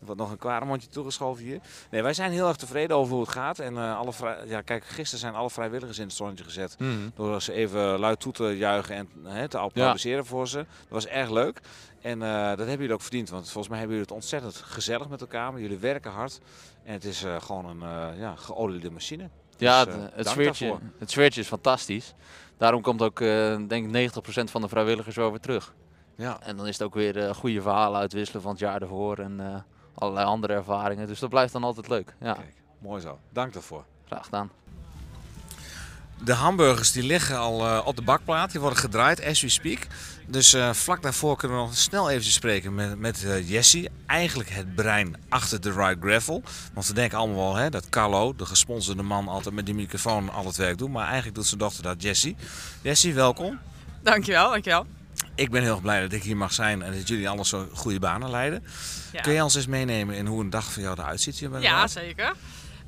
Er 0.00 0.06
wordt 0.06 0.20
nog 0.20 0.30
een 0.30 0.38
kwaremondje 0.38 0.88
toegeschoven 0.88 1.44
hier. 1.44 1.60
Nee, 1.90 2.02
wij 2.02 2.12
zijn 2.14 2.30
heel 2.32 2.48
erg 2.48 2.56
tevreden 2.56 2.96
over 2.96 3.12
hoe 3.12 3.22
het 3.22 3.30
gaat. 3.32 3.58
En 3.58 3.76
eh, 3.76 3.98
alle 3.98 4.12
ja, 4.46 4.60
kijk, 4.60 4.84
gisteren 4.84 5.18
zijn 5.20 5.34
alle 5.34 5.50
vrijwilligers 5.50 5.98
in 5.98 6.06
het 6.06 6.14
zonnetje 6.14 6.44
gezet. 6.44 6.76
Mhm. 6.78 6.90
Door 7.14 7.42
ze 7.42 7.52
even 7.52 7.98
luid 7.98 8.20
toe 8.20 8.32
te 8.32 8.44
juichen 8.56 8.96
en 8.96 9.48
te 9.48 9.58
applaudisseren 9.58 10.26
voor 10.26 10.48
ze. 10.48 10.56
Dat 10.56 10.66
was 10.88 11.06
erg 11.06 11.30
leuk. 11.30 11.60
En 12.00 12.18
dat 12.18 12.58
hebben 12.58 12.78
jullie 12.78 12.92
ook 12.92 13.02
verdiend. 13.02 13.30
Want 13.30 13.44
volgens 13.44 13.68
mij 13.68 13.78
hebben 13.78 13.96
jullie 13.96 14.12
het 14.14 14.22
ontzettend 14.22 14.56
gezellig 14.56 15.08
met 15.08 15.20
elkaar. 15.20 15.52
Maar 15.52 15.60
jullie 15.60 15.78
werken 15.78 16.10
hard. 16.10 16.40
En 16.88 16.94
het 16.94 17.04
is 17.04 17.24
eh, 17.24 17.40
gewoon 17.40 17.64
een 17.66 17.82
eh, 17.82 18.18
ja, 18.18 18.36
geoliede 18.36 18.90
machine. 18.90 19.28
Ja, 19.56 19.84
Dus, 19.84 19.94
het, 19.94 20.02
eh, 20.02 20.08
het, 20.16 20.24
dank 20.24 20.36
sfeertje, 20.36 20.68
daarvoor. 20.68 20.88
het 20.98 21.10
sfeertje 21.10 21.40
is 21.40 21.46
fantastisch. 21.46 22.14
Daarom 22.56 22.82
komt 22.82 23.02
ook, 23.02 23.18
denk 23.68 23.94
ik, 23.94 24.12
90% 24.12 24.50
van 24.50 24.60
de 24.60 24.68
vrijwilligers 24.68 25.16
wel 25.16 25.30
weer 25.30 25.40
terug. 25.40 25.74
Ja. 26.14 26.40
En 26.40 26.56
dan 26.56 26.66
is 26.66 26.78
het 26.78 26.86
ook 26.86 26.94
weer 26.94 27.34
goede 27.34 27.62
verhalen 27.62 28.00
uitwisselen 28.00 28.42
van 28.42 28.50
het 28.50 28.60
jaar 28.60 28.82
ervoor 28.82 29.18
en 29.18 29.64
allerlei 29.94 30.26
andere 30.26 30.52
ervaringen. 30.52 31.06
Dus 31.06 31.18
dat 31.18 31.30
blijft 31.30 31.52
dan 31.52 31.64
altijd 31.64 31.88
leuk. 31.88 32.14
Ja, 32.20 32.36
Mooi 32.78 33.00
zo. 33.00 33.18
Dank 33.32 33.52
daarvoor. 33.52 33.84
graag 34.06 34.24
gedaan. 34.24 34.50
De 36.24 36.32
hamburgers 36.32 36.92
die 36.92 37.02
liggen 37.02 37.38
al 37.38 37.66
eh, 37.66 37.86
op 37.86 37.96
de 37.96 38.02
bakplaat. 38.02 38.50
Die 38.50 38.60
worden 38.60 38.78
gedraaid 38.78 39.24
as 39.24 39.40
we 39.40 39.48
speak. 39.48 39.78
Dus 40.26 40.52
eh, 40.52 40.72
vlak 40.72 41.02
daarvoor 41.02 41.36
kunnen 41.36 41.56
we 41.56 41.62
nog 41.62 41.76
snel 41.76 42.10
even 42.10 42.24
spreken 42.32 42.74
met, 42.74 42.98
met 42.98 43.24
eh, 43.24 43.48
Jessie. 43.50 43.88
Eigenlijk 44.06 44.50
het 44.50 44.74
brein 44.74 45.16
achter 45.28 45.60
de 45.60 45.72
Ride 45.72 45.96
Gravel. 46.00 46.42
Want 46.72 46.86
we 46.86 46.92
denken 46.92 47.18
allemaal 47.18 47.44
wel 47.44 47.54
hè, 47.54 47.70
dat 47.70 47.88
Carlo, 47.88 48.34
de 48.36 48.46
gesponsorde 48.46 49.02
man, 49.02 49.28
altijd 49.28 49.54
met 49.54 49.66
die 49.66 49.74
microfoon 49.74 50.30
al 50.30 50.46
het 50.46 50.56
werk 50.56 50.78
doet. 50.78 50.90
Maar 50.90 51.06
eigenlijk 51.06 51.34
doet 51.34 51.46
zijn 51.46 51.60
dochter 51.60 51.82
dat, 51.82 52.02
Jessie. 52.02 52.36
Jessie, 52.82 53.14
welkom. 53.14 53.58
Dankjewel, 54.02 54.50
dankjewel. 54.50 54.86
Ik 55.34 55.50
ben 55.50 55.62
heel 55.62 55.70
erg 55.72 55.82
blij 55.82 56.00
dat 56.00 56.12
ik 56.12 56.22
hier 56.22 56.36
mag 56.36 56.52
zijn 56.52 56.82
en 56.82 56.92
dat 56.92 57.08
jullie 57.08 57.28
alles 57.28 57.48
zo 57.48 57.68
goede 57.72 57.98
banen 57.98 58.30
leiden. 58.30 58.64
Ja. 59.12 59.20
Kun 59.20 59.32
je 59.32 59.42
ons 59.42 59.54
eens 59.54 59.66
meenemen 59.66 60.14
in 60.16 60.26
hoe 60.26 60.40
een 60.40 60.50
dag 60.50 60.72
van 60.72 60.82
jou 60.82 60.96
eruit 60.98 61.20
ziet 61.20 61.38
hier 61.38 61.50
bij 61.50 61.60
de 61.60 61.66
Ja, 61.66 61.76
Ride? 61.80 61.88
zeker. 61.88 62.34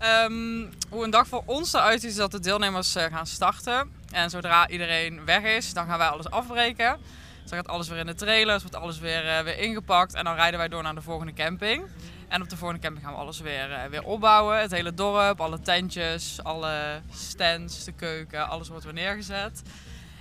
Ehm, 0.01 0.67
hoe 0.89 1.05
een 1.05 1.11
dag 1.11 1.27
voor 1.27 1.43
ons 1.47 1.73
eruit 1.73 2.01
ziet 2.01 2.11
is 2.11 2.17
dat 2.17 2.31
de 2.31 2.41
deelnemers 2.41 2.95
eh, 2.95 3.05
gaan 3.05 3.27
starten. 3.27 3.91
En 4.13 4.31
zodra 4.31 4.69
iedereen 4.69 5.25
weg 5.25 5.43
is, 5.43 5.73
dan 5.73 5.87
gaan 5.87 5.99
wij 5.99 6.09
alles 6.09 6.31
afbreken. 6.31 6.99
Dan 7.45 7.59
gaat 7.59 7.69
alles 7.69 7.89
weer 7.89 7.99
in 7.99 8.07
de 8.07 8.15
trailers, 8.15 8.63
wordt 8.63 8.77
alles 8.77 8.99
weer, 8.99 9.29
eh, 9.29 9.43
weer 9.45 9.59
ingepakt. 9.59 10.15
En 10.15 10.25
dan 10.25 10.35
rijden 10.35 10.59
wij 10.59 10.69
door 10.69 10.83
naar 10.83 10.95
de 10.95 11.03
volgende 11.03 11.33
camping. 11.33 11.85
En 12.29 12.43
op 12.43 12.49
de 12.49 12.57
volgende 12.57 12.83
camping 12.83 13.05
gaan 13.05 13.15
we 13.15 13.21
alles 13.21 13.41
weer, 13.41 13.73
eh, 13.73 13.85
weer 13.85 14.03
opbouwen. 14.03 14.61
Het 14.61 14.71
hele 14.71 14.95
dorp, 14.95 15.41
alle 15.41 15.61
tentjes, 15.61 16.39
alle 16.43 17.01
stands, 17.13 17.85
de 17.85 17.93
keuken, 17.93 18.49
alles 18.49 18.69
wordt 18.69 18.85
weer 18.85 18.93
neergezet. 18.95 19.63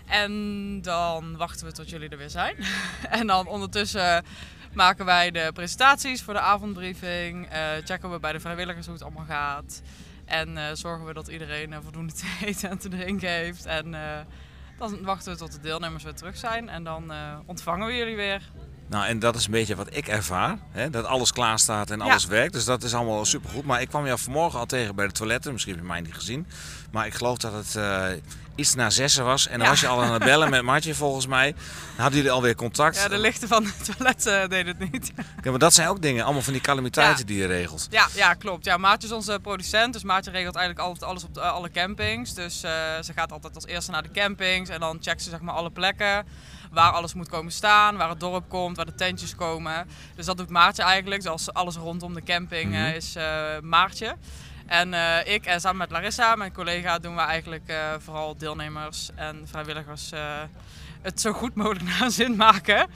En 0.06 0.82
dan 0.82 1.38
wachten 1.38 1.66
we 1.66 1.72
tot 1.72 1.90
jullie 1.90 2.10
er 2.10 2.18
weer 2.18 2.30
zijn. 2.30 2.56
en 3.20 3.28
dan 3.28 3.48
ondertussen 3.48 4.26
maken 4.74 5.06
wij 5.06 5.32
de 5.32 5.50
presentaties 5.54 6.22
voor 6.22 6.34
de 6.34 6.40
avondbriefing. 6.40 7.48
eh, 7.50 7.62
checken 7.84 8.12
we 8.12 8.20
bij 8.20 8.32
de 8.32 8.40
vrijwilligers 8.40 8.86
hoe 8.86 8.96
het 8.96 9.04
allemaal 9.04 9.26
gaat. 9.26 9.82
En 10.26 10.58
eh, 10.58 10.64
zorgen 10.74 11.06
we 11.06 11.14
dat 11.14 11.28
iedereen 11.28 11.74
eh, 11.74 11.80
voldoende 11.82 12.14
te 12.22 12.38
eten 12.46 12.70
en 12.70 12.78
te 12.78 12.90
drinken 12.90 13.30
heeft. 13.30 13.66
En 13.66 13.96
dan 14.78 15.04
wachten 15.04 15.32
we 15.32 15.38
tot 15.38 15.52
de 15.52 15.60
deelnemers 15.60 16.04
weer 16.04 16.14
terug 16.14 16.38
zijn. 16.38 16.70
En 16.70 16.84
dan 16.84 17.12
ontvangen 17.46 17.88
we 17.88 17.96
jullie 17.96 18.16
weer. 18.16 18.52
Nou, 18.90 19.06
en 19.06 19.20
dat 19.20 19.36
is 19.36 19.46
een 19.46 19.52
beetje 19.52 19.76
wat 19.76 19.88
ik 19.96 20.08
ervaar. 20.08 20.58
Hè? 20.72 20.90
Dat 20.90 21.06
alles 21.06 21.32
klaar 21.32 21.60
staat 21.60 21.90
en 21.92 21.98
Ja. 22.00 22.04
alles 22.06 22.26
werkt. 22.26 22.54
Dus 22.54 22.66
dat 22.66 22.84
is 22.84 22.94
allemaal 22.94 23.26
supergoed. 23.26 23.66
Maar 23.66 23.82
ik 23.82 23.88
kwam 23.90 24.06
jou 24.06 24.20
vanmorgen 24.20 24.60
al 24.60 24.66
tegen 24.66 24.96
bij 24.96 25.08
de 25.08 25.12
toiletten. 25.14 25.52
Misschien 25.52 25.74
heb 25.74 25.82
je 25.82 25.88
mij 25.90 26.02
niet 26.02 26.14
gezien. 26.14 26.48
Maar 26.92 27.06
ik 27.06 27.14
geloof 27.14 27.38
dat 27.38 27.54
het 27.54 27.76
eh, 27.76 28.06
iets 28.56 28.76
na 28.76 28.90
zessen 28.90 29.26
was. 29.26 29.48
En 29.48 29.54
dan 29.54 29.62
Ja. 29.62 29.70
was 29.70 29.80
je 29.80 29.88
al 29.88 30.04
aan 30.04 30.14
het 30.14 30.24
bellen 30.24 30.50
met 30.50 30.62
Martje 30.62 30.96
volgens 30.96 31.28
mij. 31.28 31.52
Dan 31.52 31.62
hadden 31.96 32.16
jullie 32.16 32.32
alweer 32.32 32.56
contact. 32.56 32.96
Ja, 32.96 33.08
de 33.08 33.18
lichten 33.18 33.48
van 33.48 33.64
het 33.66 33.86
toilet 33.96 34.26
eh, 34.26 34.48
deden 34.48 34.76
het 34.80 34.92
niet. 34.92 35.12
Ja, 35.44 35.50
maar 35.50 35.60
dat 35.60 35.74
zijn 35.74 35.88
ook 35.88 36.02
dingen. 36.02 36.24
Allemaal 36.24 36.42
van 36.42 36.54
die 36.54 36.62
calamiteiten 36.62 37.20
Ja. 37.20 37.26
die 37.26 37.38
je 37.38 37.46
regelt. 37.46 37.88
Ja, 37.90 38.08
ja, 38.16 38.34
klopt. 38.34 38.66
Ja, 38.66 38.78
Maartje 38.78 39.08
is 39.08 39.14
onze 39.14 39.40
producent, 39.42 39.94
dus 39.94 40.04
Maartje 40.04 40.32
regelt 40.32 40.56
eigenlijk 40.56 40.88
altijd 40.88 41.10
alles 41.10 41.24
op 41.24 41.34
de, 41.34 41.42
alle 41.42 41.72
campings. 41.72 42.34
Dus 42.34 42.64
eh, 42.64 42.72
ze 43.04 43.14
gaat 43.16 43.32
altijd 43.32 43.56
als 43.56 43.66
eerste 43.66 43.92
naar 43.92 44.04
de 44.04 44.12
campings 44.12 44.70
en 44.70 44.80
dan 44.80 44.98
checkt 45.02 45.24
ze 45.24 45.30
zeg 45.30 45.42
maar 45.42 45.54
alle 45.56 45.70
plekken. 45.72 46.26
Waar 46.72 46.92
alles 46.92 47.14
moet 47.14 47.30
komen 47.30 47.52
staan, 47.52 47.98
waar 47.98 48.10
het 48.10 48.20
dorp 48.20 48.50
komt, 48.50 48.76
waar 48.76 48.86
de 48.86 48.96
tentjes 48.96 49.36
komen. 49.36 49.88
Dus 50.16 50.26
dat 50.26 50.38
doet 50.38 50.50
Maartje 50.50 50.84
eigenlijk. 50.84 51.24
Dus 51.24 51.54
alles 51.54 51.76
rondom 51.76 52.14
de 52.14 52.24
camping 52.24 52.74
eh, 52.74 52.80
Mhm. 52.80 52.96
is 52.96 53.16
eh, 53.16 53.60
Maartje. 53.62 54.16
En 54.66 54.94
eh, 54.94 55.34
ik 55.34 55.46
en 55.46 55.62
samen 55.62 55.78
met 55.78 55.92
Larissa, 55.92 56.36
mijn 56.36 56.54
collega, 56.54 57.00
doen 57.00 57.16
we 57.16 57.22
eigenlijk 57.22 57.68
eh, 57.68 57.78
vooral 58.00 58.38
deelnemers 58.38 59.10
en 59.16 59.42
vrijwilligers 59.46 60.12
eh, 60.12 60.42
het 61.02 61.22
zo 61.22 61.32
goed 61.34 61.56
mogelijk 61.56 61.86
naar 62.00 62.12
zin 62.12 62.36
maken. 62.36 62.88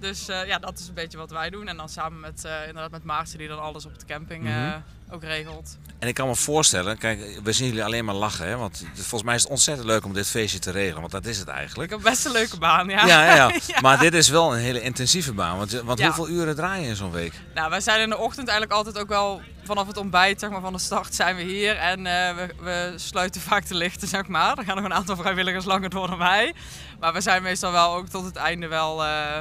Dus 0.00 0.28
eh, 0.28 0.46
ja, 0.46 0.58
dat 0.58 0.78
is 0.78 0.88
een 0.88 0.94
beetje 0.94 1.18
wat 1.18 1.30
wij 1.30 1.50
doen. 1.50 1.68
En 1.68 1.76
dan 1.76 1.88
samen 1.88 2.20
met, 2.20 2.44
eh, 2.44 2.52
inderdaad 2.66 2.90
met 2.90 3.04
Maartje 3.04 3.38
die 3.38 3.48
dan 3.48 3.60
alles 3.60 3.86
op 3.86 3.98
de 3.98 4.06
camping 4.06 4.46
eh, 4.46 4.54
Mhm. 4.56 4.78
ook 5.10 5.22
regelt. 5.22 5.78
En 5.98 6.08
ik 6.08 6.14
kan 6.14 6.28
me 6.28 6.36
voorstellen, 6.36 6.98
kijk, 6.98 7.40
we 7.42 7.52
zien 7.52 7.66
jullie 7.66 7.84
alleen 7.84 8.04
maar 8.04 8.14
lachen. 8.14 8.46
Hè? 8.46 8.56
Want 8.56 8.78
het- 8.78 8.88
volgens 8.98 9.22
mij 9.22 9.34
is 9.34 9.42
het 9.42 9.50
ontzettend 9.50 9.86
leuk 9.88 10.04
om 10.04 10.12
dit 10.12 10.26
feestje 10.28 10.58
te 10.58 10.70
regelen. 10.70 11.00
Want 11.00 11.12
dat 11.12 11.24
is 11.26 11.38
het 11.38 11.48
eigenlijk. 11.48 11.90
Ik 11.92 11.96
heb 11.98 12.10
best 12.10 12.24
een 12.24 12.32
leuke 12.32 12.58
baan, 12.58 12.88
ja. 12.88 13.06
Ja, 13.06 13.24
ja, 13.24 13.34
ja. 13.34 13.50
Ja. 13.66 13.80
Maar 13.80 13.98
dit 13.98 14.14
is 14.14 14.28
wel 14.28 14.52
een 14.54 14.58
hele 14.60 14.80
intensieve 14.80 15.32
baan. 15.32 15.56
Want, 15.56 15.72
want 15.72 15.98
Ja. 15.98 16.04
hoeveel 16.06 16.28
uren 16.28 16.54
draai 16.56 16.82
je 16.82 16.88
in 16.88 16.96
zo'n 16.96 17.10
week? 17.10 17.32
Nou, 17.54 17.70
wij 17.70 17.80
zijn 17.80 18.00
in 18.00 18.10
de 18.10 18.18
ochtend 18.18 18.48
eigenlijk 18.48 18.78
altijd 18.78 18.98
ook 18.98 19.08
wel 19.08 19.40
vanaf 19.64 19.86
het 19.86 19.96
ontbijt, 19.96 20.40
zeg 20.40 20.50
maar, 20.50 20.60
van 20.60 20.72
de 20.72 20.78
start 20.78 21.14
zijn 21.14 21.36
we 21.36 21.42
hier. 21.42 21.76
En 21.76 22.06
eh, 22.06 22.34
we, 22.36 22.54
we 22.60 22.92
sluiten 22.96 23.40
vaak 23.40 23.68
de 23.68 23.74
lichten, 23.74 24.08
zeg 24.08 24.26
maar. 24.26 24.58
Er 24.58 24.64
gaan 24.64 24.76
nog 24.76 24.84
een 24.84 24.94
aantal 24.94 25.16
vrijwilligers 25.16 25.64
langer 25.64 25.90
door 25.90 26.06
dan 26.06 26.18
wij. 26.18 26.54
Maar 27.00 27.12
we 27.12 27.20
zijn 27.20 27.42
meestal 27.42 27.72
wel 27.72 27.94
ook 27.94 28.08
tot 28.08 28.24
het 28.24 28.36
einde 28.36 28.66
wel, 28.68 29.04
eh, 29.04 29.38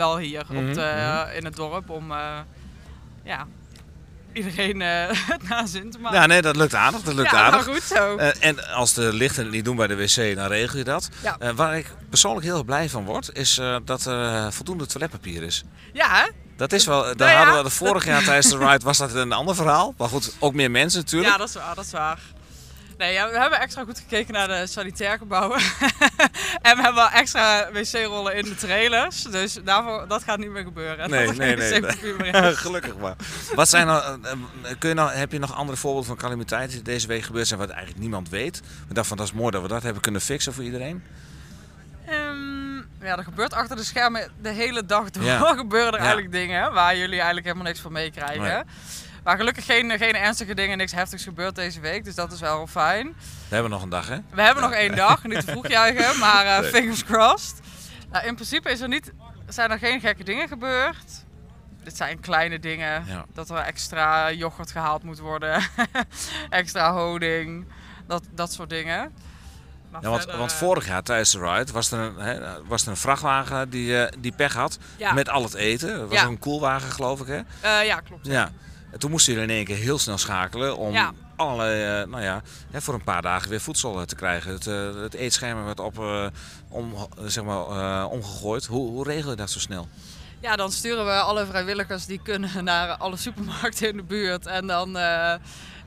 wel 0.00 0.18
hier 0.18 0.44
Mhm, 0.48 0.68
op 0.68 0.74
de, 0.74 0.92
mhm. 1.26 1.36
in 1.36 1.44
het 1.44 1.56
dorp 1.56 1.90
om 1.90 2.10
eh, 2.12 2.38
ja, 3.24 3.46
iedereen 4.32 4.82
eh, 4.82 4.88
het 5.48 5.72
te 5.92 5.98
maken. 6.00 6.20
Ja, 6.20 6.26
nee, 6.26 6.42
dat 6.42 6.56
lukt 6.56 6.74
aardig. 6.74 7.00
Dat 7.00 7.14
lukt 7.14 7.30
Ja, 7.30 7.36
nou, 7.40 7.52
aardig. 7.54 7.74
goed 7.74 7.82
zo. 7.82 8.16
Eh, 8.16 8.28
en 8.48 8.68
als 8.74 8.92
de 8.94 9.12
lichten 9.12 9.42
het 9.42 9.52
niet 9.52 9.64
doen 9.64 9.76
bij 9.76 9.86
de 9.86 9.96
wc, 9.96 10.36
dan 10.36 10.46
regel 10.46 10.78
je 10.78 10.84
dat. 10.84 11.08
Ja. 11.22 11.36
Eh, 11.38 11.50
waar 11.50 11.78
ik 11.78 11.86
persoonlijk 12.08 12.46
heel 12.46 12.64
blij 12.64 12.88
van 12.88 13.04
word, 13.04 13.30
is 13.32 13.58
eh, 13.58 13.76
dat 13.84 14.04
er 14.04 14.24
eh, 14.34 14.50
voldoende 14.50 14.86
toiletpapier 14.86 15.42
is. 15.42 15.64
Ja, 15.92 16.08
hè? 16.22 16.30
Dat 16.56 16.72
is 16.72 16.86
wel, 16.86 17.02
daar 17.02 17.16
Nou 17.16 17.30
ja. 17.30 17.36
hadden 17.36 17.56
we 17.56 17.68
de 17.68 17.74
vorig 17.74 18.04
jaar 18.04 18.22
tijdens 18.22 18.48
de 18.48 18.58
ride 18.66 18.84
was 18.84 18.98
dat 18.98 19.14
een 19.14 19.32
ander 19.32 19.54
verhaal. 19.54 19.94
Maar 19.98 20.08
goed, 20.08 20.34
ook 20.38 20.54
meer 20.54 20.70
mensen 20.70 21.00
natuurlijk. 21.00 21.32
Ja, 21.32 21.38
dat 21.38 21.48
is 21.48 21.54
waar, 21.54 21.74
dat 21.74 21.84
is 21.84 21.90
waar. 21.90 22.18
Nee, 23.00 23.12
ja, 23.12 23.30
we 23.30 23.38
hebben 23.38 23.60
extra 23.60 23.84
goed 23.84 23.98
gekeken 23.98 24.34
naar 24.34 24.48
de 24.48 24.66
sanitair 24.66 25.18
gebouwen. 25.18 25.60
en 26.68 26.76
we 26.76 26.82
hebben 26.82 26.94
wel 26.94 27.10
extra 27.10 27.72
wc-rollen 27.72 28.36
in 28.36 28.44
de 28.44 28.54
trailers. 28.54 29.22
Dus 29.22 29.58
daarvoor, 29.64 30.08
dat 30.08 30.22
gaat 30.22 30.38
niet 30.38 30.50
meer 30.50 30.62
gebeuren. 30.62 31.10
Nee, 31.10 31.26
er 31.26 31.36
nee, 31.36 31.56
nee. 31.56 32.54
Gelukkig 32.64 32.96
maar. 32.96 33.16
Wat 33.54 33.68
zijn 33.68 33.86
nou, 33.86 34.22
eh, 34.22 34.30
eh, 34.32 34.38
kun 34.78 34.88
je 34.88 34.94
nou, 34.94 35.10
heb 35.10 35.32
je 35.32 35.38
nog 35.38 35.54
andere 35.54 35.78
voorbeelden 35.78 36.08
van 36.08 36.16
calamiteiten 36.16 36.74
die 36.74 36.84
deze 36.84 37.06
week 37.06 37.22
gebeurd 37.22 37.46
zijn 37.46 37.60
wat 37.60 37.68
eigenlijk 37.68 38.00
niemand 38.00 38.28
weet? 38.28 38.60
We 38.60 38.94
dachten 38.94 39.04
van 39.04 39.16
dat 39.16 39.26
is 39.26 39.32
mooi 39.32 39.50
dat 39.50 39.62
we 39.62 39.68
dat 39.68 39.82
hebben 39.82 40.02
kunnen 40.02 40.20
fixen 40.20 40.52
voor 40.52 40.64
iedereen. 40.64 41.02
Ehm, 42.06 42.76
ja, 42.76 43.16
er 43.16 43.24
gebeurt 43.24 43.54
achter 43.54 43.76
de 43.76 43.84
schermen 43.84 44.30
de 44.42 44.48
hele 44.48 44.86
dag 44.86 45.10
door. 45.10 45.24
Ja. 45.24 45.54
gebeuren 45.54 45.92
er 45.92 45.98
Ja. 45.98 46.04
eigenlijk 46.04 46.32
dingen 46.32 46.72
waar 46.72 46.96
jullie 46.96 47.16
eigenlijk 47.16 47.46
helemaal 47.46 47.66
niks 47.66 47.80
van 47.80 47.92
meekrijgen. 47.92 48.42
Nee. 48.42 48.62
Maar 49.24 49.36
gelukkig 49.36 49.64
geen, 49.64 49.98
geen 49.98 50.14
ernstige 50.16 50.54
dingen, 50.54 50.78
niks 50.78 50.92
heftigs 50.92 51.24
gebeurd 51.24 51.54
deze 51.54 51.80
week. 51.80 52.04
Dus 52.04 52.14
dat 52.14 52.32
is 52.32 52.40
wel 52.40 52.66
fijn. 52.66 53.06
We 53.48 53.54
hebben 53.54 53.70
nog 53.70 53.82
een 53.82 53.88
dag 53.88 54.08
hè? 54.08 54.16
We 54.30 54.42
hebben 54.42 54.62
nog 54.62 54.72
één 54.72 54.96
dag, 54.96 55.24
niet 55.24 55.44
te 55.44 55.50
vroeg 55.50 55.68
juichen, 55.68 56.18
maar 56.26 56.46
eh, 56.46 56.70
fingers 56.70 57.04
crossed. 57.04 57.60
Nou, 58.10 58.26
in 58.26 58.34
principe 58.34 58.70
is 58.70 58.80
er 58.80 58.88
niet, 58.88 59.12
zijn 59.48 59.70
er 59.70 59.78
geen 59.78 60.00
gekke 60.00 60.24
dingen 60.24 60.48
gebeurd. 60.48 61.24
Dit 61.84 61.96
zijn 61.96 62.20
kleine 62.20 62.58
dingen. 62.58 63.04
Ja. 63.06 63.24
Dat 63.32 63.50
er 63.50 63.56
extra 63.56 64.32
yoghurt 64.32 64.70
gehaald 64.70 65.02
moet 65.02 65.18
worden. 65.18 65.62
extra 66.50 66.92
honing. 66.92 67.66
Dat, 68.06 68.22
dat 68.34 68.52
soort 68.52 68.70
dingen. 68.70 69.12
Ja, 70.00 70.08
want, 70.08 70.24
want 70.24 70.50
eh, 70.52 70.56
vorig 70.56 70.86
jaar 70.86 71.02
tijdens 71.02 71.30
de 71.32 71.38
ride 71.38 71.72
was 71.72 71.90
er 71.92 71.98
een, 71.98 72.66
was 72.66 72.82
er 72.82 72.88
een 72.88 72.96
vrachtwagen 72.96 73.70
die, 73.70 74.04
eh, 74.04 74.12
die 74.18 74.32
pech 74.32 74.54
had 74.54 74.78
Ja. 74.96 75.12
met 75.12 75.28
al 75.28 75.42
het 75.42 75.54
eten. 75.54 75.98
Dat 75.98 76.08
was 76.08 76.18
Ja. 76.18 76.24
een 76.26 76.38
koelwagen 76.38 76.90
geloof 76.90 77.20
ik 77.20 77.26
hè? 77.60 77.80
ja, 77.80 78.00
klopt. 78.00 78.26
Ja. 78.26 78.50
En 78.92 78.98
toen 78.98 79.10
moesten 79.10 79.32
jullie 79.32 79.48
in 79.48 79.54
één 79.54 79.64
keer 79.64 79.76
heel 79.76 79.98
snel 79.98 80.18
schakelen 80.18 80.76
om 80.76 80.92
Ja. 80.92 81.12
allerlei, 81.36 82.02
eh, 82.02 82.08
nou 82.08 82.22
ja, 82.22 82.42
hè, 82.70 82.80
voor 82.82 82.94
een 82.94 83.04
paar 83.04 83.22
dagen 83.22 83.50
weer 83.50 83.60
voedsel 83.60 84.00
eh, 84.00 84.06
te 84.06 84.14
krijgen. 84.14 84.52
Het, 84.52 84.66
eh, 84.66 85.02
het 85.02 85.14
eetschema 85.14 85.64
werd 85.64 85.80
op, 85.80 86.04
om, 86.68 86.94
zeg 87.26 87.44
maar, 87.44 88.06
omgegooid. 88.06 88.66
Hoe, 88.66 88.88
hoe 88.90 89.04
regel 89.04 89.30
je 89.30 89.36
dat 89.36 89.50
zo 89.50 89.58
snel? 89.58 89.88
Ja, 90.40 90.56
dan 90.56 90.72
sturen 90.72 91.04
we 91.04 91.12
alle 91.12 91.46
vrijwilligers 91.46 92.06
die 92.06 92.20
kunnen 92.22 92.64
naar 92.64 92.88
alle 92.96 93.16
supermarkten 93.16 93.88
in 93.88 93.96
de 93.96 94.02
buurt. 94.02 94.46
En 94.46 94.66
dan 94.66 94.96
eh, 94.98 95.34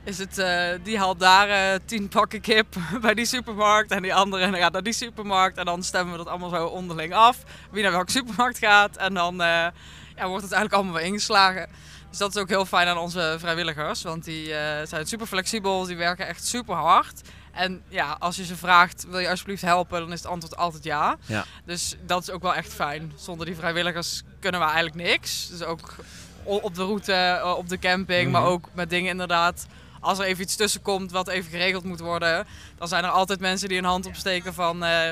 is 0.04 0.18
het, 0.18 0.44
die 0.82 0.98
haalt 0.98 1.20
daar 1.20 1.48
eh, 1.48 1.80
tien 1.84 2.08
pakken 2.08 2.40
kip 2.40 2.66
bij 3.00 3.14
die 3.14 3.26
supermarkt. 3.26 3.90
En 3.90 4.02
die 4.02 4.14
andere 4.14 4.56
gaat 4.56 4.72
naar 4.72 4.82
die 4.82 4.92
supermarkt. 4.92 5.58
En 5.58 5.64
dan 5.64 5.82
stemmen 5.82 6.12
we 6.12 6.18
dat 6.18 6.28
allemaal 6.28 6.50
zo 6.50 6.66
onderling 6.66 7.14
af. 7.14 7.36
Wie 7.70 7.82
naar 7.82 7.92
welke 7.92 8.10
supermarkt 8.10 8.58
gaat. 8.58 8.96
En 8.96 9.14
dan 9.14 9.36
ja, 9.36 9.72
wordt 10.26 10.42
het 10.42 10.52
eigenlijk 10.52 10.72
allemaal 10.72 10.94
weer 10.94 11.10
ingeslagen. 11.12 11.68
Dus 12.14 12.22
dat 12.22 12.34
is 12.34 12.42
ook 12.42 12.48
heel 12.48 12.64
fijn 12.66 12.88
aan 12.88 12.98
onze 12.98 13.36
vrijwilligers. 13.38 14.02
Want 14.02 14.24
die 14.24 14.54
eh, 14.54 14.86
zijn 14.86 15.06
super 15.06 15.26
flexibel, 15.26 15.84
die 15.84 15.96
werken 15.96 16.26
echt 16.26 16.46
super 16.46 16.74
hard. 16.74 17.20
En 17.52 17.82
ja, 17.88 18.16
als 18.18 18.36
je 18.36 18.44
ze 18.44 18.56
vraagt, 18.56 19.06
wil 19.08 19.18
je 19.18 19.28
alsjeblieft 19.28 19.62
helpen, 19.62 20.00
dan 20.00 20.12
is 20.12 20.18
het 20.22 20.30
antwoord 20.30 20.56
altijd 20.56 20.84
ja. 20.84 21.16
Ja. 21.26 21.44
Dus 21.64 21.94
dat 22.06 22.22
is 22.22 22.30
ook 22.30 22.42
wel 22.42 22.54
echt 22.54 22.72
fijn. 22.74 23.12
Zonder 23.16 23.46
die 23.46 23.56
vrijwilligers 23.56 24.22
kunnen 24.40 24.60
we 24.60 24.66
eigenlijk 24.66 24.96
niks. 25.08 25.48
Dus 25.48 25.62
ook 25.62 25.94
op 26.44 26.74
de 26.74 26.84
route, 26.84 27.12
eh, 27.12 27.54
op 27.56 27.68
de 27.68 27.78
camping, 27.78 28.32
maar 28.32 28.40
Mhm. 28.40 28.50
ook 28.50 28.68
met 28.72 28.90
dingen 28.90 29.10
inderdaad. 29.10 29.66
Als 30.00 30.18
er 30.18 30.24
even 30.24 30.42
iets 30.42 30.56
tussen 30.56 30.82
komt 30.82 31.10
wat 31.12 31.28
even 31.28 31.50
geregeld 31.50 31.84
moet 31.84 32.00
worden, 32.00 32.46
dan 32.78 32.88
zijn 32.88 33.04
er 33.04 33.10
altijd 33.10 33.40
mensen 33.40 33.68
die 33.68 33.78
een 33.78 33.84
hand 33.84 34.06
opsteken 34.06 34.54
van 34.54 34.84
eh, 34.84 35.10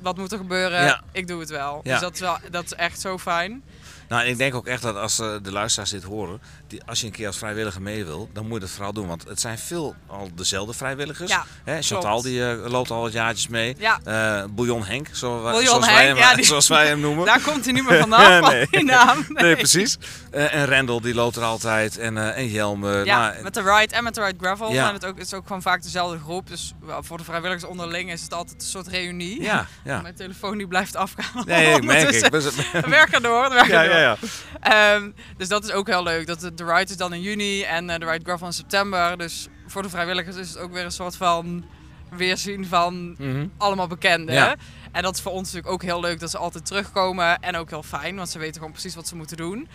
wat 0.00 0.16
moet 0.16 0.32
er 0.32 0.38
gebeuren? 0.38 0.82
Ja. 0.84 1.02
Ik 1.12 1.26
doe 1.26 1.40
het 1.40 1.50
wel. 1.50 1.80
Ja. 1.82 1.92
Dus 1.92 2.00
dat 2.00 2.14
is, 2.14 2.20
wel, 2.20 2.36
dat 2.50 2.64
is 2.64 2.74
echt 2.74 3.00
zo 3.00 3.18
fijn. 3.18 3.62
Nou, 4.10 4.24
ik 4.26 4.38
denk 4.38 4.54
ook 4.54 4.66
echt 4.66 4.82
dat 4.82 4.96
als 4.96 5.18
eh, 5.18 5.34
de 5.42 5.52
luisteraars 5.52 5.90
dit 5.90 6.02
horen, 6.02 6.40
als 6.86 7.00
je 7.00 7.06
een 7.06 7.12
keer 7.12 7.26
als 7.26 7.38
vrijwilliger 7.38 7.82
mee 7.82 8.04
wil, 8.04 8.28
dan 8.32 8.44
moet 8.44 8.54
je 8.54 8.60
dat 8.60 8.70
vooral 8.70 8.92
doen. 8.92 9.06
Want 9.06 9.28
het 9.28 9.40
zijn 9.40 9.58
veel 9.58 9.94
al 10.06 10.28
dezelfde 10.34 10.72
vrijwilligers. 10.74 11.30
Ja, 11.30 11.44
Hè, 11.64 11.82
Chantal 11.82 12.22
die 12.22 12.44
eh, 12.50 12.70
loopt 12.70 12.90
al 12.90 13.00
wat 13.00 13.12
jaartjes 13.12 13.48
mee. 13.48 13.76
Ja. 13.78 14.00
Eh, 14.04 14.44
Bouillon 14.50 14.84
Henk, 14.84 15.08
zo, 15.12 15.42
Bouillon 15.42 15.64
zoals, 15.66 15.86
wij 15.86 16.06
hem, 16.06 16.16
ja, 16.16 16.34
die- 16.34 16.44
zoals 16.44 16.68
wij 16.68 16.86
hem 16.86 17.00
noemen. 17.00 17.24
Daar 17.32 17.40
komt 17.40 17.64
hij 17.64 17.72
niet 17.74 17.88
meer 17.88 18.00
vanaf, 18.08 18.38
van 18.38 18.66
die 18.70 18.84
naam. 18.84 19.24
Nee, 19.28 19.42
Nee. 19.46 19.56
precies. 19.56 19.98
Eh, 20.30 20.54
en 20.54 20.66
Rendel 20.66 21.00
die 21.00 21.14
loopt 21.14 21.36
er 21.36 21.42
altijd. 21.42 21.98
En, 21.98 22.34
en 22.34 22.48
Jelme. 22.48 23.04
Ja, 23.04 23.28
nou, 23.30 23.42
met 23.42 23.54
de 23.54 23.62
ride 23.62 23.94
en 23.94 24.04
met 24.04 24.14
de 24.14 24.24
ride 24.24 24.38
gravel 24.40 24.72
Ja. 24.72 24.82
zijn 24.82 24.94
het 24.94 25.04
ook, 25.06 25.18
het 25.18 25.26
is 25.26 25.34
ook 25.34 25.46
gewoon 25.46 25.62
vaak 25.62 25.82
dezelfde 25.82 26.18
groep. 26.18 26.48
Dus 26.48 26.72
voor 27.00 27.18
de 27.18 27.24
vrijwilligers 27.24 27.64
onderling 27.64 28.12
is 28.12 28.22
het 28.22 28.34
altijd 28.34 28.62
een 28.62 28.68
soort 28.68 28.86
reunie. 28.88 29.42
Ja, 29.42 29.66
ja. 29.84 30.00
Mijn 30.00 30.14
telefoon 30.14 30.58
die 30.58 30.68
blijft 30.68 30.96
afgaan. 30.96 31.44
Nee, 31.46 31.74
ik 31.74 31.84
merk 31.84 32.08
ik. 32.10 32.24
Ondertussen. 32.24 32.64
We- 32.72 32.80
We 32.80 32.88
werken 32.88 33.22
door, 33.22 33.48
we 33.48 33.54
werken. 33.54 34.18
Ehm, 34.60 35.10
dus 35.36 35.48
dat 35.48 35.64
is 35.64 35.70
ook 35.72 35.86
heel 35.86 36.02
leuk. 36.02 36.26
Dat 36.26 36.40
de, 36.40 36.59
de 36.66 36.72
ride 36.72 36.90
is 36.90 36.96
dan 36.96 37.12
in 37.12 37.20
juni 37.20 37.62
en 37.62 37.90
eh, 37.90 37.98
de 37.98 38.06
ride 38.10 38.24
gravel 38.24 38.46
in 38.46 38.52
september. 38.52 39.18
Dus 39.18 39.48
voor 39.66 39.82
de 39.82 39.88
vrijwilligers 39.88 40.36
is 40.36 40.48
het 40.48 40.58
ook 40.58 40.72
weer 40.72 40.84
een 40.84 40.90
soort 40.92 41.16
van 41.16 41.64
weerzien 42.10 42.66
van 42.66 43.14
Mhm. 43.18 43.46
allemaal 43.56 43.86
bekenden. 43.86 44.34
Ja. 44.34 44.56
En 44.92 45.02
dat 45.02 45.14
is 45.14 45.20
voor 45.22 45.32
ons 45.32 45.42
natuurlijk 45.42 45.72
ook 45.72 45.82
heel 45.82 46.00
leuk 46.00 46.20
dat 46.20 46.30
ze 46.30 46.38
altijd 46.38 46.66
terugkomen. 46.66 47.38
En 47.40 47.56
ook 47.56 47.70
heel 47.70 47.82
fijn, 47.82 48.16
want 48.16 48.28
ze 48.28 48.38
weten 48.38 48.54
gewoon 48.56 48.72
precies 48.72 48.94
wat 48.94 49.08
ze 49.08 49.16
moeten 49.16 49.36
doen. 49.36 49.68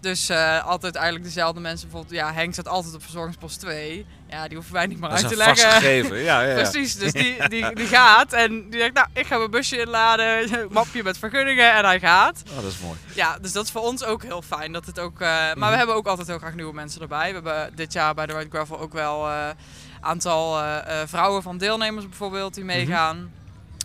Dus 0.00 0.28
eh, 0.28 0.66
altijd 0.66 0.94
eigenlijk 0.94 1.24
dezelfde 1.24 1.60
mensen. 1.60 1.88
Bijvoorbeeld, 1.88 2.20
ja, 2.20 2.32
Henk 2.32 2.54
zat 2.54 2.68
altijd 2.68 2.94
op 2.94 3.02
verzorgingspost 3.02 3.60
2. 3.60 4.06
Ja, 4.30 4.46
die 4.48 4.56
hoeven 4.56 4.74
wij 4.74 4.86
niet 4.86 5.00
meer 5.00 5.10
uit 5.10 5.28
te 5.28 5.36
leggen. 5.36 5.56
vast 5.56 5.74
gegeven, 5.76 6.16
ja, 6.18 6.40
ja, 6.40 6.48
ja. 6.48 6.54
Precies, 6.54 6.94
dus 6.94 7.12
die, 7.12 7.48
die, 7.48 7.74
die 7.74 7.86
gaat 7.86 8.32
en 8.32 8.50
die 8.70 8.78
denkt, 8.80 8.94
nou, 8.94 9.06
ik 9.12 9.26
ga 9.26 9.38
mijn 9.38 9.50
busje 9.50 9.80
inladen, 9.80 10.48
mapje 10.70 11.02
met 11.02 11.18
vergunningen 11.18 11.72
en 11.74 11.84
hij 11.84 12.00
gaat. 12.00 12.42
Oh, 12.50 12.62
dat 12.62 12.72
is 12.72 12.78
mooi. 12.78 12.98
Ja, 13.14 13.38
dus 13.38 13.52
dat 13.52 13.64
is 13.64 13.70
voor 13.70 13.82
ons 13.82 14.04
ook 14.04 14.22
heel 14.22 14.42
fijn. 14.42 14.72
Dat 14.72 14.86
het 14.86 14.98
ook, 14.98 15.20
eh, 15.20 15.28
Maar 15.28 15.56
Mhm. 15.56 15.70
we 15.70 15.76
hebben 15.76 15.94
ook 15.94 16.06
altijd 16.06 16.28
heel 16.28 16.38
graag 16.38 16.54
nieuwe 16.54 16.74
mensen 16.74 17.00
erbij. 17.00 17.28
We 17.28 17.34
hebben 17.34 17.76
dit 17.76 17.92
jaar 17.92 18.14
bij 18.14 18.26
de 18.26 18.32
Ride 18.38 18.50
Gravel 18.50 18.78
ook 18.80 18.92
wel 18.92 19.28
een 19.30 19.54
aantal 20.00 20.58
eh, 20.60 21.00
eh, 21.02 21.08
vrouwen 21.08 21.42
van 21.42 21.58
deelnemers 21.58 22.08
bijvoorbeeld 22.08 22.54
die 22.54 22.64
Mhm. 22.64 22.72
meegaan. 22.76 23.32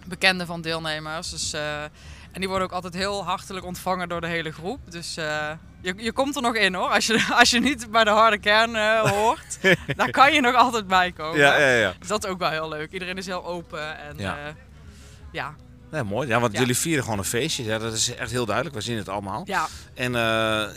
Bekenden 0.05 0.47
van 0.47 0.61
deelnemers. 0.61 1.29
Dus, 1.29 1.53
en 2.31 2.39
die 2.39 2.47
worden 2.47 2.67
ook 2.67 2.73
altijd 2.73 2.93
heel 2.93 3.25
hartelijk 3.25 3.65
ontvangen 3.65 4.09
door 4.09 4.21
de 4.21 4.27
hele 4.27 4.51
groep. 4.51 4.79
Dus 4.91 5.17
je, 5.81 5.93
je 5.97 6.11
komt 6.11 6.35
er 6.35 6.41
nog 6.41 6.55
in 6.55 6.73
hoor. 6.73 6.87
Als 6.89 7.05
je, 7.07 7.25
als 7.39 7.49
je 7.49 7.59
niet 7.59 7.91
bij 7.91 8.03
de 8.03 8.09
harde 8.09 8.37
kern 8.37 8.75
eh, 8.75 8.99
hoort, 9.11 9.57
dan 9.95 10.11
kan 10.11 10.33
je 10.33 10.41
nog 10.41 10.55
altijd 10.55 10.87
bij 10.87 11.11
komen. 11.11 11.39
Ja, 11.39 11.57
ja, 11.59 11.75
ja. 11.75 11.93
Dus 11.99 12.07
dat 12.07 12.23
is 12.23 12.29
ook 12.29 12.39
wel 12.39 12.49
heel 12.49 12.69
leuk. 12.69 12.91
Iedereen 12.91 13.17
is 13.17 13.25
heel 13.25 13.45
open. 13.45 13.97
En, 13.99 14.13
Ja. 14.17 14.37
ja. 14.37 14.53
ja. 15.31 15.55
Ja, 15.91 16.03
mooi. 16.03 16.27
Ja, 16.27 16.39
want 16.39 16.57
jullie 16.57 16.77
vieren 16.77 17.03
gewoon 17.03 17.17
een 17.19 17.25
feestje. 17.25 17.63
Ja, 17.63 17.77
dat 17.77 17.93
is 17.93 18.15
echt 18.15 18.31
heel 18.31 18.45
duidelijk. 18.45 18.75
We 18.75 18.81
zien 18.81 18.97
het 18.97 19.09
allemaal. 19.09 19.41
Ja. 19.45 19.67
En 19.93 20.15
eh, 20.15 20.21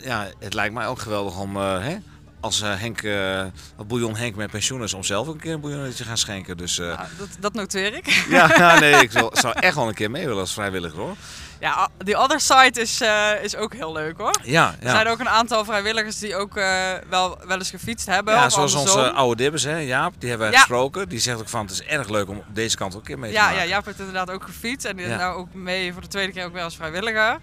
ja, 0.05 0.27
het 0.39 0.53
lijkt 0.53 0.73
mij 0.73 0.87
ook 0.87 0.99
geweldig 0.99 1.39
om, 1.39 1.55
eh, 1.57 1.79
hè, 1.83 1.95
als 2.39 2.61
eh, 2.61 2.79
Henk, 2.79 3.01
eh, 3.01 3.43
wat 3.75 3.87
Bouillon 3.87 4.15
Henk 4.15 4.35
met 4.35 4.51
pensioen 4.51 4.83
is, 4.83 4.93
om 4.93 5.03
zelf 5.03 5.27
ook 5.27 5.33
een 5.33 5.39
keer 5.39 5.53
een 5.53 5.59
bouillonnetje 5.59 5.97
te 6.03 6.09
gaan 6.09 6.17
schenken. 6.17 6.57
Dus 6.57 6.79
eh, 6.79 6.99
dat, 7.17 7.27
dat 7.39 7.53
noteer 7.53 7.93
ik. 7.95 8.07
ja, 8.29 8.49
ja, 8.57 8.79
nee, 8.79 8.93
ik 8.95 9.11
wil- 9.11 9.31
zou 9.33 9.59
echt 9.59 9.75
wel 9.75 9.87
een 9.87 9.93
keer 9.93 10.11
mee 10.11 10.25
willen 10.25 10.39
als 10.41 10.53
vrijwilliger 10.53 10.99
hoor. 10.99 11.15
Ja, 11.59 11.89
die 11.97 12.17
other 12.17 12.39
side 12.39 12.81
is, 12.81 13.01
eh, 13.01 13.43
is 13.43 13.55
ook 13.55 13.73
heel 13.73 13.91
leuk 13.91 14.17
hoor. 14.17 14.35
Ja, 14.43 14.75
Er 14.79 14.89
zijn 14.89 15.07
ook 15.07 15.19
een 15.19 15.29
aantal 15.29 15.65
vrijwilligers 15.65 16.19
die 16.19 16.35
ook 16.35 16.57
eh, 16.57 16.91
wel, 17.09 17.37
wel 17.47 17.57
eens 17.57 17.69
gefietst 17.69 18.07
hebben. 18.07 18.33
Ja, 18.33 18.49
zoals 18.49 18.75
andersom. 18.75 18.99
onze 19.01 19.11
oude 19.11 19.35
dibbers, 19.43 19.63
hè, 19.63 19.77
Jaap, 19.77 20.13
die 20.19 20.29
hebben 20.29 20.47
wij 20.47 20.55
Ja. 20.55 20.61
gesproken. 20.63 21.09
Die 21.09 21.19
zegt 21.19 21.39
ook 21.39 21.49
van, 21.49 21.61
het 21.61 21.71
is 21.71 21.81
erg 21.83 22.09
leuk 22.09 22.29
om 22.29 22.37
op 22.37 22.45
deze 22.55 22.77
kant 22.77 22.93
ook 22.93 22.99
een 22.99 23.05
keer 23.05 23.19
mee 23.19 23.29
te 23.31 23.35
Ja, 23.37 23.43
maken. 23.43 23.57
ja, 23.59 23.65
Jaap 23.65 23.85
heeft 23.85 23.99
inderdaad 23.99 24.31
ook 24.31 24.43
gefietst 24.43 24.85
en 24.87 24.95
die 24.95 25.05
is 25.05 25.17
nou 25.17 25.35
ook 25.37 25.53
mee 25.53 25.93
voor 25.93 26.01
de 26.01 26.07
tweede 26.07 26.31
keer 26.31 26.45
ook 26.45 26.53
weer 26.53 26.63
als 26.63 26.75
vrijwilliger. 26.75 27.39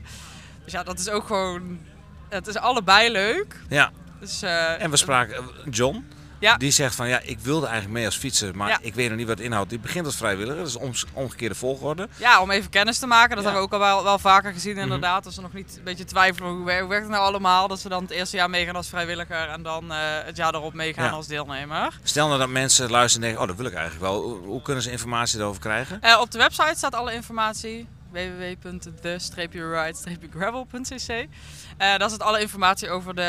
Dus 0.64 0.72
ja, 0.72 0.82
dat 0.82 0.98
is 0.98 1.08
ook 1.08 1.26
gewoon, 1.26 1.78
het 2.28 2.46
is 2.46 2.56
allebei 2.56 3.10
leuk. 3.10 3.56
Ja. 3.68 3.90
Dus, 4.20 4.42
eh, 4.42 4.82
En 4.82 4.90
we 4.90 4.96
spraken 4.96 5.44
John. 5.70 6.08
Ja. 6.42 6.56
Die 6.56 6.70
zegt 6.70 6.94
van 6.94 7.08
ja, 7.08 7.20
ik 7.22 7.38
wilde 7.38 7.66
eigenlijk 7.66 7.94
mee 7.94 8.04
als 8.06 8.16
fietser, 8.16 8.56
maar 8.56 8.68
Ja. 8.68 8.78
ik 8.80 8.94
weet 8.94 9.08
nog 9.08 9.18
niet 9.18 9.26
wat 9.26 9.36
het 9.36 9.46
inhoudt. 9.46 9.70
Die 9.70 9.78
begint 9.78 10.06
als 10.06 10.16
vrijwilliger, 10.16 10.56
dat 10.58 10.66
is 10.66 11.04
omgekeerde 11.12 11.54
volgorde. 11.54 12.08
Ja, 12.16 12.40
om 12.40 12.50
even 12.50 12.70
kennis 12.70 12.98
te 12.98 13.06
maken. 13.06 13.36
Dat 13.36 13.44
Ja. 13.44 13.50
hebben 13.50 13.68
we 13.68 13.74
ook 13.76 13.82
al 13.82 13.86
wel, 13.88 14.04
wel 14.04 14.18
vaker 14.18 14.52
gezien 14.52 14.72
Mhm. 14.72 14.82
inderdaad. 14.82 15.26
Als 15.26 15.34
ze 15.34 15.40
nog 15.40 15.52
niet 15.52 15.74
een 15.78 15.84
beetje 15.84 16.04
twijfelen 16.04 16.48
hoe, 16.50 16.58
hoe 16.58 16.66
werkt 16.88 17.02
het 17.04 17.08
nou 17.12 17.24
allemaal. 17.24 17.68
Dat 17.68 17.80
ze 17.80 17.88
dan 17.88 18.02
het 18.02 18.10
eerste 18.10 18.36
jaar 18.36 18.50
meegaan 18.50 18.76
als 18.76 18.88
vrijwilliger 18.88 19.48
en 19.48 19.62
dan 19.62 19.92
eh, 19.92 19.98
het 20.24 20.36
jaar 20.36 20.54
erop 20.54 20.74
meegaan 20.74 21.12
als 21.12 21.26
deelnemer. 21.26 21.98
Stel 22.02 22.26
nou 22.26 22.38
dat 22.38 22.48
mensen 22.48 22.90
luisteren 22.90 23.22
en 23.28 23.28
denken, 23.34 23.40
oh 23.42 23.48
dat 23.48 23.56
wil 23.56 23.66
ik 23.72 23.78
eigenlijk 23.78 24.04
wel. 24.12 24.22
Hoe, 24.22 24.46
hoe 24.46 24.62
kunnen 24.62 24.82
ze 24.82 24.90
informatie 24.90 25.38
erover 25.40 25.60
krijgen? 25.60 26.00
Eh, 26.00 26.20
op 26.20 26.30
de 26.30 26.38
website 26.38 26.74
staat 26.76 26.94
alle 26.94 27.12
informatie 27.14 27.88
www.the-ride-gravel.cc 28.12 31.08
Eh 31.08 31.26
Daar 31.98 32.08
staat 32.08 32.22
alle 32.22 32.40
informatie 32.40 32.90
over, 32.90 33.14
de, 33.14 33.22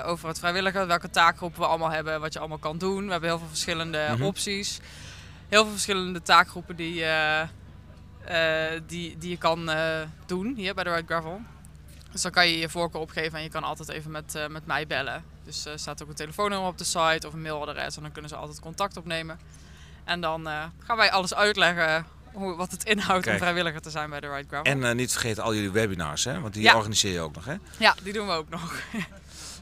eh, 0.00 0.08
over 0.08 0.28
het 0.28 0.38
vrijwilliger, 0.38 0.86
welke 0.86 1.10
taakgroepen 1.10 1.60
we 1.60 1.66
allemaal 1.66 1.90
hebben, 1.90 2.20
wat 2.20 2.32
je 2.32 2.38
allemaal 2.38 2.58
kan 2.58 2.78
doen. 2.78 3.04
We 3.04 3.10
hebben 3.10 3.28
heel 3.28 3.38
veel 3.38 3.48
verschillende 3.48 4.06
Mhm. 4.10 4.22
opties. 4.22 4.80
Heel 5.48 5.62
veel 5.62 5.72
verschillende 5.72 6.22
taakgroepen 6.22 6.76
die, 6.76 7.04
eh, 7.04 7.40
die, 8.86 9.18
die 9.18 9.30
je 9.30 9.36
kan 9.38 9.70
doen 10.26 10.54
hier 10.56 10.74
bij 10.74 10.84
de 10.84 10.90
Ride 10.94 11.06
Gravel. 11.06 11.40
Dus 12.12 12.22
dan 12.22 12.30
kan 12.30 12.48
je 12.48 12.58
je 12.58 12.68
voorkeur 12.68 13.00
opgeven 13.00 13.38
en 13.38 13.44
je 13.44 13.50
kan 13.50 13.64
altijd 13.64 13.88
even 13.88 14.10
met, 14.10 14.46
met 14.48 14.66
mij 14.66 14.86
bellen. 14.86 15.24
Dus 15.44 15.64
er 15.64 15.78
staat 15.78 16.02
ook 16.02 16.08
een 16.08 16.14
telefoonnummer 16.14 16.68
op 16.68 16.78
de 16.78 16.84
site 16.84 17.26
of 17.26 17.32
een 17.32 17.42
mailadres 17.42 17.96
en 17.96 18.02
dan 18.02 18.12
kunnen 18.12 18.30
ze 18.30 18.36
altijd 18.36 18.60
contact 18.60 18.96
opnemen. 18.96 19.40
En 20.04 20.20
dan 20.20 20.48
gaan 20.84 20.96
wij 20.96 21.10
alles 21.10 21.34
uitleggen 21.34 22.06
hoe, 22.32 22.56
wat 22.56 22.70
het 22.70 22.84
inhoudt 22.84 23.22
Kijk. 23.24 23.34
om 23.36 23.42
vrijwilliger 23.42 23.80
te 23.80 23.90
zijn 23.90 24.10
bij 24.10 24.20
de 24.20 24.26
Gravel. 24.26 24.62
En 24.62 24.84
eh, 24.84 24.94
niet 24.94 25.12
vergeten 25.12 25.42
al 25.42 25.54
jullie 25.54 25.70
webinars, 25.70 26.24
hè? 26.24 26.40
want 26.40 26.54
die 26.54 26.62
Ja. 26.62 26.76
organiseer 26.76 27.12
je 27.12 27.20
ook 27.20 27.34
nog. 27.34 27.44
Hè? 27.44 27.54
Ja, 27.76 27.94
die 28.02 28.12
doen 28.12 28.26
we 28.26 28.32
ook 28.32 28.48
nog. 28.48 28.72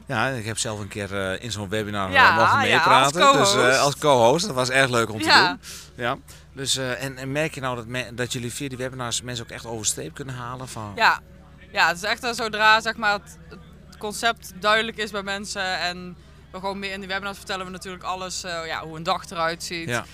Ja, 0.05 0.27
ik 0.27 0.45
heb 0.45 0.57
zelf 0.57 0.79
een 0.79 0.87
keer 0.87 1.31
eh, 1.31 1.43
in 1.43 1.51
zo'n 1.51 1.69
webinar 1.69 2.11
Ja, 2.11 2.29
eh, 2.29 2.35
mogen 2.37 2.67
ja, 2.67 2.75
meepraten. 2.75 3.01
als 3.01 3.13
dus 3.13 3.53
co-host. 3.53 3.73
eh, 3.75 3.81
als 3.81 3.97
co-host, 3.97 4.45
dat 4.45 4.55
was 4.55 4.69
erg 4.69 4.89
leuk 4.89 5.09
om 5.11 5.21
te 5.21 5.27
doen. 5.27 5.59
Ja. 6.05 6.17
Dus, 6.53 6.77
en, 6.77 7.17
en 7.17 7.31
merk 7.31 7.53
je 7.55 7.61
nou 7.61 7.75
dat, 7.75 7.85
me- 7.85 8.13
dat 8.13 8.33
jullie 8.33 8.53
via 8.53 8.67
die 8.69 8.77
webinars 8.77 9.21
mensen 9.21 9.45
ook 9.45 9.51
echt 9.51 9.65
overstreep 9.65 10.13
kunnen 10.13 10.35
halen? 10.35 10.67
Van... 10.67 10.91
Ja, 10.95 11.19
ja 11.71 11.87
het 11.87 11.97
is 11.97 12.03
echt 12.03 12.35
zodra 12.35 12.81
zeg 12.81 12.95
maar, 12.95 13.13
het, 13.13 13.37
het 13.49 13.97
concept 13.97 14.51
duidelijk 14.59 14.97
is 14.97 15.11
bij 15.11 15.23
mensen 15.23 15.79
en 15.79 16.17
we 16.51 16.59
gewoon 16.59 16.79
meer 16.79 16.91
in 16.91 16.99
die 16.99 17.09
webinars 17.09 17.37
vertellen 17.37 17.65
we 17.65 17.71
natuurlijk 17.71 18.03
alles, 18.03 18.41
ja, 18.41 18.81
hoe 18.83 18.97
een 18.97 19.03
dag 19.03 19.29
eruit 19.29 19.63
ziet. 19.63 19.89
Ja. 19.89 20.05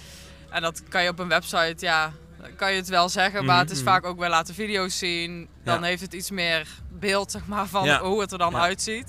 En 0.50 0.62
dat 0.62 0.82
kan 0.90 1.04
je 1.04 1.10
op 1.10 1.20
een 1.20 1.28
website, 1.30 1.76
ja, 1.78 2.12
kan 2.58 2.72
je 2.72 2.78
het 2.78 2.88
wel 2.88 3.10
zeggen, 3.10 3.46
maar 3.46 3.60
het 3.60 3.72
is 3.72 3.78
Mhm, 3.82 3.86
vaak 3.88 4.06
ook 4.06 4.20
wel 4.20 4.30
laten 4.30 4.54
video's 4.54 4.98
zien. 4.98 5.48
Dan 5.64 5.80
Ja. 5.80 5.86
heeft 5.86 6.02
het 6.02 6.14
iets 6.14 6.32
meer 6.32 6.68
beeld 6.92 7.32
zeg 7.32 7.46
maar, 7.46 7.68
van 7.68 7.84
Ja. 7.86 8.00
hoe 8.02 8.22
het 8.22 8.32
er 8.32 8.38
dan 8.38 8.52
Ja. 8.52 8.60
uitziet. 8.60 9.08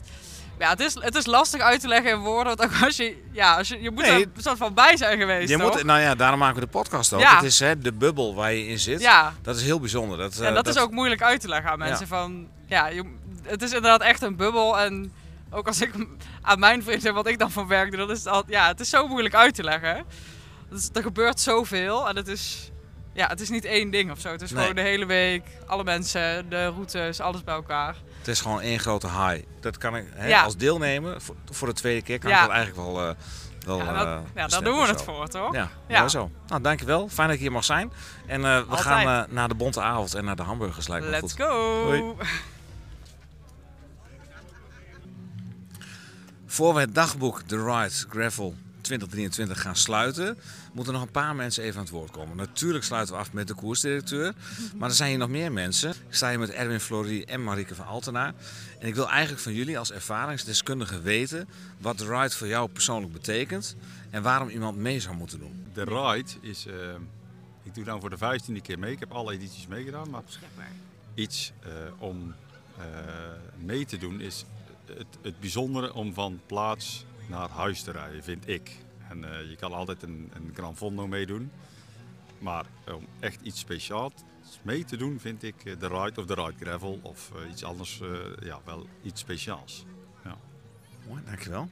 Ja, 0.58 0.68
het 0.70 0.80
is, 0.80 0.94
het 0.94 1.14
is 1.14 1.26
lastig 1.26 1.60
uit 1.60 1.80
te 1.80 1.88
leggen 1.88 2.10
in 2.10 2.18
woorden, 2.18 2.56
want 2.56 2.72
ook 2.74 2.82
als 2.84 2.96
je, 2.96 3.22
ja, 3.32 3.56
als 3.56 3.68
je, 3.68 3.82
je 3.82 3.90
moet 3.90 4.02
Nee. 4.02 4.10
er 4.24 4.30
een 4.36 4.42
soort 4.42 4.58
van 4.58 4.74
bij 4.74 4.96
zijn 4.96 5.18
geweest, 5.18 5.48
Je 5.48 5.58
toch? 5.58 5.74
moet, 5.74 5.82
nou 5.84 6.00
ja, 6.00 6.14
daarom 6.14 6.38
maken 6.38 6.54
we 6.54 6.60
de 6.60 6.66
podcast 6.66 7.12
ook. 7.12 7.22
Het 7.22 7.42
is 7.42 7.58
hè, 7.58 7.78
de 7.78 7.92
bubbel 7.92 8.34
waar 8.34 8.52
je 8.52 8.66
in 8.66 8.78
zit. 8.78 9.00
Ja. 9.00 9.34
Dat 9.42 9.56
is 9.56 9.62
heel 9.62 9.80
bijzonder. 9.80 10.18
Dat, 10.18 10.38
eh, 10.38 10.46
En 10.46 10.54
dat, 10.54 10.66
is 10.68 10.78
ook 10.78 10.90
moeilijk 10.90 11.22
uit 11.22 11.40
te 11.40 11.48
leggen 11.48 11.70
aan 11.70 11.78
mensen. 11.78 12.06
Ja. 12.10 12.16
Van, 12.16 12.48
ja, 12.66 12.86
je, 12.86 13.14
het 13.42 13.62
is 13.62 13.72
inderdaad 13.72 14.00
echt 14.00 14.22
een 14.22 14.36
bubbel. 14.36 14.78
En 14.78 15.12
ook 15.50 15.66
als 15.66 15.80
ik 15.80 15.92
aan 16.42 16.58
mijn 16.58 16.82
vriend 16.82 17.02
zeg 17.02 17.12
wat 17.12 17.26
ik 17.26 17.38
dan 17.38 17.50
van 17.50 17.66
werk 17.66 17.90
doe, 17.90 17.98
dan 18.00 18.10
is 18.10 18.18
het 18.18 18.28
al, 18.28 18.42
ja, 18.46 18.66
het 18.68 18.80
is 18.80 18.88
zo 18.90 19.08
moeilijk 19.08 19.34
uit 19.34 19.54
te 19.54 19.62
leggen. 19.62 20.04
Dus, 20.70 20.88
er 20.92 21.02
gebeurt 21.02 21.40
zoveel 21.40 22.08
en 22.08 22.16
het 22.16 22.28
is, 22.28 22.70
ja, 23.16 23.26
het 23.28 23.40
is 23.40 23.48
niet 23.48 23.64
één 23.64 23.90
ding 23.90 24.10
of 24.10 24.20
zo. 24.20 24.28
Het 24.30 24.42
is 24.42 24.50
Nee. 24.50 24.60
gewoon 24.60 24.74
de 24.76 24.82
hele 24.82 25.06
week, 25.06 25.42
alle 25.66 25.84
mensen, 25.84 26.48
de 26.48 26.66
routes, 26.66 27.20
alles 27.20 27.44
bij 27.44 27.54
elkaar. 27.54 27.96
Het 28.18 28.28
is 28.28 28.40
gewoon 28.40 28.60
één 28.60 28.78
grote 28.78 29.06
high. 29.06 29.42
Dat 29.60 29.78
kan 29.78 29.96
ik 29.96 30.06
hè, 30.14 30.28
Ja. 30.28 30.42
als 30.42 30.56
deelnemer, 30.56 31.20
voor, 31.20 31.34
voor 31.50 31.68
de 31.68 31.74
tweede 31.74 32.02
keer, 32.02 32.18
kan 32.18 32.30
Ja. 32.30 32.36
ik 32.40 32.46
dat 32.46 32.56
eigenlijk 32.56 32.88
wel. 32.88 33.08
eh 33.08 33.14
wel 33.66 33.78
Ja, 33.78 33.92
dat- 33.92 34.06
eh, 34.06 34.18
ja, 34.34 34.46
daar 34.46 34.64
doen 34.64 34.80
we 34.80 34.86
het 34.86 35.02
voor, 35.02 35.28
toch? 35.28 35.54
Ja, 35.88 36.08
zo. 36.08 36.30
Nou, 36.46 36.60
dankjewel. 36.62 37.08
Fijn 37.08 37.26
dat 37.26 37.36
ik 37.36 37.42
hier 37.42 37.52
mag 37.52 37.64
zijn. 37.64 37.92
En 38.26 38.44
eh, 38.44 38.56
we 38.58 38.64
Altijd. 38.68 38.80
gaan 38.80 39.26
naar 39.30 39.48
de 39.48 39.54
Bonte 39.54 39.80
Avond 39.80 40.14
en 40.14 40.24
naar 40.24 40.36
de 40.36 40.42
hamburgers. 40.42 40.88
Lijkt 40.88 41.04
me 41.04 41.10
Let's 41.10 41.32
goed. 41.32 41.42
go! 41.42 41.84
Hoi. 41.84 42.14
Voor 46.46 46.74
we 46.74 46.80
het 46.80 46.94
dagboek 46.94 47.42
The 47.42 47.56
Ride 47.64 47.90
Gravel 48.08 48.54
2023 48.86 49.60
gaan 49.60 49.76
sluiten, 49.76 50.38
moeten 50.72 50.92
nog 50.92 51.02
een 51.02 51.10
paar 51.10 51.34
mensen 51.34 51.62
even 51.62 51.76
aan 51.76 51.84
het 51.84 51.92
woord 51.92 52.10
komen. 52.10 52.36
Natuurlijk 52.36 52.84
sluiten 52.84 53.14
we 53.14 53.20
af 53.20 53.32
met 53.32 53.48
de 53.48 53.54
koersdirecteur, 53.54 54.34
maar 54.76 54.88
er 54.88 54.94
zijn 54.94 55.08
hier 55.08 55.18
nog 55.18 55.28
meer 55.28 55.52
mensen. 55.52 55.90
Ik 55.90 56.14
sta 56.14 56.28
hier 56.28 56.38
met 56.38 56.50
Erwin 56.50 56.80
Florie 56.80 57.26
en 57.26 57.44
Marieke 57.44 57.74
van 57.74 57.86
Altena. 57.86 58.34
En 58.78 58.88
ik 58.88 58.94
wil 58.94 59.08
eigenlijk 59.08 59.42
van 59.42 59.52
jullie 59.52 59.78
als 59.78 59.92
ervaringsdeskundigen 59.92 61.02
weten 61.02 61.48
wat 61.78 61.98
de 61.98 62.06
ride 62.06 62.30
voor 62.30 62.46
jou 62.46 62.68
persoonlijk 62.68 63.12
betekent 63.12 63.76
en 64.10 64.22
waarom 64.22 64.48
iemand 64.48 64.76
mee 64.76 65.00
zou 65.00 65.16
moeten 65.16 65.38
doen. 65.38 65.66
De 65.72 65.84
ride 65.84 66.30
is, 66.40 66.66
eh, 66.66 66.74
ik 67.62 67.74
doe 67.74 67.84
dan 67.84 68.00
voor 68.00 68.10
de 68.10 68.18
vijftiende 68.18 68.60
keer 68.60 68.78
mee. 68.78 68.92
Ik 68.92 69.00
heb 69.00 69.12
alle 69.12 69.32
edities 69.32 69.66
meegedaan, 69.66 70.10
maar 70.10 70.22
iets 71.14 71.52
eh, 71.62 71.70
om 71.98 72.34
eh, 72.78 72.84
mee 73.64 73.84
te 73.84 73.98
doen 73.98 74.20
is 74.20 74.44
het, 74.86 75.06
het 75.22 75.40
bijzondere 75.40 75.94
om 75.94 76.14
van 76.14 76.40
plaats 76.46 77.04
naar 77.26 77.48
huis 77.48 77.82
te 77.82 77.90
rijden, 77.90 78.22
vind 78.22 78.48
ik. 78.48 78.70
En 79.08 79.24
eh, 79.24 79.50
je 79.50 79.56
kan 79.56 79.72
altijd 79.72 80.02
een, 80.02 80.30
een 80.34 80.50
Gran 80.54 80.76
Fondo 80.76 81.06
meedoen, 81.06 81.50
maar 82.38 82.66
om 82.94 83.06
echt 83.20 83.40
iets 83.42 83.60
speciaals 83.60 84.12
mee 84.62 84.84
te 84.84 84.96
doen, 84.96 85.20
vind 85.20 85.42
ik 85.42 85.64
eh, 85.64 85.78
de 85.78 85.88
ride 85.88 86.20
of 86.20 86.26
de 86.26 86.34
ride 86.34 86.64
gravel 86.64 86.98
of 87.02 87.30
eh, 87.34 87.50
iets 87.50 87.64
anders, 87.64 88.00
eh, 88.00 88.08
ja, 88.40 88.60
wel 88.64 88.86
iets 89.02 89.20
speciaals. 89.20 89.84
Ja. 90.24 90.36
Mooi, 91.08 91.22
dankjewel. 91.24 91.68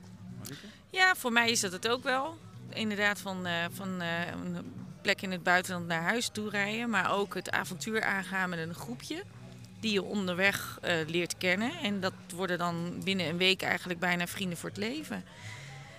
Ja, 0.90 1.14
voor 1.14 1.32
mij 1.32 1.50
is 1.50 1.60
dat 1.60 1.72
het 1.72 1.88
ook 1.88 2.02
wel. 2.02 2.38
Inderdaad, 2.68 3.20
van, 3.20 3.46
eh, 3.46 3.64
van 3.70 4.00
eh, 4.00 4.26
een 4.26 4.72
plek 5.02 5.22
in 5.22 5.30
het 5.30 5.42
buitenland 5.42 5.86
naar 5.86 6.02
huis 6.02 6.28
toe 6.28 6.50
rijden. 6.50 6.90
Maar 6.90 7.12
ook 7.12 7.34
het 7.34 7.50
avontuur 7.50 8.02
aangaan 8.02 8.50
met 8.50 8.58
een 8.58 8.74
groepje. 8.74 9.22
Die 9.84 9.92
je 9.92 10.02
onderweg 10.02 10.78
eh, 10.82 10.94
leert 11.06 11.36
kennen. 11.38 11.72
En 11.82 12.00
dat 12.00 12.12
worden 12.34 12.58
dan 12.58 13.00
binnen 13.02 13.28
een 13.28 13.36
week 13.36 13.62
eigenlijk 13.62 14.00
bijna 14.00 14.26
vrienden 14.26 14.58
voor 14.58 14.68
het 14.68 14.78
leven. 14.78 15.24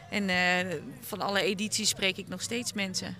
En 0.09 0.29
eh, 0.29 0.77
van 1.01 1.21
alle 1.21 1.41
edities 1.41 1.89
spreek 1.89 2.17
ik 2.17 2.27
nog 2.27 2.41
steeds 2.41 2.73
mensen. 2.73 3.15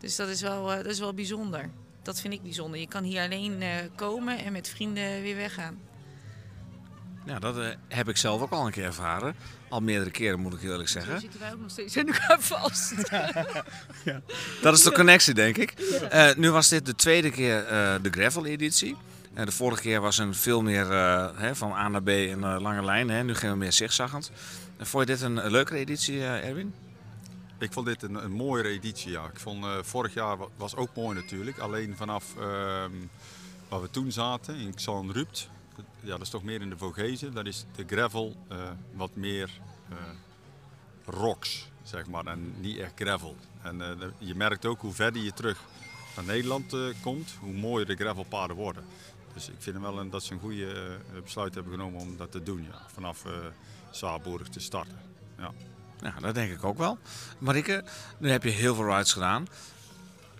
Dus 0.00 0.16
dat 0.16 0.28
is 0.28 0.40
wel, 0.40 0.72
eh, 0.72 0.76
dat 0.76 0.86
is 0.86 0.98
wel 0.98 1.14
bijzonder. 1.14 1.70
Dat 2.02 2.20
vind 2.20 2.34
ik 2.34 2.42
bijzonder. 2.42 2.80
Je 2.80 2.88
kan 2.88 3.02
hier 3.04 3.22
alleen 3.22 3.62
komen 3.94 4.38
en 4.38 4.52
met 4.52 4.68
vrienden 4.68 5.22
weer 5.22 5.36
weggaan. 5.36 5.78
Ja, 7.24 7.38
dat 7.38 7.76
heb 7.88 8.08
ik 8.08 8.16
zelf 8.16 8.42
ook 8.42 8.50
al 8.50 8.66
een 8.66 8.72
keer 8.72 8.84
ervaren. 8.84 9.36
Al 9.68 9.80
meerdere 9.80 10.10
keren 10.10 10.40
moet 10.40 10.54
ik 10.54 10.62
eerlijk 10.62 10.88
Zo 10.88 10.98
zeggen. 10.98 11.20
zitten 11.20 11.40
wij 11.40 11.52
ook 11.52 11.60
nog 11.60 11.70
steeds 11.70 11.96
in 11.96 12.12
elkaar 12.12 12.40
vast. 12.54 13.10
Dat 14.62 14.74
is 14.74 14.82
de 14.82 14.92
connectie, 14.92 15.34
denk 15.34 15.56
ik. 15.56 15.74
Nu 16.36 16.50
was 16.50 16.68
dit 16.68 16.86
de 16.86 16.94
tweede 16.94 17.30
keer 17.30 17.64
de 18.02 18.10
gravel-editie. 18.10 18.96
De 19.44 19.52
vorige 19.52 19.82
keer 19.82 20.00
was 20.00 20.18
een 20.18 20.34
veel 20.34 20.62
meer 20.62 20.92
eh, 20.92 21.50
van 21.52 21.72
A 21.72 21.88
naar 21.88 22.02
B 22.02 22.08
een 22.08 22.44
eh, 22.44 22.56
lange 22.60 22.84
lijn. 22.84 23.08
Hè. 23.10 23.22
Nu 23.24 23.34
gaan 23.34 23.50
we 23.50 23.56
meer 23.56 23.72
zigzaggend. 23.72 24.30
Uh, 24.80 24.84
vond 24.86 25.06
je 25.06 25.12
dit 25.12 25.22
een, 25.22 25.50
leukere 25.50 25.78
editie, 25.78 26.18
eh, 26.20 26.48
Erwin? 26.48 26.74
Ik 27.58 27.72
vond 27.72 27.86
dit 27.86 28.02
een, 28.02 28.14
een 28.24 28.30
mooiere 28.32 28.68
editie, 28.68 29.10
ja. 29.10 29.24
Ik 29.24 29.38
vond 29.38 29.64
vorig 29.82 30.14
jaar 30.14 30.36
wa- 30.36 30.46
was 30.56 30.76
ook 30.76 30.88
mooi 30.96 31.14
natuurlijk. 31.20 31.58
Alleen 31.58 31.96
vanaf 31.96 32.24
ehm, 32.36 32.90
waar 33.68 33.80
we 33.82 33.90
toen 33.90 34.12
zaten, 34.12 34.56
in 34.56 34.74
Xan 34.74 35.12
Rupt, 35.12 35.48
ja, 36.00 36.10
dat 36.10 36.20
is 36.20 36.28
toch 36.28 36.42
meer 36.42 36.60
in 36.60 36.70
de 36.70 36.76
Vogezen. 36.78 37.34
Daar 37.34 37.46
is 37.46 37.64
de 37.76 37.84
gravel 37.86 38.36
wat 38.94 39.10
meer 39.14 39.50
eh, 39.88 39.96
rocks, 41.04 41.68
zeg 41.82 42.06
maar, 42.06 42.26
en 42.26 42.54
niet 42.60 42.78
echt 42.78 42.92
gravel. 42.94 43.36
En 43.62 43.82
je 44.18 44.34
merkt 44.34 44.66
ook 44.66 44.80
hoe 44.80 44.92
verder 44.92 45.22
je 45.22 45.32
terug 45.32 45.58
naar 46.16 46.24
Nederland 46.24 46.76
komt, 47.02 47.34
hoe 47.40 47.52
mooier 47.52 47.86
de 47.86 47.94
gravelpaden 47.96 48.56
worden. 48.56 48.84
Dus 49.36 49.48
ik 49.48 49.54
vind 49.58 49.78
wel 49.78 49.98
een, 49.98 50.10
dat 50.10 50.22
ze 50.22 50.32
een 50.32 50.40
goede 50.40 50.66
eh, 50.66 51.22
besluit 51.22 51.54
hebben 51.54 51.72
genomen 51.72 52.00
om 52.00 52.16
dat 52.16 52.32
te 52.32 52.42
doen, 52.42 52.62
ja. 52.62 52.82
Vanaf 52.92 53.24
eh 53.24 53.32
Saarburg 53.90 54.48
te 54.48 54.60
starten. 54.60 54.98
Ja. 55.38 55.52
Ja, 56.00 56.14
dat 56.20 56.34
denk 56.34 56.52
ik 56.52 56.64
ook 56.64 56.78
wel. 56.78 56.98
Marike, 57.38 57.84
nu 58.18 58.30
heb 58.30 58.42
je 58.42 58.50
heel 58.50 58.74
veel 58.74 58.84
rides 58.84 59.12
gedaan. 59.12 59.46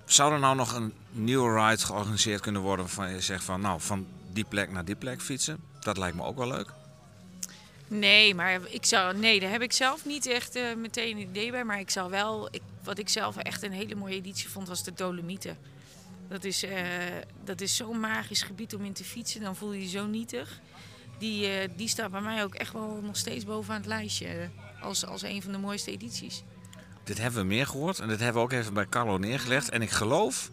Zou 0.04 0.32
er 0.32 0.38
nou 0.38 0.56
nog 0.56 0.72
een 0.72 0.92
nieuwe 1.10 1.66
ride 1.66 1.84
georganiseerd 1.84 2.40
kunnen 2.40 2.62
worden 2.62 2.84
waarvan 2.84 3.10
je 3.10 3.20
zegt 3.20 3.44
van 3.44 3.60
nou, 3.60 3.80
van 3.80 4.06
die 4.32 4.44
plek 4.44 4.70
naar 4.70 4.84
die 4.84 4.94
plek 4.94 5.20
fietsen? 5.20 5.58
Dat 5.80 5.96
lijkt 5.96 6.16
me 6.16 6.22
ook 6.22 6.36
wel 6.36 6.48
leuk. 6.48 6.72
Nee, 7.88 8.34
maar 8.34 8.60
ik 8.68 8.84
zou, 8.84 9.16
nee, 9.16 9.40
daar 9.40 9.50
heb 9.50 9.62
ik 9.62 9.72
zelf 9.72 10.04
niet 10.04 10.26
echt 10.26 10.54
eh, 10.54 10.74
meteen 10.76 11.16
een 11.16 11.28
idee 11.28 11.50
bij. 11.50 11.64
Maar 11.64 11.80
ik 11.80 11.90
zou 11.90 12.10
wel, 12.10 12.48
ik, 12.50 12.62
wat 12.82 12.98
ik 12.98 13.08
zelf 13.08 13.36
echt 13.36 13.62
een 13.62 13.72
hele 13.72 13.94
mooie 13.94 14.14
editie 14.14 14.48
vond, 14.48 14.68
was 14.68 14.82
de 14.82 14.92
Dolomieten. 14.92 15.58
Dat 16.28 16.44
is, 16.44 16.62
eh, 16.62 16.82
dat 17.44 17.60
is 17.60 17.76
zo'n 17.76 18.00
magisch 18.00 18.42
gebied 18.42 18.74
om 18.74 18.84
in 18.84 18.92
te 18.92 19.04
fietsen. 19.04 19.40
Dan 19.40 19.56
voel 19.56 19.72
je 19.72 19.80
je 19.80 19.88
zo 19.88 20.06
nietig. 20.06 20.60
Die, 21.18 21.46
eh, 21.46 21.68
die 21.76 21.88
staat 21.88 22.10
bij 22.10 22.20
mij 22.20 22.44
ook 22.44 22.54
echt 22.54 22.72
wel 22.72 23.00
nog 23.02 23.16
steeds 23.16 23.44
bovenaan 23.44 23.80
het 23.80 23.86
lijstje. 23.86 24.50
als, 24.80 25.06
als 25.06 25.22
een 25.22 25.42
van 25.42 25.52
de 25.52 25.58
mooiste 25.58 25.90
edities. 25.90 26.42
Dit 27.04 27.18
hebben 27.18 27.40
we 27.40 27.46
meer 27.46 27.66
gehoord 27.66 27.98
en 27.98 28.08
dit 28.08 28.20
hebben 28.20 28.42
we 28.42 28.48
ook 28.48 28.60
even 28.60 28.74
bij 28.74 28.86
Carlo 28.86 29.18
neergelegd. 29.18 29.68
En 29.68 29.82
ik 29.82 29.90
geloof 29.90 30.50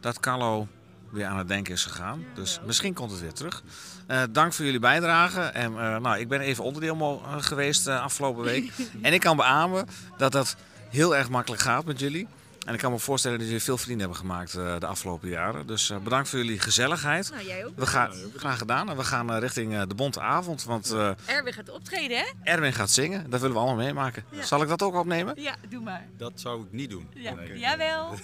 dat 0.00 0.20
Carlo 0.20 0.68
weer 1.14 1.26
aan 1.26 1.38
het 1.38 1.48
denken 1.48 1.72
is 1.72 1.84
gegaan. 1.84 2.24
Dus 2.34 2.60
misschien 2.66 2.94
komt 2.94 3.10
het 3.10 3.20
weer 3.20 3.32
terug. 3.32 3.62
Eh, 4.06 4.22
dank 4.30 4.52
voor 4.52 4.64
jullie 4.64 4.80
bijdrage. 4.80 5.40
En, 5.40 5.78
eh, 5.78 5.96
nou, 5.96 6.18
ik 6.18 6.28
ben 6.28 6.40
even 6.40 6.64
onderdeel 6.64 7.22
eh, 7.24 7.36
geweest 7.38 7.88
uh, 7.88 8.02
afgelopen 8.02 8.44
week. 8.44 8.72
en 9.02 9.12
ik 9.12 9.20
kan 9.20 9.36
beamen 9.36 9.86
dat 10.16 10.32
dat 10.32 10.56
heel 10.90 11.16
erg 11.16 11.28
makkelijk 11.28 11.62
gaat 11.62 11.84
met 11.84 12.00
jullie. 12.00 12.28
En 12.64 12.74
ik 12.74 12.80
kan 12.80 12.92
me 12.92 12.98
voorstellen 12.98 13.38
dat 13.38 13.46
jullie 13.46 13.62
veel 13.62 13.78
vrienden 13.78 14.00
hebben 14.00 14.18
gemaakt 14.18 14.54
uh, 14.54 14.78
de 14.78 14.86
afgelopen 14.86 15.28
jaren. 15.28 15.66
Dus 15.66 15.90
uh, 15.90 15.98
bedankt 15.98 16.28
voor 16.28 16.38
jullie 16.38 16.58
gezelligheid. 16.58 17.30
Nou, 17.30 17.46
jij 17.46 17.66
ook. 17.66 17.72
We 17.76 17.86
gaan, 17.86 18.10
graag 18.36 18.58
gedaan. 18.58 18.90
En 18.90 18.96
we 18.96 19.04
gaan 19.04 19.30
uh, 19.30 19.38
richting 19.38 19.82
de 19.82 19.94
Bonte 19.94 20.20
Avond. 20.20 20.64
Want 20.64 20.94
Erwin 21.24 21.52
gaat 21.52 21.70
optreden, 21.70 22.18
hè? 22.18 22.24
Erwin 22.42 22.72
gaat 22.72 22.90
zingen. 22.90 23.30
Dat 23.30 23.40
willen 23.40 23.56
we 23.56 23.62
allemaal 23.62 23.84
meemaken. 23.84 24.24
Ja. 24.30 24.42
Zal 24.42 24.62
ik 24.62 24.68
dat 24.68 24.82
ook 24.82 24.94
opnemen? 24.94 25.34
Ja, 25.42 25.56
doe 25.68 25.82
maar. 25.82 26.06
Dat 26.16 26.32
zou 26.34 26.62
ik 26.62 26.72
niet 26.72 26.90
doen. 26.90 27.08
Ja. 27.14 27.34
Jawel. 27.54 28.14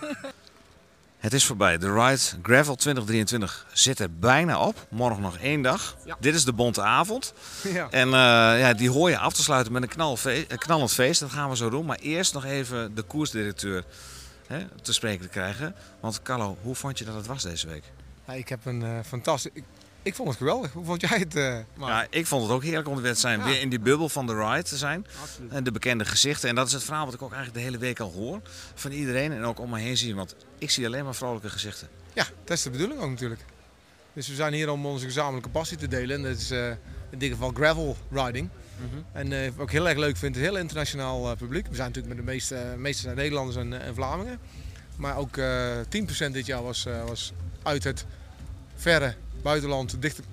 Het 1.22 1.32
is 1.32 1.44
voorbij. 1.44 1.78
De 1.78 1.92
Ride 1.92 2.20
Gravel 2.42 2.74
2023 2.74 3.66
zit 3.72 3.98
er 3.98 4.18
bijna 4.18 4.60
op. 4.60 4.86
Morgen 4.90 5.22
nog 5.22 5.38
één 5.38 5.62
dag. 5.62 5.96
Ja. 6.04 6.16
Dit 6.20 6.34
is 6.34 6.44
de 6.44 6.52
Bonte 6.52 6.82
Avond. 6.82 7.34
Ja. 7.72 7.88
En 7.90 8.06
uh, 8.06 8.12
ja, 8.60 8.74
die 8.74 8.90
hoor 8.90 9.10
je 9.10 9.18
af 9.18 9.32
te 9.32 9.42
sluiten 9.42 9.72
met 9.72 9.82
een, 9.82 9.88
knallend 10.58 10.92
feest. 10.92 11.20
Dat 11.20 11.30
gaan 11.30 11.48
we 11.48 11.56
zo 11.56 11.70
doen. 11.70 11.86
Maar 11.86 11.98
eerst 11.98 12.34
nog 12.34 12.44
even 12.44 12.94
de 12.94 13.02
koersdirecteur 13.02 13.84
hè, 14.46 14.64
te 14.82 14.92
spreken 14.92 15.22
te 15.22 15.28
krijgen. 15.28 15.74
Want 16.00 16.22
Carlo, 16.22 16.56
hoe 16.62 16.74
vond 16.74 16.98
je 16.98 17.04
dat 17.04 17.14
het 17.14 17.26
was 17.26 17.42
deze 17.42 17.66
week? 17.66 17.84
Ja, 18.26 18.32
ik 18.32 18.48
heb 18.48 18.66
een 18.66 18.80
uh, 18.80 18.98
fantastisch... 19.06 19.50
Ik, 19.54 19.64
ik, 20.02 20.14
vond 20.14 20.28
het 20.28 20.36
geweldig. 20.36 20.72
Hoe 20.72 20.84
vond 20.84 21.00
jij 21.00 21.18
het? 21.18 21.36
Uh, 21.36 21.58
ja, 21.78 22.06
ik 22.10 22.26
vond 22.26 22.42
het 22.42 22.52
ook 22.52 22.62
heerlijk 22.62 22.88
om 22.88 23.02
te 23.02 23.14
zijn. 23.14 23.42
Weer 23.42 23.60
in 23.60 23.68
die 23.68 23.80
bubbel 23.80 24.08
van 24.08 24.26
de 24.26 24.34
ride 24.34 24.62
te 24.62 24.76
zijn. 24.76 25.06
Absoluut. 25.22 25.52
En 25.52 25.64
de 25.64 25.72
bekende 25.72 26.04
gezichten. 26.04 26.48
En 26.48 26.54
dat 26.54 26.66
is 26.66 26.72
het 26.72 26.84
verhaal 26.84 27.04
wat 27.04 27.14
ik 27.14 27.22
ook 27.22 27.32
eigenlijk 27.32 27.58
de 27.58 27.70
hele 27.70 27.78
week 27.78 28.00
al 28.00 28.12
hoor. 28.12 28.40
Van 28.74 28.90
iedereen 28.90 29.32
en 29.32 29.44
ook 29.44 29.60
om 29.60 29.70
me 29.70 29.78
heen 29.78 29.96
zien. 29.96 30.16
Want 30.16 30.34
ik 30.62 30.70
zie 30.70 30.86
alleen 30.86 31.04
maar 31.04 31.14
vrolijke 31.14 31.48
gezichten. 31.48 31.88
Ja, 32.12 32.26
dat 32.44 32.56
is 32.56 32.62
de 32.62 32.70
bedoeling 32.70 33.00
ook 33.00 33.10
natuurlijk. 33.10 33.40
Dus 34.12 34.28
we 34.28 34.34
zijn 34.34 34.52
hier 34.52 34.70
om 34.70 34.86
onze 34.86 35.04
gezamenlijke 35.04 35.48
passie 35.48 35.76
te 35.76 35.88
delen. 35.88 36.16
En 36.16 36.22
dat 36.22 36.36
is 36.36 36.50
uh, 36.50 36.68
in 37.10 37.18
dit 37.18 37.30
geval 37.30 37.50
gravel 37.50 37.96
riding. 38.10 38.48
Mm 38.78 38.88
-hmm. 38.90 39.04
En 39.12 39.30
uh, 39.30 39.50
wat 39.56 39.66
ik 39.66 39.72
heel 39.72 39.88
erg 39.88 39.98
leuk 39.98 40.16
vind, 40.16 40.34
het 40.34 40.44
heel 40.44 40.56
internationaal 40.56 41.30
uh, 41.30 41.36
publiek. 41.36 41.66
We 41.66 41.74
zijn 41.74 41.88
natuurlijk 41.88 42.14
met 42.14 42.24
de 42.26 42.32
meeste, 42.32 42.74
meeste 42.76 43.02
zijn 43.02 43.16
Nederlanders 43.16 43.56
en, 43.56 43.82
en 43.82 43.94
Vlamingen. 43.94 44.38
Maar 44.96 45.16
ook 45.16 45.38
10% 45.38 46.30
dit 46.30 46.46
jaar 46.46 46.62
was, 46.62 46.86
was 47.06 47.32
uit 47.62 47.84
het 47.84 48.04
verre 48.74 49.14
buitenland, 49.42 50.02
dichter 50.02 50.24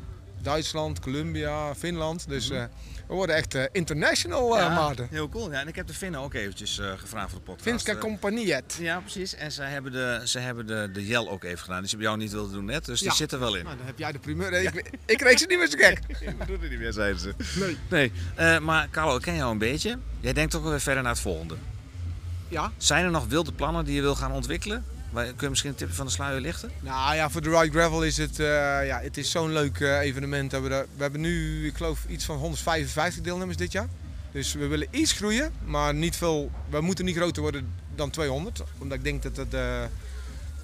Duitsland, 0.42 1.00
Colombia, 1.00 1.76
Finland. 1.76 2.28
Dus 2.28 2.50
uh, 2.50 2.64
we 3.08 3.14
worden 3.14 3.36
echt 3.36 3.56
uh, 3.56 3.64
international, 3.72 4.56
uh, 4.56 4.62
ja, 4.62 4.70
Maarten. 4.70 5.08
Heel 5.10 5.30
cool. 5.30 5.52
Ja, 5.52 5.60
en 5.60 5.68
ik 5.68 5.76
heb 5.76 5.88
de 5.88 5.94
Finnen 5.94 6.20
ook 6.20 6.34
eventjes 6.34 6.82
gevraagd 6.98 7.30
voor 7.30 7.40
de 7.40 7.46
podcast. 7.46 7.70
Finska 7.70 7.96
Compagniet. 7.96 8.78
Ja, 8.80 9.00
precies. 9.00 9.36
En 9.36 9.52
ze 9.52 9.62
hebben, 9.62 9.92
de, 9.92 10.22
ze 10.24 10.40
hebben 10.40 10.68
de, 10.68 10.90
de 10.94 11.06
Jel 11.06 11.30
ook 11.30 11.44
even 11.44 11.60
gedaan. 11.60 11.80
Die 11.80 11.90
ze 11.90 11.96
bij 11.96 12.06
jou 12.06 12.18
niet 12.18 12.32
wilden 12.32 12.54
doen 12.54 12.66
net, 12.66 12.86
dus 12.86 13.00
ja. 13.00 13.08
die 13.08 13.16
zit 13.16 13.32
er 13.32 13.40
wel 13.40 13.56
in. 13.56 13.64
Nou, 13.64 13.78
dan 13.78 13.86
heb 13.86 13.98
jij 13.98 14.12
de 14.12 14.20
primeur. 14.20 14.52
Nee, 14.52 14.64
ja. 14.64 14.72
ik, 15.06 15.22
ik 15.22 15.38
ze 15.38 15.46
niet 15.48 15.58
meer 15.58 15.70
zo 15.70 15.78
gek. 15.78 16.00
ik 16.40 16.48
doe 16.48 16.58
het 16.60 16.70
niet 16.70 16.80
meer, 16.80 16.94
zeiden 16.94 17.20
ze. 17.20 17.34
Nee. 17.90 18.12
nee. 18.36 18.60
maar 18.60 18.90
Carlo, 18.90 19.16
ik 19.16 19.22
ken 19.22 19.36
jou 19.36 19.52
een 19.52 19.58
beetje. 19.58 19.98
Jij 20.20 20.34
denkt 20.34 20.56
ook 20.56 20.64
weer 20.64 20.82
verder 20.82 21.04
naar 21.04 21.12
het 21.12 21.22
volgende. 21.22 21.56
Ja. 22.48 22.72
Zijn 22.78 23.06
er 23.06 23.12
nog 23.12 23.28
wilde 23.28 23.52
plannen 23.52 23.86
die 23.86 23.96
je 23.96 24.02
wil 24.02 24.16
gaan 24.16 24.32
ontwikkelen? 24.32 24.86
Kun 25.14 25.34
je 25.40 25.50
misschien 25.50 25.70
een 25.70 25.78
tipje 25.78 25.96
van 25.96 26.06
de 26.06 26.12
sluier 26.12 26.42
lichten? 26.42 26.72
Nou 26.80 27.16
ja, 27.16 27.30
voor 27.30 27.42
de 27.42 27.50
Ride 27.50 27.72
Gravel 27.72 28.04
is 28.04 28.18
het, 28.18 28.40
uh, 28.40 28.46
ja, 28.86 29.00
het 29.02 29.18
is 29.18 29.32
zo'n 29.32 29.52
leuk 29.52 29.80
uh, 29.80 30.00
evenement. 30.00 30.52
We, 30.52 30.60
we 30.60 30.86
hebben 30.98 31.22
nu, 31.22 31.68
ik 31.68 31.76
geloof, 31.76 32.06
iets 32.08 32.26
van 32.26 32.38
155 32.38 33.24
deelnemers 33.24 33.58
dit 33.58 33.72
jaar. 33.72 33.88
Dus 34.32 34.54
we 34.54 34.68
willen 34.68 34.88
iets 34.92 35.12
groeien, 35.12 35.54
maar 35.66 35.94
niet 35.94 36.16
veel. 36.16 36.52
We 36.70 36.82
moeten 36.82 37.06
niet 37.06 37.16
groter 37.16 37.42
worden 37.42 37.74
dan 37.96 38.10
200. 38.10 38.64
Omdat 38.78 38.98
ik 38.98 39.04
denk 39.04 39.24
dat 39.24 39.36
het 39.38 39.54
uh, 39.54 39.82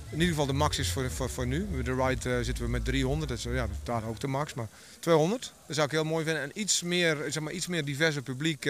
in 0.09 0.19
ieder 0.19 0.27
geval 0.27 0.45
de 0.45 0.53
max 0.53 0.79
is 0.79 0.91
voor, 0.91 1.11
voor, 1.11 1.29
voor 1.29 1.47
nu. 1.47 1.81
De 1.83 1.95
Ride 1.95 2.43
zitten 2.43 2.63
we 2.63 2.69
met 2.69 2.85
300, 2.85 3.29
dat 3.29 3.37
is 3.37 3.43
ja, 3.43 3.67
daar 3.83 4.03
ook 4.07 4.19
de 4.19 4.27
max. 4.27 4.53
Maar 4.53 4.67
200, 4.99 5.53
dat 5.67 5.75
zou 5.75 5.87
ik 5.87 5.93
heel 5.93 6.03
mooi 6.03 6.25
vinden. 6.25 6.43
En 6.43 6.51
iets 6.53 6.81
meer, 6.81 7.17
zeg 7.29 7.43
maar, 7.43 7.53
iets 7.53 7.67
meer 7.67 7.85
diverse 7.85 8.21
publiek, 8.21 8.69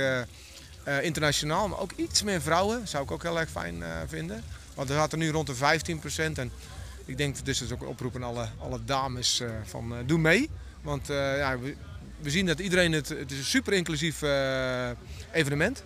internationaal. 1.02 1.68
Maar 1.68 1.80
ook 1.80 1.92
iets 1.96 2.24
meer 2.24 2.42
vrouwen, 2.42 2.88
zou 2.88 3.04
ik 3.04 3.12
ook 3.12 3.24
heel 3.24 3.40
erg 3.40 3.50
fijn 3.50 3.84
vinden. 4.08 4.44
Want 4.76 4.90
er 4.90 4.96
gaat 4.96 5.12
er 5.12 5.18
nu 5.18 5.30
rond 5.30 5.48
de 5.48 5.56
15% 5.56 5.58
En 6.16 6.52
ik 7.06 7.18
denk, 7.18 7.46
dus 7.46 7.72
ook 7.72 7.82
een 7.82 7.88
oproep 7.88 8.16
aan 8.16 8.24
alle, 8.24 8.48
alle 8.58 8.80
dames 8.86 9.40
uh, 9.40 9.50
van 9.64 9.94
uh, 9.94 9.98
doe 10.06 10.18
mee. 10.18 10.50
Want 10.82 11.10
uh, 11.10 11.38
ja, 11.38 11.60
we, 11.60 11.76
we, 12.20 12.30
zien 12.30 12.46
dat 12.46 12.60
iedereen 12.60 12.92
het, 12.92 13.10
het 13.10 13.32
is 13.32 13.38
een 13.38 13.44
super 13.44 13.74
inclusief 13.74 14.22
evenement. 15.32 15.84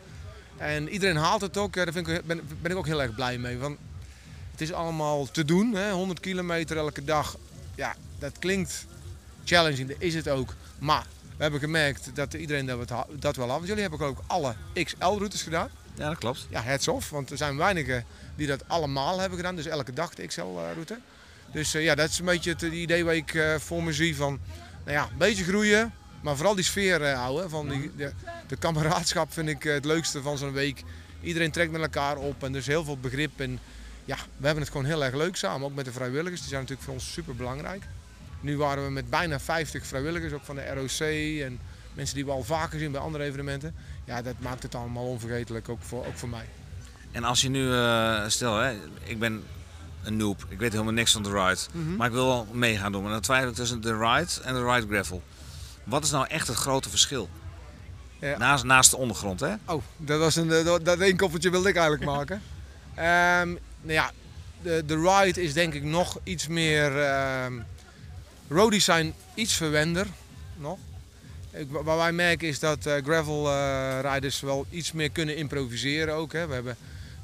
En 0.57 0.90
iedereen 0.90 1.16
haalt 1.16 1.41
het 1.41 1.57
ook. 1.57 1.74
Daar 1.74 1.91
vind 1.91 2.07
ik, 2.07 2.26
ben, 2.26 2.41
ben 2.61 2.72
ik 2.72 2.78
ook 2.78 2.86
heel 2.86 3.02
erg 3.02 3.16
blij 3.16 3.38
mee. 3.38 3.57
Want 3.57 3.78
het 4.52 4.61
is 4.61 4.74
allemaal 4.74 5.32
te 5.32 5.45
doen. 5.45 5.74
Hè? 5.74 5.91
100 5.91 6.20
kilometer 6.20 6.78
elke 6.78 7.03
dag. 7.03 7.38
Ja, 7.76 7.95
dat 8.20 8.40
klinkt 8.40 8.86
challenging. 9.44 9.88
Dat 9.88 9.98
is 9.99 10.14
het 10.14 10.30
ook. 10.30 10.56
Maar 10.80 11.06
we 11.38 11.41
hebben 11.41 11.60
gemerkt 11.60 12.16
dat 12.16 12.34
iedereen 12.34 12.66
dat, 12.66 12.80
het 12.80 13.22
dat 13.22 13.36
wel 13.36 13.48
had. 13.48 13.56
Want 13.56 13.68
jullie 13.68 13.82
hebben 13.82 13.99
ook 13.99 14.24
alle 14.28 14.56
XL-routes 14.74 15.41
gedaan. 15.41 15.70
Ja, 15.95 16.07
dat 16.07 16.18
klopt. 16.18 16.48
Ja, 16.49 16.61
heads 16.61 16.88
off. 16.88 17.10
Want 17.10 17.32
er 17.32 17.38
zijn 17.38 17.57
weinigen 17.57 18.06
die 18.40 18.48
dat 18.48 18.68
allemaal 18.68 19.20
hebben 19.20 19.38
gedaan. 19.38 19.56
Dus 19.56 19.66
elke 19.66 19.94
dag 19.94 20.14
de 20.14 20.28
XL-route. 20.28 20.99
Dus 21.52 21.74
eh, 21.74 21.84
ja, 21.84 21.95
dat 21.95 22.10
is 22.10 22.20
een 22.20 22.26
beetje 22.26 22.52
het 22.52 22.61
idee 22.61 23.06
waar 23.06 23.16
ik 23.16 23.34
eh, 23.34 23.56
voor 23.56 23.84
me 23.84 23.94
zie 23.94 24.16
van... 24.16 24.40
Nou 24.84 24.98
ja, 24.98 25.03
een 25.03 25.18
beetje 25.18 25.44
groeien. 25.44 25.94
Maar 26.22 26.36
vooral 26.36 26.56
die 26.56 26.64
sfeer 26.64 27.02
eh, 27.03 27.20
houden. 27.20 27.49
Van 27.49 27.70
die, 27.70 27.91
de, 27.95 28.11
de 28.48 28.56
kameraadschap 28.56 29.34
vind 29.34 29.49
ik 29.49 29.66
eh, 29.66 29.74
het 29.74 29.86
leukste 29.86 30.22
van 30.22 30.38
zo'n 30.38 30.52
week. 30.52 30.84
Iedereen 31.22 31.52
trekt 31.52 31.72
met 31.72 31.82
elkaar 31.82 32.18
op 32.18 32.44
en 32.44 32.52
er 32.52 32.60
is 32.60 32.68
heel 32.68 32.84
veel 32.84 32.98
begrip. 32.98 33.40
En 33.40 33.60
ja, 34.06 34.16
we 34.16 34.45
hebben 34.45 34.64
het 34.64 34.72
gewoon 34.72 34.88
heel 34.88 35.03
erg 35.03 35.16
leuk 35.16 35.36
samen. 35.36 35.68
Ook 35.68 35.76
met 35.76 35.86
de 35.86 35.91
vrijwilligers. 35.91 36.40
Die 36.40 36.49
zijn 36.49 36.61
natuurlijk 36.61 36.88
voor 36.88 36.94
ons 36.94 37.11
super 37.14 37.36
belangrijk. 37.36 37.84
Nu 38.41 38.57
waren 38.57 38.86
we 38.86 38.91
met 38.91 39.10
bijna 39.10 39.40
50 39.40 39.86
vrijwilligers, 39.86 40.34
ook 40.34 40.44
van 40.44 40.56
de 40.56 40.68
ROC 40.68 40.99
en 41.45 41.60
mensen 41.94 42.16
die 42.16 42.26
we 42.26 42.32
al 42.32 42.44
vaker 42.44 42.80
zien 42.80 42.91
bij 42.91 43.02
andere 43.02 43.24
evenementen. 43.24 43.76
Ja, 44.06 44.22
dat 44.22 44.36
maakt 44.40 44.64
het 44.64 44.76
allemaal 44.76 45.06
onvergetelijk, 45.06 45.70
ook 45.70 45.82
voor, 45.82 46.06
ook 46.06 46.18
voor 46.18 46.30
mij. 46.30 46.45
En 47.11 47.23
als 47.23 47.41
je 47.41 47.49
nu, 47.49 47.73
eh, 47.73 48.23
stel 48.27 48.57
hè, 48.57 48.73
ik 49.03 49.19
ben 49.19 49.44
een 50.03 50.18
noob, 50.18 50.45
ik 50.49 50.60
weet 50.60 50.72
helemaal 50.72 50.94
niks 50.94 51.11
van 51.11 51.23
de 51.23 51.30
ride, 51.31 51.60
Mhm. 51.72 51.95
maar 51.95 52.07
ik 52.07 52.14
wil 52.14 52.26
wel 52.27 52.48
mee 52.52 52.77
gaan 52.77 52.91
doen. 52.91 53.03
Maar 53.03 53.11
dan 53.11 53.22
twijfel 53.22 53.49
ik 53.49 53.56
tussen 53.56 53.81
de 53.81 53.98
ride 53.98 54.31
en 54.44 54.53
de 54.53 54.72
ride 54.72 54.88
gravel. 54.88 55.23
Wat 55.84 56.03
is 56.03 56.11
nou 56.11 56.27
echt 56.27 56.48
het 56.48 56.57
grote 56.57 56.90
verschil? 56.90 57.30
Ja. 58.19 58.38
Naast, 58.38 58.64
naast 58.64 58.91
de 58.91 58.98
ondergrond, 58.98 59.40
hè? 59.40 59.53
Oh, 59.65 59.84
dat 59.98 60.19
was 60.19 60.36
een, 60.36 60.52
eh, 60.52 60.64
dat, 60.84 61.15
koppeltje 61.15 61.49
wilde 61.49 61.69
ik 61.69 61.76
eigenlijk 61.76 62.11
maken. 62.15 62.41
Ehm, 62.95 63.48
nou 63.81 63.94
ja, 63.94 64.11
de, 64.61 64.84
de 64.86 64.95
ride 65.02 65.44
is 65.44 65.53
denk 65.53 65.73
ik 65.73 65.84
nog 65.84 66.18
iets 66.23 66.48
meer. 66.48 66.99
ehm 67.03 67.53
roadies 68.49 68.86
zijn 68.86 69.14
iets 69.34 69.53
verwender 69.53 70.07
nog. 70.57 70.77
Ik, 71.52 71.68
wat 71.69 71.98
wij 71.98 72.11
merken 72.11 72.48
is 72.48 72.60
dat 72.60 72.86
eh, 72.86 73.03
gravel 73.03 73.49
eh, 73.49 73.99
riders 74.14 74.40
wel 74.40 74.65
iets 74.69 74.91
meer 74.91 75.10
kunnen 75.10 75.36
improviseren 75.36 76.14
ook. 76.14 76.34
Hè. 76.34 76.48
We 76.48 76.53
hebben, 76.53 76.77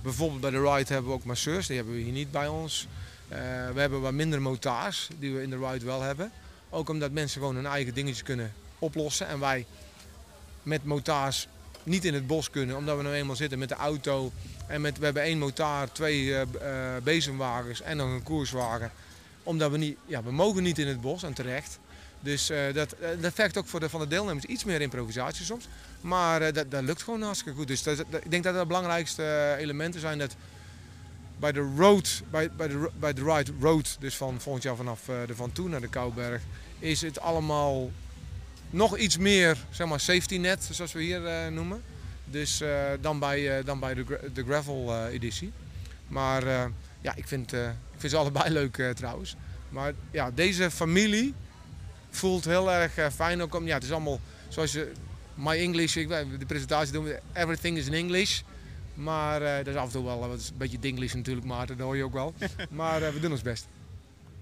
bijvoorbeeld 0.05 0.41
bij 0.41 0.51
de 0.51 0.61
ride 0.61 0.93
hebben 0.93 1.11
we 1.11 1.17
ook 1.17 1.23
masseurs, 1.23 1.67
die 1.67 1.75
hebben 1.75 1.95
we 1.95 2.01
hier 2.01 2.11
niet 2.11 2.31
bij 2.31 2.47
ons. 2.47 2.87
Eh, 3.27 3.39
we 3.73 3.79
hebben 3.79 4.01
wat 4.01 4.13
minder 4.13 4.41
motards 4.41 5.07
die 5.19 5.33
we 5.33 5.41
in 5.41 5.49
de 5.49 5.57
ride 5.57 5.85
wel 5.85 6.01
hebben. 6.01 6.31
Ook 6.69 6.89
omdat 6.89 7.11
mensen 7.11 7.39
gewoon 7.39 7.55
hun 7.55 7.65
eigen 7.65 7.93
dingetjes 7.93 8.23
kunnen 8.23 8.53
oplossen. 8.79 9.27
En 9.27 9.39
wij 9.39 9.65
met 10.63 10.83
motards 10.83 11.47
niet 11.83 12.05
in 12.05 12.13
het 12.13 12.27
bos 12.27 12.49
kunnen, 12.49 12.75
omdat 12.77 12.97
we 12.97 13.03
nou 13.03 13.15
eenmaal 13.15 13.35
zitten 13.35 13.59
met 13.59 13.69
de 13.69 13.75
auto. 13.75 14.31
En 14.67 14.81
met, 14.81 14.97
we 14.97 15.05
hebben 15.05 15.23
één 15.23 15.37
motaar, 15.37 15.91
twee 15.91 16.35
eh, 16.35 16.41
eh, 16.41 17.03
bezemwagens 17.03 17.81
en 17.81 17.97
nog 17.97 18.09
een 18.09 18.23
koerswagen. 18.23 18.91
Omdat 19.43 19.71
we 19.71 19.77
niet, 19.77 19.97
ja, 20.05 20.23
we 20.23 20.31
mogen 20.31 20.63
niet 20.63 20.79
in 20.79 20.87
het 20.87 21.01
bos 21.01 21.23
en 21.23 21.33
terecht. 21.33 21.79
Dus 22.19 22.51
dat, 22.73 22.95
dat 23.21 23.33
vergt 23.33 23.57
ook 23.57 23.67
voor 23.67 23.79
de, 23.79 23.89
van 23.89 23.99
de 23.99 24.07
deelnemers 24.07 24.45
iets 24.45 24.63
meer 24.63 24.81
improvisatie 24.81 25.45
soms. 25.45 25.67
Maar 26.05 26.41
eh, 26.41 26.53
dat, 26.53 26.71
dat 26.71 26.83
lukt 26.83 27.03
gewoon 27.03 27.21
hartstikke 27.21 27.57
goed. 27.57 27.67
Dus 27.67 27.83
dat, 27.83 27.99
ik 27.99 28.31
denk 28.31 28.43
dat 28.43 28.55
de 28.55 28.65
belangrijkste 28.65 29.23
eh, 29.23 29.61
elementen 29.61 29.99
zijn. 29.99 30.17
Dat 30.17 30.35
bij 31.39 31.51
de 31.51 31.73
road, 31.77 32.21
bij, 32.29 32.49
de, 32.57 32.89
bij 32.99 33.13
road, 33.59 33.97
dus 33.99 34.15
van 34.15 34.41
volgend 34.41 34.63
jaar 34.63 34.75
vanaf 34.75 35.09
eh, 35.09 35.15
de 35.27 35.35
Van 35.35 35.51
Toe 35.51 35.69
naar 35.69 35.81
de 35.81 35.87
Kouberg, 35.87 36.41
is 36.79 37.01
het 37.01 37.19
allemaal 37.19 37.91
nog 38.69 38.97
iets 38.97 39.17
meer, 39.17 39.57
zeg 39.69 39.87
maar, 39.87 39.99
safety 39.99 40.37
net, 40.37 40.69
zoals 40.71 40.91
we 40.91 41.01
hier 41.01 41.51
noemen. 41.51 41.81
Dus 42.25 42.63
dan 43.01 43.19
bij, 43.19 43.63
dan 43.63 43.79
bij 43.79 43.93
de, 43.93 44.29
de 44.33 44.43
gravel 44.43 45.07
editie. 45.07 45.51
Maar 46.07 46.43
ja, 47.01 47.15
ik 47.15 47.27
vind, 47.27 47.53
ik 47.53 47.97
vind 47.97 48.11
ze 48.11 48.17
allebei 48.17 48.49
leuk 48.59 48.83
trouwens. 48.93 49.35
Maar 49.69 49.93
ja, 50.11 50.31
deze 50.31 50.71
familie 50.71 51.33
voelt 52.09 52.45
heel 52.45 52.71
erg 52.71 53.13
fijn. 53.13 53.41
Ook 53.41 53.61
ja, 53.63 53.73
het 53.73 53.83
is 53.83 53.91
allemaal 53.91 54.19
zoals 54.49 54.71
je, 54.71 54.91
my 55.35 55.55
English, 55.59 55.95
ik, 55.95 56.09
de 56.39 56.45
presentatie 56.47 56.93
doen 56.93 57.03
we, 57.03 57.19
everything 57.33 57.77
is 57.77 57.85
in 57.85 57.93
English. 57.93 58.41
Maar 58.93 59.41
eh, 59.41 59.57
dat 59.57 59.67
is 59.67 59.75
af 59.75 59.85
en 59.85 59.91
toe 59.91 60.03
wel 60.03 60.19
wat, 60.19 60.29
een 60.31 60.57
beetje 60.57 60.79
dinglish 60.79 61.13
natuurlijk, 61.13 61.45
Maarten, 61.45 61.77
dat 61.77 61.85
hoor 61.85 61.97
je 61.97 62.03
ook 62.03 62.13
wel. 62.13 62.33
Maar 62.69 63.01
eh, 63.01 63.09
we 63.13 63.19
doen 63.19 63.31
ons 63.31 63.41
best. 63.41 63.67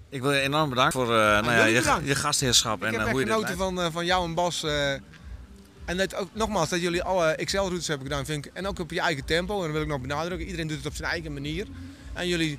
Ik 0.08 0.20
wil 0.22 0.32
je 0.32 0.40
enorm 0.40 0.68
bedanken 0.68 0.92
voor 0.92 1.14
eh, 1.18 1.42
nou 1.42 1.52
ja, 1.52 1.64
je, 2.04 2.14
gastheerschap 2.14 2.78
Ik 2.82 2.86
en 2.86 2.92
heb 2.92 3.00
eh, 3.06 3.10
hoe 3.10 3.20
je 3.20 3.26
dit 3.26 3.34
genoten 3.34 3.56
van, 3.56 3.80
eh, 3.80 3.92
van 3.92 4.04
jou 4.04 4.24
en 4.24 4.34
Bas. 4.34 4.62
eh, 4.62 4.92
en 5.84 5.96
dat 5.96 6.14
ook, 6.14 6.28
nogmaals, 6.32 6.68
dat 6.68 6.80
jullie 6.80 7.02
alle 7.02 7.38
XL-routes 7.44 7.86
hebben 7.88 8.06
gedaan, 8.06 8.24
vind 8.24 8.46
ik. 8.46 8.52
En 8.54 8.66
ook 8.66 8.78
op 8.78 8.90
je 8.90 9.00
eigen 9.00 9.24
tempo. 9.24 9.56
En 9.56 9.62
dat 9.62 9.72
wil 9.72 9.82
ik 9.82 9.88
nog 9.88 10.00
benadrukken. 10.00 10.46
Iedereen 10.46 10.66
doet 10.66 10.76
het 10.76 10.86
op 10.86 10.94
zijn 10.94 11.10
eigen 11.10 11.32
manier. 11.32 11.66
En 12.12 12.28
jullie 12.28 12.58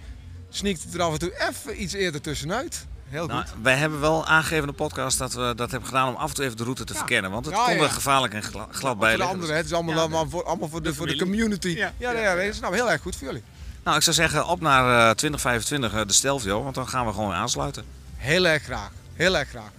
sneakt 0.50 0.84
het 0.84 0.94
er 0.94 1.02
af 1.02 1.14
en 1.14 1.20
toe 1.20 1.48
even 1.50 1.82
iets 1.82 1.94
eerder 1.94 2.22
tussenuit. 2.22 2.86
Heel 3.16 3.28
Nou, 3.28 3.42
goed. 3.46 3.54
wij 3.62 3.76
hebben 3.76 4.00
wel 4.00 4.26
aangegeven 4.26 4.64
in 4.64 4.68
de 4.70 4.74
podcast 4.74 5.18
dat 5.18 5.34
we 5.34 5.54
dat 5.56 5.72
hebben 5.72 5.90
gedaan 5.90 6.08
om 6.08 6.16
af 6.16 6.30
en 6.30 6.36
toe 6.36 6.44
even 6.46 6.58
de 6.58 6.64
route 6.64 6.84
te 6.84 6.94
verkennen. 6.94 7.32
Want 7.32 7.46
het 7.46 7.56
Ja, 7.56 7.66
kon 7.66 7.76
ja. 7.76 7.84
er 7.84 7.90
gevaarlijk 7.90 8.34
en 8.34 8.44
gla- 8.44 8.68
glad 8.72 9.00
bij 9.00 9.10
voor 9.16 9.20
de 9.26 9.30
anderen, 9.32 9.56
het 9.56 9.66
is 9.66 9.74
allemaal, 9.74 10.00
allemaal, 10.00 10.30
voor, 10.30 10.44
allemaal 10.44 10.70
voor, 10.70 10.84
de, 10.84 10.94
voor 10.94 11.08
de 11.08 11.18
community. 11.18 11.68
Ja, 11.68 11.94
ja, 11.98 12.12
ja, 12.12 12.36
dat 12.36 12.44
is 12.44 12.60
nou 12.60 12.74
heel 12.76 12.92
erg 12.92 13.02
goed 13.02 13.16
voor 13.16 13.28
jullie. 13.28 13.44
Nou, 13.84 13.98
ik 13.98 14.04
zou 14.04 14.16
zeggen 14.16 14.48
op 14.48 14.62
naar 14.62 15.10
eh, 15.10 15.16
2025 15.16 15.94
eh, 15.94 16.08
de 16.08 16.14
Stelvio, 16.14 16.64
want 16.64 16.76
dan 16.76 16.88
gaan 16.88 17.06
we 17.06 17.14
gewoon 17.14 17.34
aansluiten. 17.34 17.86
Heel 18.16 18.48
erg 18.48 18.64
graag. 18.64 18.92
Heel 19.14 19.38
erg 19.38 19.50
graag. 19.50 19.72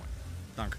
Dank. 0.54 0.76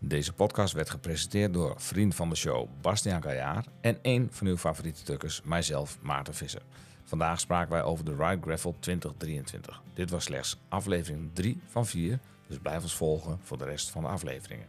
Deze 0.00 0.32
podcast 0.32 0.72
werd 0.74 0.90
gepresenteerd 0.90 1.52
door 1.52 1.74
vriend 1.78 2.14
van 2.14 2.28
de 2.28 2.36
show 2.36 2.68
Bastiaan 2.80 3.22
Gaillard 3.22 3.66
en 3.80 3.98
één 4.02 4.28
van 4.32 4.46
uw 4.46 4.56
favoriete 4.56 5.02
tukkers, 5.02 5.40
mijzelf 5.44 5.98
Maarten 6.00 6.34
Visser. 6.34 6.62
Vandaag 7.12 7.40
spraken 7.40 7.72
wij 7.72 7.82
over 7.82 8.04
de 8.04 8.16
Ride 8.16 8.42
Gravel 8.42 8.76
2023. 8.80 9.82
Dit 9.94 10.10
was 10.10 10.24
slechts 10.24 10.60
aflevering 10.68 11.30
3 11.32 11.60
van 11.66 11.86
4, 11.86 12.18
dus 12.46 12.58
blijf 12.58 12.82
ons 12.82 12.94
volgen 12.94 13.38
voor 13.42 13.58
de 13.58 13.64
rest 13.64 13.90
van 13.90 14.02
de 14.02 14.08
afleveringen. 14.08 14.66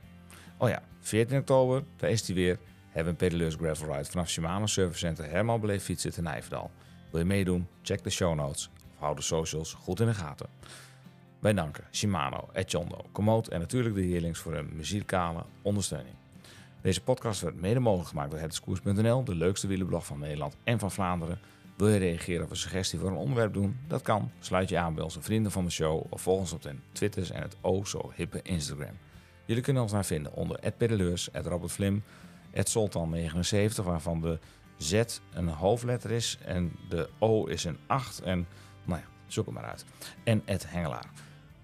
Oh 0.58 0.70
ja, 0.70 0.84
14 1.00 1.38
oktober, 1.38 1.84
daar 1.96 2.10
is 2.10 2.28
hij 2.28 2.36
weer, 2.36 2.60
hebben 2.86 3.04
we 3.04 3.10
een 3.10 3.30
pedaleurs 3.30 3.56
gravel 3.56 3.94
ride 3.94 4.10
vanaf 4.10 4.30
Shimano 4.30 4.66
Service 4.66 5.00
Center 5.00 5.30
Herman 5.30 5.60
Beleef 5.60 5.84
Fietsen 5.84 6.12
te 6.12 6.22
Nijverdal. 6.22 6.72
Wil 7.12 7.20
je 7.20 7.26
meedoen? 7.26 7.68
Check 7.82 8.04
de 8.04 8.10
show 8.10 8.36
notes 8.36 8.70
of 8.94 9.00
hou 9.00 9.16
de 9.16 9.22
socials 9.22 9.74
goed 9.74 10.00
in 10.00 10.08
de 10.08 10.14
gaten. 10.14 10.48
Wij 11.40 11.54
danken 11.54 11.84
Shimano, 11.92 12.50
Etchondo, 12.54 13.06
Komoot 13.12 13.48
en 13.48 13.60
natuurlijk 13.60 13.96
de 13.96 14.02
Heerlings 14.02 14.40
voor 14.40 14.54
hun 14.54 14.76
muzikale 14.76 15.44
ondersteuning. 15.62 16.16
Deze 16.82 17.02
podcast 17.02 17.42
werd 17.42 17.62
mede 17.62 17.80
mogelijk 17.80 18.10
gemaakt 18.10 18.32
door 18.32 18.40
hetskoers.nl, 18.40 19.24
de 19.24 19.36
leukste 19.36 19.68
wielenblog 19.68 20.06
van 20.06 20.20
Nederland 20.20 20.56
en 20.64 20.80
van 20.80 20.92
Vlaanderen. 20.92 21.40
Wil 21.78 21.88
je 21.88 21.98
reageren 21.98 22.44
of 22.44 22.50
een 22.50 22.56
suggestie 22.56 23.00
voor 23.00 23.10
een 23.10 23.16
onderwerp 23.16 23.54
doen? 23.54 23.78
Dat 23.88 24.02
kan. 24.02 24.32
Sluit 24.40 24.70
je 24.70 24.78
aan 24.78 24.94
bij 24.94 25.04
onze 25.04 25.22
vrienden 25.22 25.52
van 25.52 25.66
de 25.66 25.72
show 25.72 26.06
of 26.10 26.22
volg 26.22 26.40
ons 26.40 26.54
op 26.54 26.62
de 26.62 26.76
Twitters 26.92 27.32
en 27.32 27.42
het 27.42 27.56
o 27.62 27.86
zo 27.86 28.12
hippe 28.16 28.40
Instagram. 28.42 28.98
Jullie 29.46 29.64
kunnen 29.64 29.82
ons 29.82 29.92
daar 29.92 30.06
vinden 30.06 30.34
onder 30.34 30.60
@pedaleurs, 30.78 31.30
@robertflim, 31.34 32.04
@soltan79, 32.54 33.84
waarvan 33.84 34.22
de 34.22 34.40
Z 34.78 35.04
een 35.34 35.48
hoofdletter 35.48 36.12
is 36.12 36.38
en 36.46 36.72
de 36.90 37.10
O 37.20 37.46
is 37.46 37.64
een 37.64 37.78
8 37.88 38.22
en 38.22 38.48
nou 38.86 39.00
ja, 39.00 39.08
zoek 39.28 39.46
het 39.46 39.54
maar 39.54 39.64
uit. 39.64 39.86
En 40.24 40.44
Hengelaar. 40.68 41.12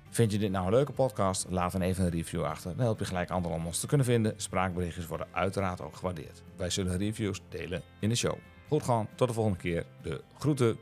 Vind 0.10 0.31
je 0.31 0.38
dit 0.38 0.52
nou 0.52 0.65
een 0.65 0.72
leuke 0.72 0.91
podcast? 0.91 1.45
Laat 1.49 1.72
dan 1.72 1.81
even 1.81 2.03
een 2.03 2.10
review 2.10 2.44
achter. 2.44 2.76
Dan 2.76 2.86
help 2.86 2.99
je 2.99 3.06
gelijk 3.06 3.30
anderen 3.30 3.57
om 3.57 3.65
ons 3.65 3.80
te 3.80 3.88
kunnen 3.88 4.06
vinden. 4.06 4.34
Spraakberichtjes 4.38 5.07
worden 5.07 5.27
uiteraard 5.31 5.81
ook 5.81 5.95
gewaardeerd. 5.95 6.44
Wij 6.56 6.69
zullen 6.69 6.98
reviews 6.98 7.41
delen 7.49 7.81
in 7.99 8.10
de 8.10 8.15
show. 8.15 8.38
Goed 8.70 8.84
gewoon, 8.84 9.08
tot 9.16 9.28
de 9.28 9.34
volgende 9.34 9.58
keer. 9.58 9.86
De 10.02 10.22
groeten. 10.38 10.78